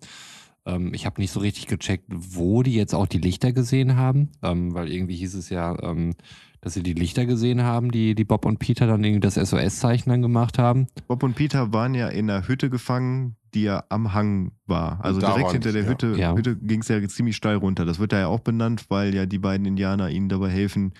Ähm, 0.70 0.93
ich 0.93 1.05
habe 1.05 1.22
nicht 1.22 1.32
so 1.32 1.39
richtig 1.39 1.67
gecheckt, 1.67 2.05
wo 2.09 2.63
die 2.63 2.74
jetzt 2.74 2.93
auch 2.93 3.07
die 3.07 3.17
Lichter 3.17 3.51
gesehen 3.51 3.95
haben, 3.95 4.30
ähm, 4.43 4.74
weil 4.74 4.91
irgendwie 4.91 5.15
hieß 5.15 5.36
es 5.36 5.49
ja, 5.49 5.76
ähm, 5.82 6.15
dass 6.61 6.74
sie 6.74 6.84
die 6.84 6.93
Lichter 6.93 7.26
gesehen 7.26 7.63
haben, 7.63 7.91
die, 7.91 8.15
die 8.15 8.26
Bob 8.26 8.45
und 8.45 8.59
Peter 8.59 8.86
dann 8.86 9.03
irgendwie 9.03 9.22
das 9.22 9.36
SOS-Zeichen 9.36 10.09
dann 10.09 10.22
gemacht 10.22 10.57
haben. 10.57 10.88
Bob 11.07 11.24
und 11.24 11.36
Peter 11.36 11.72
waren 11.74 11.93
ja 11.95 12.09
in 12.09 12.30
einer 12.30 12.47
Hütte 12.47 12.70
gefangen, 12.70 13.36
die 13.53 13.63
ja 13.63 13.84
am 13.89 14.13
Hang 14.13 14.51
war. 14.67 15.03
Also 15.03 15.20
direkt 15.20 15.51
hinter 15.51 15.72
der 15.72 15.88
Hütte, 15.88 16.15
ja. 16.17 16.36
Hütte 16.36 16.55
ging 16.57 16.82
es 16.82 16.88
ja 16.88 17.01
ziemlich 17.07 17.36
steil 17.36 17.55
runter. 17.55 17.86
Das 17.86 17.99
wird 17.99 18.11
da 18.11 18.20
ja 18.20 18.28
auch 18.28 18.41
benannt, 18.41 18.86
weil 18.89 19.15
ja 19.15 19.26
die 19.26 19.39
beiden 19.39 19.65
Indianer 19.65 20.09
ihnen 20.09 20.30
dabei 20.30 20.49
helfen, 20.49 20.93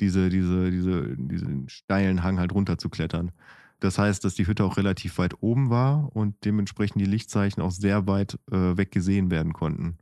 diese, 0.00 0.28
diese, 0.28 0.70
diese, 0.70 1.16
diesen 1.16 1.68
steilen 1.68 2.22
Hang 2.22 2.38
halt 2.38 2.52
runter 2.52 2.76
zu 2.76 2.90
klettern. 2.90 3.32
Das 3.80 3.98
heißt, 3.98 4.24
dass 4.24 4.34
die 4.34 4.46
Hütte 4.46 4.64
auch 4.64 4.76
relativ 4.76 5.18
weit 5.18 5.42
oben 5.42 5.70
war 5.70 6.14
und 6.14 6.44
dementsprechend 6.44 7.00
die 7.00 7.06
Lichtzeichen 7.06 7.62
auch 7.62 7.70
sehr 7.70 8.06
weit 8.06 8.38
äh, 8.50 8.76
weg 8.76 8.90
gesehen 8.90 9.30
werden 9.30 9.52
konnten. 9.52 9.98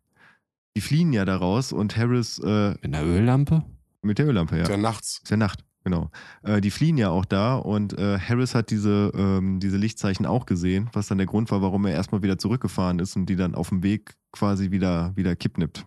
Die 0.76 0.80
fliehen 0.80 1.12
ja 1.12 1.24
daraus 1.24 1.72
und 1.72 1.96
Harris. 1.96 2.38
Äh, 2.38 2.70
Mit 2.82 2.84
einer 2.84 3.04
Öllampe? 3.04 3.64
Mit 4.02 4.18
der 4.18 4.26
Öllampe, 4.26 4.56
ja. 4.56 4.62
Ist 4.62 4.68
ja 4.70 4.76
nachts. 4.76 5.20
Ist 5.22 5.30
ja 5.30 5.36
Nacht, 5.36 5.64
genau. 5.82 6.10
Äh, 6.42 6.60
die 6.60 6.70
fliehen 6.70 6.98
ja 6.98 7.10
auch 7.10 7.24
da 7.24 7.56
und 7.56 7.98
äh, 7.98 8.18
Harris 8.18 8.54
hat 8.54 8.70
diese, 8.70 9.10
ähm, 9.14 9.60
diese 9.60 9.76
Lichtzeichen 9.76 10.26
auch 10.26 10.46
gesehen, 10.46 10.90
was 10.92 11.08
dann 11.08 11.18
der 11.18 11.26
Grund 11.26 11.50
war, 11.50 11.62
warum 11.62 11.86
er 11.86 11.92
erstmal 11.92 12.22
wieder 12.22 12.38
zurückgefahren 12.38 12.98
ist 12.98 13.16
und 13.16 13.26
die 13.26 13.36
dann 13.36 13.54
auf 13.54 13.70
dem 13.70 13.82
Weg 13.82 14.14
quasi 14.32 14.70
wieder, 14.70 15.12
wieder 15.16 15.36
kippnippt. 15.36 15.86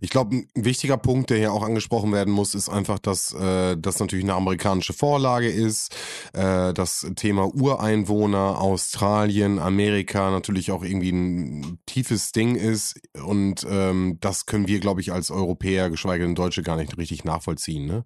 Ich 0.00 0.10
glaube, 0.10 0.36
ein 0.36 0.48
wichtiger 0.54 0.96
Punkt, 0.96 1.30
der 1.30 1.38
hier 1.38 1.52
auch 1.52 1.62
angesprochen 1.62 2.12
werden 2.12 2.32
muss, 2.32 2.54
ist 2.54 2.68
einfach, 2.68 2.98
dass 2.98 3.32
äh, 3.32 3.76
das 3.76 4.00
natürlich 4.00 4.24
eine 4.24 4.34
amerikanische 4.34 4.92
Vorlage 4.92 5.48
ist. 5.48 5.94
Äh, 6.32 6.72
das 6.72 7.06
Thema 7.16 7.54
Ureinwohner, 7.54 8.60
Australien, 8.60 9.58
Amerika 9.58 10.30
natürlich 10.30 10.72
auch 10.72 10.82
irgendwie 10.82 11.12
ein 11.12 11.78
tiefes 11.86 12.32
Ding 12.32 12.56
ist. 12.56 13.00
Und 13.24 13.66
ähm, 13.68 14.18
das 14.20 14.46
können 14.46 14.68
wir, 14.68 14.80
glaube 14.80 15.00
ich, 15.00 15.12
als 15.12 15.30
Europäer, 15.30 15.90
geschweige 15.90 16.24
denn 16.24 16.34
Deutsche, 16.34 16.62
gar 16.62 16.76
nicht 16.76 16.96
richtig 16.98 17.24
nachvollziehen. 17.24 17.86
Ne? 17.86 18.04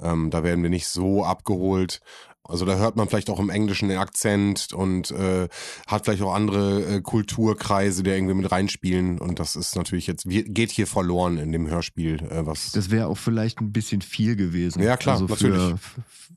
Ähm, 0.00 0.30
da 0.30 0.42
werden 0.44 0.62
wir 0.62 0.70
nicht 0.70 0.86
so 0.86 1.24
abgeholt. 1.24 2.00
Also 2.46 2.66
da 2.66 2.76
hört 2.76 2.96
man 2.96 3.08
vielleicht 3.08 3.30
auch 3.30 3.40
im 3.40 3.48
Englischen 3.48 3.88
den 3.88 3.96
Akzent 3.96 4.74
und 4.74 5.10
äh, 5.10 5.48
hat 5.86 6.04
vielleicht 6.04 6.22
auch 6.22 6.34
andere 6.34 6.96
äh, 6.96 7.00
Kulturkreise, 7.00 8.02
die 8.02 8.10
irgendwie 8.10 8.34
mit 8.34 8.52
reinspielen. 8.52 9.18
Und 9.18 9.40
das 9.40 9.56
ist 9.56 9.76
natürlich 9.76 10.06
jetzt, 10.06 10.26
geht 10.28 10.70
hier 10.70 10.86
verloren 10.86 11.38
in 11.38 11.52
dem 11.52 11.68
Hörspiel. 11.68 12.22
Äh, 12.22 12.44
was 12.44 12.72
das 12.72 12.90
wäre 12.90 13.06
auch 13.06 13.16
vielleicht 13.16 13.60
ein 13.60 13.72
bisschen 13.72 14.02
viel 14.02 14.36
gewesen. 14.36 14.82
Ja, 14.82 14.98
klar, 14.98 15.14
also 15.14 15.26
natürlich. 15.26 15.74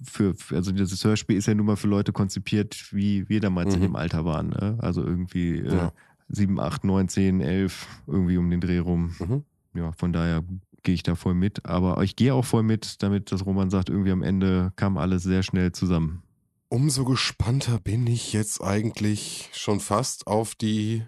Für, 0.03 0.35
für, 0.35 0.55
also 0.55 0.71
dieses 0.71 1.03
Hörspiel 1.03 1.37
ist 1.37 1.47
ja 1.47 1.55
nun 1.55 1.65
mal 1.65 1.75
für 1.75 1.87
Leute 1.87 2.13
konzipiert, 2.13 2.93
wie 2.93 3.27
wir 3.27 3.41
damals 3.41 3.69
mhm. 3.69 3.75
in 3.75 3.81
dem 3.81 3.95
Alter 3.97 4.23
waren. 4.23 4.49
Ne? 4.49 4.77
Also 4.79 5.03
irgendwie 5.03 5.59
äh, 5.59 5.75
ja. 5.75 5.91
7, 6.29 6.59
8, 6.59 6.85
9, 6.85 7.09
10, 7.09 7.41
11, 7.41 7.87
irgendwie 8.07 8.37
um 8.37 8.49
den 8.49 8.61
Dreh 8.61 8.77
rum. 8.77 9.15
Mhm. 9.19 9.43
Ja, 9.73 9.91
von 9.91 10.13
daher 10.13 10.43
gehe 10.87 10.95
ich 10.95 11.03
da 11.03 11.15
voll 11.15 11.33
mit. 11.33 11.65
Aber 11.65 12.01
ich 12.01 12.15
gehe 12.15 12.33
auch 12.33 12.45
voll 12.45 12.63
mit, 12.63 13.03
damit 13.03 13.33
das 13.33 13.45
Roman 13.45 13.69
sagt, 13.69 13.89
irgendwie 13.89 14.11
am 14.11 14.23
Ende 14.23 14.71
kam 14.77 14.97
alles 14.97 15.21
sehr 15.21 15.43
schnell 15.43 15.73
zusammen. 15.73 16.23
Umso 16.69 17.03
gespannter 17.03 17.77
bin 17.81 18.07
ich 18.07 18.31
jetzt 18.31 18.61
eigentlich 18.61 19.49
schon 19.53 19.81
fast 19.81 20.27
auf 20.27 20.55
die 20.55 21.03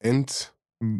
End. 0.00 0.52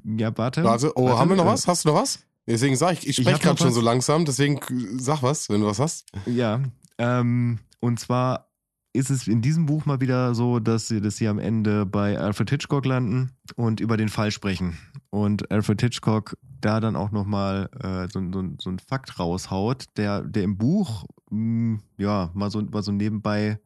Ja, 0.05 0.37
warte. 0.39 0.63
Warte, 0.63 0.93
oh, 0.95 1.07
warte, 1.07 1.19
haben 1.19 1.31
wir 1.31 1.37
noch 1.37 1.45
äh, 1.45 1.49
was? 1.49 1.67
Hast 1.67 1.85
du 1.85 1.89
noch 1.89 1.97
was? 1.97 2.21
Deswegen 2.47 2.77
sag 2.77 2.93
ich, 2.93 3.09
ich 3.09 3.17
spreche 3.17 3.41
gerade 3.41 3.59
schon 3.59 3.73
so 3.73 3.81
langsam, 3.81 4.25
deswegen 4.25 4.61
sag 4.97 5.23
was, 5.23 5.49
wenn 5.49 5.63
du 5.63 5.67
was 5.67 5.81
hast. 5.81 6.07
Ja, 6.27 6.61
ähm, 6.99 7.59
und 7.81 7.99
zwar 7.99 8.51
ist 8.93 9.11
es 9.11 9.27
in 9.27 9.43
diesem 9.43 9.67
Buch 9.67 9.87
mal 9.87 10.01
wieder 10.01 10.37
so, 10.37 10.61
dass 10.61 10.87
sie, 10.87 11.01
dass 11.01 11.17
sie 11.17 11.27
am 11.27 11.41
Ende 11.41 11.85
bei 11.85 12.17
Alfred 12.17 12.51
Hitchcock 12.51 12.85
landen 12.85 13.33
und 13.57 13.81
über 13.81 13.97
den 13.97 14.09
Fall 14.09 14.31
sprechen. 14.31 14.79
Und 15.15 15.49
Alfred 15.53 15.81
Hitchcock 15.81 16.37
da 16.61 16.81
dann 16.81 16.97
auch 16.97 17.13
nochmal 17.13 17.71
äh, 17.79 18.09
so, 18.13 18.21
so, 18.33 18.43
so 18.59 18.69
einen 18.69 18.81
Fakt 18.81 19.21
raushaut, 19.21 19.85
der, 19.97 20.23
der 20.23 20.43
im 20.43 20.59
Buch 20.59 21.05
mh, 21.31 21.79
ja 21.99 22.33
mal 22.35 22.51
so, 22.51 22.61
mal 22.63 22.83
so 22.83 22.91
nebenbei 22.91 23.61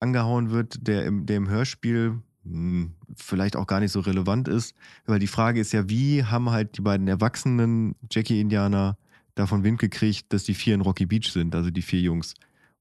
angehauen 0.00 0.52
wird, 0.52 0.88
der 0.88 1.04
im, 1.04 1.26
der 1.26 1.36
im 1.36 1.50
Hörspiel 1.50 2.22
mh, 2.44 2.92
vielleicht 3.14 3.56
auch 3.56 3.66
gar 3.66 3.78
nicht 3.78 3.92
so 3.92 4.00
relevant 4.00 4.48
ist. 4.48 4.74
Weil 5.04 5.18
die 5.18 5.26
Frage 5.26 5.60
ist 5.60 5.74
ja, 5.74 5.86
wie 5.90 6.24
haben 6.24 6.48
halt 6.48 6.78
die 6.78 6.82
beiden 6.82 7.08
erwachsenen 7.08 7.94
Jackie-Indianer 8.10 8.96
davon 9.34 9.64
Wind 9.64 9.80
gekriegt, 9.80 10.32
dass 10.32 10.44
die 10.44 10.54
vier 10.54 10.76
in 10.76 10.80
Rocky 10.80 11.04
Beach 11.04 11.30
sind, 11.30 11.54
also 11.54 11.70
die 11.70 11.82
vier 11.82 12.00
Jungs. 12.00 12.32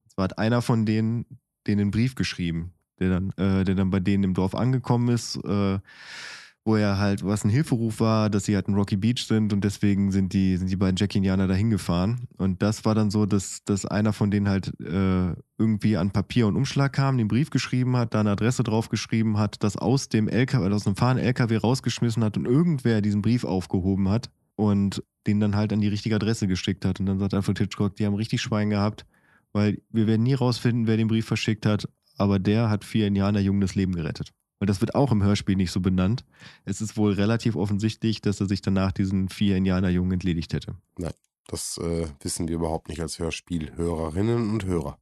Und 0.06 0.12
zwar 0.12 0.24
hat 0.24 0.38
einer 0.38 0.62
von 0.62 0.86
denen 0.86 1.26
denen 1.68 1.82
einen 1.82 1.92
Brief 1.92 2.16
geschrieben, 2.16 2.72
der 3.02 3.10
dann, 3.10 3.32
äh, 3.32 3.66
der 3.66 3.76
dann 3.76 3.90
bei 3.90 4.00
denen 4.00 4.24
im 4.24 4.34
Dorf 4.36 4.56
angekommen 4.56 5.10
ist, 5.10 5.36
äh, 5.44 5.80
wo 6.66 6.78
er 6.78 6.98
halt, 6.98 7.26
was 7.26 7.44
ein 7.44 7.50
Hilferuf 7.50 8.00
war, 8.00 8.30
dass 8.30 8.46
sie 8.46 8.56
halt 8.56 8.70
in 8.70 8.76
Rocky 8.76 8.96
Beach 8.96 9.26
sind 9.28 9.52
und 9.52 9.64
deswegen 9.64 10.12
sind 10.12 10.32
die, 10.32 10.56
sind 10.56 10.70
die 10.70 10.78
beiden 10.78 10.96
Jackie-Indianer 10.96 11.48
da 11.48 11.54
hingefahren. 11.54 12.28
Und 12.38 12.62
das 12.62 12.86
war 12.86 12.96
dann 12.96 13.12
so, 13.12 13.26
dass, 13.26 13.64
dass 13.66 13.86
einer 13.86 14.14
von 14.14 14.32
denen 14.32 14.48
halt 14.48 14.72
äh, 14.80 15.36
irgendwie 15.58 15.98
an 15.98 16.12
Papier 16.12 16.48
und 16.48 16.56
Umschlag 16.56 16.94
kam, 16.94 17.18
den 17.18 17.28
Brief 17.28 17.50
geschrieben 17.50 17.98
hat, 17.98 18.14
da 18.14 18.22
eine 18.22 18.32
Adresse 18.32 18.64
draufgeschrieben 18.64 19.38
hat, 19.38 19.62
das 19.62 19.76
aus 19.76 20.08
dem 20.08 20.30
LKW, 20.30 20.64
also 20.64 20.76
aus 20.78 20.88
einem 20.88 20.96
fahrenden 20.96 21.26
LKW 21.26 21.58
rausgeschmissen 21.58 22.24
hat 22.24 22.38
und 22.38 22.46
irgendwer 22.46 23.02
diesen 23.02 23.22
Brief 23.22 23.44
aufgehoben 23.44 24.08
hat 24.08 24.30
und 24.56 25.04
den 25.28 25.42
dann 25.42 25.58
halt 25.58 25.74
an 25.74 25.82
die 25.82 25.90
richtige 25.90 26.16
Adresse 26.16 26.48
geschickt 26.48 26.86
hat. 26.86 27.02
Und 27.02 27.08
dann 27.08 27.20
sagt 27.20 27.34
Alfred 27.34 27.60
Hitchcock, 27.60 27.98
die 27.98 28.06
haben 28.06 28.16
richtig 28.16 28.42
Schwein 28.42 28.70
gehabt, 28.70 29.06
weil 29.52 29.82
wir 29.90 30.08
werden 30.08 30.24
nie 30.24 30.34
rausfinden, 30.34 30.88
wer 30.88 30.96
den 30.96 31.10
Brief 31.10 31.26
verschickt 31.26 31.66
hat, 31.66 31.90
aber 32.18 32.40
der 32.40 32.70
hat 32.70 32.86
vier 32.86 33.08
Indianerjungen 33.08 33.60
das 33.60 33.76
Leben 33.76 33.94
gerettet. 33.94 34.32
Weil 34.64 34.68
das 34.68 34.80
wird 34.80 34.96
auch 34.96 35.12
im 35.12 35.22
Hörspiel 35.22 35.58
nicht 35.58 35.72
so 35.74 35.82
benannt. 35.82 36.24
Es 36.64 36.80
ist 36.80 36.96
wohl 36.96 37.12
relativ 37.12 37.58
offensichtlich, 37.58 38.22
dass 38.22 38.40
er 38.40 38.48
sich 38.48 38.62
danach 38.62 38.94
diesen 38.94 39.28
vier 39.28 39.58
Indianerjungen 39.58 40.14
entledigt 40.14 40.54
hätte. 40.54 40.78
Das 41.48 41.78
äh, 41.80 42.08
wissen 42.22 42.48
wir 42.48 42.56
überhaupt 42.56 42.88
nicht 42.88 43.02
als 43.02 43.20
Hörspielhörerinnen 43.20 44.52
und 44.52 44.64
Hörer. 44.64 44.98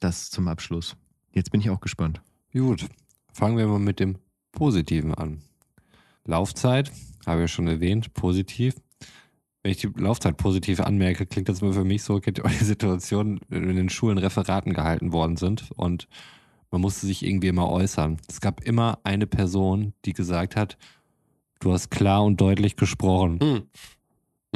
Das 0.00 0.30
zum 0.30 0.48
Abschluss. 0.48 0.96
Jetzt 1.30 1.52
bin 1.52 1.60
ich 1.60 1.70
auch 1.70 1.80
gespannt. 1.80 2.22
Gut, 2.52 2.88
fangen 3.32 3.56
wir 3.56 3.68
mal 3.68 3.78
mit 3.78 4.00
dem 4.00 4.18
Positiven 4.50 5.14
an. 5.14 5.42
Laufzeit, 6.24 6.90
habe 7.24 7.38
ich 7.38 7.42
ja 7.42 7.48
schon 7.54 7.68
erwähnt, 7.68 8.12
positiv. 8.14 8.74
Wenn 9.62 9.70
ich 9.70 9.78
die 9.78 9.92
Laufzeit 9.94 10.36
positiv 10.36 10.80
anmerke, 10.80 11.24
klingt 11.26 11.48
das 11.48 11.62
immer 11.62 11.72
für 11.72 11.84
mich 11.84 12.02
so, 12.02 12.18
kennt 12.18 12.38
ihr 12.38 12.48
die 12.48 12.64
Situation, 12.64 13.38
wenn 13.48 13.70
in 13.70 13.76
den 13.76 13.90
Schulen 13.90 14.18
Referaten 14.18 14.72
gehalten 14.72 15.12
worden 15.12 15.36
sind 15.36 15.70
und 15.76 16.08
man 16.72 16.80
musste 16.80 17.06
sich 17.06 17.24
irgendwie 17.24 17.48
immer 17.48 17.68
äußern. 17.68 18.16
Es 18.28 18.40
gab 18.40 18.64
immer 18.64 18.98
eine 19.04 19.26
Person, 19.26 19.92
die 20.04 20.14
gesagt 20.14 20.56
hat, 20.56 20.78
du 21.60 21.72
hast 21.72 21.90
klar 21.90 22.24
und 22.24 22.40
deutlich 22.40 22.76
gesprochen. 22.76 23.38
Hm. 23.40 23.62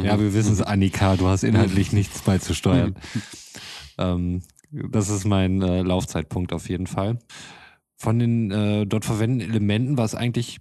Ja, 0.05 0.19
wir 0.19 0.35
wissen 0.35 0.53
es, 0.53 0.63
Annika, 0.63 1.17
du 1.17 1.29
hast 1.29 1.45
inhaltlich 1.45 1.93
nichts 1.93 2.23
beizusteuern. 2.23 2.97
ähm, 3.99 4.43
das 4.71 5.09
ist 5.09 5.25
mein 5.25 5.63
äh, 5.63 5.83
Laufzeitpunkt 5.83 6.53
auf 6.53 6.69
jeden 6.69 6.87
Fall. 6.87 7.19
Von 7.97 8.19
den 8.19 8.51
äh, 8.51 8.87
dort 8.87 9.05
verwendeten 9.05 9.51
Elementen 9.51 9.97
war 9.97 10.05
es 10.05 10.15
eigentlich 10.15 10.59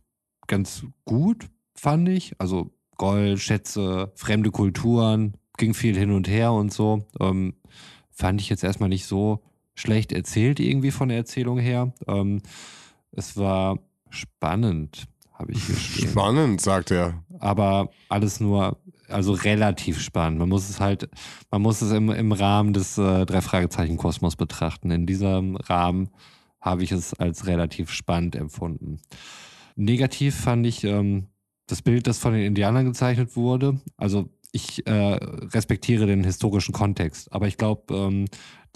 ganz 0.47 0.85
gut, 1.03 1.49
fand 1.73 2.07
ich. 2.07 2.33
Also 2.39 2.71
Gold, 2.97 3.39
Schätze, 3.39 4.11
fremde 4.15 4.51
Kulturen, 4.51 5.35
ging 5.57 5.73
viel 5.73 5.97
hin 5.97 6.11
und 6.11 6.27
her 6.27 6.53
und 6.53 6.73
so. 6.73 7.05
Ähm, 7.19 7.55
fand 8.11 8.39
ich 8.39 8.49
jetzt 8.49 8.63
erstmal 8.63 8.89
nicht 8.89 9.05
so 9.05 9.41
schlecht 9.75 10.11
erzählt 10.11 10.59
irgendwie 10.59 10.91
von 10.91 11.09
der 11.09 11.17
Erzählung 11.17 11.59
her. 11.59 11.93
Ähm, 12.07 12.41
es 13.11 13.37
war 13.37 13.79
spannend, 14.09 15.07
habe 15.33 15.51
ich 15.51 15.67
geschrieben 15.67 16.11
Spannend, 16.11 16.61
sagt 16.61 16.91
er. 16.91 17.23
aber 17.39 17.89
alles 18.09 18.39
nur, 18.39 18.79
also 19.07 19.33
relativ 19.33 20.01
spannend. 20.01 20.39
Man 20.39 20.49
muss 20.49 20.69
es 20.69 20.79
halt, 20.79 21.09
man 21.51 21.61
muss 21.61 21.81
es 21.81 21.91
im, 21.91 22.09
im 22.09 22.31
Rahmen 22.31 22.73
des 22.73 22.97
äh, 22.97 23.25
Drei-Fragezeichen-Kosmos 23.25 24.35
betrachten. 24.35 24.91
In 24.91 25.05
diesem 25.05 25.57
Rahmen 25.57 26.09
habe 26.61 26.83
ich 26.83 26.91
es 26.91 27.13
als 27.13 27.45
relativ 27.45 27.91
spannend 27.91 28.35
empfunden. 28.35 28.99
Negativ 29.75 30.35
fand 30.35 30.65
ich 30.65 30.83
ähm, 30.83 31.27
das 31.67 31.81
Bild, 31.81 32.07
das 32.07 32.17
von 32.17 32.33
den 32.33 32.43
Indianern 32.43 32.85
gezeichnet 32.85 33.35
wurde. 33.35 33.79
Also 33.97 34.29
ich 34.51 34.87
äh, 34.87 34.91
respektiere 34.93 36.05
den 36.05 36.23
historischen 36.23 36.73
Kontext, 36.73 37.31
aber 37.33 37.47
ich 37.47 37.57
glaube, 37.57 37.93
ähm, 37.93 38.25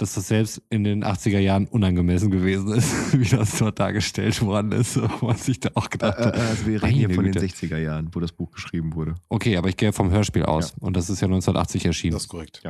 dass 0.02 0.14
das 0.14 0.28
selbst 0.28 0.62
in 0.70 0.84
den 0.84 1.04
80er 1.04 1.40
Jahren 1.40 1.68
unangemessen 1.68 2.32
gewesen 2.32 2.72
ist, 2.74 3.14
wie 3.20 3.28
das 3.28 3.58
dort 3.58 3.80
dargestellt 3.80 4.42
worden 4.42 4.72
ist, 4.72 4.98
wo 4.98 5.28
man 5.28 5.38
sich 5.38 5.60
da 5.60 5.70
auch 5.76 5.90
gedacht 5.90 6.18
hat. 6.18 6.36
also 6.36 6.66
wir 6.66 6.82
reden 6.82 6.96
hier 6.96 7.10
von 7.10 7.24
den 7.24 7.34
Güte. 7.34 7.46
60er 7.46 7.78
Jahren, 7.78 8.10
wo 8.14 8.20
das 8.20 8.32
Buch 8.32 8.52
geschrieben 8.52 8.96
wurde. 8.96 9.16
Okay, 9.30 9.58
aber 9.58 9.70
ich 9.70 9.78
gehe 9.78 9.94
vom 9.94 10.12
Hörspiel 10.12 10.44
aus. 10.44 10.74
Und 10.80 10.96
das 10.96 11.10
ist 11.10 11.22
ja 11.22 11.28
1980 11.28 11.86
erschienen. 11.86 12.14
Das 12.14 12.24
ist 12.24 12.30
korrekt. 12.30 12.62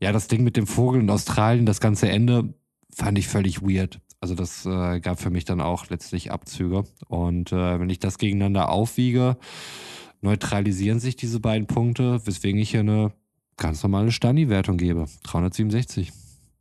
ja, 0.00 0.12
das 0.12 0.26
Ding 0.26 0.42
mit 0.42 0.56
dem 0.56 0.66
Vogel 0.66 1.00
in 1.00 1.10
Australien, 1.10 1.64
das 1.64 1.80
ganze 1.80 2.08
Ende, 2.08 2.54
fand 2.94 3.18
ich 3.18 3.28
völlig 3.28 3.62
weird. 3.62 4.00
Also 4.20 4.34
das 4.34 4.66
äh, 4.66 5.00
gab 5.00 5.20
für 5.20 5.30
mich 5.30 5.44
dann 5.44 5.60
auch 5.60 5.88
letztlich 5.88 6.30
Abzüge. 6.30 6.84
Und 7.08 7.52
äh, 7.52 7.80
wenn 7.80 7.90
ich 7.90 7.98
das 7.98 8.18
gegeneinander 8.18 8.70
aufwiege, 8.70 9.36
neutralisieren 10.20 11.00
sich 11.00 11.16
diese 11.16 11.40
beiden 11.40 11.66
Punkte, 11.66 12.24
weswegen 12.24 12.60
ich 12.60 12.70
hier 12.70 12.80
eine 12.80 13.12
ganz 13.56 13.82
normale 13.82 14.12
Stani-Wertung 14.12 14.76
gebe. 14.76 15.06
367. 15.24 16.12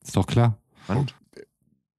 Ist 0.03 0.15
doch 0.15 0.25
klar. 0.27 0.57
Spannend. 0.83 1.15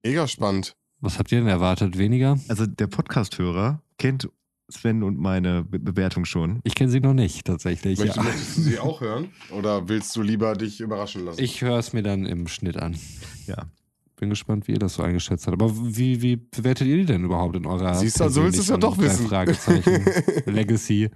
Mega 0.04 0.26
spannend. 0.26 0.74
Was 1.00 1.18
habt 1.18 1.32
ihr 1.32 1.38
denn 1.38 1.48
erwartet? 1.48 1.98
Weniger? 1.98 2.38
Also 2.48 2.66
der 2.66 2.86
Podcast-Hörer 2.86 3.82
kennt 3.98 4.28
Sven 4.68 5.02
und 5.02 5.18
meine 5.18 5.64
Be 5.64 5.78
Bewertung 5.78 6.24
schon. 6.24 6.60
Ich 6.64 6.74
kenne 6.74 6.90
sie 6.90 7.00
noch 7.00 7.12
nicht, 7.14 7.44
tatsächlich. 7.46 7.98
Möchtest, 7.98 8.16
Ja. 8.16 8.22
möchtest 8.22 8.56
du 8.56 8.62
sie 8.62 8.78
auch 8.78 9.00
hören? 9.00 9.28
Oder 9.50 9.88
willst 9.88 10.14
du 10.16 10.22
lieber 10.22 10.54
dich 10.54 10.80
überraschen 10.80 11.24
lassen? 11.24 11.42
Ich 11.42 11.60
höre 11.60 11.78
es 11.78 11.92
mir 11.92 12.02
dann 12.02 12.24
im 12.26 12.46
Schnitt 12.48 12.76
an. 12.76 12.96
Ja. 13.46 13.66
Bin 14.16 14.30
gespannt, 14.30 14.68
wie 14.68 14.72
ihr 14.72 14.78
das 14.78 14.94
so 14.94 15.02
eingeschätzt 15.02 15.46
habt. 15.48 15.60
Aber 15.60 15.72
wie, 15.76 16.22
wie 16.22 16.36
bewertet 16.36 16.86
ihr 16.86 16.96
die 16.96 17.04
denn 17.06 17.24
überhaupt 17.24 17.56
in 17.56 17.66
eurer 17.66 17.94
Siehst 17.94 18.20
du, 18.20 18.24
also 18.24 18.44
willst 18.44 18.58
du 18.58 18.62
es 18.62 18.68
ja 18.68 18.76
doch 18.76 18.96
wissen. 18.98 19.26
Fragezeichen 19.26 20.04
Legacy? 20.46 21.10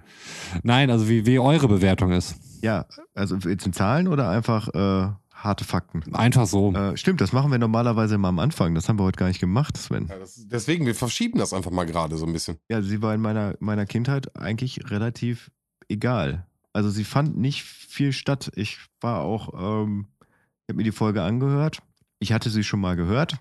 Nein, 0.63 0.91
also 0.91 1.07
wie, 1.07 1.25
wie 1.25 1.39
eure 1.39 1.69
Bewertung 1.69 2.11
ist. 2.11 2.35
Ja, 2.61 2.85
also 3.15 3.37
jetzt 3.37 3.65
in 3.65 3.71
Zahlen 3.71 4.09
oder 4.09 4.29
einfach 4.29 4.67
äh, 4.73 5.13
harte 5.43 5.63
Fakten? 5.63 6.03
Einfach 6.13 6.45
so. 6.45 6.73
Äh, 6.73 6.97
stimmt, 6.97 7.21
das 7.21 7.31
machen 7.31 7.51
wir 7.51 7.59
normalerweise 7.59 8.15
immer 8.15 8.29
am 8.29 8.39
Anfang. 8.39 8.75
Das 8.75 8.89
haben 8.89 8.99
wir 8.99 9.03
heute 9.03 9.17
gar 9.17 9.27
nicht 9.27 9.39
gemacht, 9.39 9.77
Sven. 9.77 10.07
Ja, 10.07 10.17
das, 10.17 10.47
deswegen, 10.47 10.85
wir 10.85 10.95
verschieben 10.95 11.39
das 11.39 11.53
einfach 11.53 11.71
mal 11.71 11.85
gerade 11.85 12.17
so 12.17 12.25
ein 12.25 12.33
bisschen. 12.33 12.57
Ja, 12.69 12.81
sie 12.81 13.01
war 13.01 13.13
in 13.13 13.21
meiner, 13.21 13.55
meiner 13.59 13.85
Kindheit 13.85 14.35
eigentlich 14.35 14.89
relativ 14.89 15.51
egal. 15.89 16.47
Also 16.73 16.89
sie 16.89 17.03
fand 17.03 17.37
nicht 17.37 17.63
viel 17.63 18.11
statt. 18.11 18.51
Ich 18.55 18.79
war 18.99 19.21
auch, 19.21 19.53
ähm, 19.53 20.07
ich 20.19 20.69
habe 20.69 20.77
mir 20.77 20.83
die 20.83 20.91
Folge 20.91 21.23
angehört. 21.23 21.79
Ich 22.19 22.33
hatte 22.33 22.49
sie 22.49 22.63
schon 22.63 22.81
mal 22.81 22.95
gehört. 22.95 23.37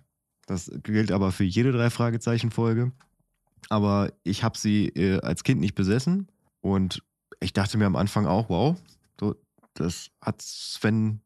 Das 0.47 0.70
gilt 0.82 1.11
aber 1.11 1.32
für 1.32 1.44
jede 1.44 1.72
drei 1.72 1.90
Fragezeichen 1.90 2.51
Folge. 2.51 2.92
Aber 3.68 4.12
ich 4.22 4.44
habe 4.44 4.57
sie 4.57 4.88
äh, 4.88 5.20
als 5.20 5.42
Kind 5.42 5.61
nicht 5.61 5.74
besessen 5.74 6.28
und 6.61 7.03
ich 7.40 7.53
dachte 7.53 7.78
mir 7.78 7.86
am 7.86 7.97
Anfang 7.97 8.26
auch, 8.26 8.49
wow, 8.49 8.76
so, 9.18 9.34
das 9.75 10.11
hat 10.20 10.41
Sven 10.41 11.20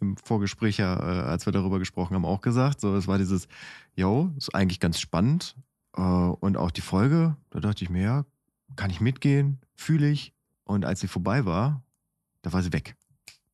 im 0.00 0.16
Vorgespräch 0.16 0.78
ja, 0.78 0.94
äh, 0.96 1.22
als 1.22 1.46
wir 1.46 1.52
darüber 1.52 1.78
gesprochen 1.78 2.14
haben, 2.14 2.24
auch 2.24 2.40
gesagt. 2.40 2.80
So, 2.80 2.94
es 2.96 3.06
war 3.08 3.18
dieses, 3.18 3.48
yo, 3.94 4.30
ist 4.36 4.54
eigentlich 4.54 4.80
ganz 4.80 5.00
spannend. 5.00 5.54
Äh, 5.96 6.00
und 6.00 6.56
auch 6.56 6.70
die 6.70 6.80
Folge, 6.80 7.36
da 7.50 7.60
dachte 7.60 7.84
ich 7.84 7.90
mir, 7.90 8.02
ja, 8.02 8.24
kann 8.76 8.90
ich 8.90 9.00
mitgehen, 9.00 9.60
fühle 9.74 10.10
ich. 10.10 10.32
Und 10.64 10.84
als 10.84 11.00
sie 11.00 11.08
vorbei 11.08 11.44
war, 11.44 11.82
da 12.42 12.52
war 12.52 12.62
sie 12.62 12.72
weg. 12.72 12.96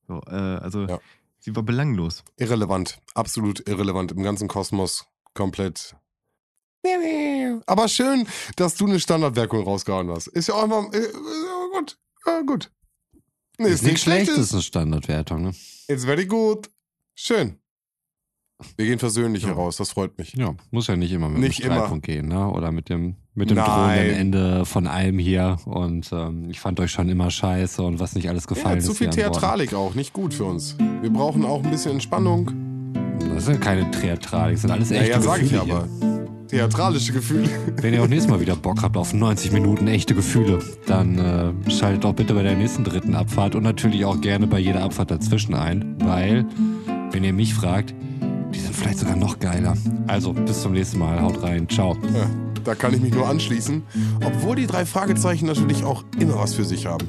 So, 0.09 0.21
äh, 0.27 0.35
also 0.35 0.87
Ja. 0.87 0.99
sie 1.39 1.55
war 1.55 1.63
belanglos. 1.63 2.25
Irrelevant. 2.37 2.99
Absolut 3.15 3.67
irrelevant. 3.69 4.13
Im 4.13 4.23
ganzen 4.23 4.49
Kosmos 4.49 5.07
komplett. 5.35 5.95
Aber 7.67 7.87
schön, 7.89 8.27
dass 8.57 8.75
du 8.75 8.87
eine 8.87 8.99
Standardwirkung 8.99 9.63
rausgehauen 9.63 10.11
hast. 10.11 10.27
Ist 10.29 10.49
ja 10.49 10.55
auch 10.55 10.65
immer 10.65 10.93
äh, 10.93 11.09
gut. 11.73 11.97
Ja, 12.27 12.41
gut. 12.43 12.71
Nee, 13.59 13.69
ist, 13.69 13.85
nicht 13.85 14.01
schlecht. 14.03 14.31
Das 14.31 14.39
ist 14.39 14.53
eine 14.53 14.63
Standardwertung, 14.63 15.43
ne? 15.43 15.55
It's 15.89 16.05
very 16.05 16.27
good. 16.27 16.71
Schön. 17.15 17.59
Wir 18.77 18.87
gehen 18.87 18.99
versöhnlich 19.01 19.43
Ja. 19.43 19.49
heraus, 19.51 19.77
das 19.77 19.91
freut 19.91 20.17
mich. 20.19 20.35
Ja, 20.37 20.55
muss 20.71 20.87
ja 20.87 20.95
nicht 20.97 21.11
immer 21.13 21.29
mit 21.29 21.41
Nicht 21.41 21.59
dem. 21.65 21.73
Streitpunkt 21.73 22.07
gehen, 22.07 22.29
ne? 22.29 22.49
Oder 22.49 22.71
mit 22.71 22.89
dem 22.89 23.17
mit 23.35 23.51
dem 23.51 23.57
drohenden 23.57 24.11
Ende 24.15 24.65
von 24.67 24.87
allem 24.87 25.19
hier. 25.19 25.57
Und 25.65 26.11
ähm, 26.13 26.49
ich 26.51 26.61
fand 26.61 26.79
euch 26.79 26.93
schon 26.93 27.09
immer 27.09 27.31
scheiße 27.31 27.83
und 27.83 27.99
was 27.99 28.15
nicht 28.15 28.29
alles 28.29 28.47
gefallen 28.47 28.75
Ja, 28.77 28.79
ist. 28.79 28.87
zu 28.87 28.95
viel. 28.95 29.11
Theatralik 29.11 29.75
auch, 29.75 29.95
nicht 29.95 30.13
gut 30.13 30.33
für 30.35 30.45
uns. 30.45 30.77
Wir 31.01 31.11
brauchen 31.11 31.45
auch 31.45 31.65
ein 31.65 31.71
bisschen 31.71 31.93
Entspannung. 31.93 32.51
Das 33.35 33.47
sind 33.47 33.61
keine 33.61 33.91
Theatralik, 33.91 34.55
das 34.55 34.63
sind 34.63 34.71
alles 34.71 34.91
echte 34.93 35.05
Naja, 35.19 35.21
sag 35.23 35.43
ich 35.43 35.59
aber. 35.59 35.89
hier. 36.01 36.12
Theatralische 36.53 37.15
Gefühle. 37.15 37.49
Wenn 37.81 37.95
ihr 37.95 38.03
auch 38.03 38.09
nächstes 38.09 38.31
Mal 38.31 38.39
wieder 38.39 38.55
Bock 38.55 38.83
habt 38.83 38.99
auf 38.99 39.15
90 39.15 39.53
Minuten 39.53 39.89
echte 39.89 40.15
Gefühle, 40.15 40.59
dann 40.87 41.19
äh, 41.19 41.71
schaltet 41.71 42.05
auch 42.05 42.13
bitte 42.13 42.35
bei 42.35 42.43
der 42.43 42.55
nächsten 42.55 42.85
dritten 42.85 43.15
Abfahrt 43.15 43.55
und 43.55 43.63
natürlich 43.63 44.05
auch 44.05 44.21
gerne 44.21 44.47
bei 44.47 44.59
jeder 44.59 44.83
Abfahrt 44.83 45.11
dazwischen 45.11 45.55
ein, 45.55 45.97
weil, 46.01 46.45
wenn 47.11 47.25
ihr 47.25 47.33
mich 47.33 47.55
fragt, 47.55 47.95
die 48.55 48.59
sind 48.59 48.77
vielleicht 48.77 48.99
sogar 48.99 49.17
noch 49.17 49.39
geiler. 49.39 49.79
Also, 50.09 50.35
bis 50.35 50.61
zum 50.61 50.73
nächsten 50.73 50.99
Mal. 50.99 51.23
Haut 51.23 51.43
rein. 51.43 51.67
Ciao. 51.71 51.97
Ja, 52.15 52.29
da 52.65 52.75
kann 52.75 52.93
ich 52.93 53.01
mich 53.01 53.15
nur 53.15 53.27
anschließen. 53.27 53.83
Obwohl 54.23 54.57
die 54.57 54.67
drei 54.67 54.85
Fragezeichen 54.85 55.47
natürlich 55.47 55.85
auch 55.85 56.05
immer 56.21 56.39
was 56.39 56.53
für 56.53 56.67
sich 56.67 56.85
haben. 56.85 57.09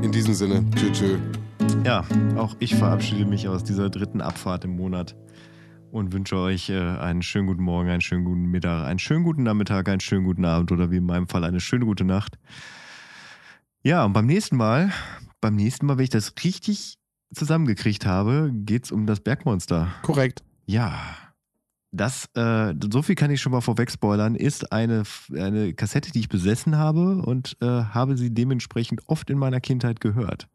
In 0.00 0.12
diesem 0.12 0.32
Sinne, 0.32 0.64
tschö, 0.76 0.90
tschö. 0.92 1.18
Ja, 1.84 2.06
auch 2.38 2.56
ich 2.58 2.74
verabschiede 2.74 3.26
mich 3.26 3.48
aus 3.48 3.64
dieser 3.64 3.90
dritten 3.90 4.22
Abfahrt 4.22 4.64
im 4.64 4.76
Monat 4.76 5.14
und 5.92 6.12
wünsche 6.12 6.36
euch 6.36 6.70
äh, 6.70 6.78
einen 6.78 7.22
schönen 7.22 7.46
guten 7.46 7.62
Morgen, 7.62 7.90
einen 7.90 8.00
schönen 8.00 8.24
guten 8.24 8.46
Mittag, 8.46 8.86
einen 8.86 8.98
schönen 8.98 9.24
guten 9.24 9.42
Nachmittag, 9.42 9.88
einen 9.88 10.00
schönen 10.00 10.24
guten 10.24 10.44
Abend 10.44 10.72
oder 10.72 10.90
wie 10.90 10.96
in 10.96 11.04
meinem 11.04 11.28
Fall 11.28 11.44
eine 11.44 11.60
schöne 11.60 11.84
gute 11.84 12.04
Nacht. 12.04 12.38
Ja, 13.82 14.04
und 14.04 14.14
beim 14.14 14.26
nächsten 14.26 14.56
Mal, 14.56 14.90
beim 15.40 15.54
nächsten 15.54 15.86
Mal, 15.86 15.98
wenn 15.98 16.04
ich 16.04 16.10
das 16.10 16.34
richtig 16.42 16.98
zusammengekriegt 17.34 18.06
habe, 18.06 18.50
geht's 18.54 18.90
um 18.90 19.06
das 19.06 19.20
Bergmonster. 19.20 19.88
Korrekt. 20.02 20.42
Ja. 20.66 20.98
Das, 21.94 22.30
äh, 22.36 22.74
so 22.90 23.02
viel 23.02 23.14
kann 23.14 23.30
ich 23.30 23.42
schon 23.42 23.52
mal 23.52 23.60
vorweg 23.60 23.90
spoilern, 23.90 24.34
ist 24.34 24.72
eine, 24.72 25.02
eine 25.36 25.74
Kassette, 25.74 26.10
die 26.10 26.20
ich 26.20 26.30
besessen 26.30 26.78
habe 26.78 27.20
und 27.20 27.58
äh, 27.60 27.66
habe 27.66 28.16
sie 28.16 28.32
dementsprechend 28.32 29.02
oft 29.08 29.28
in 29.28 29.38
meiner 29.38 29.60
Kindheit 29.60 30.00
gehört. 30.00 30.48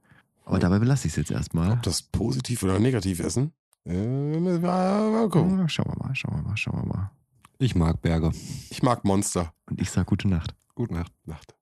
Aber 0.45 0.57
dabei 0.57 0.79
belasse 0.79 1.07
ich 1.07 1.13
es 1.13 1.17
jetzt 1.17 1.31
erstmal. 1.31 1.73
Ob 1.73 1.83
das 1.83 2.01
positiv 2.01 2.63
oder 2.63 2.79
negativ 2.79 3.19
essen? 3.19 3.51
Äh, 3.87 4.59
mal 4.59 5.29
gucken. 5.29 5.59
Ja, 5.59 5.69
Schauen 5.69 5.87
wir 5.87 6.05
mal, 6.05 6.15
schauen 6.15 6.35
wir 6.35 6.43
mal, 6.43 6.57
schauen 6.57 6.81
wir 6.81 6.95
mal. 6.95 7.11
Ich 7.59 7.73
mag 7.73 8.01
Berge. 8.01 8.31
Ich 8.69 8.83
mag 8.83 9.03
Monster. 9.03 9.53
Und 9.69 9.81
ich 9.81 9.89
sage 9.89 10.05
gute 10.05 10.27
Nacht. 10.27 10.55
Gute 10.75 10.93
Nacht. 10.93 11.11
Nacht. 11.25 11.56